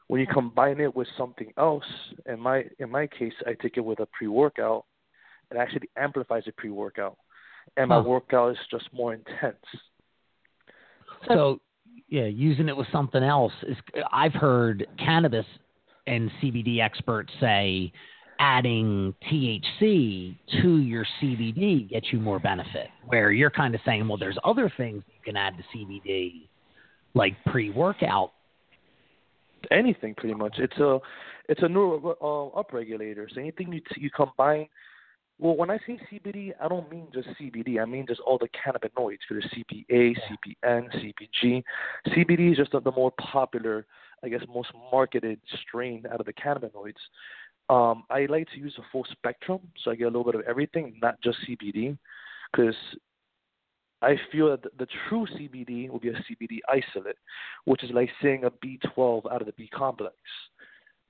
When 0.08 0.20
you 0.20 0.26
combine 0.26 0.80
it 0.80 0.94
with 0.94 1.08
something 1.18 1.52
else, 1.58 1.84
in 2.26 2.38
my 2.38 2.64
in 2.78 2.90
my 2.90 3.06
case, 3.06 3.32
I 3.46 3.54
take 3.60 3.76
it 3.76 3.84
with 3.84 4.00
a 4.00 4.06
pre-workout. 4.06 4.84
It 5.50 5.56
actually 5.56 5.90
amplifies 5.96 6.44
the 6.46 6.52
pre-workout, 6.52 7.16
and 7.76 7.88
my 7.88 7.96
Huh. 7.96 8.02
workout 8.02 8.52
is 8.52 8.58
just 8.70 8.92
more 8.92 9.14
intense. 9.14 9.56
So 11.26 11.60
yeah, 12.08 12.26
using 12.26 12.68
it 12.68 12.76
with 12.76 12.86
something 12.92 13.22
else 13.22 13.52
is. 13.62 13.76
I've 14.12 14.34
heard 14.34 14.86
cannabis 14.98 15.46
and 16.06 16.30
CBD 16.40 16.80
experts 16.80 17.32
say 17.40 17.92
adding 18.38 19.14
THC 19.30 20.36
to 20.62 20.76
your 20.78 21.06
CBD 21.20 21.88
gets 21.88 22.12
you 22.12 22.20
more 22.20 22.38
benefit. 22.38 22.88
Where 23.06 23.32
you're 23.32 23.50
kind 23.50 23.74
of 23.74 23.80
saying, 23.84 24.06
well, 24.06 24.18
there's 24.18 24.38
other 24.44 24.70
things 24.76 25.02
you 25.08 25.20
can 25.24 25.36
add 25.36 25.54
to 25.56 25.64
CBD, 25.76 26.48
like 27.14 27.34
pre-workout. 27.46 28.32
Anything 29.70 30.14
pretty 30.14 30.34
much. 30.34 30.56
It's 30.58 30.76
a 30.78 30.98
it's 31.48 31.62
a 31.62 31.68
neural 31.68 32.16
uh, 32.20 32.62
upregulator. 32.62 33.26
So 33.32 33.40
anything 33.40 33.72
you 33.72 33.80
you 33.96 34.10
combine. 34.10 34.68
Well, 35.38 35.54
when 35.54 35.70
I 35.70 35.76
say 35.86 36.00
CBD, 36.10 36.52
I 36.62 36.66
don't 36.66 36.90
mean 36.90 37.08
just 37.12 37.28
CBD. 37.38 37.80
I 37.80 37.84
mean 37.84 38.06
just 38.08 38.20
all 38.20 38.38
the 38.38 38.48
cannabinoids. 38.48 39.18
There's 39.28 39.44
CBA, 39.44 40.16
CBN, 40.16 40.88
CBG. 40.96 41.62
CBD 42.08 42.52
is 42.52 42.56
just 42.56 42.72
the, 42.72 42.80
the 42.80 42.92
more 42.92 43.12
popular, 43.20 43.84
I 44.24 44.30
guess, 44.30 44.40
most 44.48 44.70
marketed 44.90 45.38
strain 45.60 46.04
out 46.10 46.20
of 46.20 46.26
the 46.26 46.32
cannabinoids. 46.32 46.94
Um, 47.68 48.04
I 48.08 48.24
like 48.30 48.48
to 48.52 48.58
use 48.58 48.74
a 48.78 48.82
full 48.90 49.04
spectrum, 49.12 49.60
so 49.84 49.90
I 49.90 49.96
get 49.96 50.04
a 50.04 50.06
little 50.06 50.24
bit 50.24 50.36
of 50.36 50.40
everything, 50.42 50.98
not 51.02 51.20
just 51.20 51.36
CBD, 51.46 51.98
because 52.50 52.76
I 54.02 54.16
feel 54.30 54.50
that 54.50 54.62
the, 54.62 54.70
the 54.78 54.86
true 55.08 55.26
CBD 55.34 55.88
will 55.88 55.98
be 55.98 56.10
a 56.10 56.12
CBD 56.12 56.58
isolate, 56.68 57.16
which 57.64 57.82
is 57.82 57.90
like 57.92 58.10
saying 58.22 58.44
a 58.44 58.50
B12 58.50 59.32
out 59.32 59.40
of 59.40 59.46
the 59.46 59.52
B 59.52 59.68
complex. 59.74 60.14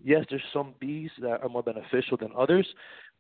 Yes, 0.02 0.24
there's 0.30 0.42
some 0.52 0.74
Bs 0.80 1.10
that 1.20 1.42
are 1.42 1.48
more 1.48 1.62
beneficial 1.62 2.16
than 2.16 2.30
others, 2.36 2.66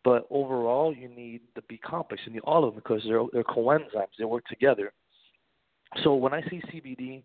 but 0.04 0.26
overall, 0.30 0.94
you 0.94 1.08
need 1.08 1.40
the 1.54 1.62
B 1.68 1.78
complex. 1.78 2.22
You 2.26 2.32
need 2.32 2.42
all 2.44 2.64
of 2.64 2.74
them 2.74 2.82
because 2.82 3.02
they're 3.06 3.24
they're 3.32 3.44
coenzymes. 3.44 4.14
They 4.18 4.24
work 4.24 4.46
together. 4.46 4.92
So 6.04 6.14
when 6.14 6.32
I 6.32 6.42
say 6.42 6.62
CBD, 6.72 7.22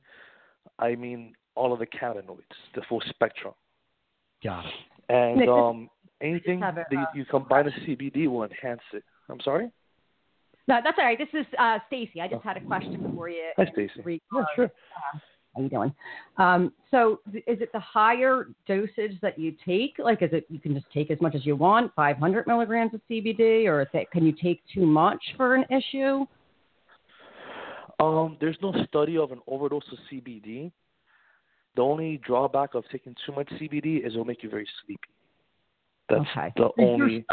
I 0.80 0.96
mean 0.96 1.34
all 1.56 1.74
of 1.74 1.80
the 1.80 1.86
cannabinoids, 1.86 2.40
the 2.76 2.82
full 2.88 3.02
spectrum. 3.10 3.54
Got 4.44 4.66
it. 4.66 4.72
And 5.10 5.40
Nick, 5.40 5.50
um, 5.50 5.90
anything 6.22 6.64
a, 6.64 6.74
that 6.74 6.88
you, 6.92 7.00
uh, 7.00 7.06
you 7.14 7.26
combine 7.26 7.66
with 7.66 7.74
CBD 7.86 8.28
will 8.28 8.44
enhance 8.44 8.82
it. 8.94 9.04
I'm 9.30 9.42
sorry. 9.42 9.70
No, 10.68 10.80
that's 10.84 10.98
all 11.00 11.06
right. 11.06 11.18
This 11.18 11.28
is 11.34 11.46
uh, 11.60 11.80
Stacy. 11.88 12.22
I 12.22 12.28
just 12.28 12.44
had 12.44 12.58
a 12.58 12.62
question 12.62 13.14
for 13.16 13.30
you. 13.30 13.52
Hi, 13.58 13.66
Stacy. 13.74 14.22
Yeah, 14.34 14.44
sure. 14.56 14.72
How 15.54 15.60
are 15.60 15.64
you 15.64 15.70
doing? 15.70 15.94
Um, 16.38 16.72
so, 16.92 17.20
th- 17.32 17.44
is 17.46 17.62
it 17.62 17.72
the 17.74 17.80
higher 17.80 18.48
dosage 18.68 19.20
that 19.22 19.38
you 19.38 19.54
take? 19.66 19.96
Like, 20.00 20.22
is 20.22 20.30
it 20.32 20.46
you 20.50 20.60
can 20.60 20.74
just 20.74 20.86
take 20.94 21.12
as 21.12 21.20
much 21.20 21.36
as 21.36 21.46
you 21.46 21.56
want, 21.56 21.92
500 21.96 22.48
milligrams 22.48 22.94
of 22.94 23.02
CBD, 23.10 23.66
or 23.66 23.82
is 23.82 23.88
it, 23.94 24.10
can 24.12 24.26
you 24.26 24.34
take 24.42 24.62
too 24.74 24.86
much 24.86 25.22
for 25.36 25.56
an 25.56 25.66
issue? 25.70 26.26
Um, 28.00 28.38
there's 28.40 28.58
no 28.62 28.74
study 28.88 29.18
of 29.18 29.32
an 29.32 29.40
overdose 29.48 29.84
of 29.92 29.98
CBD. 30.12 30.72
The 31.76 31.82
only 31.82 32.22
drawback 32.26 32.74
of 32.74 32.84
taking 32.92 33.16
too 33.26 33.34
much 33.34 33.50
CBD 33.50 34.06
is 34.06 34.14
it'll 34.14 34.26
make 34.26 34.44
you 34.44 34.50
very 34.50 34.68
sleepy. 34.86 35.02
That's 36.10 36.22
okay. 36.36 36.54
the 36.56 36.64
Does 36.64 36.72
only 36.80 37.26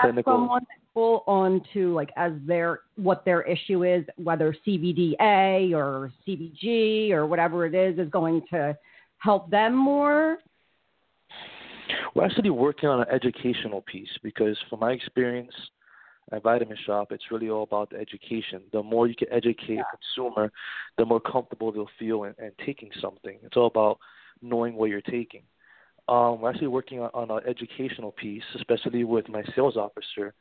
clinical. 0.00 0.32
someone 0.32 0.66
on 0.96 1.60
to 1.74 1.92
like 1.94 2.10
as 2.16 2.32
their 2.46 2.80
what 2.96 3.24
their 3.24 3.42
issue 3.42 3.84
is, 3.84 4.04
whether 4.16 4.56
CBDA 4.66 5.72
or 5.72 6.12
CBG 6.26 7.10
or 7.10 7.26
whatever 7.26 7.66
it 7.66 7.74
is, 7.74 7.98
is 7.98 8.10
going 8.10 8.42
to 8.50 8.76
help 9.18 9.50
them 9.50 9.74
more? 9.76 10.38
We're 12.14 12.24
actually 12.24 12.50
working 12.50 12.88
on 12.88 13.00
an 13.00 13.06
educational 13.12 13.82
piece 13.82 14.08
because, 14.22 14.56
from 14.68 14.80
my 14.80 14.92
experience 14.92 15.52
at 16.32 16.42
Vitamin 16.42 16.76
Shoppe, 16.86 17.12
it's 17.12 17.30
really 17.30 17.50
all 17.50 17.62
about 17.62 17.90
the 17.90 17.96
education. 17.96 18.62
The 18.72 18.82
more 18.82 19.06
you 19.06 19.14
can 19.14 19.28
educate 19.30 19.78
a 19.78 19.84
consumer, 20.16 20.50
the 20.98 21.04
more 21.04 21.20
comfortable 21.20 21.70
they'll 21.70 21.88
feel 21.98 22.24
in, 22.24 22.34
in 22.38 22.52
taking 22.64 22.90
something. 23.00 23.38
It's 23.42 23.56
all 23.56 23.66
about 23.66 23.98
knowing 24.42 24.74
what 24.74 24.90
you're 24.90 25.00
taking. 25.02 25.42
Um, 26.08 26.40
we're 26.40 26.50
actually 26.50 26.68
working 26.68 27.00
on, 27.00 27.10
on 27.14 27.30
an 27.30 27.40
educational 27.48 28.12
piece, 28.12 28.42
especially 28.56 29.04
with 29.04 29.28
my 29.28 29.42
sales 29.54 29.76
officer, 29.76 30.34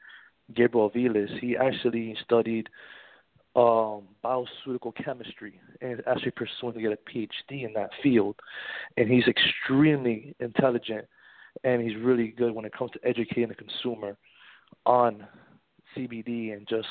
Gabriel 0.53 0.89
Vilas. 0.89 1.31
He 1.39 1.57
actually 1.57 2.15
studied 2.23 2.69
um, 3.55 4.03
bioceutical 4.23 4.93
chemistry 5.03 5.59
and 5.81 6.03
actually 6.07 6.31
pursuing 6.31 6.73
to 6.73 6.81
get 6.81 6.91
a 6.91 7.09
PhD 7.09 7.65
in 7.65 7.73
that 7.73 7.91
field. 8.03 8.35
And 8.97 9.09
he's 9.09 9.25
extremely 9.27 10.35
intelligent 10.39 11.05
and 11.63 11.81
he's 11.81 11.97
really 11.97 12.27
good 12.27 12.53
when 12.53 12.65
it 12.65 12.73
comes 12.73 12.91
to 12.91 12.99
educating 13.07 13.47
the 13.47 13.55
consumer 13.55 14.17
on 14.85 15.25
CBD 15.95 16.53
and 16.53 16.67
just 16.67 16.87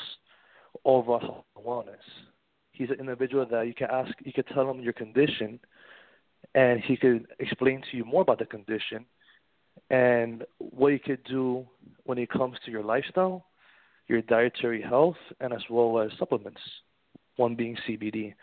overall 0.83 1.45
wellness. 1.57 1.95
He's 2.71 2.89
an 2.89 2.99
individual 2.99 3.45
that 3.45 3.67
you 3.67 3.73
can 3.73 3.87
ask, 3.89 4.11
you 4.23 4.33
can 4.33 4.43
tell 4.45 4.69
him 4.69 4.81
your 4.81 4.93
condition, 4.93 5.59
and 6.55 6.81
he 6.81 6.97
could 6.97 7.27
explain 7.39 7.81
to 7.89 7.97
you 7.97 8.03
more 8.03 8.21
about 8.21 8.39
the 8.39 8.45
condition 8.45 9.05
and 9.89 10.43
what 10.59 10.89
you 10.89 10.99
could 10.99 11.23
do 11.23 11.65
when 12.05 12.17
it 12.17 12.29
comes 12.29 12.57
to 12.65 12.71
your 12.71 12.83
lifestyle, 12.83 13.45
your 14.07 14.21
dietary 14.21 14.81
health, 14.81 15.17
and 15.39 15.53
as 15.53 15.61
well 15.69 15.99
as 15.99 16.11
supplements, 16.17 16.61
one 17.37 17.55
being 17.55 17.77
CBD. 17.87 18.33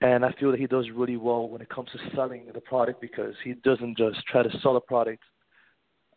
And 0.00 0.24
I 0.24 0.32
feel 0.32 0.50
that 0.50 0.60
he 0.60 0.66
does 0.66 0.86
really 0.94 1.16
well 1.16 1.48
when 1.48 1.60
it 1.60 1.68
comes 1.68 1.90
to 1.90 1.98
selling 2.16 2.46
the 2.52 2.60
product 2.60 3.00
because 3.00 3.34
he 3.44 3.54
doesn't 3.54 3.98
just 3.98 4.24
try 4.26 4.42
to 4.42 4.58
sell 4.62 4.76
a 4.76 4.80
product 4.80 5.22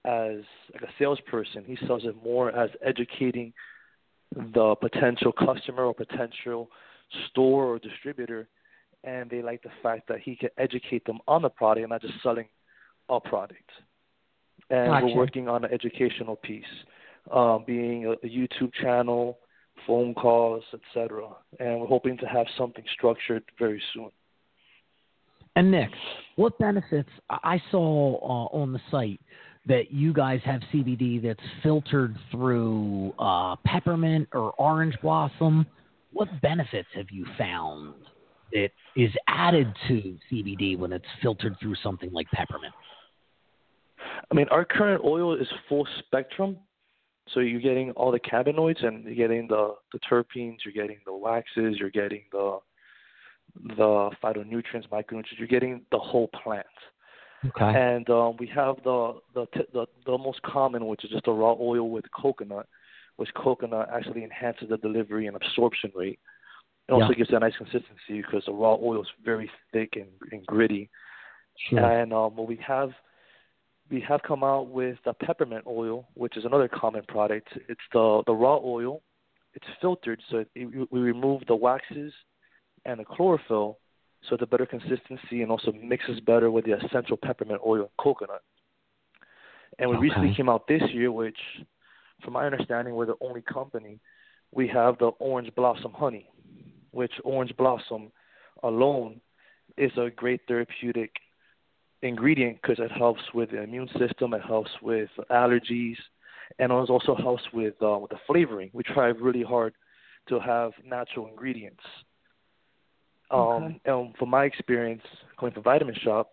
as 0.06 0.38
like 0.74 0.84
a 0.84 0.94
salesperson. 0.98 1.64
He 1.66 1.78
sells 1.86 2.06
it 2.06 2.16
more 2.24 2.52
as 2.52 2.70
educating 2.86 3.54
the 4.36 4.76
potential 4.80 5.32
customer 5.32 5.84
or 5.84 5.94
potential 5.94 6.70
store 7.30 7.66
or 7.66 7.80
distributor, 7.80 8.48
and 9.04 9.30
they 9.30 9.42
like 9.42 9.62
the 9.64 9.70
fact 9.84 10.08
that 10.08 10.20
he 10.20 10.36
can 10.36 10.50
educate 10.58 11.06
them 11.06 11.20
on 11.28 11.42
the 11.42 11.50
product 11.50 11.84
and 11.84 11.92
not 11.92 12.02
just 12.02 12.14
selling 12.24 12.48
a 13.10 13.20
product. 13.20 13.70
And 14.70 14.88
Gotcha. 14.90 15.06
we're 15.06 15.16
working 15.16 15.48
on 15.48 15.64
an 15.64 15.72
educational 15.72 16.36
piece, 16.38 16.64
um, 17.32 17.64
being 17.68 18.06
a, 18.06 18.12
a 18.12 18.30
YouTube 18.30 18.74
channel, 18.82 19.40
phone 19.86 20.14
calls, 20.14 20.64
etc. 20.74 21.28
And 21.60 21.82
we're 21.82 21.88
hoping 21.88 22.18
to 22.18 22.26
have 22.26 22.48
something 22.58 22.84
structured 22.94 23.44
very 23.60 23.82
soon. 23.94 24.10
And 25.56 25.72
Nick, 25.72 25.90
what 26.36 26.58
benefits? 26.60 27.10
I 27.30 27.62
saw 27.72 28.16
uh, 28.18 28.58
on 28.58 28.74
the 28.74 28.82
site 28.92 29.22
that 29.68 29.92
you 29.92 30.14
guys 30.14 30.42
have 30.44 30.62
CBD 30.74 31.22
that's 31.22 31.40
filtered 31.64 32.16
through 32.32 33.14
uh, 33.18 33.56
peppermint 33.66 34.28
or 34.34 34.52
orange 34.58 34.96
blossom. 35.02 35.66
What 36.12 36.28
benefits 36.42 36.90
have 36.96 37.08
you 37.10 37.26
found 37.38 37.96
that 38.54 38.70
is 38.96 39.12
added 39.28 39.74
to 39.88 40.18
CBD 40.32 40.78
when 40.78 40.92
it's 40.92 41.06
filtered 41.22 41.56
through 41.60 41.76
something 41.82 42.12
like 42.12 42.30
peppermint? 42.32 42.74
I 44.32 44.36
mean, 44.36 44.48
our 44.50 44.66
current 44.66 45.04
oil 45.04 45.34
is 45.36 45.48
full 45.70 45.88
spectrum, 46.00 46.58
so 47.30 47.40
you're 47.40 47.62
getting 47.62 47.92
all 47.92 48.12
the 48.12 48.20
cannabinoids 48.20 48.86
and 48.86 49.04
you're 49.04 49.16
getting 49.16 49.48
the 49.48 49.76
the 49.92 50.00
terpenes, 50.00 50.58
you're 50.64 50.74
getting 50.74 50.98
the 51.06 51.16
waxes, 51.16 51.78
you're 51.80 51.90
getting 51.90 52.24
the 52.32 52.60
the 53.78 54.10
phytonutrients, 54.24 54.90
micronutrients, 54.92 55.38
you're 55.38 55.48
getting 55.48 55.82
the 55.92 55.98
whole 55.98 56.28
plant. 56.44 56.66
Okay. 57.46 57.66
And 57.80 58.10
um, 58.10 58.38
we 58.40 58.48
have 58.48 58.76
the 58.84 59.20
the, 59.34 59.46
t- 59.54 59.68
the 59.74 59.86
the 60.06 60.18
most 60.18 60.42
common, 60.42 60.86
which 60.88 61.04
is 61.04 61.12
just 61.12 61.28
a 61.28 61.32
raw 61.32 61.56
oil 61.60 61.90
with 61.90 62.06
coconut, 62.12 62.68
which 63.18 63.30
coconut 63.36 63.90
actually 63.94 64.24
enhances 64.24 64.70
the 64.70 64.78
delivery 64.78 65.28
and 65.28 65.36
absorption 65.36 65.92
rate. 65.96 66.20
It 66.88 66.92
also 66.94 67.10
Yeah. 67.10 67.16
gives 67.16 67.30
it 67.30 67.36
a 67.36 67.40
nice 67.40 67.58
consistency 67.58 68.22
because 68.22 68.44
the 68.46 68.54
raw 68.54 68.76
oil 68.76 69.02
is 69.02 69.08
very 69.24 69.50
thick 69.72 69.94
and, 69.96 70.10
and 70.32 70.46
gritty. 70.46 70.90
Sure. 71.70 71.80
And 71.80 72.14
um, 72.14 72.36
what 72.36 72.48
we 72.48 72.58
have 72.58 72.92
we 73.90 74.02
have 74.02 74.22
come 74.24 74.44
out 74.44 74.70
with 74.70 74.98
the 75.06 75.14
peppermint 75.14 75.66
oil, 75.68 76.08
which 76.16 76.38
is 76.38 76.46
another 76.46 76.68
common 76.68 77.04
product. 77.08 77.50
It's 77.70 77.82
the 77.94 78.24
the 78.26 78.34
raw 78.34 78.60
oil. 78.64 79.02
It's 79.54 79.66
filtered, 79.80 80.22
so 80.30 80.44
it, 80.54 80.92
we 80.92 81.00
remove 81.00 81.44
the 81.48 81.56
waxes 81.56 82.12
and 82.84 83.00
the 83.00 83.06
chlorophyll, 83.06 83.80
so 84.28 84.36
it's 84.36 84.44
a 84.44 84.46
better 84.46 84.66
consistency 84.66 85.44
and 85.44 85.50
also 85.50 85.72
mixes 85.72 86.20
better 86.20 86.52
with 86.52 86.66
the 86.66 86.74
essential 86.74 87.16
peppermint 87.16 87.62
oil 87.66 87.82
and 87.82 87.90
coconut. 87.98 88.42
And 89.80 89.90
we 89.90 89.98
recently 89.98 90.34
came 90.36 90.50
out 90.50 90.68
this 90.68 90.82
year, 90.94 91.12
which, 91.12 91.38
from 92.24 92.34
my 92.34 92.46
understanding, 92.46 92.96
we're 92.96 93.06
the 93.06 93.16
only 93.22 93.42
company. 93.42 94.00
We 94.52 94.68
have 94.70 94.98
the 94.98 95.08
orange 95.20 95.54
blossom 95.56 95.94
honey, 95.94 96.30
which 96.92 97.14
orange 97.24 97.56
blossom 97.58 98.12
alone 98.64 99.22
is 99.78 99.92
a 99.98 100.10
great 100.10 100.42
therapeutic 100.48 101.12
ingredient 102.02 102.60
because 102.62 102.80
it 102.80 102.92
helps 102.92 103.22
with 103.34 103.52
the 103.52 103.62
immune 103.62 103.90
system, 103.98 104.34
it 104.34 104.42
helps 104.42 104.72
with 104.82 105.10
allergies, 105.32 105.98
and 106.60 106.72
it 106.72 106.76
also 106.76 107.16
helps 107.16 107.44
with 107.54 107.76
uh, 107.82 107.98
with 107.98 108.12
the 108.12 108.18
flavoring. 108.28 108.70
We 108.74 108.84
try 108.84 109.08
really 109.08 109.44
hard 109.44 109.74
to 110.30 110.40
have 110.40 110.72
natural 110.86 111.28
ingredients. 111.28 111.84
Um, 113.32 113.80
and 113.86 114.16
from 114.18 114.30
my 114.30 114.46
experience 114.46 115.02
going 115.38 115.52
from 115.52 115.64
Vitamin 115.64 115.96
Shoppe, 116.04 116.28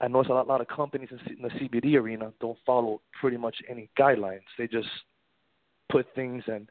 I 0.00 0.08
notice 0.08 0.30
a 0.30 0.34
lot, 0.34 0.46
a 0.46 0.48
lot 0.48 0.60
of 0.60 0.68
companies 0.68 1.08
in, 1.10 1.18
C- 1.26 1.36
in 1.36 1.42
the 1.42 1.48
CBD 1.50 1.94
arena 1.94 2.32
don't 2.40 2.58
follow 2.66 3.00
pretty 3.20 3.36
much 3.36 3.56
any 3.68 3.88
guidelines. 3.98 4.42
They 4.56 4.66
just 4.66 4.88
put 5.90 6.06
things 6.14 6.44
and 6.46 6.68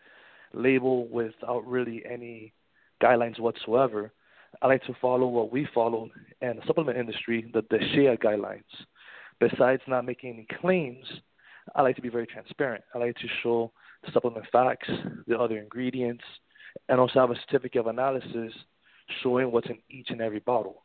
label 0.54 1.08
without 1.08 1.66
really 1.66 2.04
any 2.10 2.54
guidelines 3.02 3.40
whatsoever. 3.40 4.12
I 4.62 4.68
like 4.68 4.84
to 4.84 4.96
follow 5.02 5.28
what 5.28 5.52
we 5.52 5.68
follow 5.74 6.10
in 6.42 6.56
the 6.58 6.62
supplement 6.66 6.98
industry, 6.98 7.50
the, 7.54 7.64
the 7.70 7.78
SHEA 7.78 8.20
guidelines. 8.20 8.64
Besides 9.40 9.82
not 9.88 10.06
making 10.06 10.34
any 10.34 10.48
claims, 10.60 11.06
I 11.76 11.82
like 11.82 11.96
to 11.98 12.02
be 12.02 12.10
very 12.10 12.26
transparent. 12.26 12.84
I 12.96 12.98
like 12.98 13.16
to 13.18 13.28
show 13.44 13.72
the 14.04 14.12
supplement 14.12 14.46
facts, 14.52 14.90
the 15.28 15.38
other 15.38 15.58
ingredients, 15.58 16.24
and 16.90 17.00
also 17.00 17.20
have 17.20 17.32
a 17.32 17.36
certificate 17.46 17.82
of 17.82 17.88
analysis 17.88 18.54
showing 19.22 19.52
what's 19.52 19.68
in 19.68 19.78
each 19.90 20.08
and 20.10 20.22
every 20.22 20.40
bottle. 20.40 20.84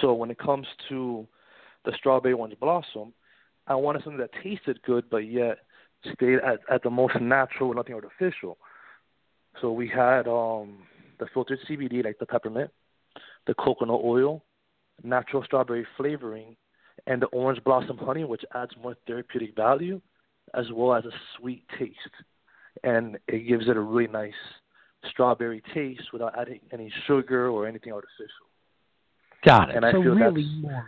So 0.00 0.14
when 0.14 0.30
it 0.30 0.38
comes 0.38 0.66
to 0.88 1.26
the 1.84 1.92
strawberry 1.96 2.34
orange 2.34 2.58
blossom, 2.60 3.12
I 3.66 3.74
wanted 3.74 4.04
something 4.04 4.20
that 4.20 4.30
tasted 4.42 4.80
good, 4.82 5.04
but 5.10 5.18
yet 5.18 5.58
stayed 6.14 6.38
at, 6.40 6.60
at 6.70 6.82
the 6.82 6.90
most 6.90 7.20
natural, 7.20 7.74
nothing 7.74 7.94
artificial. 7.94 8.58
So 9.60 9.72
we 9.72 9.88
had 9.88 10.26
um, 10.28 10.78
the 11.18 11.26
filtered 11.32 11.58
CBD, 11.68 12.04
like 12.04 12.18
the 12.18 12.26
peppermint, 12.26 12.70
the 13.46 13.54
coconut 13.54 14.00
oil, 14.02 14.44
natural 15.02 15.42
strawberry 15.44 15.86
flavoring, 15.96 16.56
and 17.06 17.20
the 17.20 17.26
orange 17.26 17.62
blossom 17.64 17.98
honey, 17.98 18.24
which 18.24 18.44
adds 18.54 18.72
more 18.80 18.96
therapeutic 19.06 19.54
value 19.54 20.00
as 20.54 20.66
well 20.72 20.94
as 20.94 21.04
a 21.04 21.10
sweet 21.38 21.64
taste. 21.78 21.98
And 22.82 23.18
it 23.28 23.48
gives 23.48 23.68
it 23.68 23.76
a 23.76 23.80
really 23.80 24.10
nice 24.10 24.32
strawberry 25.10 25.62
taste 25.74 26.12
without 26.12 26.38
adding 26.38 26.60
any 26.72 26.92
sugar 27.06 27.48
or 27.48 27.66
anything 27.66 27.92
artificial. 27.92 28.46
Got 29.44 29.70
it. 29.70 29.76
and 29.76 29.84
I 29.84 29.92
so 29.92 30.02
feel 30.02 30.14
really 30.14 30.42
that's- 30.42 30.62
more 30.62 30.86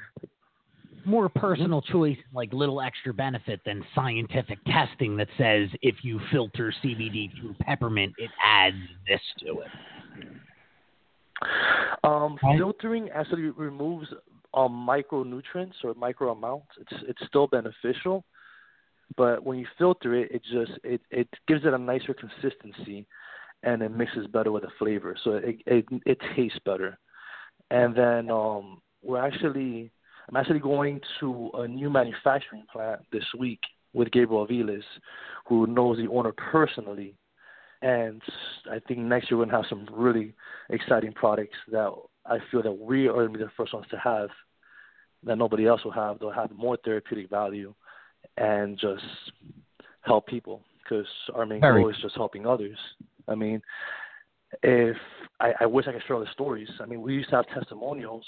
more 1.07 1.28
mm-hmm. 1.28 1.39
personal 1.39 1.81
choice, 1.81 2.16
like 2.35 2.53
little 2.53 2.81
extra 2.81 3.15
benefit 3.15 3.61
than 3.65 3.85
scientific 3.94 4.59
testing 4.66 5.16
that 5.16 5.28
says 5.39 5.69
if 5.81 5.97
you 6.03 6.20
filter 6.32 6.74
CBD 6.85 7.31
through 7.39 7.55
peppermint, 7.61 8.12
it 8.19 8.31
adds 8.44 8.77
this 9.09 9.20
to 9.40 9.61
it. 9.61 9.69
Um. 12.05 12.39
Filtering 12.57 13.11
actually 13.11 13.51
removes 13.51 14.09
um, 14.55 14.87
micronutrients 14.89 15.75
or 15.85 15.95
micro 15.95 16.33
amounts. 16.33 16.69
It's 16.81 17.03
it's 17.09 17.23
still 17.29 17.47
beneficial, 17.47 18.25
but 19.17 19.45
when 19.45 19.59
you 19.59 19.67
filter 19.79 20.15
it, 20.15 20.31
it 20.31 20.43
just 20.43 20.73
it 20.83 21.01
it 21.11 21.29
gives 21.47 21.65
it 21.65 21.75
a 21.75 21.79
nicer 21.79 22.15
consistency, 22.15 23.07
and 23.63 23.83
it 23.83 23.91
mixes 23.91 24.27
better 24.29 24.53
with 24.53 24.63
the 24.63 24.71
flavor, 24.79 25.17
so 25.23 25.33
it 25.33 25.57
it 25.67 25.85
it 26.07 26.19
tastes 26.35 26.59
better. 26.65 26.99
And 27.71 27.95
then 27.97 28.31
um, 28.31 28.81
we're 29.03 29.25
actually 29.25 29.91
I'm 30.29 30.37
actually 30.37 30.61
going 30.61 31.01
to 31.21 31.51
a 31.55 31.69
new 31.69 31.91
manufacturing 31.91 32.65
plant 32.73 33.01
this 33.13 33.25
week 33.39 33.61
with 33.93 34.11
Gabriel 34.11 34.47
Aviles, 34.47 34.83
who 35.47 35.67
knows 35.67 35.97
the 35.99 36.09
owner 36.09 36.33
personally 36.33 37.15
and 37.82 38.23
I 38.70 38.78
think 38.81 39.01
next 39.01 39.31
year 39.31 39.39
we're 39.39 39.47
gonna 39.47 39.57
have 39.59 39.69
some 39.69 39.89
really 39.93 40.35
exciting 40.70 41.12
products 41.12 41.57
that 41.70 41.93
I 42.24 42.39
feel 42.51 42.62
that 42.62 42.73
we 42.73 43.09
are 43.09 43.27
gonna 43.27 43.39
be 43.39 43.44
the 43.44 43.51
first 43.57 43.74
ones 43.74 43.86
to 43.90 43.98
have 43.98 44.31
that 45.24 45.36
nobody 45.36 45.66
else 45.66 45.85
will 45.85 45.93
have. 45.93 46.19
They'll 46.19 46.31
have 46.31 46.51
more 46.53 46.77
therapeutic 46.85 47.31
value 47.31 47.74
and 48.36 48.78
just 48.78 49.05
help 50.03 50.27
people 50.27 50.62
because 50.82 51.07
our 51.35 51.47
main 51.47 51.61
Very 51.61 51.82
goal 51.82 51.90
is 51.90 51.97
just 52.01 52.15
helping 52.15 52.47
others. 52.47 52.78
I 53.28 53.35
mean, 53.35 53.61
if 54.62 54.97
I, 55.40 55.53
I 55.61 55.66
wish 55.66 55.86
I 55.89 55.93
could 55.93 56.03
share 56.07 56.16
all 56.16 56.24
the 56.24 56.31
stories. 56.32 56.69
I 56.81 56.86
mean, 56.86 57.03
we 57.03 57.15
used 57.15 57.31
to 57.31 57.36
have 57.36 57.48
testimonials, 57.48 58.24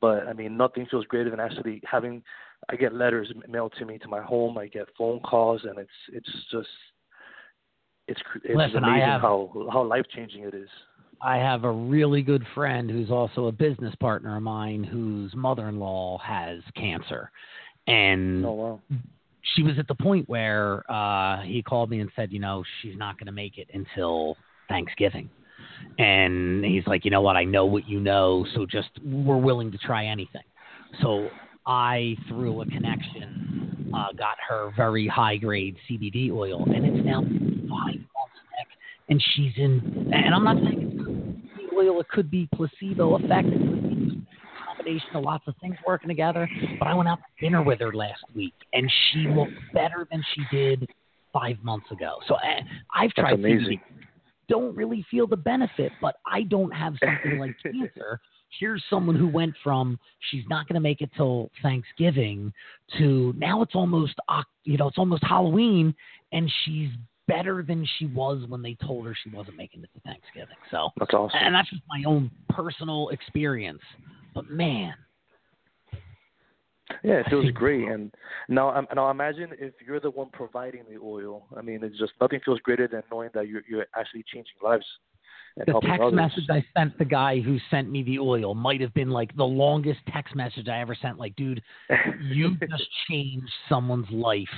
but 0.00 0.26
I 0.26 0.32
mean, 0.32 0.56
nothing 0.56 0.86
feels 0.90 1.04
greater 1.06 1.30
than 1.30 1.40
actually 1.40 1.82
having. 1.84 2.22
I 2.70 2.76
get 2.76 2.94
letters 2.94 3.30
mailed 3.48 3.74
to 3.78 3.84
me 3.84 3.98
to 3.98 4.08
my 4.08 4.22
home. 4.22 4.56
I 4.56 4.66
get 4.66 4.88
phone 4.96 5.20
calls, 5.20 5.62
and 5.64 5.78
it's 5.78 5.90
it's 6.12 6.30
just 6.50 6.68
it's 8.08 8.20
it's 8.44 8.56
Listen, 8.56 8.84
amazing 8.84 9.00
have- 9.08 9.20
how 9.22 9.68
how 9.72 9.82
life 9.84 10.04
changing 10.14 10.44
it 10.44 10.54
is. 10.54 10.68
I 11.22 11.36
have 11.36 11.64
a 11.64 11.70
really 11.70 12.20
good 12.20 12.44
friend 12.54 12.90
who's 12.90 13.10
also 13.10 13.46
a 13.46 13.52
business 13.52 13.94
partner 13.94 14.36
of 14.36 14.42
mine 14.42 14.84
whose 14.84 15.34
mother 15.34 15.68
in 15.68 15.78
law 15.78 16.18
has 16.18 16.60
cancer. 16.76 17.30
And 17.86 18.44
Oh 18.44 18.52
wow. 18.52 18.80
she 19.54 19.62
was 19.62 19.78
at 19.78 19.88
the 19.88 19.94
point 19.94 20.28
where 20.28 20.90
uh, 20.90 21.40
he 21.42 21.62
called 21.62 21.88
me 21.88 22.00
and 22.00 22.10
said, 22.14 22.30
you 22.30 22.40
know, 22.40 22.62
she's 22.82 22.96
not 22.98 23.16
going 23.18 23.26
to 23.26 23.32
make 23.32 23.56
it 23.56 23.68
until 23.72 24.36
Thanksgiving. 24.68 25.30
And 25.98 26.62
he's 26.64 26.86
like, 26.86 27.04
you 27.06 27.10
know 27.10 27.22
what? 27.22 27.36
I 27.36 27.44
know 27.44 27.64
what 27.64 27.88
you 27.88 28.00
know, 28.00 28.44
so 28.54 28.66
just 28.66 28.90
we're 29.02 29.38
willing 29.38 29.70
to 29.72 29.78
try 29.78 30.06
anything. 30.06 30.42
So 31.00 31.28
I, 31.66 32.16
through 32.28 32.60
a 32.62 32.66
connection, 32.66 33.43
uh, 33.94 34.12
got 34.12 34.36
her 34.48 34.72
very 34.76 35.06
high 35.06 35.36
grade 35.36 35.76
CBD 35.88 36.30
oil, 36.30 36.64
and 36.64 36.84
it's 36.84 37.06
now 37.06 37.20
five 37.22 37.94
months 37.94 38.40
back, 38.50 38.68
and 39.08 39.22
she's 39.34 39.52
in. 39.56 40.10
And 40.12 40.34
I'm 40.34 40.44
not 40.44 40.56
saying 40.56 40.92
it's 41.58 41.72
CBD 41.72 41.76
oil; 41.76 42.00
it 42.00 42.08
could 42.08 42.30
be 42.30 42.48
placebo 42.54 43.16
effect. 43.16 43.48
It 43.48 43.58
could 43.58 43.88
be 43.88 44.24
a 44.24 44.66
combination 44.66 45.08
of 45.14 45.24
lots 45.24 45.44
of 45.46 45.54
things 45.60 45.76
working 45.86 46.08
together. 46.08 46.48
But 46.78 46.88
I 46.88 46.94
went 46.94 47.08
out 47.08 47.18
to 47.18 47.44
dinner 47.44 47.62
with 47.62 47.80
her 47.80 47.92
last 47.92 48.22
week, 48.34 48.54
and 48.72 48.90
she 49.12 49.28
looked 49.28 49.52
better 49.72 50.06
than 50.10 50.22
she 50.34 50.42
did 50.56 50.88
five 51.32 51.56
months 51.62 51.90
ago. 51.90 52.16
So 52.28 52.36
I, 52.36 52.60
I've 52.94 53.10
That's 53.16 53.28
tried 53.28 53.34
amazing. 53.34 53.78
CBD. 53.78 53.80
Don't 54.46 54.76
really 54.76 55.04
feel 55.10 55.26
the 55.26 55.38
benefit, 55.38 55.90
but 56.02 56.16
I 56.26 56.42
don't 56.42 56.70
have 56.70 56.94
something 57.02 57.38
like 57.38 57.56
cancer. 57.62 58.20
Here's 58.58 58.82
someone 58.88 59.16
who 59.16 59.28
went 59.28 59.54
from 59.62 59.98
she's 60.30 60.44
not 60.48 60.68
going 60.68 60.74
to 60.74 60.80
make 60.80 61.00
it 61.00 61.10
till 61.16 61.50
Thanksgiving 61.62 62.52
to 62.98 63.34
now 63.36 63.62
it's 63.62 63.74
almost 63.74 64.14
you 64.64 64.76
know 64.76 64.88
it's 64.88 64.98
almost 64.98 65.22
Halloween 65.24 65.94
and 66.32 66.50
she's 66.64 66.90
better 67.26 67.64
than 67.66 67.86
she 67.98 68.06
was 68.06 68.44
when 68.48 68.62
they 68.62 68.76
told 68.84 69.06
her 69.06 69.14
she 69.22 69.30
wasn't 69.30 69.56
making 69.56 69.82
it 69.82 69.90
to 69.94 70.00
Thanksgiving. 70.00 70.56
So 70.70 70.90
That's 70.98 71.14
awesome. 71.14 71.38
and 71.42 71.54
that's 71.54 71.70
just 71.70 71.82
my 71.88 72.02
own 72.06 72.30
personal 72.50 73.08
experience. 73.10 73.80
But 74.34 74.50
man, 74.50 74.94
Yeah, 77.02 77.14
it 77.14 77.26
feels 77.30 77.50
great. 77.52 77.88
And 77.88 78.12
now, 78.48 78.74
um, 78.76 78.86
now 78.94 79.10
imagine 79.10 79.50
if 79.58 79.72
you're 79.86 80.00
the 80.00 80.10
one 80.10 80.28
providing 80.32 80.82
the 80.90 80.98
oil. 81.02 81.46
I 81.56 81.62
mean, 81.62 81.82
it's 81.82 81.98
just 81.98 82.12
nothing 82.20 82.40
feels 82.44 82.60
greater 82.60 82.86
than 82.88 83.02
knowing 83.10 83.30
that 83.34 83.48
you're 83.48 83.62
you're 83.68 83.86
actually 83.96 84.24
changing 84.32 84.54
lives 84.62 84.84
the 85.56 85.80
text 85.80 86.00
others. 86.02 86.14
message 86.14 86.44
I 86.50 86.64
sent 86.76 86.98
the 86.98 87.04
guy 87.04 87.40
who 87.40 87.58
sent 87.70 87.90
me 87.90 88.02
the 88.02 88.18
oil 88.18 88.54
might 88.54 88.80
have 88.80 88.92
been 88.94 89.10
like 89.10 89.34
the 89.36 89.44
longest 89.44 90.00
text 90.12 90.34
message 90.34 90.68
I 90.68 90.80
ever 90.80 90.96
sent. 91.00 91.18
Like, 91.18 91.36
dude, 91.36 91.62
you 92.20 92.56
just 92.70 92.88
changed 93.08 93.52
someone's 93.68 94.10
life. 94.10 94.48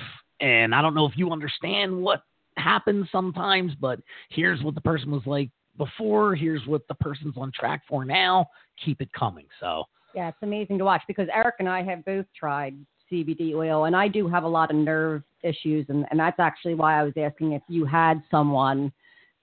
And 0.41 0.75
I 0.75 0.83
don't 0.83 0.95
know 0.95 1.07
if 1.07 1.13
you 1.17 1.31
understand 1.31 1.97
what 1.97 2.23
happens 2.57 3.07
sometimes, 3.13 3.73
but 3.81 4.01
here's 4.31 4.63
what 4.63 4.75
the 4.75 4.81
person 4.81 5.11
was 5.11 5.23
like 5.27 5.51
before. 5.77 6.35
Here's 6.35 6.67
what 6.67 6.87
the 6.89 6.95
person's 6.95 7.37
on 7.37 7.53
track 7.53 7.83
for 7.89 8.05
now. 8.05 8.47
Keep 8.85 9.03
it 9.03 9.13
coming. 9.13 9.47
So, 9.61 9.85
Yeah, 10.15 10.29
it's 10.29 10.39
amazing 10.43 10.79
to 10.79 10.85
watch 10.85 11.03
because 11.07 11.29
Eric 11.33 11.57
and 11.59 11.69
I 11.69 11.83
have 11.83 12.05
both 12.05 12.27
tried 12.39 12.75
CBD 13.11 13.55
oil, 13.55 13.85
and 13.85 13.95
I 13.95 14.09
do 14.09 14.29
have 14.29 14.45
a 14.45 14.49
lot 14.49 14.71
of 14.71 14.77
nerve 14.77 15.23
issues, 15.43 15.87
and, 15.89 16.05
and 16.11 16.19
that's 16.19 16.41
actually 16.41 16.75
why 16.75 16.99
I 16.99 17.05
was 17.05 17.13
asking 17.17 17.53
if 17.53 17.63
you 17.69 17.85
had 17.85 18.23
someone 18.31 18.93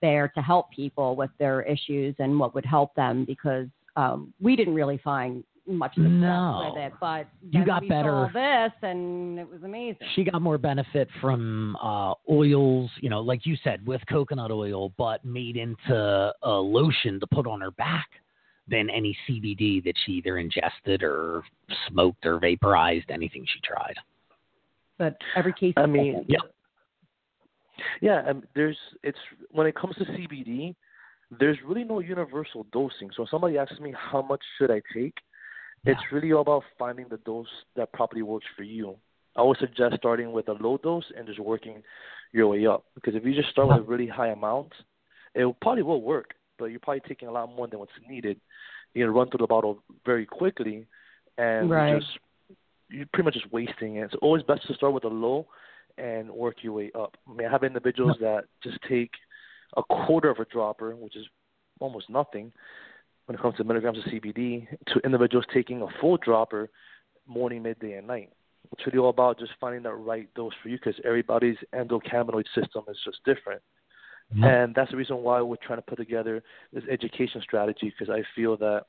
there 0.04 0.28
to 0.36 0.42
help 0.42 0.70
people 0.70 1.16
with 1.16 1.30
their 1.38 1.62
issues 1.62 2.14
and 2.18 2.38
what 2.38 2.54
would 2.54 2.66
help 2.66 2.94
them 2.94 3.24
because 3.24 3.66
um, 3.96 4.34
we 4.38 4.54
didn't 4.54 4.74
really 4.74 5.00
find 5.02 5.42
much 5.66 5.94
success 5.94 6.10
No. 6.10 6.72
with 6.74 6.82
it, 6.84 6.92
but 7.00 7.26
You 7.50 7.64
got 7.64 7.80
we 7.80 7.88
better. 7.88 8.28
Saw 8.30 8.38
this, 8.68 8.72
and 8.82 9.38
it 9.38 9.48
was 9.50 9.62
amazing. 9.62 10.06
she 10.14 10.22
got 10.24 10.42
more 10.42 10.58
benefit 10.58 11.08
from 11.22 11.74
uh, 11.76 12.12
oils, 12.30 12.90
you 13.00 13.08
know, 13.08 13.22
like 13.22 13.46
you 13.46 13.56
said, 13.64 13.86
with 13.86 14.02
coconut 14.10 14.50
oil, 14.50 14.92
but 14.98 15.24
made 15.24 15.56
into 15.56 16.32
a 16.42 16.50
lotion 16.78 17.18
to 17.18 17.26
put 17.28 17.46
on 17.46 17.62
her 17.62 17.70
back 17.70 18.08
than 18.68 18.90
any 18.90 19.16
CBD 19.26 19.82
that 19.84 19.94
she 20.04 20.12
either 20.12 20.36
ingested 20.36 21.02
or 21.02 21.42
smoked 21.88 22.26
or 22.26 22.38
vaporized, 22.38 23.10
anything 23.10 23.46
she 23.50 23.60
tried. 23.64 23.94
But 24.98 25.16
every 25.34 25.54
case, 25.54 25.72
I 25.78 25.84
is 25.84 25.88
mean. 25.88 26.24
Yeah. 26.28 26.38
Yeah, 28.00 28.22
um, 28.28 28.44
there's 28.54 28.78
it's 29.02 29.18
when 29.50 29.66
it 29.66 29.74
comes 29.74 29.96
to 29.96 30.04
CBD, 30.04 30.74
there's 31.38 31.58
really 31.66 31.84
no 31.84 32.00
universal 32.00 32.66
dosing. 32.72 33.10
So 33.16 33.24
if 33.24 33.30
somebody 33.30 33.58
asks 33.58 33.80
me 33.80 33.94
how 33.96 34.22
much 34.22 34.42
should 34.58 34.70
I 34.70 34.80
take, 34.92 35.14
it's 35.84 36.00
really 36.12 36.32
all 36.32 36.42
about 36.42 36.62
finding 36.78 37.08
the 37.08 37.18
dose 37.18 37.46
that 37.76 37.92
properly 37.92 38.22
works 38.22 38.46
for 38.56 38.62
you. 38.62 38.96
I 39.36 39.42
would 39.42 39.58
suggest 39.58 39.96
starting 39.96 40.32
with 40.32 40.48
a 40.48 40.52
low 40.52 40.78
dose 40.78 41.04
and 41.16 41.26
just 41.26 41.40
working 41.40 41.82
your 42.32 42.48
way 42.48 42.66
up. 42.66 42.84
Because 42.94 43.14
if 43.14 43.24
you 43.24 43.34
just 43.34 43.50
start 43.50 43.68
with 43.68 43.78
a 43.78 43.82
really 43.82 44.06
high 44.06 44.28
amount, 44.28 44.72
it 45.34 45.54
probably 45.60 45.82
will 45.82 46.02
work, 46.02 46.34
but 46.58 46.66
you're 46.66 46.80
probably 46.80 47.02
taking 47.08 47.28
a 47.28 47.32
lot 47.32 47.54
more 47.54 47.66
than 47.66 47.80
what's 47.80 47.92
needed. 48.08 48.40
You're 48.92 49.08
gonna 49.08 49.18
run 49.18 49.28
through 49.28 49.38
the 49.38 49.46
bottle 49.48 49.82
very 50.06 50.24
quickly, 50.24 50.86
and 51.36 51.68
Right. 51.70 51.90
you're 51.90 52.00
just 52.00 52.18
you're 52.90 53.06
pretty 53.12 53.24
much 53.24 53.34
just 53.34 53.52
wasting 53.52 53.96
it. 53.96 54.04
It's 54.04 54.14
always 54.22 54.42
best 54.44 54.66
to 54.68 54.74
start 54.74 54.92
with 54.92 55.04
a 55.04 55.08
low 55.08 55.48
and 55.98 56.30
work 56.30 56.56
your 56.62 56.72
way 56.72 56.90
up. 56.98 57.16
I 57.28 57.34
mean, 57.34 57.46
I 57.46 57.50
have 57.50 57.64
individuals 57.64 58.16
that 58.20 58.44
just 58.62 58.78
take 58.88 59.10
a 59.76 59.82
quarter 59.82 60.30
of 60.30 60.38
a 60.38 60.44
dropper, 60.46 60.94
which 60.96 61.16
is 61.16 61.26
almost 61.80 62.10
nothing 62.10 62.52
when 63.26 63.36
it 63.36 63.40
comes 63.42 63.56
to 63.56 63.64
milligrams 63.64 63.98
of 63.98 64.04
CBD, 64.04 64.66
to 64.88 65.00
individuals 65.04 65.46
taking 65.52 65.82
a 65.82 65.86
full 66.00 66.16
dropper 66.18 66.70
morning, 67.26 67.62
midday, 67.62 67.94
and 67.94 68.06
night. 68.06 68.30
It's 68.72 68.86
really 68.86 68.98
all 68.98 69.10
about 69.10 69.38
just 69.38 69.52
finding 69.60 69.82
that 69.84 69.94
right 69.94 70.28
dose 70.34 70.52
for 70.62 70.68
you 70.68 70.76
because 70.76 71.00
everybody's 71.04 71.56
endocannabinoid 71.74 72.44
system 72.54 72.84
is 72.88 72.98
just 73.04 73.18
different. 73.24 73.62
Mm-hmm. 74.34 74.44
And 74.44 74.74
that's 74.74 74.90
the 74.90 74.96
reason 74.96 75.18
why 75.18 75.40
we're 75.42 75.56
trying 75.56 75.78
to 75.78 75.82
put 75.82 75.96
together 75.96 76.42
this 76.72 76.84
education 76.90 77.40
strategy 77.42 77.92
because 77.96 78.12
I 78.12 78.22
feel 78.34 78.56
that 78.58 78.84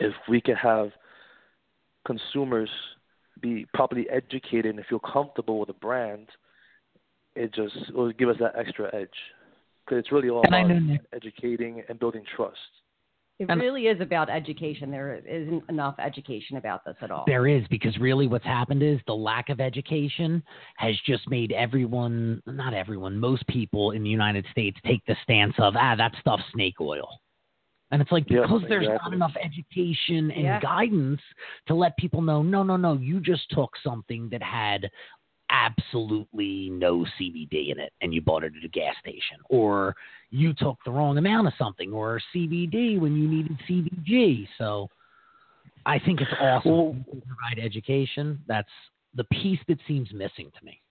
if 0.00 0.14
we 0.28 0.40
can 0.40 0.56
have 0.56 0.90
consumers 2.06 2.70
be 3.40 3.66
properly 3.74 4.08
educated 4.10 4.76
and 4.76 4.84
feel 4.86 5.00
comfortable 5.00 5.58
with 5.60 5.68
a 5.68 5.74
brand, 5.74 6.28
it 7.34 7.52
just 7.54 7.76
it 7.88 7.94
will 7.94 8.12
give 8.12 8.28
us 8.28 8.36
that 8.40 8.54
extra 8.56 8.94
edge. 8.94 9.08
Because 9.84 10.00
it's 10.00 10.12
really 10.12 10.28
all 10.28 10.42
And 10.44 10.54
about 10.54 10.68
know, 10.68 10.98
educating 11.14 11.82
and 11.88 11.98
building 11.98 12.22
trust. 12.36 12.58
It 13.38 13.48
And- 13.48 13.60
really 13.60 13.86
is 13.86 14.00
about 14.00 14.28
education. 14.28 14.90
There 14.90 15.14
isn't 15.14 15.62
enough 15.70 15.94
education 15.98 16.56
about 16.56 16.84
this 16.84 16.96
at 17.00 17.10
all. 17.12 17.24
There 17.26 17.46
is 17.46 17.66
because 17.68 17.96
really 17.98 18.26
what's 18.26 18.44
happened 18.44 18.82
is 18.82 18.98
the 19.06 19.14
lack 19.14 19.48
of 19.48 19.60
education 19.60 20.42
has 20.76 20.98
just 21.06 21.28
made 21.30 21.52
everyone, 21.52 22.42
not 22.46 22.74
everyone, 22.74 23.16
most 23.18 23.46
people 23.46 23.92
in 23.92 24.02
the 24.02 24.10
United 24.10 24.44
States 24.50 24.76
take 24.84 25.04
the 25.06 25.16
stance 25.22 25.54
of, 25.58 25.76
ah, 25.76 25.94
that 25.94 26.14
stuff's 26.20 26.42
snake 26.52 26.80
oil. 26.80 27.08
And 27.90 28.02
it's 28.02 28.12
like 28.12 28.28
Yep, 28.28 28.42
because 28.42 28.62
there's 28.68 28.86
not 28.86 29.12
enough 29.14 29.34
education 29.42 30.30
and 30.30 30.42
Yeah. 30.42 30.60
guidance 30.60 31.22
to 31.66 31.74
let 31.74 31.96
people 31.96 32.20
know, 32.20 32.42
no, 32.42 32.62
no, 32.62 32.76
no, 32.76 32.94
you 32.94 33.20
just 33.20 33.48
took 33.50 33.76
something 33.78 34.28
that 34.28 34.42
had 34.42 34.90
absolutely 35.50 36.68
no 36.68 37.06
CBD 37.16 37.70
in 37.70 37.78
it 37.80 37.94
and 38.02 38.12
you 38.12 38.20
bought 38.20 38.44
it 38.44 38.52
at 38.54 38.64
a 38.64 38.68
gas 38.68 38.94
station, 38.98 39.38
or 39.48 39.96
you 40.28 40.52
took 40.52 40.76
the 40.84 40.90
wrong 40.90 41.16
amount 41.16 41.46
of 41.46 41.54
something, 41.56 41.92
or 41.92 42.20
CBD 42.34 42.98
when 42.98 43.16
you 43.16 43.26
needed 43.26 43.58
CBG. 43.66 44.46
So 44.58 44.90
I 45.86 45.98
think 45.98 46.20
it's 46.20 46.30
awesome 46.38 46.70
Well- 46.70 46.92
to 46.92 47.22
provide 47.22 47.58
education. 47.58 48.44
That's 48.46 48.68
the 49.14 49.24
piece 49.24 49.60
that 49.68 49.80
seems 49.86 50.12
missing 50.12 50.50
to 50.58 50.64
me. 50.64 50.82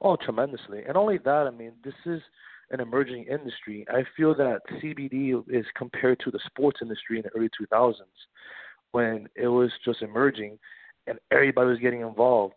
Oh, 0.00 0.14
tremendously. 0.14 0.84
And 0.84 0.96
only 0.96 1.18
that, 1.18 1.46
I 1.46 1.50
mean, 1.50 1.72
this 1.82 1.94
is 2.06 2.22
an 2.70 2.80
emerging 2.80 3.24
industry. 3.24 3.86
I 3.88 4.04
feel 4.16 4.34
that 4.36 4.60
CBD 4.74 5.42
is 5.48 5.64
compared 5.76 6.20
to 6.20 6.30
the 6.30 6.40
sports 6.46 6.80
industry 6.82 7.18
in 7.18 7.22
the 7.22 7.30
early 7.30 7.48
2000s 7.48 7.94
when 8.92 9.28
it 9.36 9.48
was 9.48 9.70
just 9.84 10.02
emerging 10.02 10.58
and 11.06 11.18
everybody 11.30 11.70
was 11.70 11.78
getting 11.78 12.00
involved. 12.00 12.54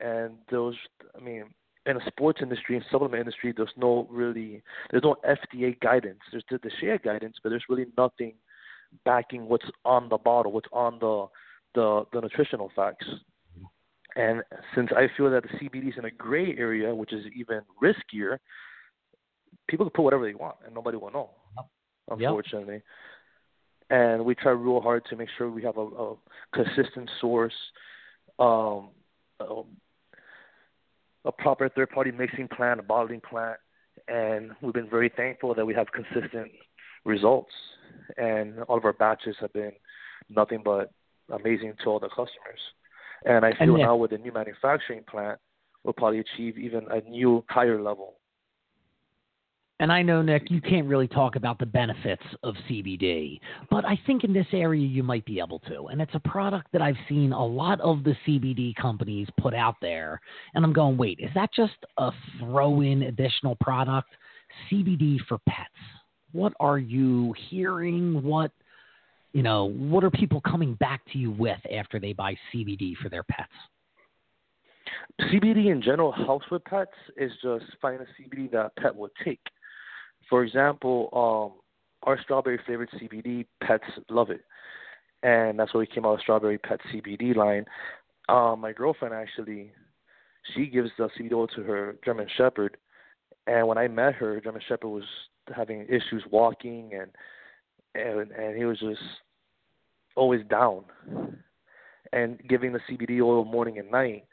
And 0.00 0.34
those, 0.50 0.74
I 1.16 1.22
mean, 1.22 1.44
in 1.86 1.96
the 1.96 2.02
sports 2.06 2.40
industry 2.42 2.76
and 2.76 2.84
supplement 2.90 3.20
industry, 3.20 3.52
there's 3.56 3.70
no 3.76 4.06
really, 4.10 4.62
there's 4.90 5.02
no 5.02 5.16
FDA 5.26 5.78
guidance. 5.80 6.20
There's 6.30 6.44
the, 6.50 6.58
the 6.62 6.70
share 6.80 6.98
guidance, 6.98 7.36
but 7.42 7.50
there's 7.50 7.64
really 7.68 7.86
nothing 7.96 8.34
backing 9.04 9.48
what's 9.48 9.66
on 9.84 10.08
the 10.08 10.18
bottle, 10.18 10.52
what's 10.52 10.68
on 10.72 10.98
the 11.00 11.26
the, 11.74 12.04
the 12.12 12.20
nutritional 12.20 12.70
facts. 12.74 13.06
And 14.16 14.42
since 14.74 14.90
I 14.96 15.08
feel 15.16 15.30
that 15.30 15.42
the 15.42 15.48
CBD 15.58 15.88
is 15.88 15.94
in 15.98 16.04
a 16.04 16.10
gray 16.10 16.54
area, 16.56 16.94
which 16.94 17.12
is 17.12 17.24
even 17.36 17.62
riskier, 17.82 18.38
people 19.68 19.86
can 19.86 19.90
put 19.92 20.02
whatever 20.02 20.26
they 20.26 20.34
want 20.34 20.56
and 20.64 20.74
nobody 20.74 20.96
will 20.96 21.10
know, 21.10 21.30
Yep. 21.56 22.18
unfortunately. 22.18 22.82
And 23.90 24.24
we 24.24 24.34
try 24.34 24.52
real 24.52 24.80
hard 24.80 25.04
to 25.10 25.16
make 25.16 25.28
sure 25.36 25.50
we 25.50 25.62
have 25.62 25.76
a, 25.76 25.82
a 25.82 26.14
consistent 26.54 27.10
source, 27.20 27.54
um, 28.38 28.90
a, 29.40 29.62
a 31.26 31.32
proper 31.32 31.68
third 31.68 31.90
party 31.90 32.10
mixing 32.10 32.48
plant, 32.48 32.80
a 32.80 32.82
bottling 32.82 33.20
plant, 33.20 33.58
and 34.08 34.52
we've 34.60 34.74
been 34.74 34.88
very 34.90 35.10
thankful 35.14 35.54
that 35.54 35.64
we 35.66 35.74
have 35.74 35.86
consistent 35.92 36.50
results. 37.04 37.52
And 38.16 38.60
all 38.64 38.78
of 38.78 38.84
our 38.84 38.92
batches 38.92 39.36
have 39.40 39.52
been 39.52 39.72
nothing 40.28 40.62
but 40.64 40.90
amazing 41.30 41.74
to 41.82 41.90
all 41.90 42.00
the 42.00 42.08
customers. 42.08 42.60
And 43.24 43.44
I 43.44 43.50
And 43.50 43.58
feel 43.58 43.78
yeah. 43.78 43.86
now 43.86 43.96
with 43.96 44.10
the 44.10 44.18
new 44.18 44.32
manufacturing 44.32 45.02
plant, 45.08 45.38
we'll 45.84 45.92
probably 45.94 46.18
achieve 46.20 46.58
even 46.58 46.86
a 46.90 47.00
new 47.08 47.44
higher 47.48 47.80
level. 47.80 48.14
And 49.80 49.90
I 49.90 50.02
know, 50.02 50.22
Nick, 50.22 50.50
you 50.50 50.60
can't 50.60 50.86
really 50.86 51.08
talk 51.08 51.34
about 51.34 51.58
the 51.58 51.66
benefits 51.66 52.22
of 52.44 52.54
CBD, 52.70 53.40
but 53.70 53.84
I 53.84 53.98
think 54.06 54.22
in 54.22 54.32
this 54.32 54.46
area 54.52 54.86
you 54.86 55.02
might 55.02 55.24
be 55.24 55.40
able 55.40 55.58
to. 55.60 55.86
And 55.86 56.00
it's 56.00 56.14
a 56.14 56.20
product 56.20 56.68
that 56.72 56.80
I've 56.80 56.96
seen 57.08 57.32
a 57.32 57.44
lot 57.44 57.80
of 57.80 58.04
the 58.04 58.14
CBD 58.24 58.76
companies 58.76 59.26
put 59.40 59.52
out 59.52 59.74
there. 59.82 60.20
And 60.54 60.64
I'm 60.64 60.72
going, 60.72 60.96
wait, 60.96 61.18
is 61.20 61.30
that 61.34 61.50
just 61.52 61.74
a 61.98 62.12
throw 62.38 62.82
in 62.82 63.02
additional 63.02 63.56
product? 63.56 64.08
CBD 64.70 65.18
for 65.28 65.38
pets. 65.48 65.68
What 66.30 66.52
are 66.60 66.78
you 66.78 67.34
hearing? 67.50 68.22
What, 68.22 68.52
you 69.32 69.42
know, 69.42 69.70
what 69.70 70.04
are 70.04 70.10
people 70.10 70.40
coming 70.40 70.74
back 70.74 71.02
to 71.12 71.18
you 71.18 71.32
with 71.32 71.58
after 71.72 71.98
they 71.98 72.12
buy 72.12 72.36
CBD 72.52 72.96
for 73.02 73.08
their 73.08 73.24
pets? 73.24 73.50
CBD 75.22 75.72
in 75.72 75.82
general 75.82 76.12
helps 76.12 76.48
with 76.50 76.64
pets 76.64 76.92
is 77.16 77.32
just 77.42 77.64
find 77.82 78.00
a 78.00 78.06
CBD 78.22 78.50
that 78.52 78.66
a 78.66 78.80
pet 78.80 78.94
will 78.94 79.10
take. 79.24 79.40
For 80.28 80.44
example, 80.44 81.08
um, 81.12 81.60
our 82.02 82.20
strawberry 82.22 82.58
flavored 82.64 82.90
CBD, 82.90 83.46
pets 83.62 83.84
love 84.10 84.30
it. 84.30 84.42
and 85.22 85.58
that's 85.58 85.72
why 85.72 85.80
we 85.80 85.86
came 85.86 86.04
out 86.04 86.12
with 86.12 86.20
Strawberry 86.20 86.58
Pet 86.58 86.80
CBD 86.92 87.34
line. 87.34 87.64
Um, 88.28 88.60
my 88.60 88.72
girlfriend 88.72 89.14
actually, 89.14 89.72
she 90.54 90.66
gives 90.66 90.90
the 90.98 91.08
CBD 91.18 91.32
oil 91.32 91.46
to 91.48 91.62
her 91.62 91.96
German 92.04 92.28
Shepherd, 92.36 92.76
and 93.46 93.66
when 93.66 93.78
I 93.78 93.88
met 93.88 94.14
her, 94.14 94.40
German 94.40 94.62
Shepherd 94.66 94.88
was 94.88 95.04
having 95.54 95.82
issues 95.88 96.24
walking, 96.30 96.92
and 96.94 97.10
and 97.94 98.30
and 98.32 98.56
he 98.56 98.64
was 98.64 98.78
just 98.80 99.00
always 100.16 100.44
down. 100.48 100.84
And 102.12 102.38
giving 102.48 102.72
the 102.72 102.80
CBD 102.88 103.20
oil 103.20 103.44
morning 103.44 103.78
and 103.78 103.90
night, 103.90 104.24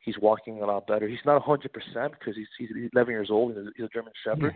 he's 0.00 0.18
walking 0.18 0.62
a 0.62 0.66
lot 0.66 0.86
better. 0.86 1.06
He's 1.06 1.18
not 1.26 1.44
100% 1.44 1.60
because 1.62 2.36
he's 2.36 2.46
he's 2.56 2.70
11 2.94 3.12
years 3.12 3.28
old 3.30 3.56
and 3.56 3.68
he's 3.76 3.84
a 3.84 3.88
German 3.88 4.12
Shepherd, 4.24 4.54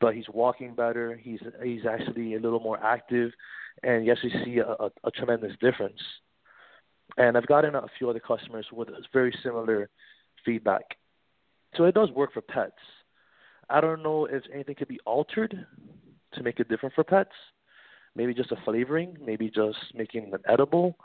but 0.00 0.14
he's 0.14 0.28
walking 0.32 0.74
better. 0.74 1.16
He's 1.16 1.40
he's 1.62 1.86
actually 1.86 2.34
a 2.34 2.40
little 2.40 2.60
more 2.60 2.82
active, 2.82 3.30
and 3.82 4.04
you 4.04 4.12
actually 4.12 4.32
see 4.44 4.58
a, 4.58 4.68
a, 4.68 4.90
a 5.04 5.10
tremendous 5.10 5.52
difference. 5.60 6.00
And 7.16 7.36
I've 7.36 7.46
gotten 7.46 7.74
a 7.74 7.86
few 7.98 8.08
other 8.08 8.20
customers 8.20 8.66
with 8.72 8.88
very 9.12 9.34
similar 9.42 9.90
feedback. 10.44 10.82
So 11.76 11.84
it 11.84 11.94
does 11.94 12.10
work 12.12 12.32
for 12.32 12.40
pets. 12.40 12.72
I 13.68 13.80
don't 13.80 14.02
know 14.02 14.26
if 14.26 14.42
anything 14.52 14.74
could 14.74 14.88
be 14.88 15.00
altered 15.06 15.66
to 16.34 16.42
make 16.42 16.60
it 16.60 16.68
different 16.68 16.94
for 16.94 17.04
pets. 17.04 17.30
Maybe 18.16 18.34
just 18.34 18.50
a 18.52 18.56
flavoring, 18.64 19.16
maybe 19.24 19.48
just 19.48 19.78
making 19.94 20.32
it 20.32 20.40
edible. 20.48 20.96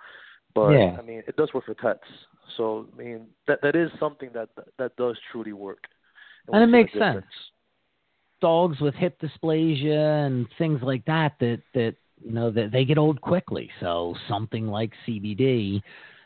But 0.53 0.71
Yeah. 0.71 0.95
I 0.97 1.01
mean, 1.01 1.21
it 1.27 1.35
does 1.35 1.53
work 1.53 1.65
for 1.65 1.75
pets. 1.75 2.07
So 2.57 2.87
I 2.93 2.97
mean, 2.97 3.27
that 3.47 3.61
that 3.61 3.75
is 3.75 3.91
something 3.99 4.29
that 4.33 4.49
that 4.77 4.95
does 4.95 5.17
truly 5.31 5.53
work. 5.53 5.83
And 6.47 6.63
it 6.63 6.67
makes 6.67 6.93
sense. 6.93 7.25
Difference. 8.39 8.77
Dogs 8.77 8.81
with 8.81 8.95
hip 8.95 9.19
dysplasia 9.21 10.25
and 10.25 10.47
things 10.57 10.79
like 10.81 11.05
that 11.05 11.33
that 11.39 11.61
that 11.73 11.95
you 12.23 12.31
know 12.31 12.51
that 12.51 12.71
they 12.71 12.85
get 12.85 12.97
old 12.97 13.21
quickly. 13.21 13.69
So 13.79 14.15
something 14.27 14.67
like 14.67 14.91
CBD 15.07 15.81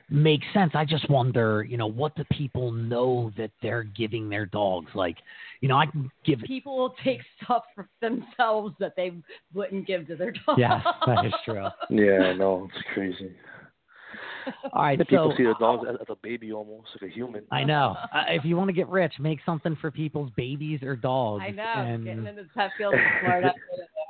makes 0.09 0.45
sense. 0.53 0.71
I 0.73 0.85
just 0.85 1.09
wonder, 1.09 1.63
you 1.63 1.77
know, 1.77 1.87
what 1.87 2.15
do 2.15 2.23
people 2.31 2.71
know 2.71 3.31
that 3.37 3.51
they're 3.61 3.83
giving 3.83 4.29
their 4.29 4.45
dogs? 4.47 4.91
Like, 4.95 5.17
you 5.61 5.69
know, 5.69 5.77
I 5.77 5.85
can 5.85 6.09
give 6.25 6.39
People 6.41 6.77
will 6.77 6.95
take 7.03 7.19
stuff 7.43 7.63
for 7.75 7.87
themselves 8.01 8.75
that 8.79 8.95
they 8.95 9.11
wouldn't 9.53 9.85
give 9.85 10.07
to 10.07 10.15
their 10.15 10.31
dog. 10.31 10.57
Yeah, 10.57 10.81
that 11.05 11.25
is 11.25 11.33
true. 11.45 11.67
Yeah, 11.89 12.33
no, 12.33 12.69
it's 12.73 12.83
crazy. 12.93 13.31
All 14.73 14.83
right, 14.83 14.97
The 14.97 15.05
people 15.05 15.31
so 15.31 15.37
see 15.37 15.43
the 15.43 15.55
dogs 15.59 15.85
as, 15.89 15.95
as 16.01 16.07
a 16.09 16.15
baby 16.21 16.51
almost, 16.51 16.89
like 16.99 17.11
a 17.11 17.13
human. 17.13 17.43
I 17.51 17.63
know. 17.63 17.95
Uh, 18.13 18.23
if 18.29 18.45
you 18.45 18.55
want 18.55 18.69
to 18.69 18.73
get 18.73 18.87
rich, 18.89 19.13
make 19.19 19.39
something 19.45 19.77
for 19.79 19.91
people's 19.91 20.31
babies 20.35 20.81
or 20.83 20.95
dogs. 20.95 21.43
I 21.45 21.51
know. 21.51 21.63
And, 21.63 22.05
Getting 22.05 22.25
into 22.27 22.45
pet 22.55 22.71
field 22.77 22.93
is 22.93 22.99
smart. 23.21 23.43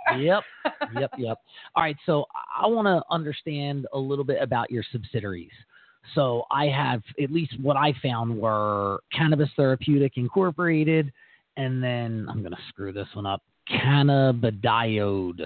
yep, 0.17 0.43
yep, 0.97 1.11
yep. 1.17 1.37
All 1.75 1.83
right, 1.83 1.97
so 2.05 2.25
I 2.59 2.65
want 2.67 2.87
to 2.87 3.01
understand 3.13 3.85
a 3.93 3.97
little 3.97 4.23
bit 4.23 4.41
about 4.41 4.71
your 4.71 4.83
subsidiaries. 4.91 5.51
So 6.15 6.43
I 6.49 6.65
have 6.65 7.03
at 7.21 7.31
least 7.31 7.59
what 7.61 7.77
I 7.77 7.93
found 8.01 8.35
were 8.35 8.99
Cannabis 9.15 9.49
Therapeutic 9.55 10.13
Incorporated, 10.15 11.11
and 11.57 11.83
then 11.83 12.25
I'm 12.29 12.39
going 12.39 12.53
to 12.53 12.61
screw 12.69 12.91
this 12.91 13.07
one 13.13 13.25
up, 13.25 13.43
Cannabidiode. 13.69 15.45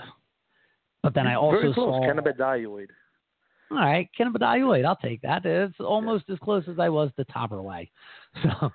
But 1.02 1.14
then 1.14 1.28
I 1.28 1.36
also 1.36 1.60
Very 1.60 1.74
close, 1.74 2.02
saw 2.02 2.02
cannabidioid. 2.02 2.88
All 3.72 3.78
right, 3.78 4.10
cannabidioid. 4.18 4.86
I'll 4.86 4.96
take 4.96 5.22
that. 5.22 5.46
It's 5.46 5.80
almost 5.80 6.26
as 6.30 6.38
close 6.40 6.64
as 6.68 6.80
I 6.80 6.90
was 6.90 7.12
to 7.18 7.26
Topperway. 7.26 7.90
So, 8.42 8.72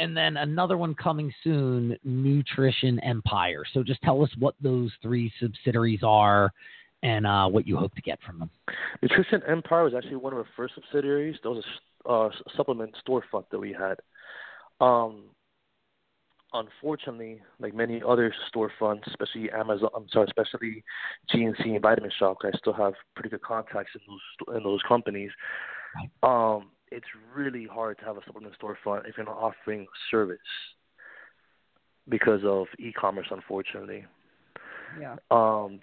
and 0.00 0.16
then 0.16 0.38
another 0.38 0.78
one 0.78 0.94
coming 0.94 1.30
soon, 1.44 1.98
Nutrition 2.02 2.98
Empire. 3.00 3.62
So 3.74 3.82
just 3.82 4.00
tell 4.00 4.22
us 4.22 4.30
what 4.38 4.54
those 4.62 4.90
three 5.02 5.30
subsidiaries 5.38 6.00
are 6.02 6.50
and 7.02 7.26
uh, 7.26 7.46
what 7.46 7.66
you 7.66 7.76
hope 7.76 7.94
to 7.94 8.00
get 8.00 8.18
from 8.22 8.38
them. 8.38 8.50
Nutrition 9.02 9.42
Empire 9.46 9.84
was 9.84 9.92
actually 9.94 10.16
one 10.16 10.32
of 10.32 10.38
our 10.38 10.46
first 10.56 10.74
subsidiaries. 10.74 11.36
That 11.42 11.50
was 11.50 11.64
a 12.06 12.10
uh, 12.10 12.30
supplement 12.56 12.96
storefront 13.06 13.44
that 13.50 13.58
we 13.58 13.76
had. 13.78 13.98
Um, 14.80 15.24
unfortunately, 16.52 17.40
like 17.60 17.74
many 17.74 18.02
other 18.06 18.34
storefronts, 18.52 19.06
especially 19.06 19.50
Amazon, 19.50 19.90
I'm 19.94 20.06
sorry, 20.12 20.26
especially 20.26 20.84
GNC 21.34 21.66
and 21.66 21.82
Vitamin 21.82 22.10
Shoppe, 22.18 22.44
I 22.44 22.56
still 22.58 22.72
have 22.72 22.94
pretty 23.14 23.30
good 23.30 23.42
contacts 23.42 23.92
in 23.94 24.00
those 24.06 24.56
in 24.56 24.62
those 24.62 24.80
companies. 24.86 25.30
Um, 26.22 26.70
it's 26.90 27.06
really 27.34 27.66
hard 27.66 27.98
to 27.98 28.04
have 28.04 28.16
a 28.16 28.20
supplement 28.24 28.54
storefront 28.60 29.08
if 29.08 29.16
you're 29.16 29.26
not 29.26 29.36
offering 29.36 29.86
service 30.10 30.38
because 32.08 32.40
of 32.44 32.66
e-commerce, 32.78 33.26
unfortunately. 33.30 34.04
Yeah. 34.98 35.16
Um, 35.30 35.80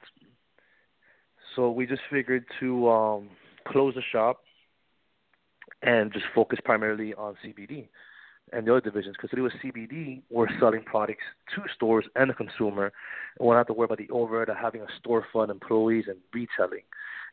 so 1.56 1.70
we 1.70 1.86
just 1.86 2.02
figured 2.12 2.46
to 2.60 2.90
um, 2.90 3.30
close 3.68 3.94
the 3.94 4.02
shop 4.12 4.42
and 5.84 6.12
just 6.12 6.26
focus 6.34 6.60
primarily 6.66 7.14
on 7.14 7.36
CBD 7.46 7.88
and 8.54 8.66
the 8.68 8.72
other 8.72 8.82
divisions. 8.82 9.16
Because 9.20 9.38
with 9.38 9.54
CBD, 9.64 10.22
we're 10.30 10.48
selling 10.60 10.84
products 10.84 11.24
to 11.56 11.62
stores 11.76 12.06
and 12.16 12.30
the 12.30 12.34
consumer, 12.34 12.92
and 13.40 13.48
we 13.48 13.52
don't 13.52 13.58
have 13.58 13.68
to 13.68 13.74
worry 13.74 13.86
about 13.86 13.98
the 13.98 14.10
overhead 14.10 14.50
of 14.50 14.58
having 14.58 14.82
a 14.82 14.88
storefront, 15.08 15.50
employees, 15.50 16.06
and 16.08 16.18
retailing. 16.34 16.84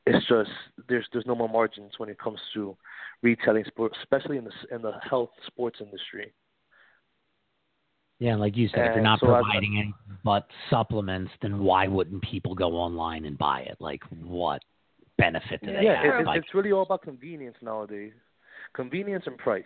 It's 0.06 0.26
just 0.26 0.50
there's 0.88 1.06
there's 1.12 1.26
no 1.26 1.34
more 1.34 1.48
margins 1.48 1.92
when 1.98 2.08
it 2.08 2.18
comes 2.18 2.40
to 2.54 2.76
retailing, 3.22 3.64
especially 4.02 4.38
in 4.38 4.44
the 4.44 4.74
in 4.74 4.82
the 4.82 4.92
health 5.08 5.30
sports 5.46 5.78
industry. 5.80 6.32
Yeah, 8.18 8.36
like 8.36 8.56
you 8.56 8.68
said, 8.68 8.86
if 8.86 8.94
you're 8.94 9.02
not 9.02 9.18
so 9.18 9.26
providing 9.26 9.78
anything 9.78 9.94
but 10.24 10.46
supplements, 10.70 11.32
then 11.42 11.58
why 11.58 11.88
wouldn't 11.88 12.22
people 12.22 12.54
go 12.54 12.76
online 12.76 13.24
and 13.24 13.36
buy 13.36 13.62
it? 13.62 13.76
Like, 13.80 14.02
what 14.24 14.62
benefit 15.18 15.60
do 15.64 15.72
they 15.72 15.84
Yeah, 15.84 15.92
have? 15.94 16.20
it, 16.20 16.20
it, 16.20 16.26
Like, 16.26 16.38
it's 16.38 16.54
really 16.54 16.72
all 16.72 16.82
about 16.82 17.02
convenience 17.02 17.56
nowadays. 17.62 18.12
Convenience 18.74 19.24
and 19.26 19.36
price. 19.38 19.64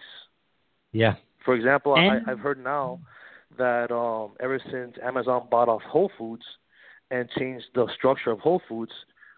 yeah, 0.92 1.14
For 1.46 1.54
example, 1.54 1.96
And- 1.96 2.28
I, 2.28 2.32
I've 2.32 2.40
heard 2.40 2.62
now 2.62 3.00
that 3.56 3.90
um, 3.90 4.32
ever 4.40 4.60
since 4.70 4.96
Amazon 5.02 5.46
bought 5.50 5.68
off 5.68 5.80
Whole 5.82 6.10
Foods 6.18 6.42
and 7.10 7.30
changed 7.38 7.66
the 7.74 7.86
structure 7.96 8.32
of 8.32 8.40
Whole 8.40 8.60
Foods, 8.68 8.92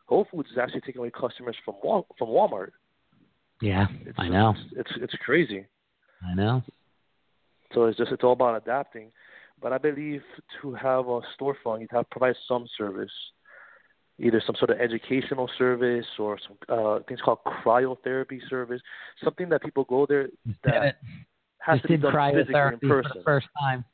Whole 0.06 0.26
Foods 0.32 0.48
is 0.50 0.58
actually 0.58 0.80
taking 0.80 0.98
away 1.00 1.10
customers 1.10 1.54
from 1.64 1.74
Wal- 1.84 2.06
from 2.18 2.28
Walmart. 2.28 2.70
yeah, 3.60 3.86
It's, 4.06 4.18
I 4.18 4.28
know, 4.28 4.54
It's 4.72 4.90
it's 4.96 5.14
crazy. 5.24 5.66
I 6.28 6.34
know. 6.34 6.62
So 7.74 7.84
it's 7.84 7.98
just 7.98 8.10
it's 8.10 8.24
all 8.24 8.32
about 8.32 8.56
adapting. 8.62 9.12
But 9.60 9.72
I 9.74 9.78
believe 9.78 10.22
to 10.62 10.72
have 10.74 11.08
a 11.08 11.20
storefront, 11.38 11.80
you'd 11.82 11.90
have 11.90 12.04
to 12.08 12.10
provide 12.10 12.36
some 12.46 12.66
service, 12.78 13.10
either 14.18 14.40
some 14.46 14.54
sort 14.56 14.70
of 14.70 14.80
educational 14.80 15.50
service 15.58 16.06
or 16.18 16.38
some 16.46 16.56
uh, 16.68 17.00
things 17.06 17.20
called 17.20 17.40
cryotherapy 17.44 18.40
service, 18.48 18.80
something 19.22 19.48
that 19.50 19.62
people 19.62 19.84
go 19.84 20.06
there 20.06 20.28
that. 20.64 20.96
Has 21.68 21.82
to 21.82 21.88
be 21.88 21.94
did 21.94 22.02
done 22.02 22.14
cryotherapy 22.14 22.80
for 22.80 23.02
the 23.02 23.22
first 23.24 23.46
time. 23.58 23.84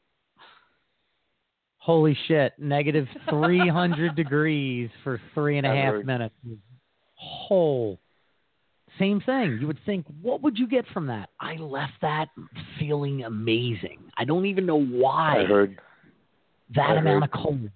Holy 1.79 2.17
shit! 2.29 2.53
Negative 2.59 3.07
three 3.31 3.69
hundred 3.69 4.17
degrees 4.17 4.91
for 5.03 5.21
three 5.35 5.59
and 5.59 5.67
a 5.67 5.75
half 5.75 6.05
minutes. 6.05 6.35
Whole. 7.15 7.99
Same 8.99 9.21
thing. 9.21 9.59
You 9.61 9.67
would 9.67 9.81
think, 9.85 10.07
what 10.23 10.41
would 10.43 10.57
you 10.57 10.69
get 10.69 10.85
from 10.95 11.09
that? 11.09 11.29
I 11.41 11.57
left 11.57 11.95
that 12.03 12.29
feeling 12.79 13.25
amazing. 13.25 13.99
I 14.17 14.25
don't 14.25 14.47
even 14.47 14.67
know 14.67 14.81
why 14.81 15.43
I 15.43 15.45
heard. 15.47 15.81
that 16.77 16.91
I 16.91 16.97
amount 16.99 17.25
heard. 17.25 17.25
of 17.25 17.31
cold 17.33 17.71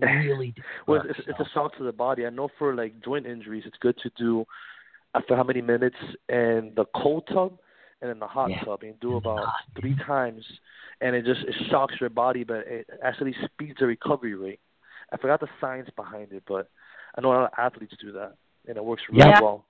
really. 0.00 0.54
Well, 0.86 1.02
it's, 1.08 1.18
it's 1.26 1.38
a 1.38 1.48
shock 1.54 1.76
to 1.78 1.84
the 1.84 1.92
body. 1.92 2.26
I 2.26 2.30
know 2.30 2.48
for 2.58 2.74
like 2.74 2.94
joint 3.04 3.26
injuries, 3.26 3.64
it's 3.66 3.76
good 3.80 3.96
to 4.02 4.10
do 4.16 4.44
after 5.14 5.36
how 5.36 5.44
many 5.44 5.60
minutes 5.60 5.96
in 6.28 6.72
the 6.76 6.84
cold 6.96 7.28
tub 7.32 7.58
and 8.02 8.10
in 8.10 8.18
the 8.18 8.26
hot 8.26 8.50
Yeah. 8.50 8.64
tub, 8.64 8.82
and 8.82 8.98
do 9.00 9.16
about 9.16 9.46
three 9.78 9.94
times, 9.96 10.44
and 11.00 11.14
it 11.14 11.24
just 11.24 11.42
it 11.42 11.54
shocks 11.70 11.94
your 12.00 12.10
body, 12.10 12.44
but 12.44 12.66
it 12.66 12.88
actually 13.02 13.34
speeds 13.44 13.78
the 13.78 13.86
recovery 13.86 14.34
rate. 14.34 14.60
I 15.12 15.16
forgot 15.16 15.40
the 15.40 15.48
science 15.60 15.90
behind 15.96 16.32
it, 16.32 16.42
but 16.46 16.68
I 17.16 17.20
know 17.20 17.32
a 17.32 17.34
lot 17.34 17.52
of 17.52 17.58
athletes 17.58 17.94
do 18.00 18.12
that, 18.12 18.34
and 18.66 18.76
it 18.76 18.84
works 18.84 19.02
really 19.10 19.28
Yeah. 19.28 19.40
well. 19.40 19.66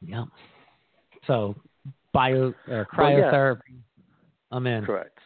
Yeah. 0.00 0.24
So, 1.26 1.56
bio 2.12 2.48
uh, 2.48 2.52
Well, 2.66 2.76
yeah. 2.78 2.84
cryotherapy. 2.84 3.80
I'm 4.50 4.66
in. 4.66 4.84
Correct. 4.84 5.18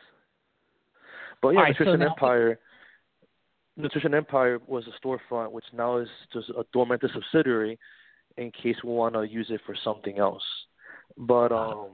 But 1.40 1.51
yeah, 1.51 1.59
All 1.59 1.65
right, 1.65 1.77
so 1.77 1.85
Nutrition 1.85 2.01
now- 2.01 2.12
Empire. 2.12 2.61
Nutrition 3.77 4.15
Empire 4.15 4.59
was 4.66 4.86
a 4.86 4.93
storefront, 5.05 5.51
which 5.51 5.65
now 5.73 5.97
is 5.98 6.09
just 6.32 6.48
a 6.51 6.65
dormant 6.73 7.02
subsidiary, 7.12 7.78
in 8.36 8.51
case 8.52 8.77
we 8.85 8.90
want 8.90 9.15
to 9.15 9.23
use 9.27 9.51
it 9.51 9.61
for 9.66 9.74
something 9.74 10.19
else. 10.19 10.44
But 11.16 11.52
um, 11.52 11.90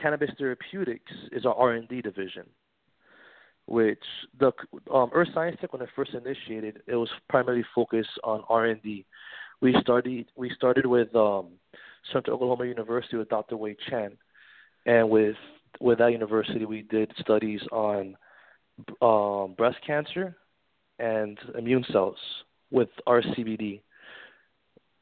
Cannabis 0.00 0.30
Therapeutics 0.38 1.12
is 1.32 1.46
our 1.46 1.54
R 1.54 1.72
and 1.72 1.88
D 1.88 2.02
division, 2.02 2.44
which 3.66 4.02
the 4.38 4.52
um, 4.92 5.10
Earth 5.12 5.28
Science 5.34 5.56
Tech 5.60 5.72
when 5.72 5.82
it 5.82 5.88
first 5.96 6.12
initiated, 6.14 6.82
it 6.86 6.96
was 6.96 7.08
primarily 7.28 7.64
focused 7.74 8.18
on 8.24 8.42
R 8.48 8.66
and 8.66 8.82
D. 8.82 9.04
We 9.60 9.74
started 9.80 10.26
we 10.36 10.50
started 10.56 10.86
with 10.86 11.14
um, 11.14 11.48
Central 12.12 12.36
Oklahoma 12.36 12.66
University 12.66 13.16
with 13.16 13.28
Dr. 13.28 13.56
Wei 13.56 13.76
Chen, 13.88 14.16
and 14.84 15.10
with 15.10 15.36
with 15.80 15.98
that 15.98 16.12
university 16.12 16.64
we 16.64 16.82
did 16.82 17.12
studies 17.20 17.60
on 17.72 18.16
um, 19.02 19.54
breast 19.56 19.78
cancer 19.86 20.36
and 20.98 21.38
immune 21.58 21.84
cells 21.92 22.18
with 22.70 22.88
our 23.06 23.22
CBD. 23.22 23.80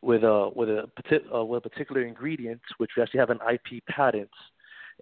with 0.02 0.22
a 0.22 0.50
with 0.54 0.68
a 0.68 0.84
uh, 1.34 1.44
with 1.44 1.64
a 1.64 1.68
particular 1.68 2.02
ingredient, 2.02 2.60
which 2.78 2.90
we 2.96 3.02
actually 3.02 3.20
have 3.20 3.30
an 3.30 3.40
IP 3.52 3.84
patent, 3.86 4.30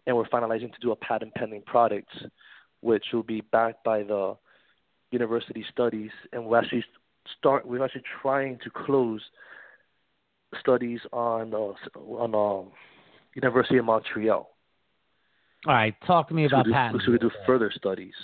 and 0.07 0.17
we're 0.17 0.29
finalizing 0.29 0.73
to 0.73 0.81
do 0.81 0.93
a 0.93 0.97
patent 0.97 1.35
pending 1.35 1.63
product, 1.63 2.09
which 2.81 3.05
will 3.13 3.23
be 3.23 3.41
backed 3.53 3.85
by 3.85 4.03
the 4.03 4.37
university 5.11 5.65
studies, 5.71 6.11
and 6.33 6.45
we're 6.45 6.59
actually 6.59 6.85
start 7.39 7.67
we're 7.67 7.85
actually 7.85 8.03
trying 8.21 8.59
to 8.65 8.71
close 8.71 9.21
studies 10.61 11.01
on 11.13 11.55
uh, 11.55 11.99
on 11.99 12.35
um, 12.35 12.73
University 13.35 13.79
of 13.79 13.85
Montreal. 13.85 14.49
All 15.67 15.75
right, 15.75 15.95
talk 16.07 16.29
to 16.29 16.35
me 16.35 16.49
So 16.49 16.57
about 16.57 16.67
do, 16.67 16.73
patents. 16.73 17.05
so 17.07 17.13
we 17.13 17.19
do 17.19 17.31
further 17.47 17.71
studies. 17.75 18.15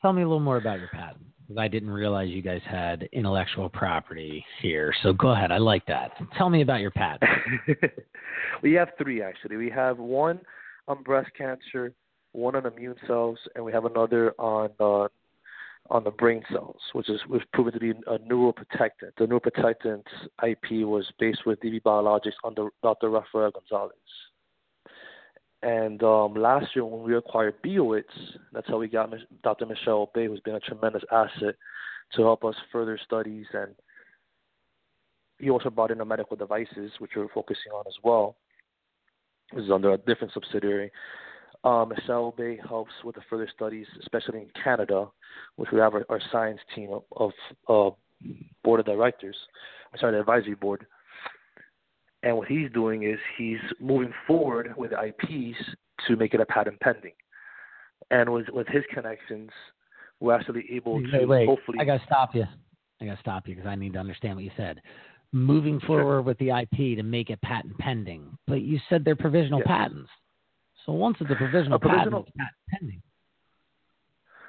Tell 0.00 0.12
me 0.12 0.22
a 0.22 0.26
little 0.26 0.40
more 0.40 0.56
about 0.56 0.78
your 0.78 0.88
patent 0.88 1.26
I 1.56 1.68
didn't 1.68 1.90
realize 1.90 2.28
you 2.28 2.42
guys 2.42 2.60
had 2.66 3.08
intellectual 3.12 3.68
property 3.70 4.44
here. 4.60 4.92
So 5.02 5.12
go 5.14 5.28
ahead. 5.28 5.50
I 5.50 5.58
like 5.58 5.86
that. 5.86 6.12
Tell 6.36 6.50
me 6.50 6.60
about 6.60 6.80
your 6.80 6.90
patent. 6.90 7.30
we 8.62 8.74
have 8.74 8.90
three 8.98 9.22
actually. 9.22 9.56
We 9.56 9.70
have 9.70 9.98
one 9.98 10.40
on 10.88 11.02
breast 11.02 11.30
cancer, 11.36 11.92
one 12.32 12.56
on 12.56 12.66
immune 12.66 12.96
cells, 13.06 13.38
and 13.54 13.64
we 13.64 13.72
have 13.72 13.84
another 13.84 14.32
on 14.38 14.70
uh, 14.80 15.08
on 15.90 16.04
the 16.04 16.10
brain 16.10 16.42
cells, 16.52 16.80
which 16.92 17.08
is 17.08 17.20
was 17.28 17.42
proven 17.52 17.72
to 17.72 17.78
be 17.78 17.90
a 17.90 18.18
neuroprotectant. 18.18 19.12
The 19.16 19.26
neuroprotectant 19.26 20.02
IP 20.46 20.86
was 20.86 21.10
based 21.18 21.46
with 21.46 21.60
DB 21.60 21.80
Biologics 21.82 22.32
under 22.44 22.68
Dr. 22.82 23.10
Rafael 23.10 23.50
Gonzalez. 23.50 23.92
And 25.62 26.02
um, 26.04 26.34
last 26.34 26.66
year 26.76 26.84
when 26.84 27.02
we 27.02 27.16
acquired 27.16 27.60
BioWits, 27.64 28.04
that's 28.52 28.68
how 28.68 28.78
we 28.78 28.86
got 28.86 29.12
Dr. 29.42 29.66
Michelle 29.66 30.10
Bay, 30.14 30.26
who's 30.26 30.40
been 30.40 30.54
a 30.54 30.60
tremendous 30.60 31.02
asset 31.10 31.56
to 32.14 32.22
help 32.22 32.44
us 32.44 32.54
further 32.70 32.98
studies. 33.04 33.46
And 33.52 33.74
he 35.38 35.50
also 35.50 35.70
brought 35.70 35.90
in 35.90 35.98
the 35.98 36.04
medical 36.04 36.36
devices, 36.36 36.92
which 36.98 37.12
we're 37.16 37.28
focusing 37.34 37.72
on 37.72 37.84
as 37.88 37.94
well. 38.04 38.36
This 39.54 39.64
is 39.64 39.70
under 39.70 39.92
a 39.92 39.98
different 39.98 40.32
subsidiary. 40.32 40.90
Um, 41.64 41.88
Michelle 41.88 42.34
Bay 42.36 42.58
helps 42.68 42.92
with 43.04 43.16
the 43.16 43.22
further 43.28 43.48
studies, 43.52 43.86
especially 44.00 44.40
in 44.40 44.50
Canada, 44.62 45.06
which 45.56 45.70
we 45.72 45.80
have 45.80 45.94
our, 45.94 46.04
our 46.08 46.20
science 46.30 46.60
team 46.74 46.90
of, 46.92 47.02
of 47.16 47.32
uh, 47.68 47.94
board 48.62 48.80
of 48.80 48.86
directors. 48.86 49.36
I'm 49.92 49.98
sorry, 49.98 50.12
the 50.12 50.20
advisory 50.20 50.54
board. 50.54 50.86
And 52.22 52.36
what 52.36 52.48
he's 52.48 52.70
doing 52.72 53.04
is 53.04 53.18
he's 53.36 53.58
moving 53.80 54.12
forward 54.26 54.74
with 54.76 54.92
IPs 54.92 55.58
to 56.06 56.16
make 56.16 56.34
it 56.34 56.40
a 56.40 56.46
patent 56.46 56.78
pending. 56.80 57.12
And 58.10 58.32
with 58.32 58.48
with 58.50 58.66
his 58.68 58.84
connections, 58.92 59.50
we're 60.20 60.34
actually 60.34 60.64
able 60.70 61.00
to 61.00 61.08
wait, 61.12 61.28
wait. 61.28 61.46
hopefully. 61.46 61.78
I 61.80 61.84
got 61.84 61.98
to 61.98 62.06
stop 62.06 62.34
you. 62.34 62.44
I 63.00 63.04
got 63.04 63.14
to 63.14 63.20
stop 63.20 63.46
you 63.46 63.54
because 63.54 63.68
I 63.68 63.74
need 63.74 63.92
to 63.92 63.98
understand 63.98 64.36
what 64.36 64.44
you 64.44 64.50
said. 64.56 64.80
Moving 65.32 65.78
forward 65.80 66.22
with 66.22 66.38
the 66.38 66.50
IP 66.50 66.96
to 66.96 67.02
make 67.02 67.28
it 67.28 67.40
patent 67.42 67.76
pending, 67.78 68.38
but 68.46 68.62
you 68.62 68.80
said 68.88 69.04
they're 69.04 69.14
provisional 69.16 69.58
Yes. 69.60 69.66
patents. 69.68 70.10
So 70.86 70.92
once 70.92 71.18
it's 71.20 71.30
a 71.30 71.34
provisional, 71.34 71.76
A 71.76 71.78
provisional- 71.78 72.22
patent, 72.22 72.36
patent 72.36 72.56
pending. 72.70 73.02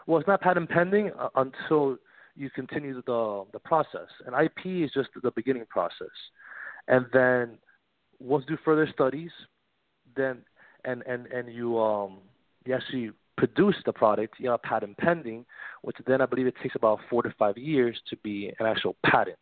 Well, 0.08 0.20
it's 0.20 0.28
not 0.28 0.40
patent 0.40 0.70
pending 0.70 1.12
uh, 1.20 1.30
until 1.36 1.98
you 2.36 2.50
continue 2.50 3.02
the 3.06 3.46
the 3.52 3.60
process. 3.60 4.08
And 4.26 4.34
IP 4.34 4.66
is 4.86 4.92
just 4.94 5.10
the 5.22 5.32
beginning 5.32 5.66
process, 5.66 6.16
and 6.88 7.06
then 7.12 7.58
once 8.20 8.46
you 8.48 8.56
do 8.56 8.62
further 8.64 8.88
studies, 8.88 9.32
then 10.16 10.46
and 10.86 11.04
and 11.06 11.28
and 11.28 11.54
you 11.54 11.78
um 11.78 12.20
you 12.66 12.74
actually 12.74 13.12
produce 13.38 13.76
the 13.86 13.92
product, 13.94 14.40
you 14.40 14.46
know, 14.46 14.58
patent 14.60 14.98
pending, 14.98 15.46
which 15.82 15.98
then 16.08 16.22
I 16.22 16.26
believe 16.26 16.48
it 16.48 16.56
takes 16.64 16.76
about 16.76 17.00
four 17.10 17.22
to 17.24 17.32
five 17.38 17.58
years 17.58 18.00
to 18.10 18.16
be 18.18 18.52
an 18.60 18.66
actual 18.66 18.96
patent. 19.06 19.38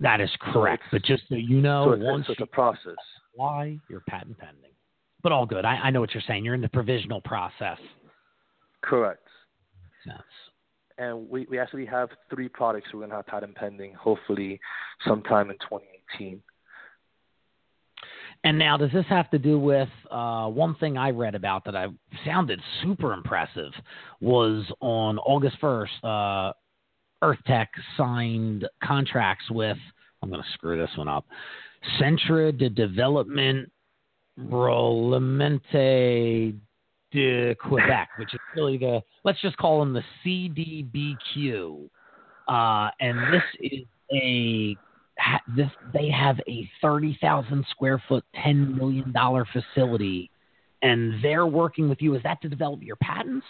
That 0.00 0.20
is 0.20 0.30
correct. 0.40 0.84
it's- 0.84 0.88
but 0.92 1.02
just 1.02 1.28
so 1.28 1.36
you 1.36 1.60
know, 1.60 1.94
so 1.94 2.04
once 2.04 2.28
a 2.38 2.46
process. 2.46 2.96
why 3.34 3.78
you're 3.88 4.02
patent 4.08 4.38
pending. 4.38 4.70
But 5.22 5.32
all 5.32 5.46
good. 5.46 5.64
I, 5.64 5.76
I 5.76 5.90
know 5.90 6.00
what 6.00 6.14
you're 6.14 6.22
saying. 6.26 6.44
You're 6.44 6.54
in 6.54 6.60
the 6.60 6.68
provisional 6.68 7.20
process. 7.22 7.78
Correct. 8.82 9.26
Sense. 10.04 10.22
And 10.98 11.28
we, 11.28 11.46
we 11.50 11.58
actually 11.58 11.86
have 11.86 12.10
three 12.30 12.48
products 12.48 12.88
we're 12.92 13.00
going 13.00 13.10
to 13.10 13.16
have 13.16 13.26
patent 13.26 13.54
pending, 13.54 13.94
hopefully 13.94 14.60
sometime 15.06 15.50
in 15.50 15.56
2018. 15.58 16.42
And 18.44 18.58
now, 18.58 18.76
does 18.76 18.92
this 18.92 19.04
have 19.08 19.28
to 19.30 19.38
do 19.38 19.58
with 19.58 19.88
uh, 20.10 20.46
one 20.46 20.74
thing 20.76 20.96
I 20.96 21.10
read 21.10 21.34
about 21.34 21.64
that 21.64 21.74
I 21.74 21.88
sounded 22.24 22.60
super 22.82 23.12
impressive 23.12 23.72
was 24.20 24.64
on 24.80 25.18
August 25.18 25.56
1st, 25.60 25.88
uh, 26.04 26.52
EarthTech 27.26 27.66
signed 27.96 28.68
contracts 28.82 29.50
with, 29.50 29.78
I'm 30.22 30.28
going 30.28 30.42
to 30.42 30.48
screw 30.54 30.78
this 30.78 30.90
one 30.96 31.08
up, 31.08 31.24
Centra 32.00 32.56
de 32.56 32.68
Development 32.68 33.70
Rolemente 34.38 35.60
de 37.12 37.54
Quebec, 37.54 38.08
which 38.18 38.34
is 38.34 38.40
really 38.54 38.78
the, 38.78 39.00
let's 39.24 39.40
just 39.40 39.56
call 39.56 39.80
them 39.80 39.92
the 39.92 40.02
CDBQ. 40.24 41.88
Uh, 42.48 42.90
and 43.00 43.18
this 43.32 43.42
is 43.60 43.86
a 44.12 44.76
this 45.56 45.70
they 45.94 46.10
have 46.10 46.38
a 46.46 46.70
30,000 46.82 47.64
square 47.70 48.02
foot 48.06 48.22
10 48.44 48.76
million 48.76 49.12
dollar 49.12 49.46
facility 49.46 50.30
and 50.82 51.24
they're 51.24 51.46
working 51.46 51.88
with 51.88 52.02
you 52.02 52.14
is 52.14 52.22
that 52.22 52.40
to 52.42 52.48
develop 52.48 52.82
your 52.82 52.96
patents 52.96 53.46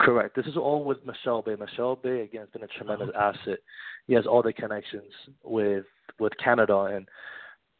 Correct. 0.00 0.34
This 0.34 0.46
is 0.46 0.56
all 0.56 0.84
with 0.84 1.04
Michelle 1.04 1.42
Bay. 1.42 1.54
Michelle 1.58 1.96
Bay 1.96 2.22
again 2.22 2.40
has 2.42 2.50
been 2.50 2.62
a 2.62 2.66
tremendous 2.68 3.10
asset. 3.18 3.58
He 4.06 4.14
has 4.14 4.26
all 4.26 4.42
the 4.42 4.52
connections 4.52 5.12
with 5.42 5.84
with 6.18 6.32
Canada, 6.42 6.78
and 6.84 7.06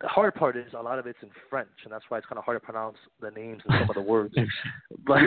the 0.01 0.09
hard 0.09 0.35
part 0.35 0.57
is 0.57 0.73
a 0.79 0.83
lot 0.83 0.99
of 0.99 1.07
it's 1.07 1.19
in 1.23 1.31
French, 1.49 1.69
and 1.85 1.93
that's 1.93 2.05
why 2.09 2.19
it's 2.19 2.27
kind 2.27 2.39
of 2.39 2.45
hard 2.45 2.61
to 2.61 2.65
pronounce 2.65 2.99
the 3.21 3.31
names 3.31 3.63
and 3.67 3.81
some 3.81 3.91
of 3.91 3.95
the 3.95 4.03
words. 4.03 4.35
But 5.07 5.21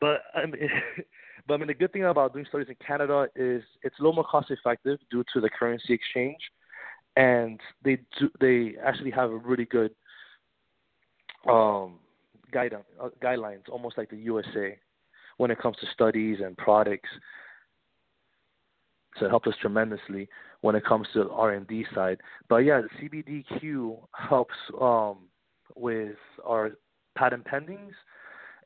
but 0.00 0.22
I 0.34 0.46
mean, 0.46 0.68
but 1.46 1.54
I 1.54 1.56
mean 1.56 1.68
the 1.68 1.74
good 1.74 1.92
thing 1.92 2.04
about 2.04 2.32
doing 2.32 2.46
studies 2.48 2.68
in 2.68 2.76
Canada 2.84 3.28
is 3.34 3.62
it's 3.82 3.98
a 3.98 4.02
little 4.02 4.14
more 4.14 4.24
cost 4.24 4.50
effective 4.50 4.98
due 5.10 5.24
to 5.32 5.40
the 5.40 5.48
currency 5.48 5.94
exchange, 5.94 6.40
and 7.16 7.58
they 7.84 7.98
do 8.18 8.30
they 8.40 8.74
actually 8.84 9.10
have 9.12 9.30
a 9.30 9.36
really 9.36 9.64
good 9.64 9.92
um 11.48 11.98
guide 12.52 12.74
uh, 12.74 13.08
guidelines, 13.22 13.68
almost 13.70 13.96
like 13.96 14.10
the 14.10 14.16
USA 14.16 14.76
when 15.40 15.50
it 15.50 15.58
comes 15.58 15.74
to 15.78 15.86
studies 15.94 16.36
and 16.44 16.54
products. 16.58 17.08
So 19.18 19.24
it 19.24 19.30
helps 19.30 19.48
us 19.48 19.54
tremendously 19.58 20.28
when 20.60 20.74
it 20.74 20.84
comes 20.84 21.06
to 21.14 21.24
the 21.24 21.30
R 21.30 21.54
and 21.54 21.66
D 21.66 21.86
side. 21.94 22.18
But 22.50 22.58
yeah, 22.58 22.82
the 22.82 23.08
CBDQ 23.08 24.00
helps 24.12 24.54
um, 24.78 25.16
with 25.74 26.16
our 26.44 26.72
patent 27.16 27.46
pendings 27.46 27.92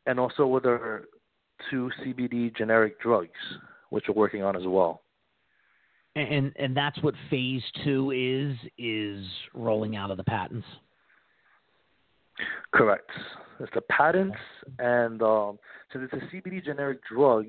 and 0.07 0.19
also 0.19 0.49
with 0.49 0.67
our 0.67 1.05
two 1.71 1.93
CBD 2.03 2.55
generic 2.57 3.01
drugs, 3.01 3.31
which 3.91 4.07
we're 4.09 4.15
working 4.15 4.43
on 4.43 4.57
as 4.57 4.67
well. 4.67 5.03
and 6.17 6.53
and 6.57 6.77
that's 6.77 7.01
what 7.05 7.15
phase 7.31 7.63
2 7.85 8.11
is 8.11 8.71
is 8.79 9.25
rolling 9.55 9.95
out 9.95 10.11
of 10.11 10.17
the 10.17 10.25
patents 10.25 10.67
Correct. 12.73 13.11
It's 13.61 13.71
the 13.75 13.83
patents, 13.83 14.37
and 14.79 15.23
um, 15.23 15.59
since 15.93 16.09
it's 16.13 16.23
a 16.23 16.27
CBD 16.35 16.65
generic 16.65 17.01
drug, 17.05 17.47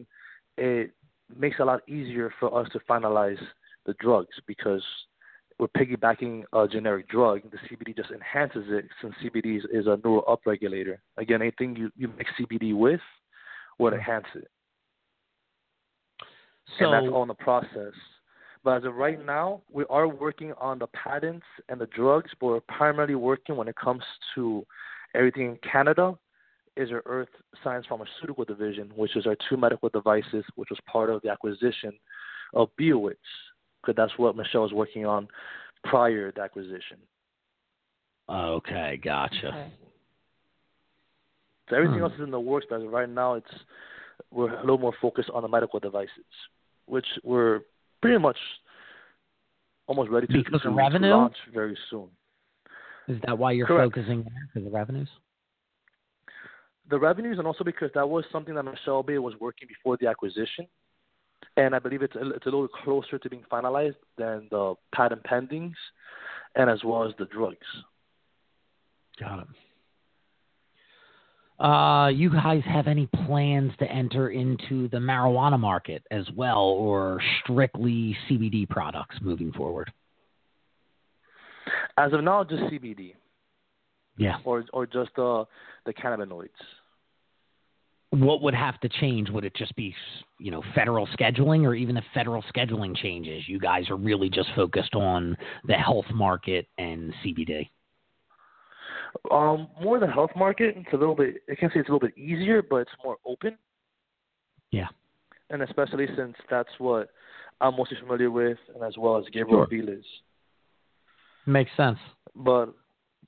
it 0.58 0.92
makes 1.36 1.56
it 1.60 1.64
a 1.64 1.66
lot 1.66 1.88
easier 1.90 2.32
for 2.40 2.60
us 2.60 2.70
to 2.74 2.80
finalize 2.88 3.42
the 3.86 3.96
drugs 4.00 4.36
because 4.46 4.84
we're 5.58 5.68
piggybacking 5.68 6.44
a 6.54 6.68
generic 6.68 7.08
drug. 7.08 7.42
The 7.50 7.58
CBD 7.58 7.96
just 7.96 8.12
enhances 8.12 8.66
it 8.68 8.86
since 9.02 9.16
CBD 9.24 9.58
is, 9.58 9.64
is 9.72 9.88
a 9.88 10.00
neural 10.04 10.24
upregulator. 10.24 10.98
Again, 11.18 11.42
anything 11.42 11.76
you, 11.76 11.92
you 11.96 12.12
mix 12.18 12.30
CBD 12.40 12.76
with 12.76 13.00
would 13.80 13.94
enhance 13.94 14.26
it. 14.36 14.48
so 16.80 16.86
and 16.86 16.94
that's 16.94 17.14
all 17.14 17.24
in 17.24 17.28
the 17.28 17.34
process. 17.34 17.94
But 18.66 18.78
as 18.78 18.86
of 18.86 18.96
right 18.96 19.24
now, 19.24 19.62
we 19.72 19.86
are 19.92 20.08
working 20.08 20.52
on 20.60 20.80
the 20.80 20.88
patents 20.88 21.46
and 21.70 21.80
the 21.80 21.86
drugs, 21.86 22.32
but 22.42 22.48
we're 22.48 22.60
primarily 22.62 23.14
working 23.14 23.56
when 23.56 23.68
it 23.68 23.76
comes 23.76 24.02
to 24.34 24.66
everything 25.14 25.44
in 25.52 25.58
Canada 25.72 26.18
is 26.76 26.92
our 26.92 27.04
Earth 27.06 27.30
Science 27.64 27.86
Pharmaceutical 27.88 28.44
Division, 28.44 28.92
which 28.96 29.16
is 29.16 29.28
our 29.28 29.38
two 29.48 29.56
medical 29.56 29.88
devices, 29.90 30.44
which 30.56 30.70
was 30.72 30.80
part 30.92 31.12
of 31.12 31.22
the 31.22 31.30
acquisition 31.30 31.92
of 32.56 32.70
BioWits, 32.82 33.14
because 33.82 33.96
that's 33.96 34.18
what 34.18 34.36
Michelle 34.36 34.66
is 34.66 34.74
working 34.74 35.06
on 35.06 35.28
prior 35.84 36.32
to 36.32 36.36
the 36.36 36.42
acquisition. 36.42 36.98
okay 38.28 39.00
gotcha 39.04 39.50
Okay. 39.50 39.72
So 41.70 41.76
everything 41.76 41.98
Hmm. 42.00 42.06
else 42.06 42.14
is 42.16 42.22
in 42.22 42.32
the 42.32 42.40
works, 42.40 42.66
but 42.68 42.78
as 42.78 42.84
of 42.84 42.92
right 42.92 43.08
now, 43.08 43.36
it's 43.36 43.54
we're 44.32 44.52
a 44.52 44.62
little 44.62 44.80
more 44.80 44.94
focused 45.00 45.30
on 45.30 45.44
the 45.44 45.48
medical 45.48 45.80
devices, 45.80 46.26
which 46.88 47.06
we're 47.24 47.62
pretty 48.06 48.22
much 48.22 48.38
almost 49.88 50.10
ready 50.10 50.28
to, 50.28 50.34
Because 50.34 50.52
to, 50.52 50.56
of 50.56 50.62
to 50.64 50.70
revenue? 50.72 51.10
launch 51.12 51.36
very 51.54 51.78
soon. 51.90 52.08
is 53.08 53.18
that 53.26 53.38
why 53.38 53.52
you're 53.52 53.68
Correct. 53.68 53.94
focusing 53.96 54.24
there 54.24 54.50
because 54.54 54.68
of 54.68 54.74
revenues 54.74 55.10
The 56.90 57.00
revenues, 57.00 57.38
and 57.40 57.48
also 57.48 57.64
because 57.64 57.90
that 57.96 58.08
was 58.08 58.24
something 58.32 58.54
that 58.56 58.64
Michelle 58.64 59.04
Bay 59.04 59.18
was 59.18 59.34
working 59.40 59.68
before 59.68 59.98
the 60.00 60.08
acquisition. 60.08 60.68
and 61.58 61.74
I 61.76 61.80
believe 61.80 62.02
it's 62.02 62.16
a, 62.16 62.30
it's 62.32 62.46
a 62.46 62.50
little 62.50 62.68
closer 62.68 63.18
to 63.18 63.30
being 63.30 63.44
finalized 63.52 63.96
than 64.18 64.48
the 64.52 64.76
patent 64.94 65.24
pendings, 65.24 65.74
and 66.56 66.70
as 66.70 66.84
well 66.84 67.04
as 67.08 67.14
the 67.18 67.26
drugs. 67.26 67.68
Got 69.20 69.40
it. 69.40 69.48
Uh, 71.60 72.10
you 72.14 72.30
guys 72.30 72.62
have 72.66 72.88
any 72.88 73.08
plans 73.26 73.72
to 73.80 73.86
enter 73.90 74.30
into 74.30 74.90
the 74.90 74.98
marijuana 74.98 75.58
market 75.60 76.04
as 76.12 76.26
well, 76.36 76.64
or 76.64 77.22
strictly 77.42 78.16
CBD 78.30 78.68
products 78.70 79.16
moving 79.22 79.54
forward? 79.54 79.92
As 81.98 82.12
of 82.12 82.24
now, 82.24 82.44
just 82.44 82.64
CBD 82.64 83.16
Yeah. 84.18 84.38
or 84.44 84.66
or 84.74 84.86
just 84.86 85.16
the 85.16 85.46
the 85.86 85.94
cannabinoids. 85.94 86.50
What 88.12 88.42
would 88.42 88.54
have 88.54 88.80
to 88.82 88.90
change? 88.90 89.30
Would 89.30 89.46
it 89.46 89.56
just 89.56 89.76
be, 89.76 89.96
you 90.40 90.52
know, 90.52 90.62
federal 90.74 91.08
scheduling, 91.08 91.66
or 91.66 91.74
even 91.74 91.98
if 91.98 92.04
federal 92.14 92.44
scheduling 92.44 92.96
changes, 92.96 93.48
you 93.48 93.60
guys 93.60 93.90
are 93.90 93.96
really 93.98 94.30
just 94.30 94.50
focused 94.56 94.96
on 94.96 95.38
the 95.66 95.74
health 95.74 96.06
market 96.14 96.68
and 96.78 97.14
CBD? 97.24 97.70
Um, 99.32 99.68
more 99.82 100.00
the 100.00 100.08
health 100.08 100.32
market. 100.36 100.76
It's 100.78 100.94
a 100.94 100.98
little 100.98 101.16
bit. 101.16 101.36
I 101.50 101.56
can't 101.56 101.72
say 101.74 101.80
it's 101.80 101.90
a 101.90 101.92
little 101.92 102.08
bit 102.08 102.18
easier, 102.18 102.62
but 102.62 102.78
it's 102.78 102.92
more 103.04 103.18
open. 103.26 103.58
Yeah. 104.72 104.88
And 105.50 105.62
especially 105.62 106.08
since 106.18 106.36
that's 106.50 106.70
what 106.80 107.10
I'm 107.62 107.78
mostly 107.78 107.98
familiar 108.00 108.32
with, 108.32 108.58
and 108.74 108.84
as 108.84 108.96
well 108.98 109.18
as 109.18 109.26
Gabriel 109.32 109.66
Sure. 109.70 109.98
Makes 111.46 111.72
sense. 111.78 112.00
But 112.36 112.74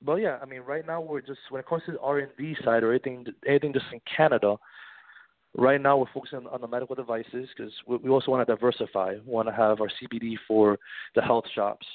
but 0.02 0.16
yeah, 0.16 0.38
I 0.42 0.44
mean, 0.44 0.60
right 0.60 0.86
now 0.86 1.00
we're 1.00 1.20
just 1.20 1.40
when 1.50 1.60
it 1.60 1.66
comes 1.66 1.82
to 1.86 1.92
the 1.92 2.00
R 2.00 2.18
and 2.18 2.30
D 2.36 2.56
side 2.64 2.82
or 2.82 2.90
anything 2.90 3.24
anything 3.46 3.72
just 3.72 3.86
in 3.92 4.00
Canada. 4.16 4.56
Right 5.56 5.80
now 5.80 5.96
we're 5.96 6.12
focusing 6.12 6.46
on 6.46 6.60
the 6.60 6.68
medical 6.68 6.94
devices 6.94 7.48
because 7.56 7.72
we, 7.86 7.96
we 7.96 8.10
also 8.10 8.30
want 8.30 8.46
to 8.46 8.54
diversify. 8.54 9.14
We 9.14 9.32
want 9.32 9.48
to 9.48 9.54
have 9.54 9.80
our 9.80 9.88
CBD 9.88 10.34
for 10.46 10.78
the 11.14 11.22
health 11.22 11.44
shops, 11.54 11.86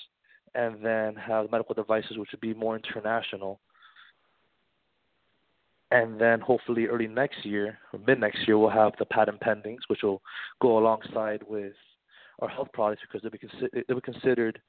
and 0.55 0.83
then 0.83 1.15
have 1.15 1.51
medical 1.51 1.75
devices 1.75 2.17
which 2.17 2.29
would 2.31 2.41
be 2.41 2.53
more 2.53 2.75
international. 2.75 3.59
And 5.93 6.19
then 6.19 6.41
hopefully 6.41 6.87
early 6.87 7.07
next 7.07 7.45
year 7.45 7.77
or 7.93 7.99
mid 8.05 8.19
next 8.19 8.47
year 8.47 8.57
we'll 8.57 8.69
have 8.69 8.93
the 8.99 9.05
patent 9.05 9.39
pendings, 9.39 9.79
which 9.87 10.01
will 10.03 10.21
go 10.61 10.77
alongside 10.77 11.41
with 11.47 11.73
our 12.39 12.49
health 12.49 12.69
products 12.73 13.03
because 13.03 13.21
they'll 13.21 13.31
be, 13.31 13.37
consi- 13.37 13.83
they'll 13.87 13.97
be 13.97 14.01
considered 14.01 14.59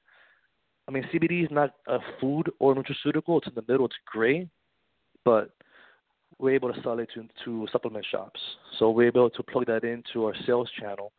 I 0.87 0.91
mean, 0.91 1.03
CBD 1.13 1.43
is 1.43 1.49
not 1.51 1.71
a 1.87 1.97
food 2.21 2.51
or 2.59 2.73
a 2.73 2.75
nutraceutical. 2.75 3.39
It's 3.39 3.47
in 3.47 3.55
the 3.55 3.65
middle. 3.67 3.85
It's 3.85 3.95
gray, 4.05 4.47
but 5.23 5.49
we're 6.37 6.53
able 6.53 6.71
to 6.71 6.81
sell 6.81 6.99
it 6.99 7.09
to, 7.15 7.27
to 7.45 7.67
supplement 7.71 8.05
shops. 8.09 8.39
So 8.77 8.91
we're 8.91 9.07
able 9.07 9.29
to 9.29 9.43
plug 9.43 9.65
that 9.67 9.83
into 9.83 10.25
our 10.25 10.35
sales 10.45 10.69
channel 10.79 11.11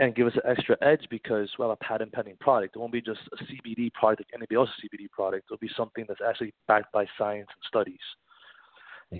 and 0.00 0.14
give 0.14 0.28
us 0.28 0.34
an 0.34 0.42
extra 0.48 0.76
edge 0.82 1.06
because 1.10 1.50
we 1.58 1.64
have 1.64 1.70
a 1.70 1.76
patent 1.76 2.12
pending 2.12 2.36
product. 2.40 2.76
It 2.76 2.78
won't 2.78 2.92
be 2.92 3.00
just 3.00 3.20
a 3.32 3.44
CBD 3.44 3.92
product 3.92 4.20
like 4.20 4.28
anybody 4.34 4.54
else's 4.54 4.74
CBD 4.84 5.10
product. 5.10 5.46
It'll 5.48 5.58
be 5.58 5.70
something 5.76 6.04
that's 6.06 6.20
actually 6.26 6.54
backed 6.68 6.92
by 6.92 7.06
science 7.16 7.48
and 7.52 7.62
studies. 7.66 7.98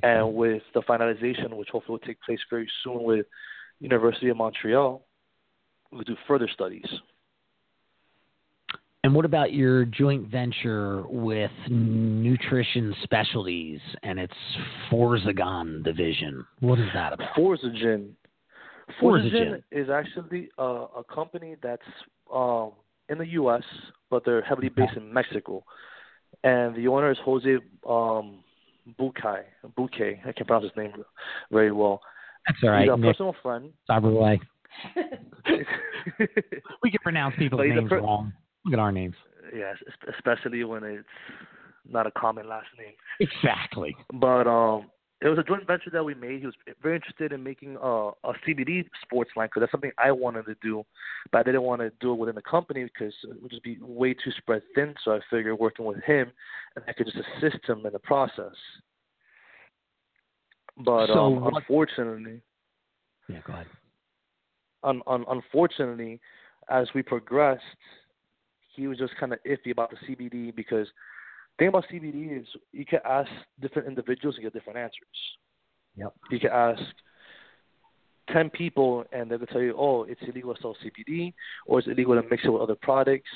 And 0.02 0.34
with 0.34 0.62
the 0.74 0.82
finalization, 0.82 1.54
which 1.54 1.68
hopefully 1.70 1.98
will 2.00 2.06
take 2.06 2.20
place 2.22 2.40
very 2.50 2.68
soon 2.84 3.02
with 3.02 3.26
University 3.80 4.28
of 4.28 4.36
Montreal, 4.36 5.02
we'll 5.90 6.02
do 6.02 6.16
further 6.26 6.48
studies. 6.52 6.86
And 9.04 9.14
what 9.14 9.24
about 9.24 9.52
your 9.52 9.84
joint 9.84 10.28
venture 10.28 11.04
with 11.08 11.50
Nutrition 11.70 12.94
Specialties 13.04 13.80
and 14.02 14.18
its 14.18 14.34
Forzagen 14.90 15.84
division? 15.84 16.44
What 16.60 16.78
is 16.78 16.88
that 16.94 17.12
about? 17.12 17.34
Forzagen. 17.36 18.10
Forzagen 19.00 19.62
is 19.70 19.88
actually 19.88 20.50
a, 20.58 20.62
a 20.62 21.04
company 21.14 21.56
that's 21.62 21.82
um, 22.32 22.72
in 23.08 23.18
the 23.18 23.26
U.S., 23.28 23.62
but 24.10 24.24
they're 24.24 24.42
heavily 24.42 24.68
based 24.68 24.96
in 24.96 25.12
Mexico. 25.12 25.64
And 26.42 26.74
the 26.74 26.88
owner 26.88 27.10
is 27.10 27.18
Jose 27.24 27.56
um, 27.88 28.42
Bucay. 28.98 29.42
Bucay. 29.76 30.18
I 30.26 30.32
can't 30.32 30.46
pronounce 30.46 30.64
his 30.64 30.76
name 30.76 30.92
very 31.50 31.72
well. 31.72 32.00
That's 32.46 32.58
all 32.62 32.70
right. 32.70 32.82
He's 32.84 32.92
a 32.92 32.96
Nick 32.96 33.10
personal 33.16 33.34
friend. 33.42 33.72
Cyberway. 33.90 34.38
We 36.82 36.90
can 36.90 37.00
pronounce 37.02 37.34
people's 37.38 37.58
But 37.60 37.66
he's 37.66 37.72
a 37.72 37.76
names 37.80 37.88
per- 37.90 38.00
wrong. 38.00 38.32
Look 38.64 38.74
at 38.74 38.78
our 38.80 38.92
names. 38.92 39.14
yes, 39.54 39.76
especially 40.14 40.62
when 40.64 40.84
it's 40.84 41.04
not 41.88 42.06
a 42.06 42.10
common 42.12 42.48
last 42.48 42.66
name. 42.78 42.92
Exactly. 43.20 43.96
But 44.12 44.46
um, 44.46 44.86
it 45.20 45.28
was 45.28 45.38
a 45.38 45.42
joint 45.42 45.66
venture 45.66 45.90
that 45.90 46.04
we 46.04 46.14
made. 46.14 46.40
He 46.40 46.46
was 46.46 46.54
very 46.80 46.94
interested 46.94 47.32
in 47.32 47.42
making 47.42 47.76
a, 47.82 47.88
a 47.88 48.32
CBD 48.46 48.84
sports 49.02 49.30
line 49.36 49.48
because 49.48 49.60
that's 49.60 49.72
something 49.72 49.90
I 49.98 50.12
wanted 50.12 50.46
to 50.46 50.54
do, 50.62 50.84
but 51.32 51.38
I 51.38 51.42
didn't 51.42 51.62
want 51.62 51.80
to 51.80 51.90
do 52.00 52.12
it 52.12 52.18
within 52.18 52.36
the 52.36 52.42
company 52.42 52.84
because 52.84 53.12
it 53.24 53.42
would 53.42 53.50
just 53.50 53.64
be 53.64 53.78
way 53.80 54.14
too 54.14 54.30
spread 54.38 54.62
thin. 54.76 54.94
So 55.04 55.12
I 55.12 55.20
figured 55.28 55.58
working 55.58 55.86
with 55.86 56.02
him, 56.04 56.30
and 56.76 56.84
I 56.86 56.92
could 56.92 57.06
just 57.06 57.18
assist 57.18 57.68
him 57.68 57.84
in 57.84 57.92
the 57.92 57.98
process. 57.98 58.54
But 60.84 61.08
So 61.08 61.18
um, 61.18 61.52
unfortunately, 61.56 62.40
Yeah, 63.28 63.40
go 63.44 63.54
ahead. 63.54 63.66
un, 64.84 65.02
un, 65.08 65.24
unfortunately, 65.28 66.20
as 66.70 66.86
we 66.94 67.02
progressed, 67.02 67.64
he 68.76 68.86
was 68.86 68.98
just 68.98 69.16
kind 69.16 69.32
of 69.32 69.40
iffy 69.42 69.72
about 69.72 69.90
the 69.90 69.96
CBD 70.06 70.54
because 70.54 70.86
thing 71.58 71.68
about 71.68 71.84
CBD 71.92 72.40
is 72.40 72.46
you 72.72 72.84
can 72.84 73.00
ask 73.04 73.30
different 73.60 73.88
individuals 73.88 74.36
and 74.36 74.44
get 74.44 74.52
different 74.52 74.78
answers. 74.78 75.18
Yep. 75.96 76.14
You 76.30 76.40
can 76.40 76.50
ask 76.50 76.82
ten 78.32 78.50
people 78.50 79.04
and 79.12 79.30
they'll 79.30 79.38
tell 79.40 79.60
you, 79.60 79.74
oh, 79.76 80.04
it's 80.04 80.20
illegal 80.22 80.54
to 80.54 80.60
sell 80.60 80.76
CBD 80.84 81.32
or 81.66 81.78
it's 81.78 81.88
illegal 81.88 82.14
to 82.20 82.28
mix 82.28 82.44
it 82.44 82.50
with 82.50 82.62
other 82.62 82.76
products. 82.80 83.30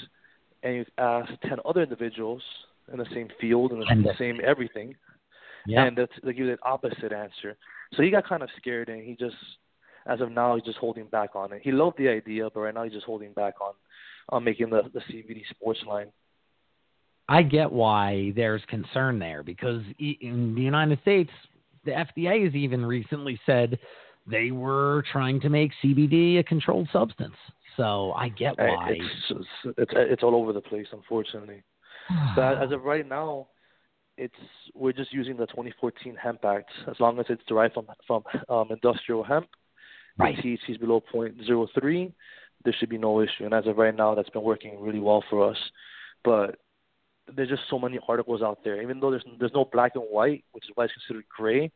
And 0.62 0.76
you 0.76 0.84
ask 0.98 1.30
ten 1.42 1.58
other 1.64 1.82
individuals 1.82 2.42
in 2.92 2.98
the 2.98 3.06
same 3.14 3.28
field 3.40 3.72
and 3.72 3.82
And 3.88 4.04
the 4.04 4.14
same 4.18 4.40
everything, 4.44 4.94
Yeah. 5.66 5.84
and 5.84 5.96
that's, 5.96 6.12
they 6.22 6.32
give 6.32 6.46
you 6.46 6.56
the 6.56 6.62
opposite 6.62 7.12
answer. 7.12 7.56
So 7.94 8.02
he 8.02 8.10
got 8.10 8.26
kind 8.26 8.42
of 8.42 8.48
scared, 8.56 8.88
and 8.88 9.02
he 9.02 9.14
just, 9.16 9.36
as 10.06 10.20
of 10.20 10.30
now, 10.32 10.54
he's 10.56 10.64
just 10.64 10.78
holding 10.78 11.06
back 11.06 11.36
on 11.36 11.52
it. 11.52 11.60
He 11.62 11.72
loved 11.72 11.98
the 11.98 12.08
idea, 12.08 12.48
but 12.52 12.60
right 12.60 12.74
now 12.74 12.84
he's 12.84 12.92
just 12.92 13.06
holding 13.06 13.32
back 13.32 13.54
on, 13.60 13.74
on 14.30 14.44
making 14.44 14.70
the 14.70 14.82
the 14.92 15.00
CBD 15.00 15.42
sports 15.50 15.80
line. 15.86 16.08
I 17.28 17.42
get 17.42 17.70
why 17.70 18.32
there's 18.36 18.62
concern 18.68 19.18
there 19.18 19.42
because 19.42 19.82
in 19.98 20.54
the 20.54 20.62
United 20.62 21.00
States, 21.02 21.30
the 21.84 21.92
FDA 21.92 22.44
has 22.44 22.54
even 22.54 22.84
recently 22.84 23.40
said 23.46 23.78
they 24.26 24.50
were 24.50 25.04
trying 25.12 25.40
to 25.40 25.48
make 25.48 25.70
CBD 25.82 26.38
a 26.38 26.42
controlled 26.42 26.88
substance. 26.92 27.34
So 27.76 28.12
I 28.12 28.28
get 28.28 28.58
why. 28.58 28.90
It's, 28.90 29.30
it's 29.30 29.78
it's 29.78 29.92
it's 29.94 30.22
all 30.22 30.34
over 30.34 30.52
the 30.52 30.60
place, 30.60 30.86
unfortunately. 30.92 31.62
But 32.36 32.62
as 32.62 32.72
of 32.72 32.82
right 32.84 33.08
now, 33.08 33.48
it's 34.18 34.34
we're 34.74 34.92
just 34.92 35.12
using 35.12 35.36
the 35.36 35.46
2014 35.46 36.16
Hemp 36.22 36.44
Act. 36.44 36.70
As 36.88 37.00
long 37.00 37.18
as 37.18 37.26
it's 37.28 37.42
derived 37.48 37.74
from 37.74 37.86
from 38.06 38.22
um, 38.48 38.68
industrial 38.70 39.24
hemp, 39.24 39.48
Right. 40.18 40.36
the 40.36 40.42
THC 40.42 40.72
is 40.72 40.78
below 40.78 41.02
0.03, 41.12 42.12
there 42.64 42.74
should 42.78 42.90
be 42.90 42.98
no 42.98 43.20
issue. 43.20 43.44
And 43.44 43.54
as 43.54 43.66
of 43.66 43.78
right 43.78 43.94
now, 43.94 44.14
that's 44.14 44.30
been 44.30 44.42
working 44.42 44.80
really 44.80 45.00
well 45.00 45.24
for 45.30 45.48
us. 45.48 45.56
But 46.24 46.58
there's 47.36 47.48
just 47.48 47.62
so 47.70 47.78
many 47.78 47.98
articles 48.08 48.42
out 48.42 48.58
there. 48.64 48.82
Even 48.82 49.00
though 49.00 49.10
there's 49.10 49.24
there's 49.38 49.52
no 49.54 49.64
black 49.72 49.92
and 49.94 50.04
white, 50.04 50.44
which 50.52 50.64
is 50.64 50.70
why 50.74 50.84
it's 50.84 50.92
considered 50.94 51.24
gray, 51.28 51.70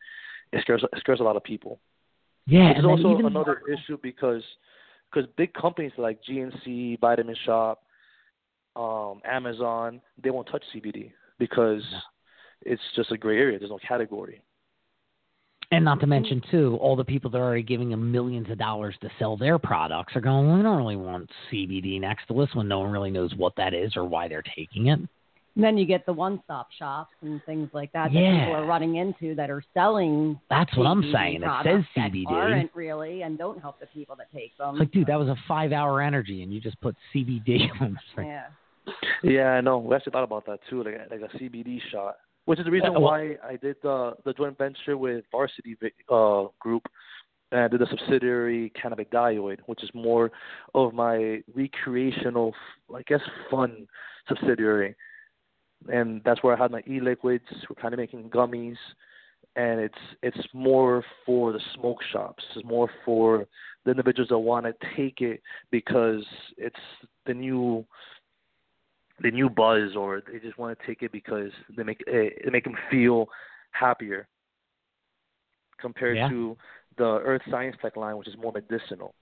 it 0.53 0.61
scares 0.63 0.83
it 0.83 0.99
scares 1.01 1.21
a 1.21 1.23
lot 1.23 1.37
of 1.37 1.45
people. 1.45 1.81
yeah, 2.47 2.79
is 2.79 2.85
also 2.85 3.17
another 3.27 3.63
issue 3.73 3.99
because 4.03 4.43
because 5.13 5.29
big 5.37 5.53
companies 5.55 5.93
like 5.97 6.19
GNC, 6.29 7.01
Vitamin 7.01 7.37
Shoppe, 7.47 7.79
um, 8.75 9.21
Amazon, 9.25 10.01
they 10.23 10.31
won't 10.31 10.49
touch 10.51 10.63
CBD 10.75 11.13
because 11.39 11.83
it's 12.63 12.83
just 12.95 13.13
a 13.13 13.17
gray 13.17 13.39
area. 13.39 13.59
There's 13.59 13.71
no 13.71 13.79
category. 13.87 14.43
And 15.73 15.85
not 15.85 15.99
to 16.01 16.07
mention, 16.07 16.41
too, 16.51 16.79
all 16.81 16.95
the 16.95 17.05
people 17.05 17.29
that 17.31 17.39
are 17.39 17.45
already 17.45 17.63
giving 17.63 17.91
them 17.91 18.13
millions 18.13 18.49
of 18.51 18.59
dollars 18.59 18.95
to 19.01 19.11
sell 19.19 19.37
their 19.37 19.59
products 19.59 20.15
are 20.15 20.21
going, 20.21 20.57
we 20.57 20.63
don't 20.63 20.77
really 20.77 20.97
want 20.97 21.29
CBD 21.51 22.01
next 22.01 22.29
to 22.29 22.41
us 22.41 22.49
when 22.55 22.69
no 22.69 22.81
one 22.81 22.93
really 22.93 23.11
knows 23.11 23.35
what 23.37 23.57
that 23.57 23.75
is 23.75 23.97
or 23.97 24.05
why 24.05 24.29
they're 24.29 24.45
taking 24.55 24.87
it. 24.87 25.01
And 25.57 25.65
then 25.65 25.79
you 25.79 25.87
get 25.87 26.05
the 26.05 26.13
one-stop 26.13 26.69
shops 26.79 27.15
and 27.23 27.43
things 27.45 27.71
like 27.73 27.91
that 27.93 28.13
that 28.13 28.13
people 28.13 28.55
are 28.55 28.67
running 28.67 28.97
into 28.97 29.35
that 29.37 29.51
are 29.51 29.65
selling. 29.73 30.39
That's 30.51 30.77
what 30.77 30.87
I'm 30.87 31.03
saying. 31.13 31.37
It 31.37 31.41
says 31.41 31.45
products 31.45 31.89
that 31.97 32.13
CBD. 32.13 32.31
aren't 32.31 32.75
really 32.75 33.23
and 33.23 33.39
don't 33.39 33.59
help 33.61 33.81
the 33.81 33.87
people 33.87 34.17
that 34.17 34.31
take 34.35 34.57
them. 34.59 34.75
It's 34.75 34.81
like, 34.81 34.93
dude, 34.93 35.07
that 35.07 35.19
was 35.19 35.29
a 35.29 35.37
five 35.49 35.73
hour 35.73 36.03
energy 36.03 36.43
and 36.43 36.53
you 36.53 36.61
just 36.61 36.79
put 36.83 36.95
CBD 37.15 37.69
on 37.81 37.99
the 38.17 38.23
yeah. 38.23 38.43
Yeah, 39.23 39.49
I 39.53 39.61
know. 39.63 39.79
We 39.79 39.97
actually 39.97 40.13
thought 40.13 40.25
about 40.25 40.47
that 40.47 40.61
too, 40.69 40.85
like 40.85 40.95
a, 40.95 41.07
like 41.11 41.33
a 41.33 41.37
CBD 41.39 41.81
shot, 41.91 42.17
which 42.45 42.59
is 42.59 42.65
the 42.65 42.71
reason 42.71 42.93
why 43.01 43.37
I 43.43 43.57
did 43.57 43.77
the 43.83 44.15
the 44.25 44.33
joint 44.33 44.57
venture 44.59 44.97
with 44.97 45.25
Varsity 45.33 45.77
uh, 46.09 46.45
Group, 46.61 46.85
and 47.51 47.63
I 47.63 47.69
did 47.69 47.83
a 47.83 47.87
subsidiary 47.89 48.73
Cannabidioid, 48.81 49.59
which 49.67 49.83
is 49.83 49.91
more 49.95 50.31
of 50.75 50.95
my 50.95 51.43
recreational, 51.55 52.55
I 52.95 53.03
guess, 53.03 53.21
fun 53.51 53.89
subsidiary, 54.29 54.95
and 55.93 56.21
that's 56.25 56.43
where 56.43 56.57
I 56.57 56.63
had 56.63 56.71
my 56.71 56.83
e-liquids. 56.89 57.45
We're 57.69 57.81
kind 57.81 57.95
of 57.95 57.99
making 57.99 58.31
gummies, 58.31 58.77
and 59.57 59.81
it's 59.81 59.95
it's 60.23 60.47
more 60.53 61.05
for 61.25 61.53
the 61.53 61.61
smoke 61.75 61.99
shops. 62.13 62.43
It's 62.55 62.65
more 62.65 62.91
for 63.05 63.47
the 63.85 63.91
individuals 63.93 64.29
that 64.31 64.39
want 64.39 64.67
to 64.67 64.75
take 64.97 65.21
it 65.21 65.43
because 65.71 66.25
it's 66.57 66.77
the 67.27 67.35
new 67.35 67.85
the 69.23 69.31
new 69.31 69.49
buzz, 69.49 69.97
or 69.97 70.23
they 70.31 70.39
just 70.39 70.59
want 70.59 70.79
to 70.79 70.87
take 70.87 71.03
it 71.03 71.13
because 71.13 71.51
they 71.77 71.83
make 71.83 72.03
eh, 72.07 72.13
it, 72.13 72.33
it 72.47 72.53
make 72.53 72.65
them 72.65 72.77
feel 72.91 73.27
happier 73.71 74.29
compared 75.79 76.17
Yeah. 76.17 76.29
to 76.29 76.57
the 76.99 77.21
Earth 77.25 77.43
Science 77.51 77.77
Tech 77.81 77.97
line, 77.97 78.17
which 78.17 78.29
is 78.29 78.37
more 78.39 78.53
medicinal. 78.53 79.15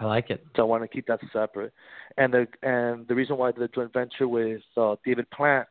I 0.00 0.04
like 0.04 0.30
it. 0.30 0.44
So 0.56 0.62
I 0.62 0.64
want 0.64 0.84
to 0.84 0.88
keep 0.88 1.06
that 1.06 1.20
separate. 1.32 1.72
And 2.16 2.32
the 2.32 2.46
and 2.62 3.06
the 3.08 3.14
reason 3.14 3.36
why 3.36 3.52
the 3.52 3.68
joint 3.68 3.92
venture 3.92 4.28
with 4.28 4.62
uh, 4.76 4.96
David 5.04 5.28
Plant, 5.30 5.66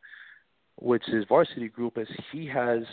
which 0.76 1.08
is 1.10 1.26
Varsity 1.28 1.70
Group, 1.70 1.98
is 1.98 2.08
he 2.32 2.48
has 2.48 2.84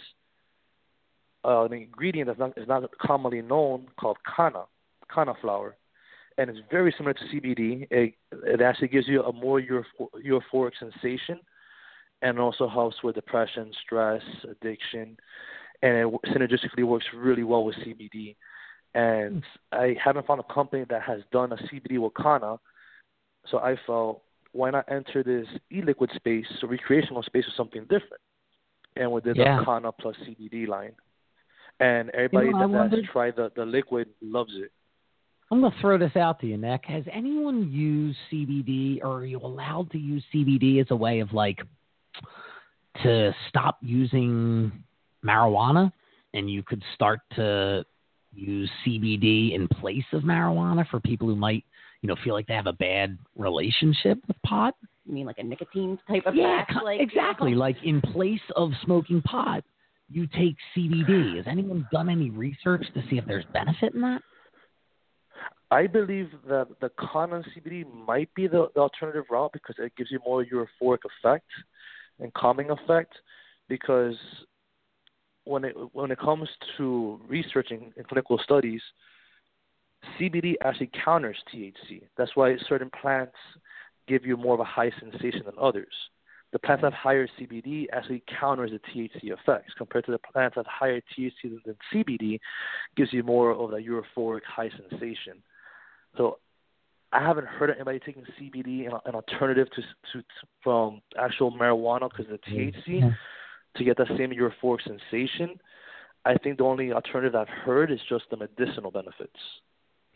uh, 1.44 1.64
an 1.64 1.72
ingredient 1.72 2.28
that's 2.28 2.38
not 2.38 2.56
is 2.56 2.68
not 2.68 2.88
commonly 2.98 3.42
known 3.42 3.86
called 3.98 4.18
Kanna, 4.36 4.64
Kanna 5.12 5.34
flower, 5.40 5.76
and 6.38 6.48
it's 6.48 6.60
very 6.70 6.94
similar 6.96 7.14
to 7.14 7.24
CBD. 7.24 7.86
It 7.90 8.14
it 8.32 8.60
actually 8.60 8.88
gives 8.88 9.08
you 9.08 9.22
a 9.22 9.32
more 9.32 9.60
euphor- 9.60 10.08
euphoric 10.24 10.72
sensation, 10.78 11.40
and 12.22 12.38
also 12.38 12.68
helps 12.68 13.02
with 13.02 13.16
depression, 13.16 13.72
stress, 13.84 14.22
addiction, 14.48 15.16
and 15.82 15.96
it 15.96 16.14
synergistically 16.28 16.84
works 16.84 17.06
really 17.14 17.44
well 17.44 17.64
with 17.64 17.76
CBD 17.76 18.36
and 18.94 19.42
I 19.72 19.96
haven't 20.02 20.26
found 20.26 20.40
a 20.40 20.52
company 20.54 20.84
that 20.88 21.02
has 21.02 21.20
done 21.32 21.52
a 21.52 21.56
CBD 21.56 21.98
Wakana. 21.98 22.58
So 23.46 23.58
I 23.58 23.76
felt, 23.86 24.22
why 24.52 24.70
not 24.70 24.84
enter 24.90 25.22
this 25.22 25.46
e-liquid 25.72 26.10
space, 26.14 26.46
so 26.60 26.68
recreational 26.68 27.22
space, 27.22 27.44
with 27.44 27.54
something 27.56 27.82
different? 27.82 28.22
And 28.96 29.10
we 29.10 29.20
did 29.20 29.36
Yeah. 29.36 29.58
the 29.58 29.64
Kanna 29.64 29.92
plus 29.92 30.16
CBD 30.24 30.66
line. 30.66 30.94
And 31.80 32.10
everybody 32.10 32.50
know, 32.50 32.60
that 32.60 32.68
wondered- 32.70 33.04
has 33.04 33.12
tried 33.12 33.36
the, 33.36 33.50
the 33.56 33.66
liquid 33.66 34.08
loves 34.22 34.54
it. 34.54 34.70
I'm 35.50 35.60
going 35.60 35.72
to 35.72 35.78
throw 35.80 35.98
this 35.98 36.16
out 36.16 36.40
to 36.40 36.46
you, 36.46 36.56
Nick. 36.56 36.84
Has 36.86 37.04
anyone 37.12 37.70
used 37.70 38.18
CBD, 38.30 39.00
or 39.02 39.18
are 39.18 39.26
you 39.26 39.38
allowed 39.38 39.90
to 39.90 39.98
use 39.98 40.24
CBD 40.32 40.80
as 40.80 40.86
a 40.90 40.96
way 40.96 41.20
of 41.20 41.32
like 41.32 41.60
to 43.02 43.34
stop 43.48 43.78
using 43.82 44.72
marijuana, 45.24 45.92
and 46.32 46.48
you 46.50 46.62
could 46.62 46.82
start 46.94 47.20
to 47.36 47.84
use 48.34 48.70
CBD 48.86 49.54
in 49.54 49.68
place 49.68 50.04
of 50.12 50.22
marijuana 50.22 50.86
for 50.88 51.00
people 51.00 51.28
who 51.28 51.36
might, 51.36 51.64
you 52.00 52.08
know, 52.08 52.16
feel 52.24 52.34
like 52.34 52.46
they 52.46 52.54
have 52.54 52.66
a 52.66 52.72
bad 52.72 53.18
relationship 53.36 54.18
with 54.26 54.40
pot? 54.42 54.74
You 55.06 55.14
mean 55.14 55.26
like 55.26 55.38
a 55.38 55.42
nicotine 55.42 55.98
type 56.08 56.24
of 56.26 56.34
yeah, 56.34 56.62
effect? 56.62 56.84
like, 56.84 57.00
exactly. 57.00 57.54
Like 57.54 57.76
in 57.84 58.00
place 58.00 58.40
of 58.56 58.70
smoking 58.84 59.22
pot, 59.22 59.64
you 60.08 60.26
take 60.26 60.56
CBD. 60.76 61.36
Has 61.38 61.46
anyone 61.48 61.86
done 61.92 62.08
any 62.08 62.30
research 62.30 62.84
to 62.94 63.02
see 63.10 63.18
if 63.18 63.26
there's 63.26 63.44
benefit 63.52 63.94
in 63.94 64.00
that? 64.00 64.22
I 65.70 65.86
believe 65.86 66.30
that 66.48 66.68
the 66.80 66.90
Kanna 66.90 67.42
CBD 67.56 67.84
might 68.06 68.32
be 68.34 68.46
the, 68.46 68.68
the 68.74 68.80
alternative 68.80 69.24
route 69.30 69.50
because 69.52 69.74
it 69.78 69.92
gives 69.96 70.10
you 70.10 70.20
more 70.24 70.44
euphoric 70.44 70.98
effect 71.22 71.46
and 72.20 72.32
calming 72.34 72.70
effect. 72.70 73.12
Because 73.68 74.14
when 75.44 75.64
it 75.64 75.74
when 75.92 76.10
it 76.10 76.18
comes 76.18 76.48
to 76.76 77.20
researching 77.28 77.92
in 77.96 78.04
clinical 78.04 78.38
studies, 78.42 78.80
CBD 80.18 80.54
actually 80.62 80.90
counters 81.04 81.36
THC. 81.52 82.02
That's 82.16 82.34
why 82.34 82.56
certain 82.68 82.90
plants 83.00 83.36
give 84.06 84.24
you 84.24 84.36
more 84.36 84.54
of 84.54 84.60
a 84.60 84.64
high 84.64 84.90
sensation 85.00 85.42
than 85.44 85.54
others. 85.60 85.92
The 86.52 86.58
plants 86.58 86.82
that 86.82 86.92
have 86.92 86.98
mm-hmm. 86.98 87.08
higher 87.08 87.28
CBD 87.38 87.86
actually 87.92 88.22
counters 88.38 88.70
the 88.70 88.78
THC 88.78 89.32
effects 89.32 89.72
compared 89.76 90.06
to 90.06 90.12
the 90.12 90.18
plants 90.18 90.54
that 90.54 90.66
have 90.66 90.72
higher 90.72 91.00
THC 91.18 91.32
than, 91.64 91.76
CBD 91.92 92.38
gives 92.96 93.12
you 93.12 93.22
more 93.22 93.50
of 93.50 93.70
that 93.72 93.84
euphoric 93.84 94.44
high 94.46 94.70
sensation. 94.70 95.42
So 96.16 96.38
I 97.12 97.20
haven't 97.20 97.46
heard 97.46 97.70
of 97.70 97.76
anybody 97.76 97.98
taking 97.98 98.24
CBD 98.40 98.86
an, 98.86 99.00
an 99.04 99.14
alternative 99.14 99.68
to, 99.74 99.82
to, 99.82 100.20
to 100.20 100.46
from 100.62 101.00
actual 101.18 101.50
marijuana 101.50 102.08
because 102.08 102.32
of 102.32 102.38
the 102.40 102.50
THC 102.50 102.82
Yeah. 102.86 102.94
Mm-hmm. 102.94 103.08
To 103.76 103.84
get 103.84 103.96
that 103.98 104.08
same 104.16 104.30
euphoric 104.30 104.80
sensation. 104.84 105.58
I 106.24 106.34
think 106.34 106.58
the 106.58 106.64
only 106.64 106.92
alternative 106.92 107.34
I've 107.34 107.48
heard 107.48 107.90
is 107.90 108.00
just 108.08 108.24
the 108.30 108.36
medicinal 108.36 108.90
benefits. 108.90 109.36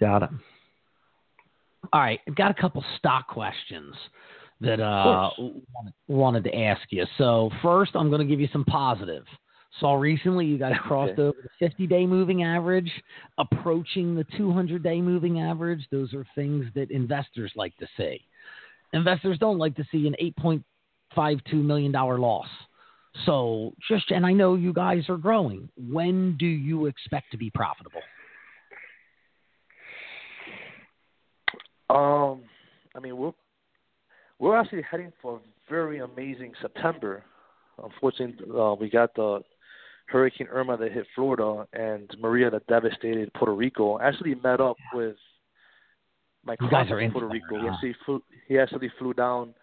Got 0.00 0.22
it. 0.24 0.30
All 1.92 2.00
right, 2.00 2.20
I've 2.26 2.34
got 2.34 2.50
a 2.50 2.54
couple 2.60 2.84
stock 2.98 3.28
questions 3.28 3.94
that 4.60 4.80
uh 4.80 5.30
wanted, 6.08 6.44
to 6.44 6.56
ask 6.56 6.82
you. 6.90 7.04
So 7.16 7.50
first, 7.62 7.92
I'm 7.94 8.08
going 8.10 8.20
to 8.20 8.26
give 8.26 8.40
you 8.40 8.48
some 8.52 8.64
positive. 8.64 9.24
Saw 9.80 9.94
recently 9.94 10.46
you 10.46 10.58
got 10.58 10.72
crossed 10.82 11.12
Okay. 11.12 11.22
over 11.22 11.36
the 11.60 11.66
50-day 11.66 12.06
moving 12.06 12.42
average, 12.42 12.90
approaching 13.38 14.14
the 14.16 14.24
200-day 14.24 15.00
moving 15.00 15.40
average. 15.40 15.86
Those 15.92 16.12
are 16.14 16.26
things 16.34 16.64
that 16.74 16.90
investors 16.90 17.52
like 17.54 17.76
to 17.76 17.86
see. 17.96 18.20
Investors 18.92 19.38
don't 19.38 19.58
like 19.58 19.76
to 19.76 19.84
see 19.92 20.06
an 20.08 20.16
8.52 21.16 21.52
million 21.64 21.92
dollar 21.92 22.18
loss. 22.18 22.48
So 23.26 23.74
just 23.88 24.10
and 24.10 24.24
I 24.24 24.32
know 24.32 24.54
you 24.54 24.72
guys 24.72 25.08
are 25.08 25.16
growing. 25.16 25.68
When 25.76 26.36
do 26.38 26.46
you 26.46 26.86
expect 26.86 27.30
to 27.32 27.38
be 27.38 27.50
profitable? 27.50 28.00
Um, 31.90 32.42
I 32.94 33.00
mean, 33.00 33.16
we're 33.16 33.32
we're 34.38 34.56
actually 34.56 34.82
heading 34.88 35.12
for 35.20 35.36
a 35.36 35.40
very 35.70 35.98
amazing 36.00 36.52
September. 36.60 37.24
Unfortunately, 37.82 38.46
uh, 38.56 38.74
we 38.74 38.90
got 38.90 39.14
the 39.14 39.40
Hurricane 40.06 40.48
Irma 40.50 40.76
that 40.76 40.92
hit 40.92 41.06
Florida 41.14 41.66
and 41.72 42.10
Maria 42.20 42.50
that 42.50 42.66
devastated 42.66 43.32
Puerto 43.34 43.54
Rico. 43.54 43.98
I 43.98 44.08
actually 44.08 44.34
met 44.36 44.60
up 44.60 44.76
with 44.94 45.16
my 46.44 46.56
You 46.60 46.70
guys 46.70 46.90
are 46.90 47.00
in 47.00 47.10
Puerto 47.10 47.28
Rico. 47.28 47.60
He 47.60 47.68
actually 47.68 47.96
flew. 48.04 48.22
He 48.46 48.58
actually 48.58 48.90
flew 48.98 49.14
down 49.14 49.54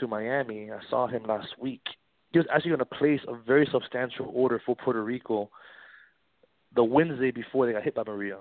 to 0.00 0.06
Miami. 0.06 0.70
I 0.70 0.78
saw 0.90 1.06
him 1.06 1.24
last 1.24 1.48
week. 1.58 1.82
He 2.34 2.38
was 2.38 2.48
actually 2.52 2.70
going 2.70 2.80
to 2.80 2.84
place 2.84 3.20
a 3.28 3.36
very 3.46 3.66
substantial 3.70 4.28
order 4.34 4.60
for 4.66 4.74
Puerto 4.74 5.04
Rico 5.04 5.48
the 6.74 6.82
Wednesday 6.82 7.30
before 7.30 7.64
they 7.64 7.72
got 7.72 7.84
hit 7.84 7.94
by 7.94 8.02
Maria 8.04 8.38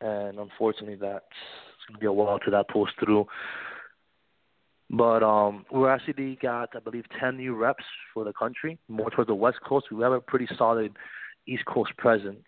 and 0.00 0.40
unfortunately 0.40 0.96
that's 0.96 1.24
it's 1.24 1.84
gonna 1.88 2.00
be 2.00 2.06
a 2.06 2.12
while 2.12 2.40
till 2.40 2.50
that 2.50 2.68
pulls 2.68 2.88
through. 2.98 3.26
But 4.90 5.22
um 5.22 5.64
we're 5.70 5.88
actually 5.88 6.36
got 6.42 6.70
I 6.74 6.80
believe 6.80 7.04
ten 7.20 7.36
new 7.36 7.54
reps 7.54 7.84
for 8.12 8.24
the 8.24 8.32
country, 8.32 8.76
more 8.88 9.08
towards 9.10 9.28
the 9.28 9.34
west 9.34 9.58
coast. 9.64 9.86
We 9.92 10.02
have 10.02 10.12
a 10.12 10.20
pretty 10.20 10.48
solid 10.58 10.96
east 11.46 11.64
coast 11.66 11.96
present 11.96 12.42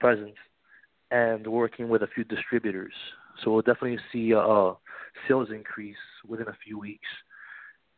presence 0.00 0.36
and 1.10 1.44
working 1.44 1.88
with 1.88 2.02
a 2.02 2.08
few 2.14 2.22
distributors. 2.22 2.92
So 3.42 3.50
we'll 3.50 3.62
definitely 3.62 3.98
see 4.12 4.30
a 4.30 4.74
sales 5.26 5.48
increase 5.52 5.96
within 6.24 6.46
a 6.46 6.56
few 6.64 6.78
weeks. 6.78 7.08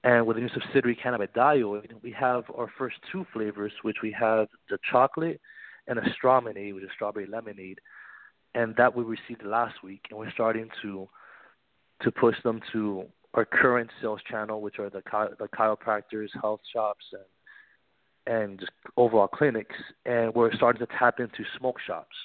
And 0.03 0.27
with 0.27 0.37
the 0.37 0.43
new 0.43 0.49
subsidiary 0.49 0.97
Cannabidioid, 0.97 1.93
we 2.03 2.11
have 2.13 2.45
our 2.57 2.71
first 2.79 2.97
two 3.13 3.27
flavors, 3.33 3.73
which 3.83 3.99
we 4.03 4.15
have 4.19 4.49
the 4.71 4.79
chocolate 4.91 5.41
and 5.87 5.99
a 5.99 6.03
strawminade, 6.11 6.75
which 6.75 6.85
is 6.85 6.91
strawberry 6.95 7.27
lemonade 7.27 7.81
and 8.55 8.75
that 8.77 8.95
we 8.95 9.05
received 9.05 9.45
last 9.45 9.83
week, 9.83 10.07
and 10.11 10.19
we're 10.19 10.31
starting 10.33 10.69
to 10.83 11.09
to 12.03 12.11
push 12.11 12.35
them 12.43 12.61
to 12.73 13.05
our 13.35 13.45
current 13.45 13.91
sales 14.01 14.21
channel, 14.29 14.61
which 14.61 14.79
are 14.79 14.91
the 14.91 15.03
chi- 15.03 15.29
the 15.39 15.49
chiropractors, 15.49 16.29
health 16.41 16.61
shops, 16.73 17.05
and 17.13 18.35
and 18.35 18.61
just 18.61 18.73
overall 18.97 19.29
clinics, 19.29 19.77
and 20.05 20.35
we're 20.35 20.53
starting 20.55 20.85
to 20.85 20.93
tap 20.99 21.21
into 21.21 21.45
smoke 21.59 21.77
shops, 21.87 22.17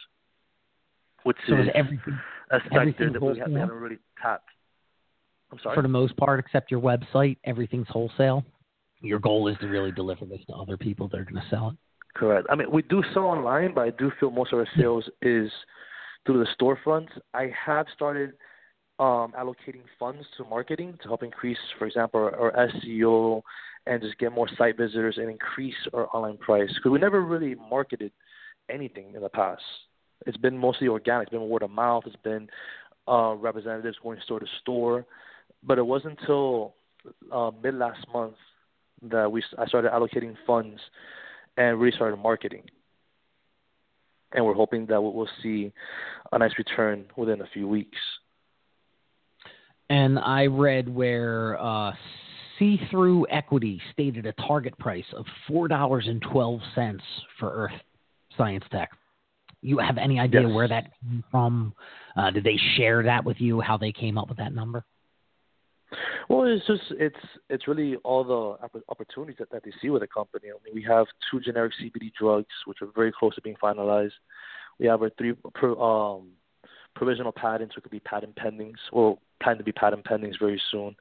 which 1.23 1.37
So 1.47 1.55
is 1.57 1.67
everything 1.73 2.19
a 2.51 2.59
sector 2.59 2.79
everything 2.79 3.13
that 3.13 3.21
we, 3.21 3.33
we 3.33 3.39
haven't 3.39 3.71
really 3.71 3.99
tapped. 4.21 4.49
I'm 5.55 5.63
sorry. 5.63 5.75
for 5.75 5.81
the 5.81 5.87
most 5.87 6.15
part, 6.17 6.39
except 6.39 6.71
your 6.71 6.81
website, 6.81 7.37
everything's 7.45 7.87
wholesale. 7.89 8.43
Your 9.01 9.19
goal 9.19 9.47
is 9.47 9.57
to 9.59 9.67
really 9.67 9.91
deliver 9.91 10.25
this 10.25 10.39
to 10.47 10.53
other 10.53 10.77
people 10.77 11.07
that 11.09 11.19
are 11.19 11.23
going 11.23 11.41
to 11.41 11.47
sell 11.49 11.69
it. 11.69 11.75
Correct. 12.15 12.47
I 12.49 12.55
mean, 12.55 12.71
we 12.71 12.81
do 12.81 13.03
sell 13.13 13.23
online, 13.23 13.73
but 13.73 13.81
I 13.81 13.89
do 13.91 14.11
feel 14.19 14.31
most 14.31 14.53
of 14.53 14.59
our 14.59 14.67
sales 14.77 15.03
is 15.21 15.51
through 16.25 16.43
the 16.43 16.47
storefronts. 16.59 17.09
I 17.33 17.51
have 17.65 17.85
started 17.93 18.31
um, 18.99 19.33
allocating 19.37 19.83
funds 19.99 20.25
to 20.37 20.45
marketing 20.45 20.97
to 21.01 21.07
help 21.09 21.23
increase, 21.23 21.57
for 21.77 21.85
example, 21.85 22.21
our, 22.21 22.53
our 22.55 22.67
SEO 22.67 23.41
and 23.85 24.01
just 24.01 24.17
get 24.17 24.31
more 24.31 24.47
site 24.57 24.77
visitors 24.77 25.17
and 25.17 25.29
increase 25.29 25.75
our 25.93 26.07
online 26.15 26.37
price. 26.37 26.69
Because 26.75 26.91
we 26.91 26.99
never 26.99 27.21
really 27.21 27.55
marketed 27.55 28.11
anything 28.69 29.13
in 29.13 29.21
the 29.21 29.29
past. 29.29 29.61
It's 30.25 30.37
been 30.37 30.57
mostly 30.57 30.87
organic. 30.87 31.27
It's 31.27 31.31
been 31.31 31.47
word 31.49 31.63
of 31.63 31.71
mouth. 31.71 32.03
It's 32.07 32.15
been 32.23 32.47
uh, 33.07 33.35
representatives 33.37 33.97
going 34.01 34.19
store 34.23 34.39
to 34.39 34.47
store. 34.61 35.05
But 35.65 35.77
it 35.77 35.85
wasn't 35.85 36.19
until 36.19 36.75
uh, 37.31 37.51
mid 37.63 37.75
last 37.75 38.05
month 38.13 38.35
that 39.03 39.31
we 39.31 39.43
I 39.57 39.65
started 39.65 39.91
allocating 39.91 40.35
funds 40.45 40.79
and 41.57 41.79
really 41.79 41.95
started 41.95 42.17
marketing. 42.17 42.63
And 44.33 44.45
we're 44.45 44.53
hoping 44.53 44.85
that 44.87 45.01
we'll 45.01 45.29
see 45.41 45.71
a 46.31 46.37
nice 46.37 46.51
return 46.57 47.05
within 47.15 47.41
a 47.41 47.47
few 47.53 47.67
weeks. 47.67 47.97
And 49.89 50.19
I 50.19 50.47
read 50.47 50.89
where 50.93 51.57
uh, 51.61 51.93
See 52.59 52.79
Through 52.89 53.27
Equity 53.29 53.81
stated 53.93 54.25
a 54.25 54.33
target 54.33 54.77
price 54.77 55.05
of 55.15 55.25
$4.12 55.49 56.99
for 57.39 57.49
Earth 57.51 57.71
Science 58.37 58.63
Tech. 58.71 58.89
You 59.61 59.77
have 59.77 59.97
any 59.97 60.19
idea 60.19 60.41
Yes. 60.41 60.53
where 60.53 60.67
that 60.67 60.91
came 61.01 61.23
from? 61.31 61.73
Uh, 62.17 62.31
did 62.31 62.43
they 62.43 62.57
share 62.75 63.03
that 63.03 63.23
with 63.23 63.37
you, 63.39 63.61
how 63.61 63.77
they 63.77 63.91
came 63.91 64.17
up 64.17 64.27
with 64.27 64.37
that 64.37 64.53
number? 64.53 64.83
Well, 66.29 66.43
it's 66.43 66.65
just 66.65 66.83
it's 66.91 67.15
it's 67.49 67.67
really 67.67 67.95
all 67.97 68.23
the 68.23 68.81
opportunities 68.89 69.37
that, 69.39 69.51
that 69.51 69.63
they 69.63 69.71
see 69.81 69.89
with 69.89 70.01
the 70.01 70.07
company. 70.07 70.47
I 70.49 70.57
mean, 70.63 70.73
we 70.73 70.83
have 70.83 71.07
two 71.29 71.39
generic 71.39 71.73
CBD 71.81 72.11
drugs 72.17 72.47
which 72.65 72.81
are 72.81 72.89
very 72.95 73.11
close 73.11 73.35
to 73.35 73.41
being 73.41 73.55
finalized. 73.61 74.13
We 74.79 74.87
have 74.87 75.01
our 75.01 75.11
three 75.17 75.33
um, 75.63 76.31
provisional 76.95 77.31
patents, 77.31 77.75
which 77.75 77.83
could 77.83 77.91
be 77.91 77.99
patent 77.99 78.35
pendings, 78.35 78.75
or 78.91 79.17
plan 79.41 79.57
to 79.57 79.63
be 79.63 79.71
patent 79.71 80.05
pendings 80.05 80.39
very 80.39 80.61
soon. 80.71 80.95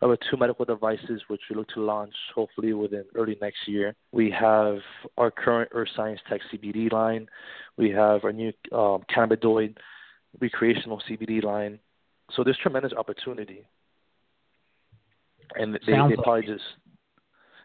We 0.00 0.08
have 0.08 0.18
two 0.30 0.36
medical 0.36 0.64
devices, 0.64 1.22
which 1.28 1.42
we 1.48 1.54
look 1.54 1.68
to 1.68 1.80
launch 1.80 2.14
hopefully 2.34 2.72
within 2.72 3.04
early 3.14 3.36
next 3.40 3.68
year. 3.68 3.94
We 4.10 4.30
have 4.30 4.78
our 5.16 5.30
current 5.30 5.70
Earth 5.72 5.90
Science 5.94 6.20
Tech 6.28 6.40
CBD 6.52 6.90
line. 6.90 7.28
We 7.76 7.90
have 7.90 8.24
our 8.24 8.32
new 8.32 8.52
um, 8.72 9.04
cannabinoid 9.14 9.76
recreational 10.40 11.00
CBD 11.08 11.44
line. 11.44 11.78
So 12.34 12.42
there's 12.42 12.58
tremendous 12.58 12.92
opportunity 12.92 13.64
and 15.56 15.74
they 15.74 15.92
Sounds 15.92 16.10
they 16.10 16.16
like 16.16 16.24
probably 16.24 16.46
just 16.46 16.64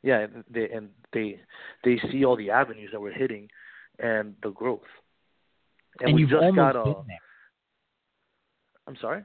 yeah 0.04 0.20
and 0.20 0.44
they 0.50 0.70
and 0.70 0.90
they 1.14 1.40
they 1.84 2.00
see 2.12 2.26
all 2.26 2.36
the 2.36 2.52
avenues 2.52 2.90
that 2.92 3.02
we're 3.02 3.12
hitting 3.12 3.48
and 4.00 4.36
the 4.44 4.52
growth 4.52 4.82
and, 6.02 6.14
we 6.14 6.22
you've 6.22 6.30
just 6.30 6.44
almost 6.44 6.56
got 6.56 6.76
a 6.76 6.84
been 6.84 7.04
there. 7.08 7.20
i'm 8.88 8.98
sorry 9.02 9.24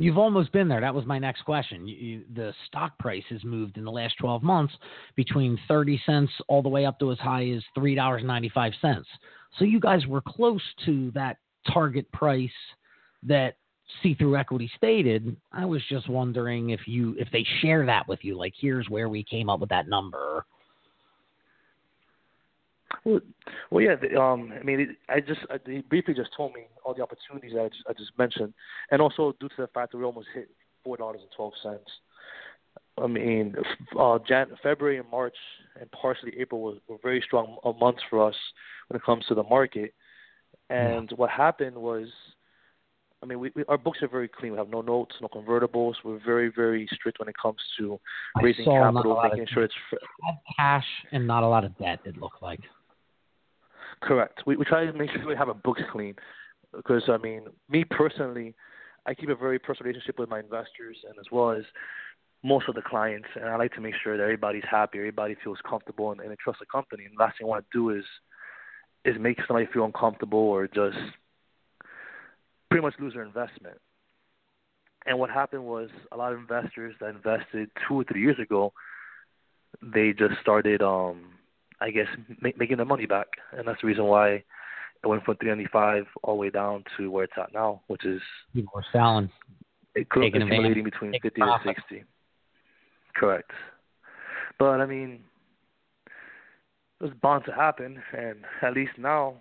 You've 0.00 0.16
almost 0.16 0.52
been 0.52 0.68
there. 0.68 0.80
That 0.80 0.94
was 0.94 1.04
my 1.06 1.18
next 1.18 1.42
question. 1.42 1.88
You, 1.88 1.96
you, 1.96 2.22
the 2.32 2.54
stock 2.68 2.96
price 3.00 3.24
has 3.30 3.42
moved 3.42 3.78
in 3.78 3.84
the 3.84 3.90
last 3.90 4.14
12 4.20 4.44
months 4.44 4.72
between 5.16 5.58
30 5.66 6.00
cents 6.06 6.30
all 6.46 6.62
the 6.62 6.68
way 6.68 6.86
up 6.86 7.00
to 7.00 7.10
as 7.10 7.18
high 7.18 7.48
as 7.48 7.64
$3.95. 7.76 9.02
So 9.58 9.64
you 9.64 9.80
guys 9.80 10.06
were 10.06 10.22
close 10.24 10.62
to 10.86 11.10
that 11.16 11.38
target 11.72 12.10
price 12.12 12.48
that 13.24 13.56
SeeThruEquity 14.04 14.68
stated. 14.76 15.36
I 15.52 15.64
was 15.64 15.82
just 15.88 16.08
wondering 16.08 16.70
if 16.70 16.80
you 16.86 17.14
if 17.18 17.28
they 17.32 17.44
share 17.60 17.86
that 17.86 18.06
with 18.08 18.20
you, 18.22 18.36
like 18.36 18.54
here's 18.58 18.88
where 18.88 19.08
we 19.08 19.22
came 19.24 19.48
up 19.48 19.60
with 19.60 19.70
that 19.70 19.88
number. 19.88 20.44
well, 23.04 23.20
well 23.70 23.84
yeah 23.84 23.94
the, 23.94 24.20
um 24.20 24.52
i 24.58 24.62
mean 24.62 24.80
it, 24.80 24.88
i 25.08 25.20
just 25.20 25.40
I, 25.50 25.58
they 25.64 25.80
briefly 25.80 26.14
just 26.14 26.30
told 26.36 26.54
me 26.54 26.62
all 26.84 26.94
the 26.94 27.02
opportunities 27.02 27.52
that 27.54 27.62
I 27.62 27.68
just, 27.68 27.82
I 27.88 27.92
just 27.92 28.12
mentioned 28.18 28.54
and 28.90 29.00
also 29.00 29.34
due 29.40 29.48
to 29.48 29.54
the 29.58 29.66
fact 29.68 29.92
that 29.92 29.98
we 29.98 30.04
almost 30.04 30.28
hit 30.34 30.48
four 30.82 30.96
dollars 30.96 31.20
and 31.20 31.30
twelve 31.36 31.52
cents 31.62 31.90
I 33.02 33.06
mean, 33.06 33.54
uh, 33.98 34.18
Jan- 34.26 34.56
February 34.62 34.98
and 34.98 35.08
March 35.10 35.36
and 35.80 35.90
partially 35.92 36.32
April 36.38 36.60
were, 36.60 36.74
were 36.88 36.98
very 37.02 37.22
strong 37.24 37.56
uh, 37.64 37.72
months 37.72 38.02
for 38.10 38.26
us 38.26 38.34
when 38.88 38.96
it 38.96 39.04
comes 39.04 39.24
to 39.26 39.34
the 39.34 39.44
market. 39.44 39.94
And 40.70 41.10
what 41.12 41.30
happened 41.30 41.76
was, 41.76 42.08
I 43.22 43.26
mean, 43.26 43.40
we, 43.40 43.50
we 43.54 43.64
our 43.68 43.78
books 43.78 43.98
are 44.02 44.08
very 44.08 44.28
clean. 44.28 44.52
We 44.52 44.58
have 44.58 44.68
no 44.68 44.80
notes, 44.80 45.16
no 45.20 45.28
convertibles. 45.28 45.94
We're 46.04 46.20
very, 46.24 46.52
very 46.54 46.88
strict 46.92 47.18
when 47.18 47.28
it 47.28 47.34
comes 47.40 47.58
to 47.78 47.98
raising 48.40 48.66
a 48.68 48.92
capital, 48.92 49.20
making 49.22 49.46
sure 49.52 49.64
it's 49.64 49.74
fr- 49.90 49.96
cash 50.56 50.86
and 51.10 51.26
not 51.26 51.42
a 51.42 51.48
lot 51.48 51.64
of 51.64 51.76
debt. 51.78 52.00
It 52.04 52.16
looked 52.16 52.42
like. 52.42 52.60
correct. 54.02 54.42
We 54.46 54.56
we 54.56 54.64
try 54.64 54.86
to 54.86 54.92
make 54.92 55.10
sure 55.10 55.26
we 55.26 55.34
have 55.34 55.48
our 55.48 55.54
books 55.54 55.82
clean, 55.90 56.14
because 56.74 57.02
I 57.08 57.18
mean, 57.18 57.46
me 57.68 57.84
personally, 57.84 58.54
I 59.06 59.14
keep 59.14 59.30
a 59.30 59.34
very 59.34 59.58
personal 59.58 59.88
relationship 59.88 60.18
with 60.18 60.28
my 60.28 60.38
investors 60.38 60.96
and 61.08 61.18
as 61.18 61.26
well 61.32 61.50
as 61.50 61.64
most 62.44 62.68
of 62.68 62.76
the 62.76 62.82
clients, 62.82 63.26
and 63.34 63.46
I 63.46 63.56
like 63.56 63.72
to 63.74 63.80
make 63.80 63.94
sure 64.02 64.16
that 64.16 64.22
everybody's 64.22 64.62
happy, 64.70 64.98
everybody 64.98 65.34
feels 65.42 65.58
comfortable, 65.68 66.12
and, 66.12 66.20
and 66.20 66.30
they 66.30 66.36
trust 66.36 66.60
the 66.60 66.66
company. 66.66 67.04
And 67.04 67.14
the 67.18 67.22
last 67.22 67.38
thing 67.38 67.46
I 67.46 67.48
want 67.48 67.64
to 67.64 67.76
do 67.76 67.90
is 67.90 68.04
is 69.04 69.16
make 69.18 69.38
somebody 69.46 69.66
feel 69.72 69.84
uncomfortable 69.84 70.38
or 70.38 70.68
just 70.68 70.96
pretty 72.70 72.82
much 72.82 72.94
lose 72.98 73.14
their 73.14 73.22
investment. 73.22 73.78
And 75.06 75.18
what 75.18 75.30
happened 75.30 75.64
was 75.64 75.88
a 76.12 76.16
lot 76.16 76.32
of 76.32 76.38
investors 76.38 76.94
that 77.00 77.10
invested 77.10 77.70
two 77.86 77.94
or 78.00 78.04
three 78.04 78.20
years 78.22 78.38
ago, 78.38 78.72
they 79.82 80.12
just 80.12 80.34
started, 80.40 80.82
um, 80.82 81.30
I 81.80 81.90
guess, 81.90 82.08
ma- 82.42 82.50
making 82.58 82.76
their 82.76 82.86
money 82.86 83.06
back, 83.06 83.28
and 83.56 83.66
that's 83.66 83.80
the 83.80 83.86
reason 83.86 84.04
why 84.04 84.28
it 85.02 85.06
went 85.06 85.24
from 85.24 85.36
395 85.36 86.06
all 86.22 86.34
the 86.34 86.40
way 86.40 86.50
down 86.50 86.84
to 86.96 87.10
where 87.10 87.24
it's 87.24 87.32
at 87.40 87.54
now, 87.54 87.80
which 87.86 88.04
is 88.04 88.20
People 88.52 88.72
were 88.74 88.84
selling. 88.92 89.30
it 89.94 90.08
could 90.10 90.24
accumulating 90.24 90.84
between 90.84 91.12
50 91.12 91.28
to 91.30 91.34
profit. 91.36 91.76
60. 91.76 92.04
Correct. 93.14 93.50
But 94.58 94.80
I 94.80 94.86
mean, 94.86 95.20
it 97.00 97.04
was 97.04 97.12
bound 97.22 97.44
to 97.46 97.52
happen, 97.52 98.02
and 98.16 98.38
at 98.60 98.74
least 98.74 98.92
now 98.98 99.36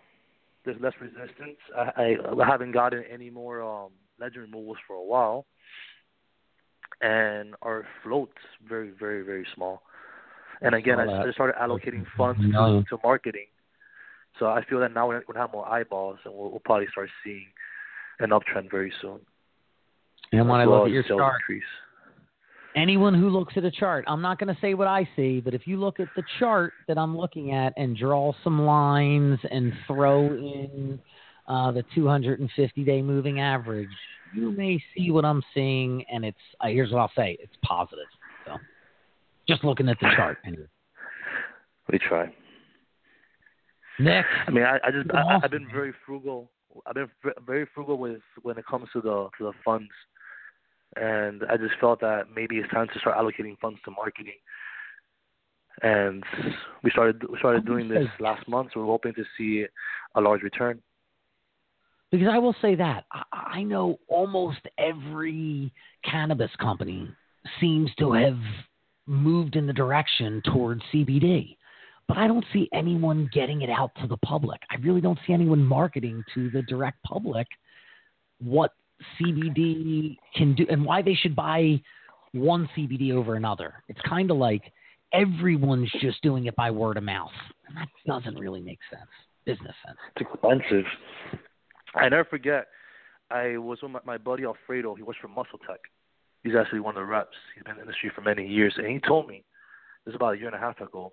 there's 0.68 0.82
less 0.82 0.94
resistance. 1.00 1.58
I, 1.76 2.18
I, 2.40 2.46
haven't 2.46 2.74
gotten 2.74 3.04
any 3.12 3.30
more 3.30 3.62
um, 3.62 3.92
legend 4.20 4.44
removals 4.44 4.78
for 4.86 4.96
a 4.96 5.04
while, 5.04 5.46
and 7.02 7.56
our 7.62 7.88
float's 8.04 8.34
very, 8.68 8.92
very, 9.00 9.24
very 9.24 9.48
small. 9.56 9.82
And 10.62 10.76
again, 10.76 11.00
I. 11.00 11.28
I 11.28 11.32
started 11.32 11.56
allocating 11.60 12.06
funds 12.18 12.42
to, 12.42 12.84
to 12.90 12.98
marketing. 13.04 13.48
So 14.40 14.48
I 14.48 14.64
feel 14.66 14.80
that 14.82 14.94
now 14.94 15.08
we're 15.08 15.22
going 15.22 15.36
to 15.36 15.40
have 15.40 15.54
more 15.54 15.68
eyeballs, 15.68 16.20
and 16.26 16.34
we'll, 16.34 16.52
we'll 16.52 16.60
probably 16.60 16.88
start 16.92 17.10
seeing 17.24 17.48
an 18.20 18.32
uptrend 18.32 18.70
very 18.70 18.92
soon. 19.02 19.20
And 20.32 20.50
when 20.50 20.60
I 20.60 20.66
look 20.66 20.88
at 20.88 20.92
your 20.92 21.04
chart, 21.04 21.36
increase. 21.42 21.64
Anyone 22.78 23.14
who 23.14 23.30
looks 23.30 23.54
at 23.58 23.64
a 23.64 23.72
chart, 23.72 24.06
I'm 24.08 24.22
not 24.22 24.40
going 24.40 24.54
to 24.54 24.62
say 24.62 24.74
what 24.74 24.88
I 24.88 25.10
see, 25.16 25.42
but 25.42 25.54
if 25.54 25.66
you 25.66 25.78
look 25.78 26.00
at 26.00 26.08
the 26.16 26.24
chart 26.40 26.74
that 26.88 26.98
I'm 26.98 27.18
looking 27.18 27.52
at 27.54 27.74
and 27.76 27.98
draw 27.98 28.34
some 28.44 28.62
lines 28.62 29.40
and 29.50 29.74
throw 29.88 30.28
in 30.28 31.00
uh, 31.48 31.72
the 31.72 31.84
250 31.96 32.84
day 32.84 33.02
moving 33.02 33.40
average, 33.40 33.90
you 34.34 34.52
may 34.52 34.82
see 34.96 35.12
what 35.12 35.26
I'm 35.26 35.42
seeing. 35.54 36.06
And 36.12 36.24
it's 36.24 36.38
uh, 36.62 36.68
here's 36.68 36.92
what 36.92 37.00
I'll 37.00 37.12
say: 37.16 37.38
it's 37.42 37.56
positive. 37.64 38.06
So, 38.46 38.58
just 39.48 39.64
looking 39.64 39.90
at 39.90 39.98
the 40.00 40.10
chart. 40.16 40.38
Anyway. 40.46 40.68
We 41.92 42.00
try. 42.00 42.32
Nick, 44.00 44.26
I 44.46 44.52
mean, 44.52 44.64
I, 44.64 44.78
I 44.86 44.92
just, 44.92 45.10
I, 45.12 45.40
I've 45.44 45.50
been 45.50 45.68
very 45.72 45.94
frugal. 46.06 46.52
I've 46.86 46.94
been 46.94 47.10
very 47.48 47.66
frugal 47.74 47.98
with 47.98 48.22
when 48.44 48.58
it 48.58 48.66
comes 48.68 48.90
to 48.94 49.02
the 49.02 49.30
to 49.38 49.46
the 49.46 49.54
funds, 49.66 49.90
and 50.96 51.44
I 51.50 51.58
just 51.58 51.74
felt 51.80 52.00
that 52.02 52.28
maybe 52.36 52.58
it's 52.58 52.72
time 52.72 52.88
to 52.94 53.00
start 53.00 53.18
allocating 53.18 53.58
funds 53.60 53.80
to 53.86 53.92
marketing. 53.92 54.40
And 55.84 56.24
we 56.84 56.90
started 56.90 57.24
we 57.30 57.38
started 57.38 57.66
doing 57.66 57.88
this 57.88 58.08
last 58.20 58.48
month, 58.48 58.72
so 58.74 58.80
we're 58.80 58.88
hoping 58.88 59.14
to 59.14 59.24
see 59.38 59.66
a 60.16 60.22
large 60.22 60.42
return. 60.42 60.82
because 62.12 62.30
I 62.32 62.40
will 62.40 62.56
say 62.62 62.74
that 62.76 63.06
I, 63.12 63.24
I 63.34 63.64
know 63.64 64.00
almost 64.08 64.60
every 64.80 65.72
cannabis 66.04 66.50
company 66.60 67.08
seems 67.60 67.92
to 68.00 68.14
have 68.14 68.40
moved 69.06 69.56
in 69.56 69.68
the 69.68 69.74
direction 69.74 70.42
towards 70.52 70.82
CBD, 70.94 71.58
but 72.08 72.18
I 72.18 72.28
don't 72.28 72.46
see 72.54 72.68
anyone 72.74 73.30
getting 73.32 73.62
it 73.62 73.70
out 73.70 73.92
to 74.02 74.08
the 74.08 74.18
public. 74.18 74.62
I 74.72 74.76
really 74.78 75.02
don't 75.02 75.20
see 75.28 75.34
anyone 75.34 75.64
marketing 75.64 76.24
to 76.34 76.50
the 76.50 76.64
direct 76.64 77.02
public 77.04 77.48
what 78.40 78.72
CBD 79.20 80.18
can 80.36 80.56
do 80.56 80.66
and 80.70 80.84
why 80.84 81.02
they 81.02 81.14
should 81.14 81.36
buy 81.36 81.82
one 82.34 82.70
CBD 82.76 83.14
over 83.14 83.36
another. 83.36 83.84
It's 83.88 84.02
kind 84.02 84.32
of 84.32 84.38
like 84.38 84.72
everyone's 85.14 85.92
just 86.02 86.22
doing 86.22 86.46
it 86.46 86.56
by 86.56 86.72
word 86.72 86.98
of 86.98 87.04
mouth, 87.04 87.32
and 87.68 87.78
that 87.78 87.88
doesn't 88.06 88.40
really 88.40 88.62
make 88.62 88.80
sense, 88.90 89.10
business 89.46 89.76
sense. 89.86 89.98
It's 90.16 90.30
expensive. 90.30 90.86
I 91.96 92.10
never 92.10 92.26
forget. 92.26 92.68
I 93.30 93.58
was 93.58 93.80
with 93.82 93.92
my, 93.92 94.00
my 94.06 94.18
buddy 94.18 94.46
Alfredo. 94.46 94.96
He 94.96 95.04
works 95.04 95.20
for 95.22 95.28
Muscle 95.28 95.60
Tech. 95.68 95.80
He's 96.44 96.56
actually 96.56 96.80
one 96.80 96.96
of 96.96 97.02
the 97.02 97.06
reps. 97.06 97.36
He's 97.56 97.64
been 97.64 97.72
in 97.72 97.78
the 97.78 97.84
industry 97.84 98.12
for 98.14 98.22
many 98.22 98.48
years, 98.48 98.74
and 98.78 98.88
he 98.88 99.00
told 99.00 99.28
me 99.28 99.44
this 100.06 100.14
is 100.14 100.16
about 100.16 100.36
a 100.36 100.38
year 100.38 100.48
and 100.48 100.56
a 100.56 100.60
half 100.60 100.80
ago 100.80 101.12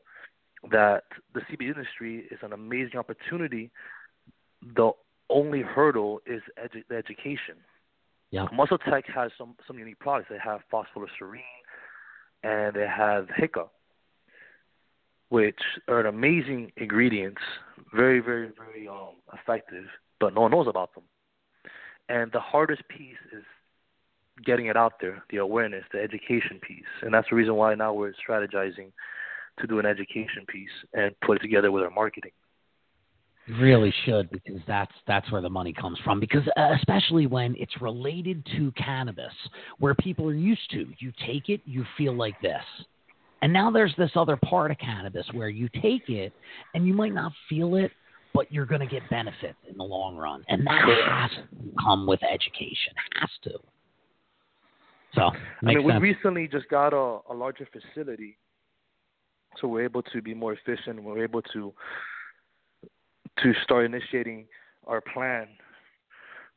that 0.71 1.05
the 1.35 1.41
CBD 1.41 1.75
industry 1.75 2.27
is 2.31 2.39
an 2.43 2.53
amazing 2.53 2.99
opportunity. 2.99 3.71
The 4.77 4.93
only 5.29 5.63
hurdle 5.63 6.21
is 6.27 6.43
edu- 6.63 6.85
the 6.89 6.97
education. 6.97 7.57
Yeah. 8.35 8.49
Muscle 8.53 8.79
Tech 8.79 9.05
has 9.15 9.31
some 9.39 9.55
some 9.65 9.79
unique 9.79 10.01
products. 10.01 10.29
They 10.29 10.39
have 10.43 10.63
phosphoserine 10.73 11.39
and 12.43 12.75
they 12.75 12.85
have 12.85 13.29
HICA, 13.29 13.69
which 15.29 15.61
are 15.87 16.01
amazing 16.01 16.73
ingredients, 16.77 17.41
very, 17.95 18.19
very, 18.19 18.51
very 18.59 18.89
um, 18.89 19.15
effective, 19.33 19.85
but 20.19 20.35
no 20.35 20.41
one 20.41 20.51
knows 20.51 20.67
about 20.67 20.93
them. 20.97 21.05
And 22.09 22.33
the 22.33 22.41
hardest 22.41 22.83
piece 22.89 23.23
is 23.33 23.45
getting 24.45 24.67
it 24.67 24.77
out 24.77 24.95
there, 25.01 25.23
the 25.31 25.37
awareness, 25.37 25.85
the 25.93 26.01
education 26.01 26.59
piece. 26.61 26.83
And 27.03 27.15
that's 27.15 27.29
the 27.31 27.37
reason 27.37 27.55
why 27.55 27.77
now 27.77 27.93
we're 27.93 28.15
strategizing 28.29 28.91
to 29.61 29.67
do 29.69 29.79
an 29.79 29.87
education 29.87 30.45
piece 30.49 30.75
and 30.93 31.15
put 31.21 31.37
it 31.37 31.41
together 31.41 31.71
with 31.71 31.85
our 31.85 31.91
marketing. 31.91 32.33
You 33.47 33.57
really 33.57 33.93
should 34.05 34.31
because 34.31 34.61
that's 34.67 34.93
that's 35.07 35.31
where 35.31 35.43
the 35.43 35.51
money 35.51 35.73
comes 35.73 35.99
from. 36.03 36.19
Because 36.19 36.43
uh, 36.57 36.75
especially 36.77 37.27
when 37.27 37.55
it's 37.59 37.81
related 37.81 38.47
to 38.57 38.73
cannabis, 38.73 39.33
where 39.79 39.95
people 39.95 40.29
are 40.29 40.35
used 40.35 40.71
to, 40.71 40.87
you 40.99 41.13
take 41.27 41.49
it, 41.49 41.61
you 41.65 41.85
feel 41.99 42.15
like 42.15 42.41
this, 42.41 42.63
and 43.43 43.53
now 43.53 43.71
there's 43.71 43.95
this 43.99 44.11
other 44.15 44.37
part 44.37 44.71
of 44.71 44.79
cannabis 44.79 45.27
where 45.33 45.51
you 45.51 45.69
take 45.83 46.09
it 46.09 46.33
and 46.75 46.87
you 46.87 46.95
might 46.95 47.13
not 47.13 47.33
feel 47.49 47.75
it, 47.77 47.91
but 48.33 48.51
you're 48.51 48.65
going 48.65 48.81
to 48.81 48.87
get 48.87 49.03
benefits 49.11 49.59
in 49.69 49.77
the 49.77 49.85
long 49.85 50.17
run, 50.17 50.43
and 50.49 50.67
that 50.67 50.83
has 51.07 51.31
to 51.31 51.83
come 51.85 52.07
with 52.07 52.21
education. 52.23 52.95
Has 53.21 53.31
to. 53.43 53.51
So 55.15 55.23
I 55.23 55.67
mean, 55.67 55.85
we 55.85 55.93
recently 55.93 56.49
just 56.49 56.69
got 56.71 56.95
a, 56.95 57.21
a 57.31 57.35
larger 57.35 57.69
facility, 57.71 58.39
so 59.61 59.69
we're 59.69 59.85
able 59.85 60.03
to 60.03 60.23
be 60.23 60.33
more 60.33 60.55
efficient. 60.55 61.03
We're 61.03 61.23
able 61.23 61.43
to 61.53 61.75
to 63.43 63.53
start 63.63 63.85
initiating 63.85 64.47
our 64.87 65.01
plan 65.01 65.49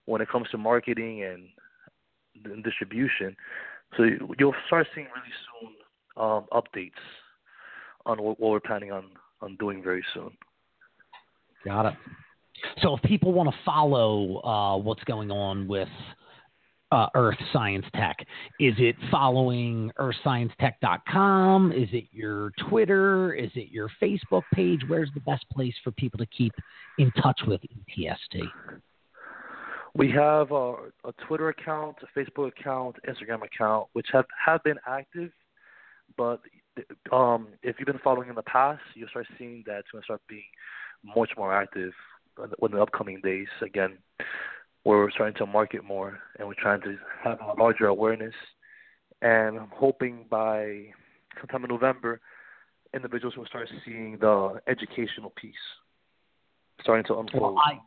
when 0.06 0.22
it 0.22 0.30
comes 0.30 0.48
to 0.52 0.58
marketing 0.58 1.24
and, 1.24 1.50
distribution. 2.64 3.36
So 3.96 4.04
you- 4.04 4.36
you'll 4.38 4.56
start 4.68 4.88
seeing 4.94 5.08
really 5.08 5.34
soon 5.50 5.76
um, 6.24 6.46
updates 6.52 6.92
on 8.06 8.22
what, 8.22 8.40
what 8.40 8.52
we're 8.52 8.60
planning 8.60 8.92
on 8.92 9.06
on 9.42 9.56
doing 9.58 9.82
very 9.84 10.04
soon. 10.14 10.38
Got 11.66 11.88
it. 11.88 11.94
So 12.82 12.96
if 12.96 13.02
people 13.04 13.34
want 13.34 13.50
to 13.50 13.56
follow 13.64 14.38
uh, 14.44 14.78
what's 14.78 15.04
going 15.04 15.32
on 15.32 15.68
with 15.68 15.90
uh, 16.92 17.08
Earth 17.16 17.38
Science 17.52 17.86
Tech, 17.96 18.18
is 18.60 18.74
it 18.78 18.96
following 19.12 19.92
earthsciencetech.com? 20.00 21.72
Is 21.72 21.90
it 21.92 22.06
your 22.12 22.52
Twitter? 22.70 23.34
Is 23.34 23.52
it 23.56 23.72
your 23.72 23.90
Facebook 24.02 24.44
page? 24.54 24.82
Where's 24.88 25.10
the 25.14 25.20
best 25.22 25.46
place 25.52 25.74
for 25.84 25.92
people 25.92 26.18
to 26.18 26.26
keep 26.28 26.54
in 26.98 27.12
touch 27.22 27.40
with 27.46 27.62
E 27.66 28.08
ETST? 28.08 28.44
We 29.96 30.12
have 30.12 30.52
a, 30.52 30.74
a 31.06 31.14
Twitter 31.28 31.50
account, 31.50 31.98
a 32.04 32.20
Facebook 32.20 32.50
account, 32.50 32.98
Instagram 33.08 33.44
account, 33.44 33.88
which 33.94 34.08
have, 34.14 34.26
have 34.46 34.64
been 34.64 34.78
active, 34.88 35.32
but 36.16 36.40
um, 37.12 37.48
if 37.64 37.78
you've 37.80 37.88
been 37.88 38.00
following 38.04 38.30
in 38.30 38.36
the 38.36 38.44
past, 38.44 38.82
you'll 38.94 39.10
start 39.10 39.26
seeing 39.38 39.64
that 39.66 39.80
it's 39.80 39.88
going 39.92 40.02
to 40.02 40.06
start 40.06 40.22
being 40.30 40.44
much 41.04 41.32
more 41.36 41.54
active 41.54 41.94
in 42.62 42.72
the 42.72 42.82
upcoming 42.82 43.20
days. 43.24 43.48
Again, 43.62 43.98
where 44.88 45.00
we're 45.00 45.12
starting 45.12 45.36
to 45.36 45.46
market 45.46 45.84
more 45.84 46.18
and 46.40 46.48
we're 46.48 46.54
trying 46.58 46.80
to 46.80 46.96
have 47.22 47.38
a 47.42 47.62
larger 47.62 47.88
awareness. 47.88 48.34
And 49.22 49.58
I'm 49.60 49.72
hoping 49.76 50.26
by 50.30 50.86
sometime 51.42 51.66
in 51.66 51.70
November, 51.70 52.22
individuals 52.94 53.36
will 53.36 53.46
start 53.48 53.68
seeing 53.84 54.18
the 54.22 54.62
educational 54.66 55.34
piece 55.36 55.54
starting 56.80 57.04
to 57.08 57.20
unfold. 57.20 57.56
Well, 57.56 57.58
I 57.66 57.82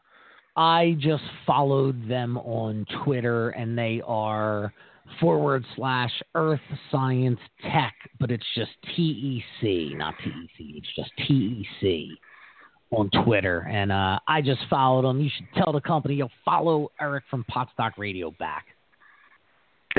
I 0.57 0.97
just 0.99 1.23
followed 1.47 2.07
them 2.07 2.37
on 2.37 2.85
Twitter, 3.03 3.51
and 3.51 3.79
they 3.79 4.03
are 4.07 4.71
forward 5.21 5.65
slash 5.77 6.11
Earth 6.35 6.61
Science 6.91 7.41
Tech, 7.63 7.95
but 8.19 8.31
it's 8.31 8.45
just 8.55 8.73
T 8.95 9.03
E 9.03 9.45
C, 9.61 9.95
not 9.97 10.15
T 10.23 10.29
E 10.29 10.51
C. 10.59 10.75
It's 10.77 10.95
just 10.95 11.11
T 11.27 11.33
E 11.33 11.69
C 11.81 12.19
on 12.91 13.11
Twitter, 13.25 13.61
and 13.61 13.93
uh, 13.93 14.19
I 14.27 14.41
just 14.41 14.61
followed 14.69 15.03
them. 15.03 15.21
You 15.21 15.31
should 15.35 15.47
tell 15.55 15.73
the 15.73 15.81
company 15.81 16.15
you'll 16.15 16.31
follow 16.45 16.91
Eric 17.01 17.25
from 17.31 17.45
Potstock 17.45 17.97
Radio 17.97 18.33
back. 18.39 18.67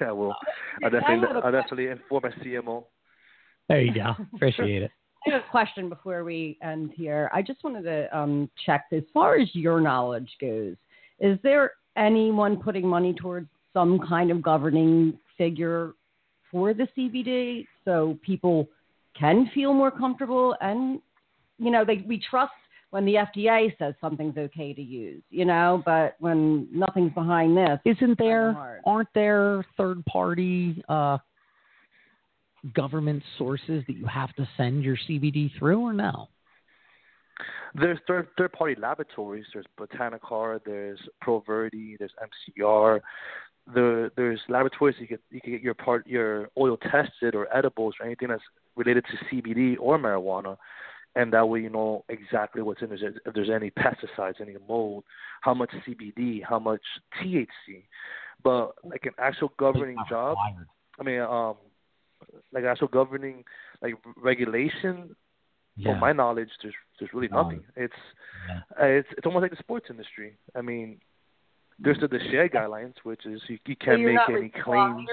I 0.00 0.12
will. 0.12 0.34
Yeah, 0.80 0.86
I'll 0.86 0.90
definitely, 0.90 1.26
I 1.26 1.32
have 1.32 1.36
a 1.36 1.46
I'll 1.46 1.52
definitely 1.52 1.86
inform 1.88 2.22
my 2.24 2.44
CMO. 2.44 2.84
There 3.68 3.80
you 3.80 3.94
go. 3.94 4.14
Appreciate 4.34 4.82
it. 4.82 4.90
I 5.26 5.30
have 5.30 5.42
a 5.42 5.50
question 5.50 5.88
before 5.88 6.24
we 6.24 6.58
end 6.62 6.90
here. 6.94 7.30
I 7.32 7.42
just 7.42 7.62
wanted 7.62 7.82
to 7.82 8.16
um, 8.16 8.50
check 8.66 8.86
as 8.92 9.02
far 9.14 9.36
as 9.38 9.48
your 9.52 9.80
knowledge 9.80 10.28
goes. 10.40 10.74
Is 11.20 11.38
there 11.42 11.72
anyone 11.96 12.56
putting 12.56 12.86
money 12.86 13.14
towards 13.14 13.48
some 13.72 14.00
kind 14.00 14.30
of 14.30 14.42
governing 14.42 15.16
figure 15.38 15.94
for 16.50 16.74
the 16.74 16.88
CBD 16.96 17.66
so 17.84 18.18
people 18.22 18.68
can 19.18 19.50
feel 19.54 19.72
more 19.72 19.90
comfortable 19.90 20.56
and 20.60 21.00
you 21.62 21.70
know 21.70 21.84
they 21.84 22.04
we 22.06 22.20
trust 22.30 22.52
when 22.92 23.06
the 23.06 23.14
FDA 23.14 23.76
says 23.78 23.94
something's 24.02 24.36
okay 24.36 24.74
to 24.74 24.82
use, 24.82 25.22
you 25.30 25.46
know, 25.46 25.82
but 25.86 26.14
when 26.18 26.68
nothing's 26.70 27.12
behind 27.14 27.56
this, 27.56 27.78
Isn't 27.86 28.18
there? 28.18 28.80
Aren't 28.84 29.08
there 29.14 29.64
third 29.78 30.04
party 30.04 30.84
uh, 30.90 31.16
government 32.74 33.22
sources 33.38 33.82
that 33.86 33.96
you 33.96 34.04
have 34.06 34.34
to 34.34 34.46
send 34.58 34.84
your 34.84 34.98
CBD 35.08 35.50
through, 35.58 35.80
or 35.80 35.94
no? 35.94 36.28
There's 37.74 37.98
third 38.06 38.28
third 38.36 38.52
party 38.52 38.74
laboratories. 38.78 39.46
There's 39.54 39.66
Botanacor. 39.80 40.60
There's 40.64 41.00
ProVerde. 41.24 41.98
There's 41.98 42.12
MCR. 42.58 43.00
There 43.74 44.10
there's 44.16 44.40
laboratories 44.50 44.96
you 44.98 45.06
get 45.06 45.20
you 45.30 45.40
can 45.40 45.52
get 45.52 45.62
your 45.62 45.74
part 45.74 46.06
your 46.06 46.50
oil 46.58 46.76
tested 46.76 47.34
or 47.34 47.48
edibles 47.56 47.94
or 47.98 48.06
anything 48.06 48.28
that's 48.28 48.42
related 48.76 49.04
to 49.06 49.34
CBD 49.34 49.76
or 49.80 49.98
marijuana, 49.98 50.58
and 51.14 51.32
that 51.32 51.48
way 51.48 51.60
you 51.60 51.68
know 51.70 52.04
exactly 52.08 52.62
what's 52.62 52.80
in 52.82 52.88
there. 52.88 53.14
If 53.26 53.34
there's 53.34 53.50
any 53.50 53.70
pesticides, 53.70 54.40
any 54.40 54.56
mold, 54.68 55.04
how 55.42 55.54
much 55.54 55.70
CBD, 55.86 56.42
how 56.42 56.58
much 56.58 56.80
THC. 57.20 57.84
But 58.42 58.72
like 58.84 59.04
an 59.04 59.12
actual 59.18 59.52
governing 59.58 59.98
job. 60.08 60.36
I 60.98 61.02
mean, 61.02 61.20
um, 61.20 61.56
like 62.52 62.64
actual 62.64 62.88
governing 62.88 63.44
like 63.82 63.94
regulation 64.16 65.14
Yeah. 65.76 65.92
from 65.92 66.00
my 66.00 66.12
knowledge, 66.12 66.50
there's 66.62 66.74
there's 66.98 67.12
really 67.14 67.28
nothing. 67.28 67.62
It's 67.76 67.94
Yeah. 68.48 68.60
uh, 68.80 68.86
it's 68.86 69.08
it's 69.16 69.26
almost 69.26 69.42
like 69.42 69.50
the 69.52 69.56
sports 69.58 69.86
industry. 69.90 70.36
I 70.54 70.60
mean, 70.62 71.00
there's 71.78 71.98
the, 72.00 72.08
the 72.08 72.20
share 72.30 72.48
guidelines, 72.48 72.94
which 73.02 73.26
is 73.26 73.40
you, 73.48 73.58
you 73.66 73.76
can't 73.76 74.00
you're 74.00 74.12
make 74.14 74.28
any 74.28 74.40
required? 74.42 74.94
claims. 74.94 75.10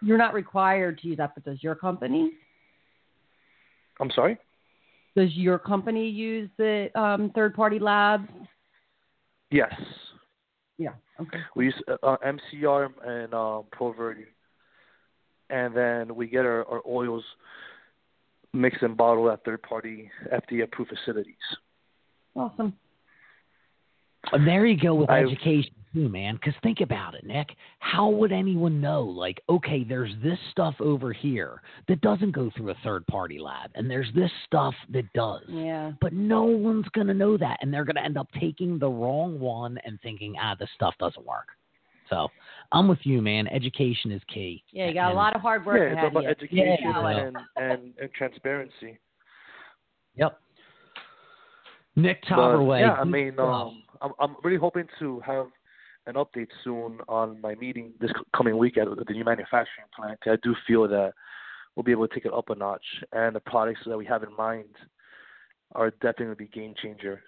you're 0.00 0.18
not 0.18 0.32
required 0.34 0.98
to 1.00 1.08
use 1.08 1.16
that, 1.18 1.34
but 1.34 1.44
does 1.44 1.62
your 1.62 1.74
company? 1.74 2.32
I'm 4.00 4.10
sorry. 4.10 4.38
Does 5.14 5.34
your 5.34 5.58
company 5.58 6.08
use 6.08 6.48
the 6.56 6.88
um, 6.98 7.30
third 7.34 7.54
party 7.54 7.78
labs? 7.78 8.28
Yes, 9.50 9.72
Yeah. 10.78 10.92
Okay. 11.20 11.38
we 11.54 11.66
use 11.66 11.74
uh, 11.86 11.96
uh, 12.02 12.16
MCR 12.24 12.88
and 13.06 13.34
uh, 13.34 13.60
ProVerde, 13.78 14.24
and 15.50 15.76
then 15.76 16.14
we 16.16 16.26
get 16.26 16.46
our, 16.46 16.64
our 16.66 16.80
oils 16.88 17.22
mixed 18.54 18.82
and 18.82 18.96
bottled 18.96 19.30
at 19.30 19.44
third 19.44 19.62
party 19.62 20.10
FDA 20.32 20.64
approved 20.64 20.90
facilities. 20.90 21.34
Awesome. 22.34 22.72
And 24.32 24.46
there 24.46 24.64
you 24.64 24.80
go 24.80 24.94
with 24.94 25.10
I- 25.10 25.20
education 25.20 25.74
too, 25.92 26.08
man. 26.08 26.34
Because 26.36 26.54
think 26.62 26.80
about 26.80 27.14
it, 27.14 27.24
Nick. 27.24 27.48
How 27.78 28.08
would 28.08 28.32
anyone 28.32 28.80
know? 28.80 29.02
Like, 29.02 29.40
okay, 29.48 29.84
there's 29.84 30.12
this 30.22 30.38
stuff 30.50 30.74
over 30.80 31.12
here 31.12 31.62
that 31.88 32.00
doesn't 32.00 32.32
go 32.32 32.50
through 32.56 32.70
a 32.70 32.76
third 32.84 33.06
party 33.06 33.38
lab, 33.38 33.70
and 33.74 33.90
there's 33.90 34.08
this 34.14 34.30
stuff 34.46 34.74
that 34.92 35.10
does. 35.12 35.42
Yeah. 35.48 35.92
But 36.00 36.12
no 36.12 36.44
one's 36.44 36.88
going 36.94 37.06
to 37.08 37.14
know 37.14 37.36
that, 37.36 37.58
and 37.60 37.72
they're 37.72 37.84
going 37.84 37.96
to 37.96 38.04
end 38.04 38.18
up 38.18 38.28
taking 38.40 38.78
the 38.78 38.88
wrong 38.88 39.38
one 39.38 39.78
and 39.84 40.00
thinking, 40.02 40.34
ah, 40.40 40.54
this 40.58 40.68
stuff 40.74 40.94
doesn't 40.98 41.26
work. 41.26 41.48
So 42.10 42.28
I'm 42.72 42.88
with 42.88 42.98
you, 43.04 43.22
man. 43.22 43.46
Education 43.48 44.12
is 44.12 44.20
key. 44.32 44.62
Yeah, 44.70 44.88
you 44.88 44.94
got 44.94 45.12
a 45.12 45.14
lot 45.14 45.34
of 45.34 45.40
hard 45.40 45.64
work 45.64 45.78
yeah, 45.78 45.86
it's 45.86 45.96
ahead 45.96 46.10
about 46.10 46.18
of 46.18 46.24
you. 46.24 46.60
education 46.62 46.78
Yeah. 46.82 47.08
and, 47.08 47.36
and 47.56 47.92
and 47.98 48.12
transparency. 48.12 48.98
Yep. 50.16 50.38
Nick 51.96 52.20
But, 52.28 52.36
Trabraue. 52.36 52.80
yeah, 52.80 52.92
I 52.92 53.04
mean, 53.04 53.38
um, 53.38 53.82
I'm 54.02 54.12
I'm 54.18 54.36
really 54.42 54.58
hoping 54.58 54.86
to 54.98 55.20
have 55.20 55.46
an 56.06 56.14
update 56.14 56.48
soon 56.64 56.98
on 57.08 57.40
my 57.40 57.54
meeting 57.54 57.92
this 58.00 58.10
coming 58.36 58.58
week 58.58 58.76
at 58.78 58.88
the 58.88 59.12
new 59.12 59.24
manufacturing 59.24 59.86
plant. 59.94 60.18
I 60.26 60.36
do 60.42 60.56
feel 60.66 60.88
that 60.88 61.12
we'll 61.74 61.84
be 61.84 61.92
able 61.92 62.08
to 62.08 62.14
take 62.14 62.26
it 62.26 62.32
up 62.32 62.50
a 62.50 62.54
notch, 62.54 62.84
and 63.12 63.34
the 63.34 63.40
products 63.40 63.80
that 63.86 63.96
we 63.96 64.04
have 64.06 64.22
in 64.22 64.34
mind 64.36 64.68
are 65.74 65.90
definitely 66.02 66.34
be 66.34 66.48
game 66.48 66.74
changer. 66.82 67.22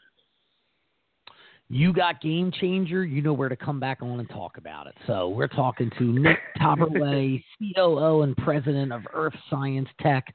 you 1.70 1.94
got 1.94 2.20
game 2.20 2.52
changer, 2.60 3.04
you 3.04 3.22
know 3.22 3.32
where 3.32 3.48
to 3.48 3.56
come 3.56 3.80
back 3.80 4.02
on 4.02 4.20
and 4.20 4.28
talk 4.28 4.58
about 4.58 4.86
it. 4.86 4.94
So 5.06 5.30
we're 5.30 5.48
talking 5.48 5.90
to 5.98 6.04
Nick 6.04 6.36
Trabraue, 6.60 7.42
COO 7.74 8.20
and 8.22 8.36
president 8.36 8.92
of 8.92 9.00
Earth 9.14 9.32
Science 9.48 9.88
Tech. 10.00 10.34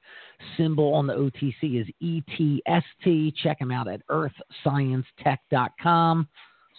Symbol 0.58 0.92
on 0.94 1.06
the 1.06 1.14
OTC 1.14 1.80
is 1.80 1.86
ETST. 2.02 3.36
Check 3.44 3.62
him 3.62 3.72
out 3.72 3.88
at 3.88 4.02
earthsciencetech.com. 4.08 6.28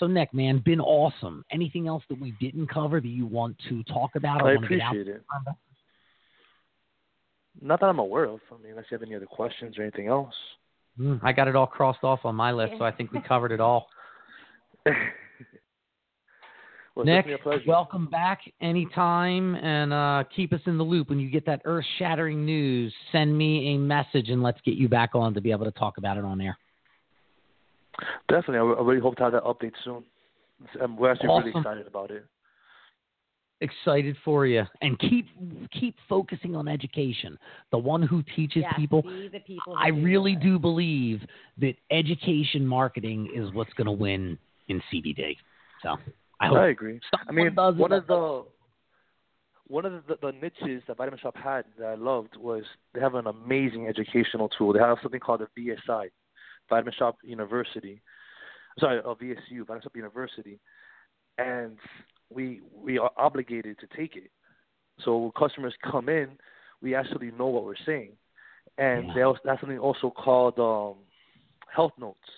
So 0.00 0.06
Nick, 0.06 0.32
man, 0.32 0.62
been 0.64 0.80
awesome. 0.80 1.44
Anything 1.52 1.86
else 1.86 2.02
that 2.08 2.18
we 2.18 2.32
didn't 2.40 2.68
cover 2.68 3.02
that 3.02 3.06
you 3.06 3.26
want 3.26 3.56
to 3.68 3.82
talk 3.84 4.12
about? 4.16 4.40
I 4.40 4.54
want 4.54 4.68
get 4.68 4.80
out 4.80 4.92
appreciate 4.96 5.14
it. 5.14 5.22
Not 7.60 7.80
that 7.80 7.86
I'm 7.86 7.98
aware 7.98 8.24
of. 8.24 8.40
I 8.50 8.56
mean, 8.62 8.70
unless 8.70 8.86
you 8.90 8.94
have 8.94 9.02
any 9.02 9.14
other 9.14 9.26
questions 9.26 9.78
or 9.78 9.82
anything 9.82 10.06
else. 10.08 10.32
Mm, 10.98 11.20
I 11.22 11.32
got 11.32 11.48
it 11.48 11.56
all 11.56 11.66
crossed 11.66 12.02
off 12.02 12.20
on 12.24 12.34
my 12.34 12.50
list, 12.50 12.72
so 12.78 12.84
I 12.84 12.90
think 12.90 13.12
we 13.12 13.20
covered 13.20 13.52
it 13.52 13.60
all. 13.60 13.88
well, 16.94 17.04
Nick, 17.04 17.26
welcome 17.66 18.06
back 18.06 18.40
anytime 18.62 19.54
and 19.56 19.92
uh, 19.92 20.24
keep 20.34 20.54
us 20.54 20.60
in 20.64 20.78
the 20.78 20.84
loop. 20.84 21.10
When 21.10 21.20
you 21.20 21.30
get 21.30 21.44
that 21.44 21.60
earth 21.66 21.84
shattering 21.98 22.46
news, 22.46 22.94
send 23.12 23.36
me 23.36 23.74
a 23.74 23.78
message 23.78 24.30
and 24.30 24.42
let's 24.42 24.60
get 24.64 24.76
you 24.76 24.88
back 24.88 25.10
on 25.14 25.34
to 25.34 25.42
be 25.42 25.50
able 25.50 25.66
to 25.66 25.72
talk 25.72 25.98
about 25.98 26.16
it 26.16 26.24
on 26.24 26.40
air. 26.40 26.56
Definitely, 28.28 28.58
I, 28.58 28.80
I 28.80 28.82
really 28.84 29.00
hope 29.00 29.16
to 29.16 29.22
have 29.24 29.32
that 29.32 29.44
update 29.44 29.72
soon. 29.84 30.04
Um, 30.80 30.96
we're 30.96 31.10
actually 31.10 31.28
really 31.28 31.52
excited 31.54 31.86
about 31.86 32.10
it. 32.10 32.24
Excited 33.62 34.16
for 34.24 34.46
you, 34.46 34.62
and 34.80 34.98
keep 34.98 35.26
keep 35.70 35.94
focusing 36.08 36.56
on 36.56 36.66
education. 36.66 37.38
The 37.72 37.78
one 37.78 38.02
who 38.02 38.22
teaches 38.34 38.62
Yes, 38.62 38.72
people. 38.74 39.02
the 39.02 39.40
people 39.46 39.74
I 39.76 39.90
do 39.90 40.02
really 40.02 40.32
it. 40.32 40.40
do 40.40 40.58
believe 40.58 41.20
that 41.58 41.74
education 41.90 42.66
marketing 42.66 43.30
is 43.34 43.52
what's 43.52 43.72
going 43.74 43.86
to 43.86 43.92
win 43.92 44.38
in 44.68 44.82
CBD. 44.90 45.36
So 45.82 45.96
I 46.40 46.46
hope 46.46 46.56
I 46.56 46.68
agree. 46.68 47.00
I 47.28 47.32
mean, 47.32 47.54
one 47.54 47.92
of 47.92 48.06
the 48.06 48.44
one 49.70 49.84
of 49.84 49.92
the, 50.08 50.16
the 50.20 50.32
niches 50.32 50.82
that 50.88 50.96
Vitamin 50.96 51.20
Shoppe 51.22 51.36
had 51.36 51.64
that 51.78 51.86
I 51.86 51.94
loved 51.94 52.36
was 52.36 52.64
they 52.92 53.00
have 53.00 53.14
an 53.14 53.28
amazing 53.28 53.86
educational 53.86 54.48
tool. 54.48 54.72
They 54.72 54.80
have 54.80 54.98
something 55.00 55.20
called 55.20 55.42
the 55.42 55.76
VSI, 55.88 56.10
Vitamin 56.70 56.94
Shoppe 56.98 57.18
University. 57.24 58.00
Sorry, 58.78 58.98
a 58.98 59.02
VSU, 59.02 59.66
Vitamin 59.66 59.82
Shoppe 59.82 59.96
University, 59.96 60.58
and 61.36 61.76
we 62.30 62.60
we 62.74 62.98
are 62.98 63.10
obligated 63.18 63.78
to 63.80 63.86
take 63.96 64.16
it. 64.16 64.30
So 65.04 65.18
when 65.18 65.32
customers 65.32 65.74
come 65.90 66.08
in, 66.08 66.28
we 66.80 66.94
actually 66.94 67.30
know 67.32 67.48
what 67.48 67.64
we're 67.64 67.84
saying, 67.84 68.12
and 68.78 69.08
Yeah. 69.14 69.32
that's 69.44 69.60
something 69.60 69.78
also 69.78 70.10
called 70.10 70.58
um, 70.58 70.96
health 71.74 71.92
notes. 71.98 72.30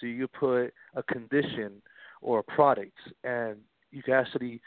So 0.00 0.06
you 0.06 0.26
put 0.28 0.74
a 0.94 1.02
condition 1.02 1.80
or 2.20 2.40
a 2.40 2.42
product, 2.42 2.98
and 3.24 3.56
you 3.90 4.02
can 4.02 4.14
actually 4.14 4.60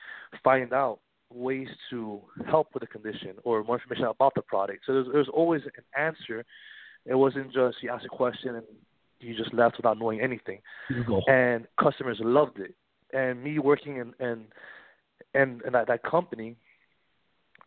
find 0.43 0.71
out 0.73 0.99
ways 1.33 1.67
to 1.89 2.21
help 2.47 2.67
with 2.73 2.81
the 2.81 2.87
condition 2.87 3.35
or 3.43 3.63
more 3.63 3.75
information 3.75 4.05
about 4.05 4.33
the 4.35 4.41
product. 4.41 4.85
So 4.85 4.93
there's, 4.93 5.07
there's 5.11 5.29
always 5.29 5.61
an 5.65 5.83
answer. 5.97 6.45
It 7.05 7.15
wasn't 7.15 7.53
just 7.53 7.77
you 7.81 7.89
asked 7.89 8.05
a 8.05 8.09
question 8.09 8.55
and 8.55 8.65
you 9.19 9.35
just 9.35 9.53
left 9.53 9.77
without 9.77 9.99
knowing 9.99 10.21
anything. 10.21 10.59
And 11.27 11.67
customers 11.79 12.17
loved 12.21 12.59
it. 12.59 12.75
And 13.13 13.43
me 13.43 13.59
working 13.59 13.97
in 13.97 14.13
and 14.19 14.45
in, 15.33 15.61
in 15.65 15.73
that, 15.73 15.87
that 15.87 16.03
company, 16.03 16.55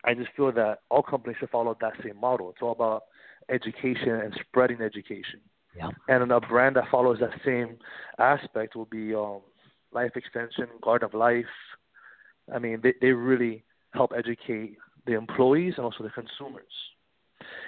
I 0.05 0.15
just 0.15 0.31
feel 0.37 0.53
that 0.53 0.81
all 0.91 1.03
companies 1.03 1.37
should 1.41 1.51
follow 1.51 1.77
that 1.81 1.95
same 2.05 2.19
model. 2.21 2.51
It's 2.51 2.63
all 2.63 2.73
about 2.73 3.05
education 3.49 4.11
and 4.11 4.39
spreading 4.41 4.81
education. 4.81 5.41
Yeah. 5.77 5.91
And 6.09 6.31
a 6.33 6.41
brand 6.41 6.77
that 6.77 6.85
follows 6.91 7.19
that 7.21 7.31
same 7.45 7.79
aspect 8.19 8.75
will 8.75 8.87
be 8.87 9.15
um, 9.15 9.41
Life 9.93 10.13
Extension, 10.17 10.67
Garden 10.83 11.07
of 11.07 11.15
Life. 11.15 11.45
I 12.53 12.59
mean, 12.59 12.81
they 12.83 12.95
they 13.01 13.13
really 13.13 13.65
help 13.93 14.13
educate 14.17 14.77
the 15.07 15.15
employees 15.15 15.75
and 15.77 15.85
also 15.85 16.03
the 16.03 16.11
consumers. 16.11 16.65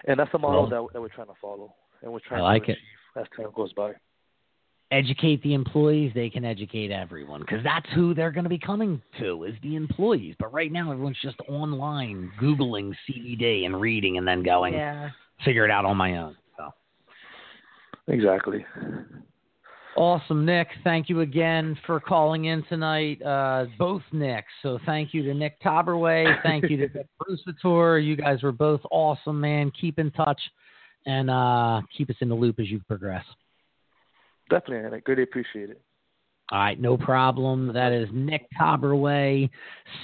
And 0.07 0.19
that's 0.19 0.33
the 0.33 0.39
model 0.39 0.69
Well- 0.69 0.87
that 0.87 0.93
that 0.95 1.01
we're 1.01 1.09
trying 1.09 1.29
to 1.29 1.35
follow, 1.41 1.75
and 2.03 2.13
we're 2.13 2.21
trying 2.21 2.41
I 2.41 2.45
like 2.45 2.67
to 2.67 2.73
it. 2.73 2.79
as 3.17 3.27
time 3.37 3.51
goes 3.55 3.73
by. 3.73 3.95
educate 4.93 5.41
the 5.43 5.55
employees, 5.55 6.11
they 6.15 6.29
can 6.29 6.45
educate 6.45 6.91
everyone 6.91 7.41
because 7.41 7.63
that's 7.63 7.89
who 7.95 8.13
they're 8.13 8.33
going 8.33 8.43
to 8.45 8.51
be 8.51 8.59
coming 8.59 9.01
to 9.21 9.45
is 9.45 9.55
the 9.63 9.77
employees. 9.77 10.35
But 10.39 10.53
right 10.53 10.73
now, 10.73 10.91
everyone's 10.91 11.21
just 11.23 11.37
online 11.49 12.33
googling 12.41 12.93
CBD 13.07 13.67
and 13.67 13.81
reading 13.81 14.19
and 14.19 14.27
then 14.27 14.43
going 14.43 14.73
Yeah. 14.75 15.11
figure 15.45 15.65
it 15.65 15.71
out 15.71 15.85
on 15.85 15.97
my 15.97 16.17
own. 16.17 16.37
So 16.57 16.75
Exactly. 18.09 18.65
Awesome, 19.97 20.47
Nick. 20.47 20.69
Thank 20.85 21.09
you 21.09 21.21
again 21.21 21.77
for 21.85 22.01
calling 22.01 22.47
in 22.47 22.63
tonight, 22.69 23.21
uh, 23.23 23.67
both 23.79 24.03
Nicks. 24.13 24.49
So 24.63 24.79
thank 24.87 25.13
you 25.13 25.23
to 25.25 25.35
Nick 25.35 25.61
Trabraue. 25.61 26.43
Thank 26.43 26.71
you 26.71 26.77
to 26.77 26.83
Nick 26.95 27.07
Brusatore. 27.19 28.05
You 28.05 28.17
guys 28.17 28.43
were 28.43 28.53
both 28.53 28.81
awesome, 28.91 29.41
man. 29.41 29.73
Keep 29.79 29.99
in 29.99 30.11
touch 30.13 30.41
and 31.07 31.29
uh, 31.31 31.81
keep 31.97 32.09
us 32.09 32.17
in 32.21 32.29
the 32.29 32.35
loop 32.35 32.61
as 32.61 32.69
you 32.69 32.81
progress. 32.87 33.25
Definitely, 34.49 34.87
and 34.87 34.95
I 34.95 35.01
greatly 35.01 35.25
appreciate 35.25 35.71
it. 35.71 35.81
All 36.53 36.59
right, 36.59 36.81
no 36.81 36.97
problem. 36.97 37.73
That 37.73 37.93
is 37.93 38.09
Nick 38.13 38.47
Trabraue, 38.59 39.49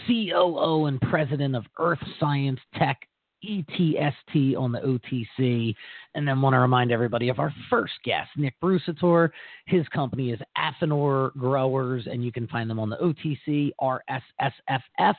COO 0.07 0.87
and 0.87 1.01
President 1.01 1.57
of 1.57 1.65
Earth 1.79 1.99
Science 2.21 2.61
Tech, 2.79 2.99
ETST 3.47 4.57
on 4.57 4.73
the 4.73 4.81
OTC. 4.81 5.75
And 6.15 6.27
then 6.27 6.41
want 6.41 6.55
to 6.55 6.59
remind 6.59 6.93
everybody 6.93 7.29
of 7.29 7.39
our 7.39 7.55
first 7.71 7.95
guest, 8.05 8.31
Nick 8.37 8.55
Brusatore. 8.61 9.31
His 9.67 9.87
company 9.89 10.31
is 10.31 10.41
Affinor 10.57 11.37
Growers, 11.37 12.07
and 12.07 12.25
you 12.25 12.33
can 12.33 12.47
find 12.49 12.69
them 12.69 12.81
on 12.81 12.91
the 12.91 12.97
OTC, 12.97 13.71
RSSFF, 13.81 15.15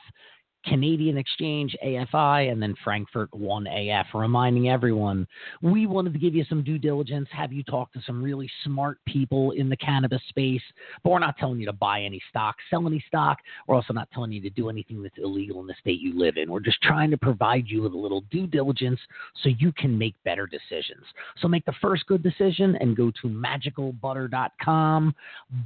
Canadian 0.64 1.16
Exchange, 1.16 1.76
AFI, 1.84 2.50
and 2.50 2.62
then 2.62 2.74
Frankfurt 2.82 3.30
1AF. 3.32 4.04
Reminding 4.14 4.68
everyone, 4.68 5.26
we 5.62 5.86
wanted 5.86 6.12
to 6.12 6.18
give 6.18 6.34
you 6.34 6.44
some 6.48 6.62
due 6.62 6.78
diligence, 6.78 7.28
have 7.32 7.52
you 7.52 7.62
talk 7.62 7.92
to 7.92 8.02
some 8.06 8.22
really 8.22 8.50
smart 8.64 8.98
people 9.06 9.52
in 9.52 9.68
the 9.68 9.76
cannabis 9.76 10.20
space, 10.28 10.62
but 11.02 11.10
we're 11.10 11.18
not 11.18 11.36
telling 11.38 11.60
you 11.60 11.66
to 11.66 11.72
buy 11.72 12.02
any 12.02 12.20
stock, 12.28 12.56
sell 12.70 12.86
any 12.86 13.02
stock. 13.06 13.38
We're 13.66 13.76
also 13.76 13.92
not 13.92 14.10
telling 14.12 14.32
you 14.32 14.40
to 14.42 14.50
do 14.50 14.68
anything 14.68 15.02
that's 15.02 15.18
illegal 15.18 15.60
in 15.60 15.66
the 15.66 15.74
state 15.80 16.00
you 16.00 16.18
live 16.18 16.36
in. 16.36 16.50
We're 16.50 16.60
just 16.60 16.82
trying 16.82 17.10
to 17.10 17.18
provide 17.18 17.64
you 17.68 17.82
with 17.82 17.92
a 17.92 17.98
little 17.98 18.22
due 18.30 18.46
diligence 18.46 19.00
so 19.42 19.50
you 19.58 19.72
can 19.72 19.96
make 19.96 20.14
better 20.24 20.46
decisions. 20.46 21.04
So 21.40 21.48
make 21.48 21.64
the 21.64 21.74
first 21.80 22.06
good 22.06 22.22
decision 22.22 22.76
and 22.80 22.96
go 22.96 23.10
to 23.22 23.28
magicalbutter.com, 23.28 25.14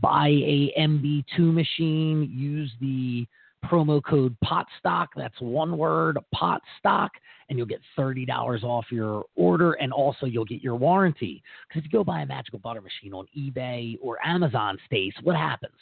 buy 0.01 0.29
a 0.29 0.73
MB2 0.79 1.39
machine, 1.39 2.31
use 2.33 2.71
the 2.81 3.27
promo 3.65 4.03
code 4.03 4.37
POTSTOCK. 4.45 5.09
That's 5.17 5.41
one 5.41 5.77
word, 5.77 6.19
POTSTOCK, 6.35 7.11
and 7.49 7.59
you'll 7.59 7.67
get 7.67 7.81
$30 7.99 8.63
off 8.63 8.87
your 8.91 9.25
order. 9.37 9.73
And 9.75 9.93
also, 9.93 10.27
you'll 10.27 10.45
get 10.45 10.63
your 10.63 10.77
warranty. 10.77 11.43
Because 11.69 11.81
if 11.81 11.85
you 11.85 11.99
go 11.99 12.05
buy 12.05 12.23
a 12.23 12.27
magical 12.27 12.59
butter 12.59 12.81
machine 12.81 13.13
on 13.13 13.27
eBay 13.37 13.97
or 14.01 14.19
Amazon, 14.25 14.79
Stace, 14.87 15.15
what 15.23 15.37
happens? 15.37 15.73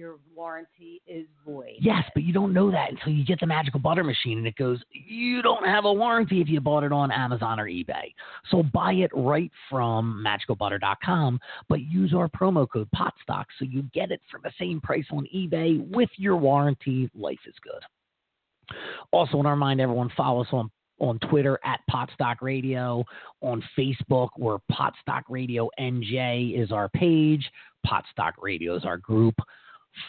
Your 0.00 0.16
warranty 0.34 1.02
is 1.06 1.26
void. 1.46 1.74
Yes, 1.78 2.04
but 2.14 2.22
you 2.22 2.32
don't 2.32 2.54
know 2.54 2.70
that 2.70 2.90
until 2.90 3.12
you 3.12 3.22
get 3.22 3.38
the 3.38 3.46
magical 3.46 3.78
butter 3.78 4.02
machine 4.02 4.38
and 4.38 4.46
it 4.46 4.56
goes, 4.56 4.80
you 4.90 5.42
don't 5.42 5.66
have 5.66 5.84
a 5.84 5.92
warranty 5.92 6.40
if 6.40 6.48
you 6.48 6.58
bought 6.58 6.84
it 6.84 6.90
on 6.90 7.12
Amazon 7.12 7.60
or 7.60 7.66
eBay. 7.66 8.14
So 8.50 8.62
buy 8.62 8.94
it 8.94 9.10
right 9.12 9.52
from 9.68 10.24
magicalbutter.com, 10.26 11.38
but 11.68 11.82
use 11.82 12.14
our 12.14 12.28
promo 12.28 12.66
code 12.66 12.88
POTSTOCK 12.96 13.44
so 13.58 13.66
you 13.66 13.82
get 13.92 14.10
it 14.10 14.22
for 14.30 14.40
the 14.42 14.50
same 14.58 14.80
price 14.80 15.04
on 15.10 15.26
eBay 15.36 15.86
with 15.90 16.08
your 16.16 16.38
warranty. 16.38 17.10
Life 17.14 17.40
is 17.46 17.54
good. 17.62 18.78
Also, 19.12 19.36
want 19.36 19.48
to 19.48 19.50
remind 19.50 19.82
everyone 19.82 20.10
follow 20.16 20.40
us 20.40 20.48
on 20.52 20.70
on 21.00 21.18
Twitter 21.30 21.58
at 21.64 21.80
Potstock 21.90 22.42
Radio, 22.42 23.04
on 23.40 23.62
Facebook 23.76 24.28
where 24.36 24.58
Potstock 24.70 25.24
Radio 25.28 25.68
NJ 25.78 26.62
is 26.62 26.72
our 26.72 26.88
page, 26.90 27.50
Potstock 27.84 28.34
Radio 28.40 28.76
is 28.76 28.84
our 28.84 28.98
group. 28.98 29.34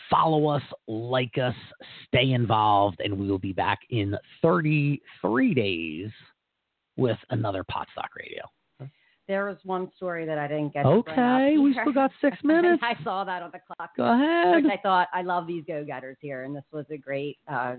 Follow 0.10 0.48
us, 0.48 0.62
like 0.88 1.38
us, 1.38 1.56
stay 2.08 2.32
involved, 2.32 3.02
and 3.04 3.18
we 3.18 3.30
will 3.30 3.40
be 3.40 3.54
back 3.54 3.80
in 3.90 4.16
33 4.42 5.54
days 5.54 6.10
with 6.98 7.18
another 7.30 7.64
Potstock 7.64 8.10
Radio. 8.16 8.44
There 9.28 9.46
was 9.46 9.58
one 9.64 9.90
story 9.96 10.26
that 10.26 10.38
I 10.38 10.48
didn't 10.48 10.74
get. 10.74 10.84
to 10.84 11.02
bring 11.04 11.20
up 11.20 11.40
Okay, 11.42 11.58
we 11.58 11.74
still 11.80 11.94
got 11.94 12.12
six 12.22 12.38
minutes. 12.44 12.84
I 12.84 13.02
saw 13.04 13.24
that 13.24 13.42
on 13.42 13.52
the 13.54 13.60
clock. 13.60 13.92
Go 13.96 14.04
ahead. 14.04 14.66
I 14.66 14.78
thought 14.82 15.08
I 15.14 15.22
love 15.22 15.48
these 15.48 15.64
go-getters 15.66 16.18
here, 16.20 16.44
and 16.44 16.56
this 16.56 16.66
was 16.72 16.86
a 16.92 16.98
great 16.98 17.38
uh, 17.48 17.76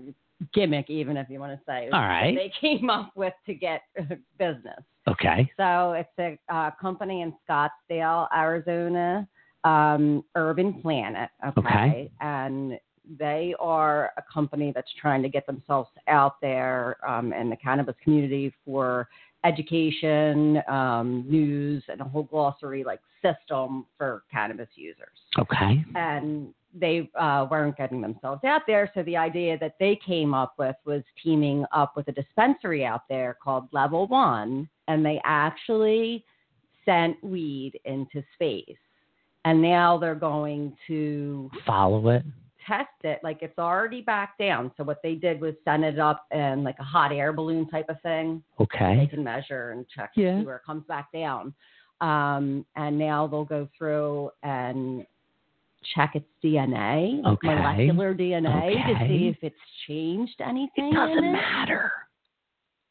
gimmick, 0.53 0.89
even 0.89 1.15
if 1.15 1.29
you 1.29 1.39
want 1.39 1.51
to 1.53 1.59
say. 1.65 1.89
All 1.93 2.01
right. 2.01 2.35
They 2.35 2.51
came 2.59 2.89
up 2.89 3.11
with 3.15 3.33
to 3.45 3.53
get 3.53 3.81
business. 4.39 4.79
Okay. 5.07 5.51
So 5.57 5.91
it's 5.93 6.09
a 6.17 6.39
uh, 6.53 6.71
company 6.81 7.21
in 7.21 7.33
Scottsdale, 7.47 8.27
Arizona, 8.35 9.27
um, 9.63 10.23
Urban 10.35 10.73
Planet. 10.81 11.29
Okay? 11.57 11.59
Okay. 11.67 12.11
And 12.21 12.79
they 13.19 13.53
are 13.59 14.11
a 14.17 14.23
company 14.33 14.71
that's 14.73 14.91
trying 14.99 15.21
to 15.23 15.29
get 15.29 15.45
themselves 15.45 15.89
out 16.07 16.39
there 16.41 16.97
um, 17.07 17.33
in 17.33 17.49
the 17.49 17.55
cannabis 17.57 17.95
community 18.03 18.53
for 18.65 19.09
education, 19.43 20.61
um, 20.69 21.25
news, 21.27 21.83
and 21.89 21.99
a 21.99 22.03
whole 22.05 22.23
glossary 22.23 22.83
like 22.83 23.01
system 23.21 23.85
for 23.97 24.23
cannabis 24.31 24.69
users 24.75 25.17
Okay. 25.37 25.83
and 25.95 26.53
they 26.73 27.09
uh, 27.19 27.45
weren't 27.49 27.77
getting 27.77 28.01
themselves 28.01 28.43
out 28.43 28.61
there. 28.65 28.89
So 28.95 29.03
the 29.03 29.17
idea 29.17 29.57
that 29.59 29.75
they 29.79 29.99
came 30.05 30.33
up 30.33 30.55
with 30.57 30.75
was 30.85 31.03
teaming 31.21 31.65
up 31.71 31.95
with 31.95 32.07
a 32.07 32.11
dispensary 32.11 32.83
out 32.83 33.01
there 33.09 33.37
called 33.41 33.67
Level 33.71 34.07
One, 34.07 34.67
and 34.87 35.05
they 35.05 35.21
actually 35.23 36.25
sent 36.85 37.23
weed 37.23 37.79
into 37.85 38.23
space. 38.33 38.77
And 39.45 39.61
now 39.61 39.97
they're 39.97 40.15
going 40.15 40.75
to 40.87 41.51
Follow 41.65 42.07
it. 42.09 42.23
test 42.65 42.87
it 43.03 43.19
like 43.23 43.39
it's 43.41 43.59
already 43.59 44.01
back 44.01 44.37
down. 44.37 44.71
So 44.77 44.83
what 44.85 45.01
they 45.03 45.15
did 45.15 45.41
was 45.41 45.53
send 45.65 45.83
it 45.83 45.99
up 45.99 46.25
in 46.31 46.63
like 46.63 46.77
a 46.79 46.83
hot 46.83 47.11
air 47.11 47.33
balloon 47.33 47.67
type 47.69 47.89
of 47.89 48.01
thing 48.01 48.41
okay 48.59 48.95
they 48.95 49.01
Okay. 49.01 49.07
can 49.07 49.23
measure 49.23 49.71
and 49.71 49.85
check 49.89 50.11
Yeah. 50.15 50.35
to 50.35 50.39
see 50.41 50.45
where 50.45 50.55
it 50.57 50.63
comes 50.65 50.85
back 50.87 51.11
down. 51.11 51.53
Um, 51.99 52.65
and 52.77 52.97
now 52.97 53.27
they'll 53.27 53.43
go 53.45 53.67
through 53.77 54.29
and 54.43 55.05
check 55.93 56.15
its 56.15 56.25
DNA, 56.41 57.21
Okay. 57.25 57.47
molecular 57.47 58.13
DNA, 58.15 58.71
to 58.87 59.07
see 59.07 59.27
if 59.27 59.37
it's 59.41 59.55
changed 59.87 60.39
anything. 60.39 60.93
It 60.93 60.95
doesn't 60.95 61.17
in 61.17 61.23
it. 61.25 61.31
matter. 61.33 61.91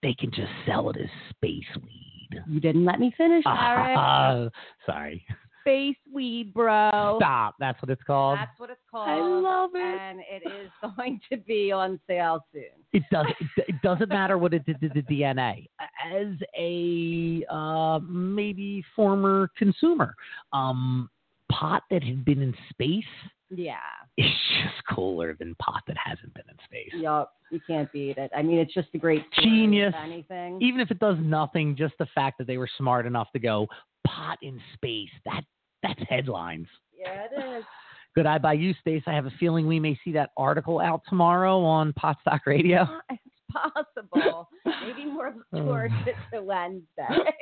They 0.03 0.12
can 0.15 0.31
just 0.33 0.53
sell 0.66 0.91
it 0.91 0.97
as 0.99 1.09
space 1.31 1.65
weed. 1.83 2.43
You 2.47 2.61
didn't 2.61 2.85
let 2.85 2.99
me 3.01 3.11
finish, 3.16 3.45
Eric. 3.47 3.97
Ah, 3.97 4.49
sorry. 4.85 5.24
Space 5.62 5.97
weed, 6.12 6.52
bro. 6.52 7.16
Stop. 7.18 7.55
That's 7.59 7.80
what 7.82 7.90
it's 7.90 8.02
called. 8.02 8.39
That's 8.39 8.59
what 8.59 8.70
it's 8.70 8.80
called. 8.90 9.09
I 9.09 9.18
love 9.18 9.70
it. 9.74 10.01
And 10.01 10.20
it 10.20 10.43
is 10.47 10.70
going 10.97 11.20
to 11.30 11.39
be 11.39 11.72
on 11.72 11.98
sale 12.06 12.44
soon. 12.52 12.62
It 12.93 13.02
does. 13.10 13.26
It, 13.56 13.64
it 13.68 13.82
doesn't 13.82 14.09
matter 14.09 14.39
what 14.39 14.52
it 14.55 14.66
did 14.66 14.80
to 14.80 14.89
the 14.89 15.02
DNA. 15.02 15.68
As 16.05 16.34
a 16.59 17.44
uh, 17.52 18.01
maybe 18.01 18.84
former 18.94 19.51
consumer, 19.56 20.14
um, 20.52 21.09
pot 21.51 21.82
that 21.90 22.02
had 22.02 22.24
been 22.24 22.43
in 22.43 22.55
space 22.70 23.05
Yeah. 23.51 23.76
It's 24.16 24.28
just 24.62 24.74
cooler 24.94 25.34
than 25.39 25.55
pot 25.56 25.82
that 25.86 25.97
hasn't 26.02 26.34
been 26.34 26.44
in 26.48 26.56
space. 26.64 27.01
Yup. 27.01 27.34
You 27.51 27.60
can't 27.66 27.90
beat 27.93 28.16
it. 28.16 28.30
I 28.34 28.43
mean, 28.43 28.59
it's 28.59 28.72
just 28.72 28.89
a 28.94 28.98
great 28.98 29.24
Genius. 29.43 29.94
Anything. 30.02 30.60
Even 30.62 30.80
if 30.80 30.90
it 30.90 30.98
does 30.98 31.16
nothing, 31.20 31.76
just 31.76 31.94
the 31.98 32.06
fact 32.14 32.39
that 32.39 32.47
they 32.47 32.56
were 32.56 32.68
smart 32.78 33.06
enough 33.06 33.30
to 33.32 33.39
go 33.39 33.66
pot 34.06 34.39
in 34.43 34.59
space. 34.74 35.10
That 35.26 35.43
that's 35.82 36.00
headlines. 36.09 36.66
yeah, 36.98 37.26
it 37.30 37.59
is. 37.59 37.64
Good 38.14 38.26
eye 38.26 38.36
by 38.38 38.52
you, 38.52 38.74
Stace. 38.82 39.02
I 39.06 39.12
have 39.14 39.24
a 39.24 39.32
feeling 39.40 39.66
we 39.66 39.80
may 39.80 39.98
see 40.04 40.12
that 40.12 40.30
article 40.36 40.80
out 40.80 41.00
tomorrow 41.09 41.62
on 41.62 41.92
Potstock 41.94 42.42
Radio. 42.46 42.86
It's 43.10 43.60
possible. 43.74 44.48
Maybe 44.64 45.04
more 45.10 45.34
towards 45.54 45.92
it 46.06 46.14
to 46.32 46.42
Wednesday. 46.42 47.34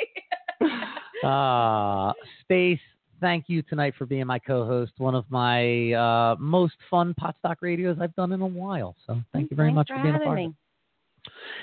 Uh, 1.22 2.12
Stace, 2.44 2.80
thank 3.20 3.44
you 3.48 3.62
tonight 3.62 3.94
for 3.96 4.06
being 4.06 4.26
my 4.26 4.38
co-host. 4.38 4.92
One 4.98 5.14
of 5.14 5.24
my 5.30 5.92
uh, 5.92 6.36
most 6.38 6.74
fun 6.90 7.14
Potstock 7.14 7.58
radios 7.60 7.98
I've 8.00 8.14
done 8.16 8.32
in 8.32 8.40
a 8.40 8.46
while. 8.46 8.96
So 9.06 9.20
thank 9.32 9.50
you 9.50 9.56
very 9.56 9.68
Thanks 9.68 9.76
much 9.76 9.96
for 9.96 10.02
being 10.02 10.14
a 10.16 10.18
part 10.18 10.36
me. 10.36 10.44
of 10.46 10.50
it. 10.50 10.56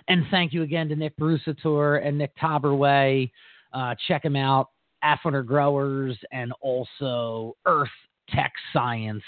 And 0.07 0.25
thank 0.31 0.53
you 0.53 0.61
again 0.61 0.87
to 0.89 0.95
Nick 0.95 1.17
Brusatore 1.17 1.97
and 2.05 2.17
Nick 2.17 2.31
Trabraue. 2.37 3.29
Uh, 3.73 3.95
check 4.07 4.23
them 4.23 4.35
out, 4.35 4.69
Affinor 5.03 5.45
Growers, 5.45 6.17
and 6.31 6.53
also 6.61 7.55
Earth 7.65 7.89
Tech 8.29 8.53
Science. 8.73 9.23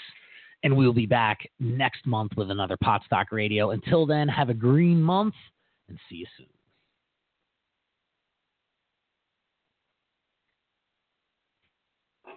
And 0.62 0.76
we'll 0.76 0.92
be 0.92 1.06
back 1.06 1.38
next 1.58 2.06
month 2.06 2.32
with 2.36 2.50
another 2.50 2.76
Potstock 2.82 3.32
Radio. 3.32 3.70
Until 3.70 4.04
then, 4.04 4.28
have 4.28 4.50
a 4.50 4.54
green 4.54 5.02
month 5.02 5.34
and 5.88 5.98
see 6.08 6.16
you 6.16 6.26
soon. 6.36 6.46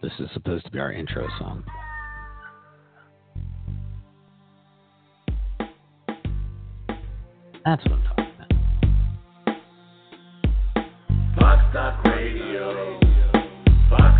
This 0.01 0.11
is 0.19 0.29
supposed 0.33 0.65
to 0.65 0.71
be 0.71 0.79
our 0.79 0.91
intro 0.91 1.27
song. 1.39 1.63
That's 7.65 7.81
what 7.85 7.93
I'm 7.93 8.03
talking 8.03 8.25
about. 8.35 8.49
Fox 11.39 11.63
Talk 11.73 12.03
Radio. 12.03 12.92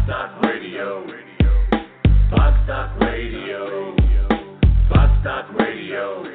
Fox 0.05 0.11
Talk 0.11 0.43
Radio. 0.43 1.07
Fox 2.29 2.67
Talk 2.67 2.99
Radio. 2.99 3.95
Fox 4.89 5.23
Talk 5.23 5.49
Radio. 5.57 6.25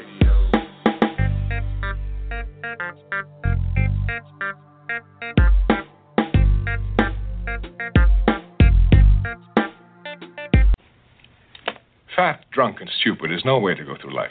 Fat, 12.16 12.44
drunk, 12.50 12.80
and 12.80 12.90
stupid 13.00 13.30
is 13.30 13.42
no 13.44 13.58
way 13.58 13.74
to 13.74 13.84
go 13.84 13.96
through 14.00 14.14
life. 14.14 14.30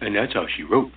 And 0.00 0.16
that's 0.16 0.32
how 0.34 0.46
she 0.56 0.64
wrote. 0.64 0.90